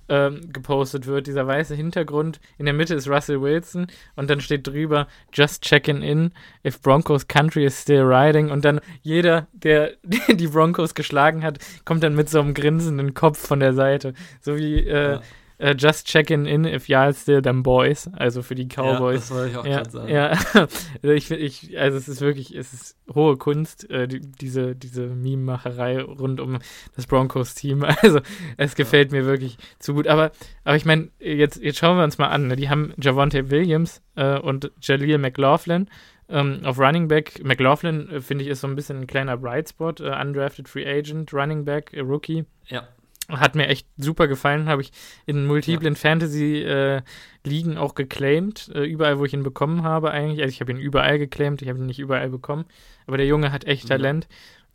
ähm, 0.09 0.53
gepostet 0.53 1.07
wird, 1.07 1.27
dieser 1.27 1.47
weiße 1.47 1.75
Hintergrund. 1.75 2.41
In 2.59 2.67
der 2.67 2.75
Mitte 2.75 2.95
ist 2.95 3.09
Russell 3.09 3.41
Wilson 3.41 3.87
und 4.15 4.31
dann 4.31 4.41
steht 4.41 4.67
drüber 4.67 5.07
Just 5.33 5.63
checking 5.63 6.03
in 6.03 6.33
if 6.65 6.81
Broncos 6.81 7.29
country 7.29 7.65
is 7.65 7.81
still 7.81 8.03
riding 8.03 8.51
und 8.51 8.65
dann 8.65 8.81
jeder, 9.03 9.47
der 9.53 9.93
die 10.29 10.49
Broncos 10.49 10.95
geschlagen 10.95 11.43
hat, 11.43 11.59
kommt 11.85 12.03
dann 12.03 12.15
mit 12.15 12.29
so 12.29 12.41
einem 12.41 12.55
grinsenden 12.55 13.15
Kopf 13.15 13.39
von 13.39 13.61
der 13.61 13.75
Seite. 13.75 14.15
So 14.41 14.57
wie 14.57 14.81
äh, 14.81 15.13
ja 15.15 15.23
uh, 15.61 15.75
just 15.77 16.07
checking 16.07 16.47
in 16.47 16.65
if 16.65 16.89
y'all 16.89 17.13
still 17.13 17.41
them 17.41 17.63
boys, 17.63 18.09
also 18.17 18.43
für 18.43 18.55
die 18.55 18.67
Cowboys. 18.67 19.31
Ja, 19.31 19.35
das 19.35 19.35
wollte 19.35 19.51
ich 19.51 19.57
auch 19.57 19.67
ja, 19.67 19.77
gerade 19.77 19.91
sagen. 19.91 20.09
Ja, 20.09 20.29
also 21.03 21.11
ich, 21.15 21.31
ich, 21.31 21.79
also 21.79 21.97
es 21.97 22.09
ist 22.09 22.21
wirklich, 22.21 22.55
es 22.55 22.73
ist 22.73 22.97
hohe 23.15 23.37
Kunst, 23.37 23.89
äh, 23.91 24.09
die, 24.09 24.21
diese, 24.21 24.75
diese 24.75 25.07
Meme-Macherei 25.07 26.03
rund 26.03 26.41
um 26.41 26.59
das 26.95 27.07
Broncos-Team. 27.07 27.85
Also 28.03 28.21
es 28.57 28.75
gefällt 28.75 29.11
ja. 29.11 29.19
mir 29.19 29.27
wirklich 29.27 29.57
zu 29.79 29.95
gut. 29.95 30.07
Aber, 30.07 30.31
aber 30.65 30.77
ich 30.77 30.85
meine, 30.85 31.09
jetzt, 31.19 31.61
jetzt 31.63 31.79
schauen 31.79 31.97
wir 31.97 32.05
uns 32.05 32.19
mal 32.19 32.29
an. 32.29 32.49
Ne? 32.49 32.57
Die 32.57 32.69
haben 32.69 32.93
Javonte 33.01 33.51
Williams 33.51 34.03
äh, 34.17 34.39
und 34.39 34.71
Jaleel 34.81 35.19
McLaughlin. 35.19 35.89
Ähm, 36.29 36.61
auf 36.65 36.79
Running 36.79 37.07
Back, 37.09 37.45
McLaughlin, 37.45 38.11
äh, 38.11 38.21
finde 38.21 38.45
ich, 38.45 38.51
ist 38.51 38.61
so 38.61 38.67
ein 38.67 38.75
bisschen 38.75 38.99
ein 39.01 39.07
kleiner 39.07 39.37
Bright 39.37 39.69
Spot, 39.69 39.95
äh, 40.01 40.21
undrafted 40.21 40.69
Free 40.69 40.87
Agent, 40.87 41.33
Running 41.33 41.65
Back, 41.65 41.93
Rookie. 41.97 42.45
Ja. 42.67 42.89
Hat 43.29 43.57
mir 43.57 43.67
echt 43.67 43.89
super 43.97 44.29
gefallen, 44.29 44.69
habe 44.69 44.83
ich 44.83 44.93
in 45.27 45.47
multiplen 45.47 45.95
ja. 45.95 45.99
Fantasy-Ligen 46.01 47.73
äh, 47.73 47.77
auch 47.77 47.95
geclaimed, 47.95 48.71
äh, 48.75 48.85
überall, 48.85 49.19
wo 49.19 49.25
ich 49.25 49.33
ihn 49.33 49.43
bekommen 49.43 49.83
habe 49.83 50.13
eigentlich. 50.13 50.41
Also 50.43 50.53
ich 50.53 50.61
habe 50.61 50.71
ihn 50.71 50.79
überall 50.79 51.19
geclaimed, 51.19 51.61
ich 51.61 51.69
habe 51.69 51.79
ihn 51.79 51.87
nicht 51.87 51.99
überall 51.99 52.31
bekommen, 52.31 52.67
aber 53.07 53.17
der 53.17 53.27
Junge 53.27 53.51
hat 53.51 53.65
echt 53.65 53.89
Talent. 53.89 54.29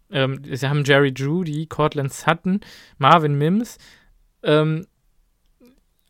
Ja. 0.09 0.23
Ähm, 0.23 0.41
sie 0.43 0.67
haben 0.67 0.83
Jerry 0.83 1.13
Judy, 1.15 1.65
Cortland 1.67 2.11
Sutton, 2.11 2.59
Marvin 2.97 3.37
Mims. 3.37 3.77
Ähm, 4.43 4.85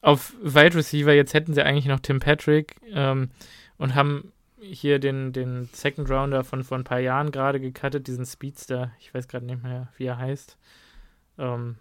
auf 0.01 0.33
Wide 0.41 0.75
Receiver, 0.75 1.13
jetzt 1.13 1.33
hätten 1.33 1.53
sie 1.53 1.63
eigentlich 1.63 1.85
noch 1.85 1.99
Tim 1.99 2.19
Patrick 2.19 2.75
ähm, 2.91 3.29
und 3.77 3.93
haben 3.93 4.31
hier 4.59 4.99
den, 4.99 5.33
den 5.33 5.69
Second 5.73 6.09
Rounder 6.09 6.43
von 6.43 6.63
vor 6.63 6.77
ein 6.77 6.83
paar 6.83 6.99
Jahren 6.99 7.31
gerade 7.31 7.59
gecuttet, 7.59 8.07
diesen 8.07 8.25
Speedster. 8.25 8.91
Ich 8.99 9.13
weiß 9.13 9.27
gerade 9.27 9.45
nicht 9.45 9.63
mehr, 9.63 9.89
wie 9.97 10.05
er 10.05 10.17
heißt. 10.17 10.57
Ähm, 11.37 11.77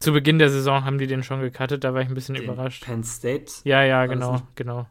zu 0.00 0.12
Beginn 0.12 0.38
der 0.38 0.50
Saison 0.50 0.84
haben 0.84 0.98
die 0.98 1.06
den 1.06 1.22
schon 1.22 1.40
gecuttet, 1.40 1.84
da 1.84 1.92
war 1.94 2.00
ich 2.00 2.08
ein 2.08 2.14
bisschen 2.14 2.34
den 2.34 2.44
überrascht. 2.44 2.84
Penn 2.84 3.04
State? 3.04 3.52
Ja, 3.64 3.84
ja, 3.84 4.06
genau, 4.06 4.40
genau. 4.54 4.86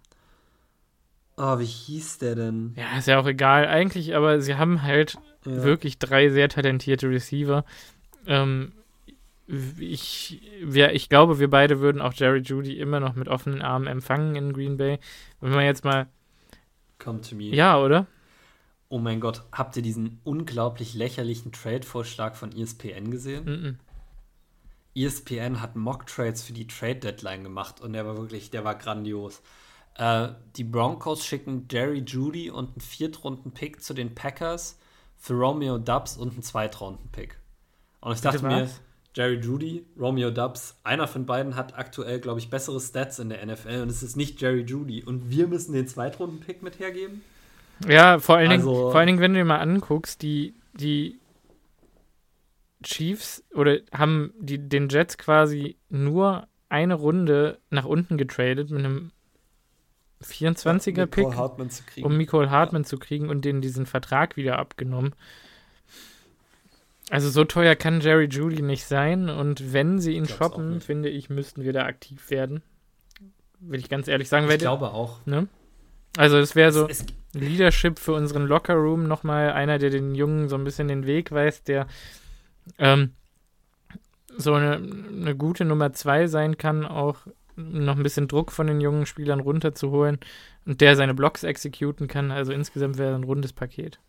Oh, 1.35 1.57
wie 1.57 1.65
hieß 1.65 2.19
der 2.19 2.35
denn? 2.35 2.73
Ja, 2.75 2.97
ist 2.97 3.07
ja 3.07 3.19
auch 3.19 3.25
egal. 3.25 3.65
Eigentlich, 3.67 4.15
aber 4.15 4.41
sie 4.41 4.55
haben 4.55 4.83
halt 4.83 5.17
ja. 5.45 5.63
wirklich 5.63 5.97
drei 5.97 6.29
sehr 6.29 6.49
talentierte 6.49 7.09
Receiver. 7.09 7.65
Ähm, 8.27 8.73
ich, 9.47 10.41
wir, 10.61 10.93
ich 10.93 11.09
glaube, 11.09 11.39
wir 11.39 11.49
beide 11.49 11.79
würden 11.79 12.01
auch 12.01 12.13
Jerry 12.13 12.41
Judy 12.41 12.77
immer 12.77 12.99
noch 12.99 13.15
mit 13.15 13.29
offenen 13.29 13.61
Armen 13.61 13.87
empfangen 13.87 14.35
in 14.35 14.53
Green 14.53 14.77
Bay. 14.77 14.99
Wenn 15.41 15.51
man 15.51 15.65
jetzt 15.65 15.83
mal. 15.83 16.07
Come 16.99 17.21
to 17.21 17.35
me. 17.35 17.45
Ja, 17.45 17.79
oder? 17.79 18.05
Oh 18.89 18.99
mein 18.99 19.19
Gott, 19.19 19.43
habt 19.51 19.77
ihr 19.77 19.83
diesen 19.83 20.19
unglaublich 20.23 20.93
lächerlichen 20.93 21.51
Trade-Vorschlag 21.51 22.35
von 22.35 22.51
ESPN 22.51 23.11
gesehen? 23.11 23.45
Mm, 23.45 23.65
-mm. 23.65 23.75
ESPN 25.05 25.61
hat 25.61 25.75
Mock-Trades 25.75 26.43
für 26.43 26.53
die 26.53 26.67
Trade-Deadline 26.67 27.43
gemacht 27.43 27.81
und 27.81 27.93
der 27.93 28.05
war 28.05 28.17
wirklich, 28.17 28.49
der 28.51 28.63
war 28.63 28.75
grandios. 28.75 29.41
Äh, 29.95 30.29
die 30.55 30.63
Broncos 30.63 31.25
schicken 31.25 31.67
Jerry 31.69 32.03
Judy 32.05 32.49
und 32.49 32.71
einen 32.71 32.81
Viertrunden-Pick 32.81 33.81
zu 33.81 33.93
den 33.93 34.15
Packers 34.15 34.77
für 35.17 35.33
Romeo 35.33 35.77
Dubs 35.77 36.17
und 36.17 36.33
einen 36.33 36.43
Zweitrunden-Pick. 36.43 37.37
Und 38.01 38.13
ich 38.13 38.21
dachte 38.21 38.45
mir, 38.45 38.69
Jerry 39.15 39.39
Judy, 39.39 39.85
Romeo 39.99 40.31
Dubs, 40.31 40.77
einer 40.83 41.07
von 41.07 41.25
beiden 41.25 41.55
hat 41.55 41.77
aktuell, 41.77 42.19
glaube 42.19 42.39
ich, 42.39 42.49
bessere 42.49 42.79
Stats 42.79 43.19
in 43.19 43.29
der 43.29 43.45
NFL 43.45 43.81
und 43.81 43.89
es 43.89 44.03
ist 44.03 44.15
nicht 44.15 44.41
Jerry 44.41 44.61
Judy. 44.61 45.03
Und 45.03 45.29
wir 45.29 45.47
müssen 45.47 45.73
den 45.73 45.87
Zweitrunden-Pick 45.87 46.63
mit 46.63 46.79
hergeben? 46.79 47.21
Ja, 47.87 48.19
vor 48.19 48.37
allen, 48.37 48.51
also, 48.51 48.71
Dingen, 48.71 48.91
vor 48.91 48.95
allen 48.95 49.07
Dingen, 49.07 49.19
wenn 49.19 49.33
du 49.33 49.39
dir 49.39 49.45
mal 49.45 49.59
anguckst, 49.59 50.21
die, 50.21 50.53
die 50.73 51.19
Chiefs 52.83 53.43
oder 53.53 53.79
haben 53.91 54.33
die, 54.39 54.57
den 54.57 54.89
Jets 54.89 55.17
quasi 55.17 55.77
nur 55.89 56.47
eine 56.69 56.93
Runde 56.93 57.59
nach 57.69 57.85
unten 57.85 58.17
getradet 58.17 58.69
mit 58.69 58.85
einem 58.85 59.11
24er 60.23 61.05
Pick, 61.05 61.25
um 62.03 62.17
Nicole 62.17 62.49
Hartman 62.49 62.83
ja. 62.83 62.87
zu 62.87 62.97
kriegen 62.97 63.29
und 63.29 63.45
denen 63.45 63.61
diesen 63.61 63.85
Vertrag 63.85 64.37
wieder 64.37 64.59
abgenommen. 64.59 65.15
Also 67.09 67.29
so 67.29 67.43
teuer 67.43 67.75
kann 67.75 68.01
Jerry 68.01 68.25
Judy 68.25 68.61
nicht 68.61 68.85
sein 68.85 69.29
und 69.29 69.73
wenn 69.73 69.99
sie 69.99 70.13
ihn 70.13 70.27
shoppen, 70.27 70.79
finde 70.79 71.09
ich, 71.09 71.29
müssten 71.29 71.63
wir 71.63 71.73
da 71.73 71.85
aktiv 71.85 72.29
werden. 72.29 72.61
Will 73.59 73.79
ich 73.79 73.89
ganz 73.89 74.07
ehrlich 74.07 74.29
sagen. 74.29 74.49
Ich 74.49 74.59
glaube 74.59 74.91
auch. 74.91 75.25
Ne? 75.25 75.47
Also 76.17 76.37
es 76.37 76.55
wäre 76.55 76.71
so 76.71 76.87
es, 76.87 77.05
Leadership 77.33 77.99
für 77.99 78.13
unseren 78.13 78.45
Locker 78.45 78.75
Room 78.75 79.07
nochmal 79.07 79.51
einer, 79.51 79.79
der 79.79 79.89
den 79.89 80.15
Jungen 80.15 80.49
so 80.49 80.55
ein 80.55 80.63
bisschen 80.63 80.87
den 80.87 81.05
Weg 81.05 81.31
weist, 81.31 81.67
der 81.67 81.87
ähm, 82.77 83.13
so 84.37 84.53
eine, 84.53 84.75
eine 84.75 85.35
gute 85.35 85.65
Nummer 85.65 85.93
zwei 85.93 86.27
sein 86.27 86.57
kann, 86.57 86.85
auch 86.85 87.27
noch 87.55 87.97
ein 87.97 88.03
bisschen 88.03 88.27
Druck 88.27 88.51
von 88.51 88.67
den 88.67 88.79
jungen 88.79 89.05
Spielern 89.05 89.41
runterzuholen 89.41 90.19
und 90.65 90.81
der 90.81 90.95
seine 90.95 91.13
Blocks 91.13 91.43
exekuten 91.43 92.07
kann. 92.07 92.31
Also 92.31 92.53
insgesamt 92.53 92.97
wäre 92.97 93.15
ein 93.15 93.23
rundes 93.23 93.53
Paket. 93.53 93.99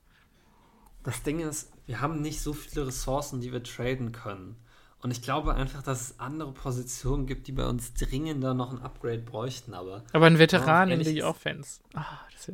Das 1.03 1.23
Ding 1.23 1.41
ist, 1.41 1.73
wir 1.87 2.01
haben 2.01 2.21
nicht 2.21 2.41
so 2.41 2.53
viele 2.53 2.87
Ressourcen, 2.87 3.41
die 3.41 3.53
wir 3.53 3.63
traden 3.63 4.13
können. 4.13 4.57
Und 5.03 5.11
ich 5.11 5.23
glaube 5.23 5.55
einfach, 5.55 5.83
dass 5.83 6.01
es 6.03 6.21
andere 6.21 6.53
Positionen 6.53 7.27
gibt, 7.27 7.47
die 7.49 7.53
bei 7.53 7.67
uns 7.67 7.95
dringender 7.95 8.53
noch 8.53 8.71
ein 8.71 8.83
Upgrade 8.83 9.23
bräuchten. 9.23 9.73
Aber, 9.73 10.05
aber 10.13 10.27
ein 10.27 10.39
Veteran 10.39 10.91
in 10.91 11.01
die 11.01 11.23
Offense. 11.23 11.81
Ah, 11.95 12.05
das 12.33 12.53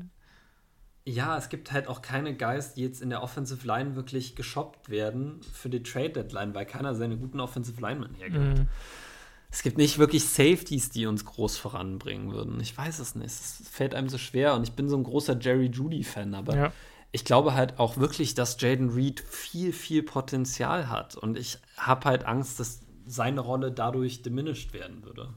ja, 1.06 1.38
es 1.38 1.48
gibt 1.48 1.70
halt 1.70 1.86
auch 1.86 2.02
keine 2.02 2.36
Guys, 2.36 2.74
die 2.74 2.82
jetzt 2.82 3.00
in 3.00 3.10
der 3.10 3.22
Offensive 3.22 3.64
Line 3.64 3.94
wirklich 3.94 4.34
geshoppt 4.34 4.90
werden 4.90 5.40
für 5.52 5.68
die 5.68 5.82
Trade 5.82 6.10
Deadline, 6.10 6.52
weil 6.52 6.66
keiner 6.66 6.96
seine 6.96 7.16
guten 7.16 7.38
Offensive 7.38 7.80
Linemen 7.80 8.14
hergibt. 8.14 8.58
Mhm. 8.58 8.68
Es 9.48 9.62
gibt 9.62 9.78
nicht 9.78 9.98
wirklich 9.98 10.24
Safeties, 10.24 10.90
die 10.90 11.06
uns 11.06 11.24
groß 11.24 11.56
voranbringen 11.56 12.32
würden. 12.32 12.58
Ich 12.60 12.76
weiß 12.76 12.98
es 12.98 13.14
nicht. 13.14 13.26
Es 13.26 13.62
fällt 13.70 13.94
einem 13.94 14.08
so 14.08 14.18
schwer 14.18 14.54
und 14.54 14.64
ich 14.64 14.72
bin 14.72 14.88
so 14.88 14.96
ein 14.96 15.04
großer 15.04 15.38
Jerry 15.38 15.66
Judy-Fan, 15.66 16.34
aber 16.34 16.56
ja. 16.56 16.72
ich 17.12 17.24
glaube 17.24 17.54
halt 17.54 17.78
auch 17.78 17.96
wirklich, 17.96 18.34
dass 18.34 18.60
Jaden 18.60 18.90
Reed 18.90 19.20
viel, 19.20 19.72
viel 19.72 20.02
Potenzial 20.02 20.90
hat 20.90 21.14
und 21.14 21.38
ich 21.38 21.58
habe 21.76 22.04
halt 22.06 22.24
Angst, 22.24 22.58
dass 22.58 22.80
seine 23.06 23.40
Rolle 23.40 23.70
dadurch 23.70 24.22
diminished 24.22 24.72
werden 24.72 25.04
würde. 25.04 25.32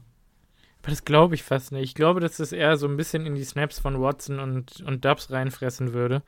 Aber 0.82 0.90
das 0.90 1.04
glaube 1.04 1.34
ich 1.34 1.42
fast 1.42 1.72
nicht. 1.72 1.84
Ich 1.84 1.94
glaube, 1.94 2.20
dass 2.20 2.38
das 2.38 2.52
eher 2.52 2.76
so 2.76 2.86
ein 2.86 2.96
bisschen 2.96 3.26
in 3.26 3.34
die 3.34 3.44
Snaps 3.44 3.78
von 3.78 4.00
Watson 4.00 4.38
und, 4.40 4.80
und 4.80 5.04
Dubs 5.04 5.30
reinfressen 5.30 5.92
würde. 5.92 6.22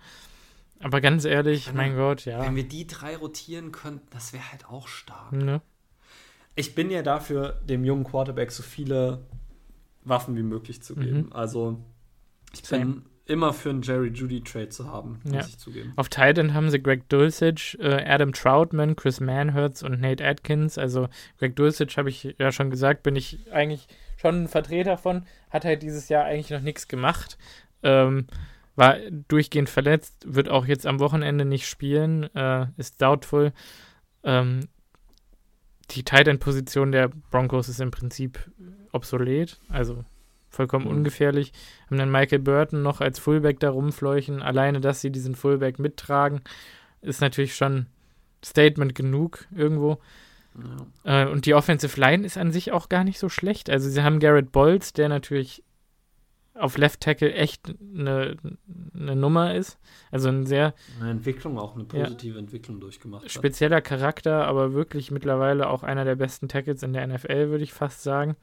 Aber 0.81 1.01
ganz 1.01 1.25
ehrlich, 1.25 1.69
wenn, 1.69 1.77
mein 1.77 1.97
Gott, 1.97 2.25
ja. 2.25 2.43
Wenn 2.43 2.57
wir 2.57 2.67
die 2.67 2.87
drei 2.87 3.17
rotieren 3.17 3.73
könnten, 3.73 4.07
das 4.11 4.33
wäre 4.33 4.51
halt 4.51 4.67
auch 4.67 4.89
stark. 4.89 5.33
Ne? 5.33 5.63
Ich 6.55 6.75
bin 6.75 6.91
ja 6.91 7.03
dafür, 7.03 7.61
dem 7.65 7.85
jungen 7.85 8.05
Quarterback 8.05 8.51
so 8.51 8.63
viele 8.63 9.27
Waffen 10.05 10.37
wie 10.37 10.43
möglich 10.43 10.83
zu 10.83 10.97
geben. 10.97 11.27
Mhm. 11.27 11.33
Also, 11.33 11.79
ich 12.53 12.63
Same. 12.65 12.85
bin 12.85 13.03
immer 13.27 13.53
für 13.53 13.71
einen 13.71 13.83
Jerry 13.83 14.09
Judy 14.09 14.43
Trade 14.43 14.69
zu 14.69 14.89
haben, 14.91 15.21
muss 15.23 15.33
ja. 15.33 15.41
ich 15.41 15.59
zugeben. 15.59 15.93
Auf 15.97 16.09
Titan 16.09 16.55
haben 16.55 16.71
sie 16.71 16.83
Greg 16.83 17.09
Dulcich, 17.09 17.79
äh, 17.81 18.05
Adam 18.05 18.33
Troutman, 18.33 18.97
Chris 18.97 19.21
Manhertz 19.21 19.83
und 19.83 20.01
Nate 20.01 20.27
Atkins. 20.27 20.77
Also 20.77 21.09
Greg 21.39 21.55
Dulcich 21.55 21.97
habe 21.97 22.11
ich 22.11 22.35
ja 22.39 22.51
schon 22.51 22.71
gesagt, 22.71 23.05
bin 23.05 23.15
ich 23.15 23.51
eigentlich 23.53 23.87
schon 24.23 24.45
ein 24.45 24.49
Vertreter 24.49 24.97
von, 24.97 25.27
hat 25.51 25.65
halt 25.65 25.83
dieses 25.83 26.09
Jahr 26.09 26.25
eigentlich 26.25 26.51
noch 26.51 26.61
nichts 26.61 26.89
gemacht. 26.89 27.37
Ähm, 27.83 28.27
war 28.77 28.97
durchgehend 29.29 29.69
verletzt, 29.69 30.25
wird 30.25 30.49
auch 30.49 30.65
jetzt 30.65 30.87
am 30.87 31.01
Wochenende 31.01 31.45
nicht 31.45 31.69
spielen, 31.69 32.35
äh, 32.35 32.67
ist 32.79 33.03
doubtful. 33.03 33.53
Ähm, 34.25 34.69
die 35.91 36.05
Tight 36.05 36.29
End 36.29 36.41
Position 36.41 36.93
der 36.93 37.09
Broncos 37.09 37.69
ist 37.69 37.81
im 37.81 37.91
Prinzip 37.91 38.51
obsolet, 38.93 39.59
also 39.69 40.05
vollkommen 40.49 40.87
mhm. 40.87 40.93
ungefährlich. 40.93 41.53
Haben 41.87 41.99
dann 41.99 42.11
Michael 42.11 42.39
Burton 42.39 42.83
noch 42.83 43.01
als 43.01 43.19
Fullback 43.19 43.61
da 43.61 43.71
rumfleuchen. 43.71 44.41
Alleine, 44.41 44.81
dass 44.81 45.01
sie 45.01 45.11
diesen 45.11 45.35
Fullback 45.35 45.79
mittragen, 45.79 46.41
ist 47.03 47.21
natürlich 47.21 47.57
schon 47.57 47.87
Statement 48.45 48.95
genug 48.95 49.47
irgendwo. 49.55 49.99
Ja. 51.05 51.25
Äh, 51.25 51.29
und 51.31 51.47
die 51.47 51.55
Offensive 51.55 51.99
Line 51.99 52.25
ist 52.27 52.37
an 52.37 52.53
sich 52.53 52.73
auch 52.73 52.89
gar 52.89 53.05
nicht 53.05 53.19
so 53.19 53.29
schlecht. 53.29 53.71
Also 53.71 53.89
sie 53.89 54.03
haben 54.03 54.21
Garrett 54.21 54.53
Bolz, 54.53 54.93
der 54.93 55.09
natürlich 55.09 55.65
auf 56.55 56.77
Left 56.77 57.01
Tackle 57.01 57.33
echt 57.33 57.75
eine, 57.97 58.37
eine 58.95 59.17
Nummer 59.17 59.55
ist. 59.55 59.79
Also 60.11 60.29
ein 60.29 60.47
sehr. 60.47 60.75
Eine 61.01 61.11
Entwicklung, 61.11 61.59
auch 61.59 61.75
eine 61.75 61.85
positive 61.85 62.35
ja, 62.35 62.41
Entwicklung 62.41 62.81
durchgemacht. 62.81 63.31
Spezieller 63.31 63.77
hat. 63.77 63.85
Charakter, 63.85 64.47
aber 64.47 64.75
wirklich 64.75 65.11
mittlerweile 65.11 65.69
auch 65.69 65.83
einer 65.83 66.05
der 66.05 66.17
besten 66.17 66.49
Tackles 66.49 66.83
in 66.83 66.93
der 66.93 67.07
NFL, 67.07 67.49
würde 67.51 67.65
ich 67.65 67.73
fast 67.73 68.03
sagen. 68.03 68.37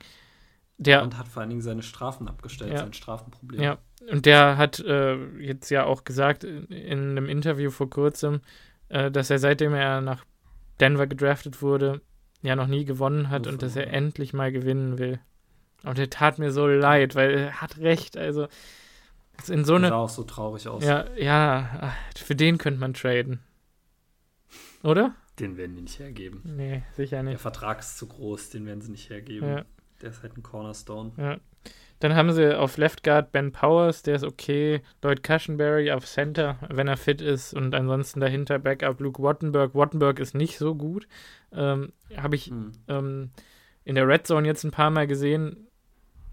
Der, 0.78 1.04
und 1.04 1.18
hat 1.18 1.28
vor 1.28 1.42
allen 1.42 1.50
Dingen 1.50 1.62
seine 1.62 1.84
Strafen 1.84 2.30
abgestellt, 2.30 2.72
ja, 2.72 2.80
sein 2.80 2.94
Strafenproblem. 2.94 3.62
Ja, 3.62 3.80
und 4.10 4.26
der 4.26 4.58
hat 4.58 4.80
äh, 4.80 5.18
jetzt 5.38 5.70
ja 5.70 5.84
auch 5.84 6.06
gesagt 6.06 6.46
in, 6.46 6.66
in 6.68 7.00
einem 7.12 7.26
Interview 7.26 7.70
vor 7.70 7.90
kurzem, 7.90 8.40
äh, 8.88 9.12
dass 9.12 9.30
er 9.30 9.40
seitdem 9.40 9.74
er 9.74 10.00
nach 10.00 10.24
Denver 10.80 11.08
gedraftet 11.08 11.62
wurde, 11.62 12.02
ja 12.42 12.56
noch 12.56 12.68
nie 12.68 12.86
gewonnen 12.86 13.30
hat 13.30 13.48
Uff, 13.48 13.54
und 13.54 13.62
dass 13.62 13.76
er 13.76 13.88
endlich 13.88 14.34
mal 14.34 14.52
gewinnen 14.52 14.98
will. 14.98 15.20
Und 15.84 15.98
er 15.98 16.10
tat 16.10 16.40
mir 16.40 16.52
so 16.52 16.68
leid, 16.68 17.16
weil 17.16 17.32
er 17.32 17.62
hat 17.62 17.78
recht. 17.78 18.18
Also 18.18 18.48
in 19.48 19.64
so 19.64 19.76
eine. 19.76 19.90
sah 19.90 19.96
auch 19.96 20.10
so 20.10 20.24
traurig 20.24 20.68
aus. 20.68 20.84
Ja, 20.84 21.06
ja, 21.16 21.94
für 22.16 22.36
den 22.36 22.58
könnte 22.58 22.80
man 22.80 22.94
traden. 22.94 23.40
Oder? 24.84 25.16
Den 25.40 25.56
werden 25.56 25.76
die 25.76 25.84
nicht 25.84 26.00
hergeben. 26.00 26.42
Nee, 26.44 26.84
sicher 26.96 27.24
nicht. 27.24 27.34
Der 27.34 27.40
Vertrag 27.40 27.80
ist 27.80 27.98
zu 27.98 28.08
groß, 28.08 28.50
den 28.50 28.66
werden 28.66 28.82
sie 28.82 28.92
nicht 28.92 29.10
hergeben. 29.10 29.48
Ja. 29.48 29.66
Der 30.02 30.10
ist 30.10 30.22
halt 30.22 30.38
ein 30.38 30.44
Cornerstone. 30.44 31.12
Ja. 31.18 31.38
Dann 32.00 32.16
haben 32.16 32.32
sie 32.32 32.58
auf 32.58 32.78
Left 32.78 33.04
Guard 33.04 33.32
Ben 33.34 33.52
Powers, 33.52 34.04
der 34.04 34.16
ist 34.16 34.24
okay. 34.24 34.82
Lloyd 35.02 35.22
Cushenberry 35.22 35.92
auf 35.92 36.06
Center, 36.06 36.58
wenn 36.70 36.88
er 36.88 36.96
fit 36.96 37.22
ist. 37.22 37.54
Und 37.54 37.76
ansonsten 37.76 38.22
dahinter 38.22 38.58
Backup 38.58 39.02
Luke 39.02 39.22
Wattenberg. 39.22 39.76
Wattenberg 39.76 40.20
ist 40.20 40.34
nicht 40.34 40.58
so 40.58 40.76
gut. 40.76 41.08
Ähm, 41.52 41.92
Habe 42.16 42.36
ich 42.36 42.48
hm. 42.48 42.72
ähm, 42.88 43.32
in 43.84 43.96
der 43.96 44.08
Red 44.08 44.28
Zone 44.28 44.48
jetzt 44.48 44.64
ein 44.64 44.72
paar 44.72 44.92
Mal 44.92 45.08
gesehen. 45.08 45.68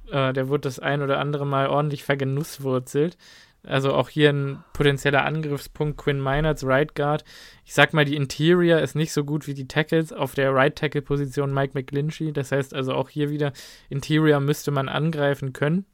Äh, 0.09 0.33
der 0.33 0.49
wurde 0.49 0.63
das 0.63 0.79
ein 0.79 1.03
oder 1.03 1.19
andere 1.19 1.47
Mal 1.47 1.69
ordentlich 1.69 2.05
vergenusswurzelt. 2.05 3.19
Also 3.67 3.93
auch 3.93 4.09
hier 4.09 4.31
ein 4.31 4.65
potenzieller 4.73 5.25
Angriffspunkt. 5.25 5.99
Quinn 5.99 6.21
Meinerts, 6.21 6.65
Right 6.65 6.95
Guard. 6.95 7.25
Ich 7.65 7.75
sag 7.75 7.93
mal, 7.93 8.05
die 8.05 8.17
Interior 8.17 8.81
ist 8.81 8.95
nicht 8.95 9.13
so 9.13 9.25
gut 9.25 9.47
wie 9.47 9.55
die 9.55 9.69
Tackles. 9.69 10.13
Auf 10.13 10.35
der 10.35 10.55
Right 10.55 10.77
Tackle 10.77 11.03
Position 11.03 11.53
Mike 11.53 11.73
McGlinchey. 11.75 12.33
Das 12.33 12.53
heißt 12.53 12.75
also 12.75 12.95
auch 12.95 13.09
hier 13.09 13.31
wieder 13.31 13.53
Interior 13.89 14.41
müsste 14.41 14.71
man 14.71 14.89
angreifen 14.89 15.53
können. 15.53 15.85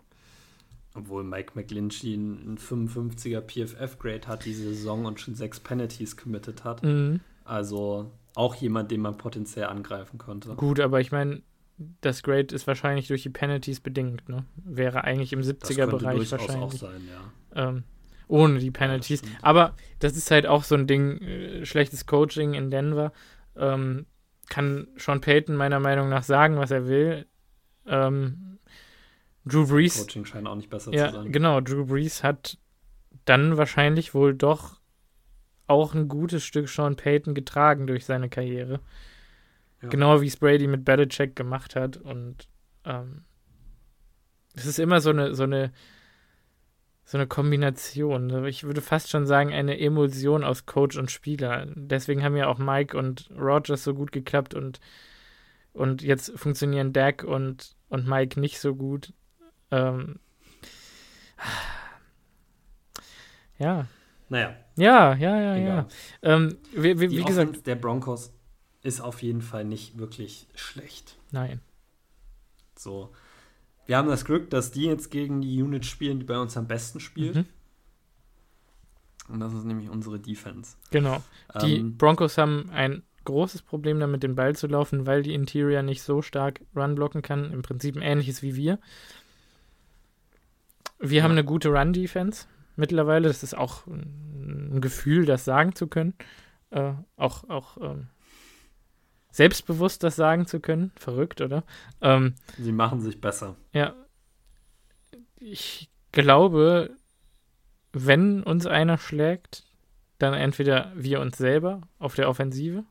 Obwohl 0.94 1.24
Mike 1.24 1.52
McGlinchey 1.54 2.14
einen 2.14 2.58
55er 2.58 3.40
PFF-Grade 3.40 4.28
hat 4.28 4.44
diese 4.44 4.64
Saison 4.64 5.06
und 5.06 5.20
schon 5.20 5.34
sechs 5.34 5.58
Penalties 5.58 6.16
committed 6.16 6.64
hat. 6.64 6.82
Mhm. 6.82 7.20
Also 7.44 8.10
auch 8.34 8.54
jemand, 8.54 8.90
den 8.90 9.00
man 9.00 9.16
potenziell 9.16 9.66
angreifen 9.66 10.18
konnte. 10.18 10.54
Gut, 10.54 10.80
aber 10.80 11.00
ich 11.00 11.10
meine, 11.12 11.42
das 12.00 12.22
Grade 12.22 12.54
ist 12.54 12.66
wahrscheinlich 12.66 13.08
durch 13.08 13.22
die 13.22 13.30
Penalties 13.30 13.80
bedingt, 13.80 14.28
ne? 14.28 14.44
Wäre 14.56 15.04
eigentlich 15.04 15.32
im 15.32 15.40
70er-Bereich 15.40 16.30
wahrscheinlich. 16.30 16.56
Auch 16.56 16.72
sein, 16.72 17.02
ja. 17.54 17.68
Ähm, 17.68 17.84
ohne 18.28 18.58
die 18.58 18.70
Penalties. 18.70 19.22
Ja, 19.22 19.28
das 19.28 19.42
Aber 19.42 19.76
das 19.98 20.16
ist 20.16 20.30
halt 20.30 20.46
auch 20.46 20.64
so 20.64 20.74
ein 20.74 20.86
Ding, 20.86 21.20
äh, 21.20 21.66
schlechtes 21.66 22.06
Coaching 22.06 22.54
in 22.54 22.70
Denver. 22.70 23.12
Ähm, 23.56 24.06
kann 24.48 24.88
Sean 24.96 25.20
Payton 25.20 25.56
meiner 25.56 25.80
Meinung 25.80 26.08
nach 26.08 26.22
sagen, 26.22 26.56
was 26.56 26.70
er 26.70 26.86
will. 26.86 27.26
Ähm, 27.86 28.58
Drew 29.44 29.66
Brees. 29.66 29.98
Coaching 29.98 30.24
scheint 30.24 30.46
auch 30.46 30.54
nicht 30.54 30.70
besser 30.70 30.92
ja, 30.92 31.08
zu 31.08 31.16
sein. 31.16 31.32
Genau, 31.32 31.60
Drew 31.60 31.86
Brees 31.86 32.22
hat 32.22 32.58
dann 33.24 33.56
wahrscheinlich 33.56 34.14
wohl 34.14 34.34
doch 34.34 34.80
auch 35.66 35.94
ein 35.94 36.08
gutes 36.08 36.44
Stück 36.44 36.68
Sean 36.68 36.96
Payton 36.96 37.34
getragen 37.34 37.86
durch 37.86 38.04
seine 38.04 38.28
Karriere. 38.28 38.80
Genau 39.90 40.20
wie 40.20 40.26
es 40.26 40.36
Brady 40.36 40.66
mit 40.66 40.84
Belichick 40.84 41.36
gemacht 41.36 41.76
hat. 41.76 41.96
Und 41.96 42.48
ähm, 42.84 43.24
es 44.54 44.66
ist 44.66 44.78
immer 44.78 45.00
so 45.00 45.10
eine, 45.10 45.34
so 45.34 45.42
eine, 45.44 45.72
so 47.04 47.18
eine 47.18 47.26
Kombination. 47.26 48.44
Ich 48.46 48.64
würde 48.64 48.80
fast 48.80 49.10
schon 49.10 49.26
sagen, 49.26 49.52
eine 49.52 49.78
Emulsion 49.80 50.44
aus 50.44 50.66
Coach 50.66 50.96
und 50.96 51.10
Spieler. 51.10 51.66
Deswegen 51.74 52.22
haben 52.22 52.36
ja 52.36 52.46
auch 52.46 52.58
Mike 52.58 52.96
und 52.96 53.30
Rogers 53.36 53.84
so 53.84 53.94
gut 53.94 54.12
geklappt 54.12 54.54
und 54.54 54.80
Und 55.74 56.02
jetzt 56.02 56.38
funktionieren 56.38 56.92
Dak 56.92 57.24
und, 57.24 57.76
und 57.88 58.06
Mike 58.06 58.38
nicht 58.38 58.60
so 58.60 58.74
gut. 58.74 59.14
Ähm, 59.70 60.20
ja. 63.58 63.86
Naja. 64.28 64.54
Ja, 64.76 65.14
ja, 65.14 65.40
ja, 65.40 65.56
Egal. 65.56 65.86
ja. 66.22 66.34
Ähm, 66.34 66.58
wie, 66.74 67.00
wie, 67.00 67.10
wie 67.10 67.24
gesagt. 67.24 67.66
Der 67.66 67.76
Broncos 67.76 68.34
ist 68.82 69.00
auf 69.00 69.22
jeden 69.22 69.42
Fall 69.42 69.64
nicht 69.64 69.98
wirklich 69.98 70.46
schlecht. 70.54 71.16
Nein. 71.30 71.60
So. 72.76 73.12
Wir 73.86 73.96
haben 73.96 74.08
das 74.08 74.24
Glück, 74.24 74.50
dass 74.50 74.70
die 74.70 74.84
jetzt 74.84 75.10
gegen 75.10 75.40
die 75.40 75.62
Unit 75.62 75.86
spielen, 75.86 76.18
die 76.18 76.24
bei 76.24 76.38
uns 76.38 76.56
am 76.56 76.66
besten 76.66 77.00
spielt. 77.00 77.36
Mhm. 77.36 77.46
Und 79.28 79.40
das 79.40 79.54
ist 79.54 79.64
nämlich 79.64 79.88
unsere 79.88 80.18
Defense. 80.18 80.76
Genau. 80.90 81.22
Die 81.62 81.76
ähm, 81.76 81.96
Broncos 81.96 82.38
haben 82.38 82.70
ein 82.70 83.02
großes 83.24 83.62
Problem 83.62 84.00
damit, 84.00 84.22
den 84.22 84.34
Ball 84.34 84.56
zu 84.56 84.66
laufen, 84.66 85.06
weil 85.06 85.22
die 85.22 85.34
Interior 85.34 85.82
nicht 85.82 86.02
so 86.02 86.22
stark 86.22 86.60
Run 86.74 86.96
blocken 86.96 87.22
kann. 87.22 87.52
Im 87.52 87.62
Prinzip 87.62 87.96
ein 87.96 88.02
ähnliches 88.02 88.42
wie 88.42 88.56
wir. 88.56 88.78
Wir 90.98 91.18
ja. 91.18 91.24
haben 91.24 91.32
eine 91.32 91.44
gute 91.44 91.68
Run-Defense 91.68 92.46
mittlerweile. 92.76 93.28
Das 93.28 93.42
ist 93.42 93.56
auch 93.56 93.86
ein 93.86 94.80
Gefühl, 94.80 95.24
das 95.24 95.44
sagen 95.44 95.74
zu 95.74 95.86
können. 95.86 96.14
Äh, 96.70 96.94
auch 97.16 97.48
auch 97.48 97.76
ähm, 97.80 98.08
selbstbewusst 99.32 100.04
das 100.04 100.14
sagen 100.14 100.46
zu 100.46 100.60
können. 100.60 100.92
Verrückt, 100.94 101.40
oder? 101.40 101.64
Ähm, 102.00 102.34
Sie 102.58 102.72
machen 102.72 103.00
sich 103.00 103.20
besser. 103.20 103.56
Ja. 103.72 103.94
Ich 105.40 105.90
glaube, 106.12 106.90
wenn 107.92 108.42
uns 108.44 108.66
einer 108.66 108.98
schlägt, 108.98 109.64
dann 110.18 110.34
entweder 110.34 110.92
wir 110.94 111.20
uns 111.20 111.36
selber 111.36 111.80
auf 111.98 112.14
der 112.14 112.28
Offensive. 112.28 112.84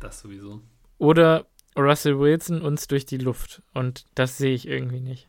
Das 0.00 0.20
sowieso. 0.20 0.62
Oder 0.96 1.46
Russell 1.76 2.18
Wilson 2.18 2.62
uns 2.62 2.88
durch 2.88 3.04
die 3.04 3.18
Luft. 3.18 3.62
Und 3.74 4.06
das 4.14 4.38
sehe 4.38 4.54
ich 4.54 4.66
irgendwie 4.66 5.00
nicht. 5.00 5.28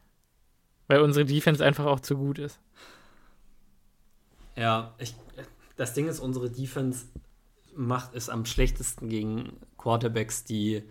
Weil 0.88 1.02
unsere 1.02 1.26
Defense 1.26 1.64
einfach 1.64 1.86
auch 1.86 2.00
zu 2.00 2.16
gut 2.16 2.40
ist. 2.40 2.60
Ja, 4.56 4.94
ich, 4.98 5.14
das 5.76 5.94
Ding 5.94 6.08
ist, 6.08 6.20
unsere 6.20 6.50
Defense 6.50 7.06
macht 7.76 8.16
es 8.16 8.30
am 8.30 8.46
schlechtesten 8.46 9.10
gegen 9.10 9.58
Quarterbacks, 9.80 10.44
die 10.44 10.84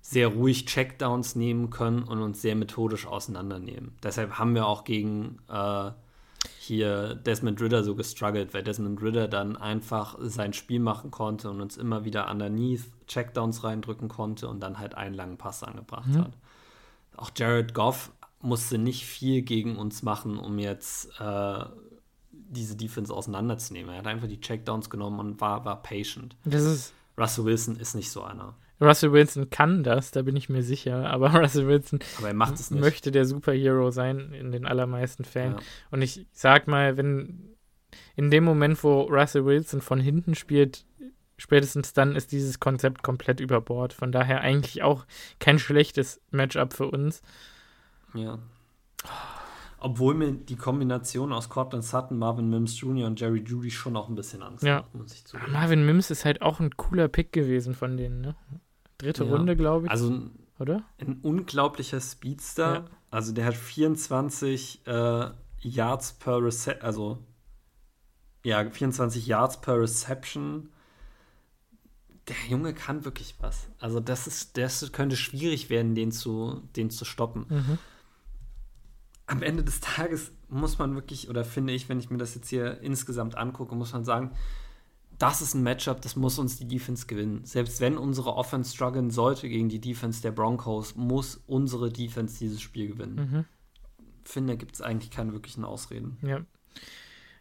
sehr 0.00 0.28
ruhig 0.28 0.66
Checkdowns 0.66 1.34
nehmen 1.34 1.70
können 1.70 2.02
und 2.02 2.22
uns 2.22 2.40
sehr 2.40 2.54
methodisch 2.54 3.06
auseinandernehmen. 3.06 3.92
Deshalb 4.02 4.38
haben 4.38 4.54
wir 4.54 4.66
auch 4.66 4.84
gegen 4.84 5.38
äh, 5.48 5.90
hier 6.60 7.14
Desmond 7.14 7.60
Ritter 7.60 7.82
so 7.82 7.94
gestruggelt, 7.94 8.54
weil 8.54 8.62
Desmond 8.62 9.02
Ritter 9.02 9.28
dann 9.28 9.56
einfach 9.56 10.16
sein 10.20 10.52
Spiel 10.52 10.80
machen 10.80 11.10
konnte 11.10 11.50
und 11.50 11.60
uns 11.60 11.76
immer 11.76 12.04
wieder 12.04 12.30
underneath 12.30 12.84
Checkdowns 13.06 13.64
reindrücken 13.64 14.08
konnte 14.08 14.48
und 14.48 14.60
dann 14.60 14.78
halt 14.78 14.94
einen 14.94 15.14
langen 15.14 15.36
Pass 15.36 15.62
angebracht 15.62 16.08
mhm. 16.08 16.18
hat. 16.18 16.32
Auch 17.16 17.30
Jared 17.36 17.74
Goff 17.74 18.12
musste 18.40 18.78
nicht 18.78 19.04
viel 19.04 19.42
gegen 19.42 19.76
uns 19.76 20.02
machen, 20.02 20.38
um 20.38 20.58
jetzt 20.58 21.10
äh, 21.20 21.64
diese 22.30 22.76
Defense 22.76 23.12
auseinanderzunehmen. 23.12 23.92
Er 23.92 23.98
hat 23.98 24.06
einfach 24.06 24.28
die 24.28 24.40
Checkdowns 24.40 24.88
genommen 24.90 25.18
und 25.20 25.40
war, 25.40 25.64
war 25.64 25.82
patient. 25.82 26.36
Das 26.44 26.62
ist 26.62 26.94
Russell 27.18 27.44
Wilson 27.44 27.76
ist 27.76 27.94
nicht 27.94 28.10
so 28.10 28.22
einer. 28.22 28.54
Russell 28.80 29.12
Wilson 29.12 29.50
kann 29.50 29.82
das, 29.82 30.12
da 30.12 30.22
bin 30.22 30.36
ich 30.36 30.48
mir 30.48 30.62
sicher, 30.62 31.10
aber 31.10 31.34
Russell 31.34 31.66
Wilson 31.66 31.98
aber 32.18 32.32
möchte 32.70 33.10
der 33.10 33.24
Superhero 33.24 33.90
sein 33.90 34.32
in 34.32 34.52
den 34.52 34.66
allermeisten 34.66 35.24
Fällen. 35.24 35.54
Ja. 35.54 35.60
Und 35.90 36.02
ich 36.02 36.26
sag 36.32 36.68
mal, 36.68 36.96
wenn 36.96 37.56
in 38.14 38.30
dem 38.30 38.44
Moment, 38.44 38.82
wo 38.84 39.02
Russell 39.02 39.44
Wilson 39.44 39.80
von 39.80 40.00
hinten 40.00 40.34
spielt, 40.34 40.84
spätestens 41.36 41.92
dann 41.92 42.16
ist 42.16 42.32
dieses 42.32 42.60
Konzept 42.60 43.02
komplett 43.02 43.40
über 43.40 43.60
Bord. 43.60 43.92
Von 43.92 44.12
daher 44.12 44.40
eigentlich 44.40 44.82
auch 44.82 45.06
kein 45.40 45.58
schlechtes 45.58 46.20
Matchup 46.30 46.72
für 46.72 46.86
uns. 46.86 47.22
Ja. 48.14 48.38
Obwohl 49.80 50.14
mir 50.14 50.32
die 50.32 50.56
Kombination 50.56 51.32
aus 51.32 51.48
Cortland 51.48 51.84
Sutton, 51.84 52.18
Marvin 52.18 52.50
Mims 52.50 52.80
Jr. 52.80 53.06
und 53.06 53.20
Jerry 53.20 53.44
Judy 53.46 53.70
schon 53.70 53.96
auch 53.96 54.08
ein 54.08 54.16
bisschen 54.16 54.42
Angst 54.42 54.64
ja. 54.64 54.80
macht, 54.80 54.94
muss 54.94 55.14
ich 55.14 55.24
zugeben. 55.24 55.52
Marvin 55.52 55.86
Mims 55.86 56.10
ist 56.10 56.24
halt 56.24 56.42
auch 56.42 56.58
ein 56.58 56.76
cooler 56.76 57.08
Pick 57.08 57.32
gewesen 57.32 57.74
von 57.74 57.96
denen, 57.96 58.20
ne? 58.20 58.34
Dritte 58.98 59.24
ja. 59.24 59.30
Runde, 59.30 59.54
glaube 59.54 59.86
ich. 59.86 59.90
Also 59.90 60.30
oder? 60.58 60.82
Ein 60.98 61.20
unglaublicher 61.22 62.00
Speedster. 62.00 62.74
Ja. 62.74 62.84
Also 63.10 63.32
der 63.32 63.46
hat 63.46 63.54
24 63.54 64.86
äh, 64.86 65.30
Yards 65.60 66.12
per 66.14 66.42
Reception, 66.42 66.82
also 66.82 67.18
ja, 68.44 68.68
24 68.68 69.26
Yards 69.26 69.60
per 69.60 69.80
Reception. 69.80 70.70
Der 72.28 72.36
Junge 72.48 72.74
kann 72.74 73.04
wirklich 73.04 73.36
was. 73.40 73.68
Also 73.78 74.00
das 74.00 74.26
ist, 74.26 74.58
das 74.58 74.92
könnte 74.92 75.16
schwierig 75.16 75.70
werden, 75.70 75.94
den 75.94 76.12
zu, 76.12 76.62
den 76.76 76.90
zu 76.90 77.04
stoppen. 77.04 77.46
Mhm. 77.48 77.78
Am 79.28 79.42
Ende 79.42 79.62
des 79.62 79.80
Tages 79.80 80.32
muss 80.48 80.78
man 80.78 80.94
wirklich, 80.94 81.28
oder 81.28 81.44
finde 81.44 81.72
ich, 81.72 81.88
wenn 81.88 82.00
ich 82.00 82.10
mir 82.10 82.18
das 82.18 82.34
jetzt 82.34 82.48
hier 82.48 82.80
insgesamt 82.80 83.36
angucke, 83.36 83.74
muss 83.76 83.92
man 83.92 84.04
sagen, 84.04 84.32
das 85.18 85.42
ist 85.42 85.54
ein 85.54 85.62
Matchup, 85.62 86.00
das 86.00 86.16
muss 86.16 86.38
uns 86.38 86.56
die 86.56 86.66
Defense 86.66 87.06
gewinnen. 87.06 87.44
Selbst 87.44 87.80
wenn 87.80 87.98
unsere 87.98 88.34
Offense 88.34 88.74
strugglen 88.74 89.10
sollte 89.10 89.48
gegen 89.48 89.68
die 89.68 89.80
Defense 89.80 90.22
der 90.22 90.30
Broncos, 90.30 90.96
muss 90.96 91.42
unsere 91.46 91.90
Defense 91.90 92.38
dieses 92.38 92.60
Spiel 92.60 92.88
gewinnen. 92.88 93.14
Mhm. 93.16 93.44
Finde, 94.24 94.56
gibt 94.56 94.74
es 94.74 94.82
eigentlich 94.82 95.10
keine 95.10 95.32
wirklichen 95.32 95.64
Ausreden. 95.64 96.18
Ja. 96.22 96.40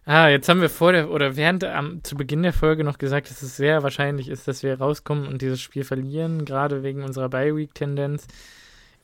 Ah, 0.06 0.30
jetzt 0.30 0.48
haben 0.48 0.62
wir 0.62 0.70
vor 0.70 0.94
der 0.94 1.12
oder 1.12 1.36
während 1.36 1.66
am, 1.66 2.02
zu 2.04 2.16
Beginn 2.16 2.42
der 2.42 2.54
Folge 2.54 2.86
noch 2.86 2.98
gesagt, 2.98 3.30
dass 3.30 3.42
es 3.42 3.58
sehr 3.58 3.84
wahrscheinlich 3.84 4.30
ist, 4.30 4.48
dass 4.48 4.64
wir 4.64 4.80
rauskommen 4.80 5.28
und 5.28 5.42
dieses 5.42 5.60
Spiel 5.60 5.84
verlieren, 5.84 6.46
gerade 6.46 6.82
wegen 6.82 7.04
unserer 7.04 7.28
Bye-Week-Tendenz. 7.28 8.26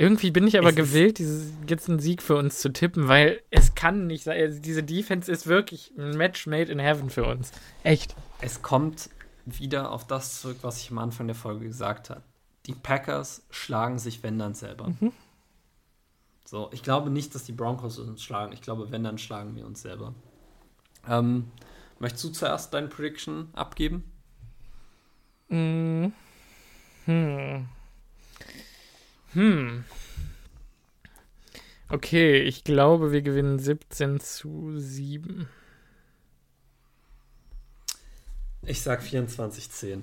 Irgendwie 0.04 0.32
bin 0.32 0.46
ich 0.46 0.58
aber 0.58 0.72
es 0.72 0.76
gewillt, 0.76 1.18
dieses, 1.18 1.54
jetzt 1.66 1.90
einen 1.90 2.00
Sieg 2.00 2.22
für 2.22 2.36
uns 2.36 2.60
zu 2.60 2.74
tippen, 2.74 3.08
weil 3.08 3.42
es 3.52 3.74
kann 3.74 4.06
nicht 4.06 4.26
sein. 4.26 4.38
Also 4.38 4.60
diese 4.60 4.84
Defense 4.84 5.32
ist 5.32 5.48
wirklich 5.48 5.94
ein 5.98 6.18
Match 6.18 6.46
made 6.46 6.70
in 6.70 6.78
heaven 6.78 7.10
für 7.10 7.24
uns. 7.24 7.54
Echt. 7.84 8.14
Es 8.42 8.62
kommt 8.62 9.10
wieder 9.46 9.92
auf 9.92 10.06
das 10.06 10.42
zurück, 10.42 10.58
was 10.62 10.82
ich 10.82 10.92
am 10.92 10.98
Anfang 10.98 11.28
der 11.28 11.38
Folge 11.38 11.66
gesagt 11.66 12.10
habe. 12.10 12.22
Die 12.66 12.74
Packers 12.74 13.46
schlagen 13.50 13.98
sich, 13.98 14.22
wenn 14.24 14.38
dann 14.38 14.56
selber. 14.56 14.90
Mhm. 14.90 15.14
So, 16.44 16.70
ich 16.74 16.84
glaube 16.84 17.10
nicht, 17.10 17.34
dass 17.34 17.46
die 17.46 17.54
Broncos 17.54 17.98
uns 17.98 18.22
schlagen. 18.22 18.52
Ich 18.52 18.62
glaube, 18.62 18.92
wenn 18.92 19.06
dann 19.06 19.18
schlagen 19.18 19.56
wir 19.56 19.66
uns 19.66 19.84
selber. 19.84 20.14
Ähm, 21.08 21.50
möchtest 22.00 22.26
du 22.26 22.30
zuerst 22.30 22.74
deine 22.74 22.90
Prediction 22.90 23.48
abgeben? 23.54 24.04
Mhm. 25.48 26.12
Hm. 27.06 27.70
Hm. 29.34 29.84
Okay, 31.90 32.42
ich 32.42 32.64
glaube, 32.64 33.12
wir 33.12 33.22
gewinnen 33.22 33.60
17 33.60 34.20
zu 34.20 34.74
7. 34.80 35.48
Ich 38.66 38.82
sag 38.82 39.02
24-10. 39.02 40.02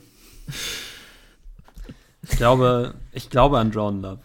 ich 2.22 2.30
glaube, 2.30 2.94
ich 3.12 3.30
glaube 3.30 3.58
an 3.58 3.70
Jordan 3.70 4.02
Love. 4.02 4.20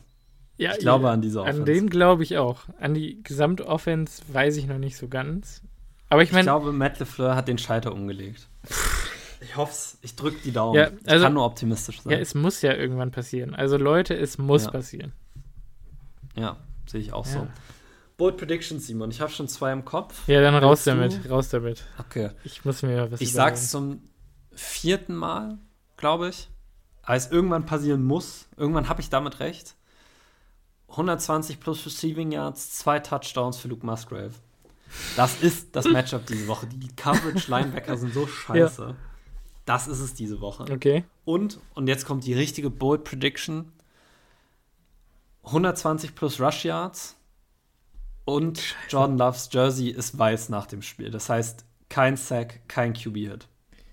Ja, 0.57 0.71
ich 0.73 0.79
glaube 0.79 1.05
ja, 1.05 1.13
an 1.13 1.21
diese 1.21 1.41
Offense. 1.41 1.59
An 1.59 1.65
den 1.65 1.89
glaube 1.89 2.23
ich 2.23 2.37
auch. 2.37 2.63
An 2.79 2.93
die 2.93 3.21
Gesamtoffense 3.23 4.21
weiß 4.27 4.57
ich 4.57 4.67
noch 4.67 4.77
nicht 4.77 4.97
so 4.97 5.07
ganz. 5.07 5.61
Aber 6.09 6.23
ich 6.23 6.31
meine. 6.31 6.41
Ich 6.41 6.45
glaube, 6.45 6.71
Matt 6.71 6.99
LeFleur 6.99 7.35
hat 7.35 7.47
den 7.47 7.57
Schalter 7.57 7.93
umgelegt. 7.93 8.47
Ich 9.55 9.57
hoffe 9.57 9.71
es. 9.71 9.97
Ich 10.01 10.17
drücke 10.17 10.37
die 10.43 10.51
Daumen. 10.51 10.75
Ja, 10.75 10.83
also, 10.87 11.15
ich 11.15 11.21
kann 11.21 11.33
nur 11.33 11.45
optimistisch 11.45 12.01
sein. 12.01 12.11
Ja, 12.11 12.19
es 12.19 12.35
muss 12.35 12.61
ja 12.61 12.73
irgendwann 12.73 13.11
passieren. 13.11 13.55
Also 13.55 13.77
Leute, 13.77 14.13
es 14.13 14.37
muss 14.37 14.65
ja. 14.65 14.71
passieren. 14.71 15.13
Ja, 16.35 16.57
sehe 16.85 16.99
ich 16.99 17.13
auch 17.13 17.25
ja. 17.25 17.31
so. 17.31 17.47
Bold 18.17 18.35
Predictions, 18.35 18.85
Simon. 18.85 19.11
Ich 19.11 19.21
habe 19.21 19.31
schon 19.31 19.47
zwei 19.47 19.71
im 19.71 19.85
Kopf. 19.85 20.27
Ja, 20.27 20.41
dann 20.41 20.55
raus 20.55 20.83
damit. 20.83 21.23
Du? 21.23 21.29
Raus 21.29 21.47
damit. 21.47 21.85
Okay. 21.97 22.31
Ich 22.43 22.65
muss 22.65 22.81
mir 22.81 23.09
was 23.09 23.21
Ich 23.21 23.31
überlegen. 23.31 23.55
sag's 23.55 23.71
zum 23.71 24.01
vierten 24.51 25.15
Mal, 25.15 25.57
glaube 25.95 26.27
ich. 26.27 26.49
Als 27.01 27.31
irgendwann 27.31 27.65
passieren 27.65 28.03
muss. 28.03 28.49
Irgendwann 28.57 28.89
habe 28.89 28.99
ich 28.99 29.09
damit 29.09 29.39
recht. 29.39 29.75
120 30.89 31.61
plus 31.61 31.85
Receiving 31.85 32.33
Yards, 32.33 32.71
zwei 32.71 32.99
Touchdowns 32.99 33.55
für 33.55 33.69
Luke 33.69 33.85
Musgrave. 33.85 34.33
Das 35.15 35.41
ist 35.41 35.73
das 35.77 35.85
Matchup 35.85 36.25
diese 36.25 36.45
Woche. 36.49 36.67
Die 36.67 36.93
Coverage-Linebacker 36.93 37.95
sind 37.95 38.13
so 38.13 38.27
scheiße. 38.27 38.81
Ja. 38.83 38.95
Das 39.65 39.87
ist 39.87 39.99
es 39.99 40.13
diese 40.13 40.41
Woche. 40.41 40.63
Okay. 40.71 41.03
Und, 41.25 41.59
und 41.73 41.87
jetzt 41.87 42.05
kommt 42.05 42.25
die 42.25 42.33
richtige 42.33 42.69
Bold 42.69 43.03
Prediction: 43.03 43.71
120 45.43 46.15
plus 46.15 46.39
Rush 46.39 46.65
Yards 46.65 47.15
und 48.25 48.75
Jordan 48.89 49.17
Loves 49.17 49.49
Jersey 49.51 49.89
ist 49.89 50.17
weiß 50.17 50.49
nach 50.49 50.67
dem 50.67 50.81
Spiel. 50.81 51.11
Das 51.11 51.29
heißt, 51.29 51.65
kein 51.89 52.17
Sack, 52.17 52.67
kein 52.67 52.93
QB-Hit. 52.93 53.47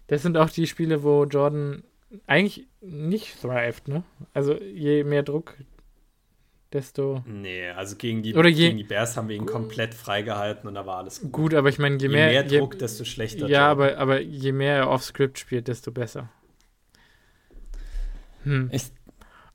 Das 0.08 0.22
sind 0.22 0.36
auch 0.36 0.50
die 0.50 0.66
Spiele, 0.66 1.02
wo 1.02 1.24
Jordan 1.24 1.84
eigentlich 2.26 2.66
nicht 2.80 3.40
thrived, 3.40 3.88
ne? 3.88 4.02
Also 4.34 4.54
je 4.54 5.04
mehr 5.04 5.22
Druck, 5.22 5.54
desto. 6.74 7.22
Nee, 7.26 7.70
also 7.70 7.96
gegen 7.96 8.22
die, 8.22 8.34
Oder 8.34 8.48
je, 8.48 8.66
gegen 8.66 8.78
die 8.78 8.84
Bears 8.84 9.16
haben 9.16 9.28
wir 9.28 9.36
ihn 9.36 9.46
komplett 9.46 9.94
freigehalten 9.94 10.68
und 10.68 10.74
da 10.74 10.86
war 10.86 10.98
alles 10.98 11.20
gut. 11.20 11.32
Gut, 11.32 11.54
aber 11.54 11.68
ich 11.68 11.78
meine, 11.78 11.96
je, 11.96 12.02
je, 12.02 12.08
mehr, 12.08 12.28
mehr 12.28 12.42
Druck, 12.44 12.74
je, 12.74 12.78
desto 12.80 13.04
schlechter. 13.04 13.46
Ja, 13.48 13.70
aber, 13.70 13.98
aber 13.98 14.20
je 14.20 14.52
mehr 14.52 14.76
er 14.76 14.90
off-Script 14.90 15.38
spielt, 15.38 15.68
desto 15.68 15.90
besser. 15.92 16.28
Hm. 18.44 18.70
Ich, 18.72 18.84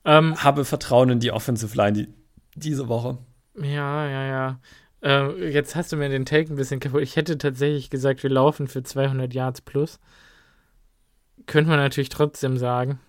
Ähm, 0.04 0.42
Habe 0.42 0.64
Vertrauen 0.64 1.10
in 1.10 1.20
die 1.20 1.32
Offensive 1.32 1.76
Line 1.76 1.92
die, 1.92 2.08
diese 2.54 2.88
Woche. 2.88 3.18
Ja, 3.56 4.08
ja, 4.08 4.26
ja. 4.26 4.60
Äh, 5.02 5.50
jetzt 5.50 5.76
hast 5.76 5.92
du 5.92 5.96
mir 5.96 6.08
den 6.08 6.24
Take 6.24 6.52
ein 6.52 6.56
bisschen 6.56 6.80
kaputt. 6.80 7.02
Ich 7.02 7.16
hätte 7.16 7.38
tatsächlich 7.38 7.90
gesagt, 7.90 8.22
wir 8.22 8.30
laufen 8.30 8.66
für 8.68 8.82
200 8.82 9.32
Yards 9.32 9.60
plus. 9.60 10.00
Könnte 11.46 11.70
man 11.70 11.78
natürlich 11.78 12.08
trotzdem 12.08 12.56
sagen. 12.56 13.00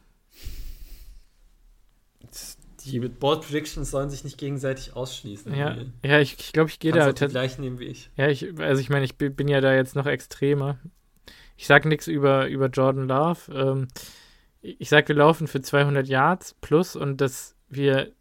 Die 2.85 2.99
Board 2.99 3.45
Predictions 3.45 3.91
sollen 3.91 4.09
sich 4.09 4.23
nicht 4.23 4.37
gegenseitig 4.37 4.95
ausschließen. 4.95 5.53
Ja, 5.55 5.77
ja 6.03 6.19
ich 6.19 6.37
glaube, 6.37 6.43
ich, 6.43 6.53
glaub, 6.53 6.67
ich 6.69 6.79
gehe 6.79 6.91
da. 6.91 7.11
Die 7.11 7.27
gleich 7.27 7.57
nehmen 7.57 7.79
wie 7.79 7.85
ich. 7.85 8.09
Ja, 8.15 8.27
ich, 8.27 8.57
also 8.59 8.81
ich 8.81 8.89
meine, 8.89 9.05
ich 9.05 9.15
bin 9.17 9.47
ja 9.47 9.61
da 9.61 9.73
jetzt 9.73 9.95
noch 9.95 10.05
extremer. 10.05 10.77
Ich 11.57 11.67
sage 11.67 11.89
nichts 11.89 12.07
über, 12.07 12.47
über 12.47 12.67
Jordan 12.67 13.07
Love. 13.07 13.53
Ähm, 13.53 13.87
ich 14.61 14.89
sage, 14.89 15.09
wir 15.09 15.15
laufen 15.15 15.47
für 15.47 15.61
200 15.61 16.07
Yards 16.07 16.55
plus 16.61 16.95
und 16.95 17.21
dass 17.21 17.55
wir 17.67 18.11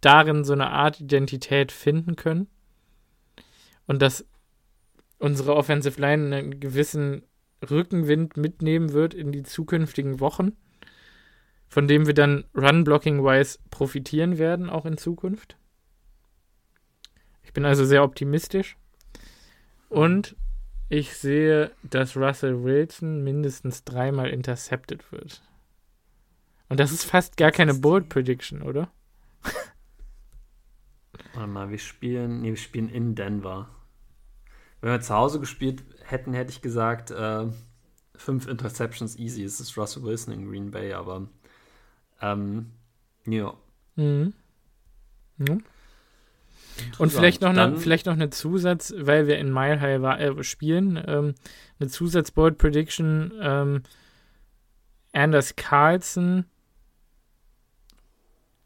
darin 0.00 0.44
so 0.44 0.52
eine 0.52 0.70
Art 0.70 1.00
Identität 1.00 1.72
finden 1.72 2.16
können 2.16 2.48
und 3.86 4.02
dass 4.02 4.26
unsere 5.18 5.56
Offensive 5.56 6.00
Line 6.00 6.36
einen 6.36 6.60
gewissen 6.60 7.22
Rückenwind 7.68 8.36
mitnehmen 8.36 8.92
wird 8.92 9.14
in 9.14 9.32
die 9.32 9.42
zukünftigen 9.42 10.20
Wochen, 10.20 10.52
von 11.68 11.88
dem 11.88 12.06
wir 12.06 12.14
dann 12.14 12.44
Run-Blocking-wise 12.54 13.58
profitieren 13.70 14.38
werden, 14.38 14.70
auch 14.70 14.86
in 14.86 14.98
Zukunft. 14.98 15.56
Ich 17.42 17.52
bin 17.52 17.64
also 17.64 17.84
sehr 17.84 18.02
optimistisch. 18.02 18.76
Und 19.88 20.36
ich 20.88 21.16
sehe, 21.16 21.72
dass 21.82 22.16
Russell 22.16 22.62
Wilson 22.62 23.24
mindestens 23.24 23.84
dreimal 23.84 24.30
intercepted 24.30 25.10
wird. 25.10 25.42
Und 26.68 26.80
das 26.80 26.92
ist 26.92 27.04
fast 27.04 27.36
gar 27.36 27.50
keine 27.50 27.74
Bold 27.74 28.08
Prediction, 28.08 28.62
oder? 28.62 28.90
Warte 31.34 31.48
mal, 31.48 31.70
wir 31.70 31.78
spielen, 31.78 32.40
nee, 32.40 32.50
wir 32.50 32.56
spielen 32.56 32.88
in 32.88 33.14
Denver. 33.14 33.68
Wenn 34.80 34.90
wir 34.90 35.00
zu 35.00 35.14
Hause 35.14 35.40
gespielt 35.40 35.84
hätten, 36.04 36.32
hätte 36.32 36.50
ich 36.50 36.62
gesagt, 36.62 37.10
äh, 37.10 37.46
fünf 38.14 38.46
Interceptions 38.46 39.16
easy. 39.18 39.44
Es 39.44 39.60
ist 39.60 39.76
Russell 39.76 40.02
Wilson 40.02 40.32
in 40.34 40.48
Green 40.48 40.70
Bay, 40.70 40.92
aber 40.92 41.28
ähm, 42.20 42.70
ja. 43.26 43.54
Mhm. 43.96 44.32
Mhm. 45.38 45.62
Und 46.98 47.10
vielleicht 47.10 47.40
noch, 47.40 47.50
eine, 47.50 47.76
vielleicht 47.76 48.06
noch 48.06 48.12
eine 48.12 48.30
Zusatz, 48.30 48.92
weil 48.96 49.26
wir 49.26 49.38
in 49.38 49.52
Mile 49.52 49.80
High 49.80 50.20
äh, 50.20 50.42
spielen, 50.42 51.02
ähm, 51.06 51.34
eine 51.78 51.88
Zusatz-Board 51.88 52.58
Prediction. 52.58 53.32
Ähm, 53.40 53.82
Anders 55.12 55.56
Carlson 55.56 56.44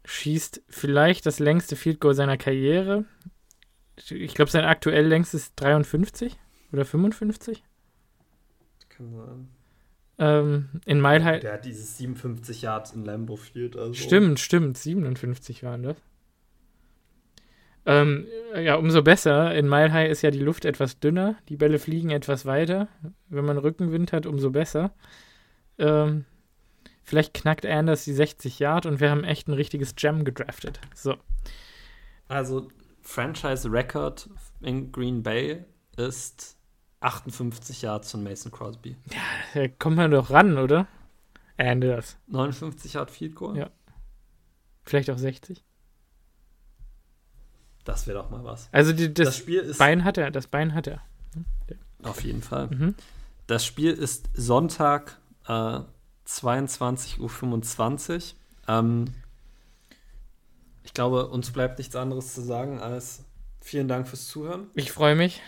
schießt 0.03 0.63
vielleicht 0.67 1.25
das 1.25 1.39
längste 1.39 1.77
Field 1.77 2.01
Goal 2.01 2.13
seiner 2.13 2.37
Karriere. 2.37 3.05
Ich 4.09 4.33
glaube, 4.33 4.51
sein 4.51 4.65
aktuell 4.65 5.07
längstes 5.07 5.43
ist 5.43 5.53
53 5.57 6.37
oder 6.73 6.83
55. 6.83 7.63
Kann 8.89 9.13
sein. 9.15 9.47
Ähm, 10.21 10.69
in 10.85 11.01
Mile 11.01 11.23
High. 11.23 11.41
Der 11.41 11.53
hat 11.53 11.65
dieses 11.65 11.97
57 11.97 12.61
Yards 12.61 12.91
in 12.91 13.03
Lambo 13.05 13.37
Field. 13.37 13.75
Also. 13.75 13.95
Stimmt, 13.95 14.39
stimmt. 14.39 14.77
57 14.77 15.63
waren 15.63 15.81
das. 15.81 15.97
Ähm, 17.87 18.27
ja, 18.55 18.75
umso 18.75 19.01
besser. 19.01 19.55
In 19.55 19.67
Mile 19.67 19.91
High 19.91 20.11
ist 20.11 20.21
ja 20.21 20.29
die 20.29 20.37
Luft 20.37 20.65
etwas 20.65 20.99
dünner. 20.99 21.37
Die 21.49 21.57
Bälle 21.57 21.79
fliegen 21.79 22.11
etwas 22.11 22.45
weiter. 22.45 22.87
Wenn 23.29 23.45
man 23.45 23.57
Rückenwind 23.57 24.13
hat, 24.13 24.27
umso 24.27 24.51
besser. 24.51 24.93
Ähm, 25.79 26.25
vielleicht 27.01 27.33
knackt 27.33 27.65
Anders 27.65 28.03
die 28.03 28.13
60 28.13 28.59
Yard 28.59 28.85
und 28.85 28.99
wir 28.99 29.09
haben 29.09 29.23
echt 29.23 29.47
ein 29.47 29.53
richtiges 29.53 29.95
Gem 29.95 30.23
gedraftet. 30.23 30.79
So. 30.93 31.15
Also, 32.27 32.67
Franchise 33.01 33.71
Record 33.71 34.29
in 34.61 34.91
Green 34.91 35.23
Bay 35.23 35.65
ist 35.97 36.60
58 37.01 37.81
Yards 37.81 38.11
von 38.11 38.23
Mason 38.23 38.51
Crosby. 38.51 38.95
Ja, 39.11 39.21
da 39.61 39.67
kommt 39.67 39.97
man 39.97 40.11
doch 40.11 40.29
ran, 40.29 40.57
oder? 40.57 40.87
Anders. 41.57 42.17
59 42.27 42.93
Yard 42.93 43.11
Field 43.11 43.35
Goal? 43.35 43.57
Ja. 43.57 43.69
Vielleicht 44.83 45.09
auch 45.09 45.17
60. 45.17 45.63
Das 47.83 48.07
wäre 48.07 48.19
doch 48.19 48.29
mal 48.29 48.43
was. 48.43 48.69
Also 48.71 48.93
die, 48.93 49.13
das, 49.13 49.27
das, 49.27 49.37
Spiel 49.37 49.59
ist 49.59 49.77
Bein 49.77 50.03
hat 50.03 50.17
er, 50.17 50.31
das 50.31 50.47
Bein 50.47 50.73
hat 50.73 50.87
er. 50.87 51.01
Auf 52.03 52.23
jeden 52.23 52.41
Fall. 52.41 52.67
Mhm. 52.67 52.95
Das 53.47 53.65
Spiel 53.65 53.91
ist 53.91 54.29
Sonntag 54.33 55.19
äh, 55.47 55.79
22.25 56.27 57.19
Uhr. 57.19 58.21
Ähm, 58.67 59.05
ich 60.83 60.93
glaube, 60.93 61.27
uns 61.27 61.51
bleibt 61.51 61.77
nichts 61.77 61.95
anderes 61.95 62.33
zu 62.33 62.41
sagen 62.41 62.79
als 62.79 63.23
vielen 63.59 63.87
Dank 63.87 64.07
fürs 64.07 64.27
Zuhören. 64.27 64.67
Ich 64.73 64.91
freue 64.91 65.15
mich. 65.15 65.41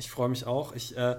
Ich 0.00 0.10
freue 0.10 0.28
mich 0.28 0.46
auch. 0.46 0.74
Ich 0.74 0.96
äh, 0.96 1.16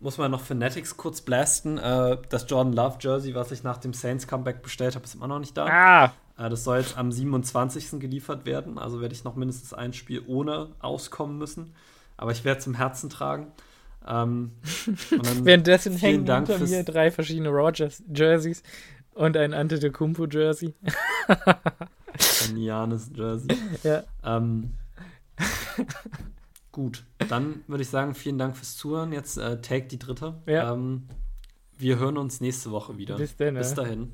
muss 0.00 0.18
mal 0.18 0.28
noch 0.28 0.42
Fanatics 0.42 0.96
kurz 0.96 1.22
blasten. 1.22 1.78
Äh, 1.78 2.18
das 2.28 2.44
Jordan 2.48 2.72
Love 2.72 2.98
Jersey, 3.00 3.34
was 3.34 3.50
ich 3.52 3.62
nach 3.62 3.78
dem 3.78 3.94
Saints 3.94 4.26
Comeback 4.26 4.62
bestellt 4.62 4.94
habe, 4.96 5.04
ist 5.04 5.14
immer 5.14 5.28
noch 5.28 5.38
nicht 5.38 5.56
da. 5.56 5.66
Ah. 5.66 6.04
Äh, 6.36 6.50
das 6.50 6.64
soll 6.64 6.78
jetzt 6.78 6.98
am 6.98 7.10
27. 7.10 8.00
geliefert 8.00 8.44
werden. 8.44 8.78
Also 8.78 9.00
werde 9.00 9.14
ich 9.14 9.24
noch 9.24 9.36
mindestens 9.36 9.72
ein 9.72 9.92
Spiel 9.92 10.22
ohne 10.26 10.68
auskommen 10.80 11.38
müssen. 11.38 11.74
Aber 12.16 12.32
ich 12.32 12.44
werde 12.44 12.60
es 12.60 12.66
im 12.66 12.74
Herzen 12.74 13.08
tragen. 13.08 13.52
Ähm, 14.06 14.52
Währenddessen 15.42 15.96
hängen 15.96 16.26
Dank 16.26 16.48
hinter 16.48 16.66
mir 16.66 16.84
drei 16.84 17.10
verschiedene 17.10 17.48
Rogers 17.48 18.02
Jerseys 18.12 18.62
und 19.14 19.36
ein 19.36 19.54
Antetokounmpo 19.54 20.26
Jersey. 20.26 20.74
ein 22.48 22.56
Janis 22.56 23.10
Jersey. 23.14 23.48
Ja. 23.82 24.02
Ähm, 24.24 24.74
Gut, 26.74 27.04
dann 27.28 27.62
würde 27.68 27.84
ich 27.84 27.88
sagen, 27.88 28.16
vielen 28.16 28.36
Dank 28.36 28.56
fürs 28.56 28.76
Zuhören. 28.76 29.12
Jetzt 29.12 29.36
äh, 29.38 29.60
Take 29.60 29.86
die 29.86 29.96
dritte. 30.00 30.42
Ja. 30.46 30.72
Ähm, 30.72 31.06
wir 31.78 32.00
hören 32.00 32.18
uns 32.18 32.40
nächste 32.40 32.72
Woche 32.72 32.98
wieder. 32.98 33.14
Bis, 33.14 33.36
denn, 33.36 33.54
Bis 33.54 33.74
dahin. 33.74 34.10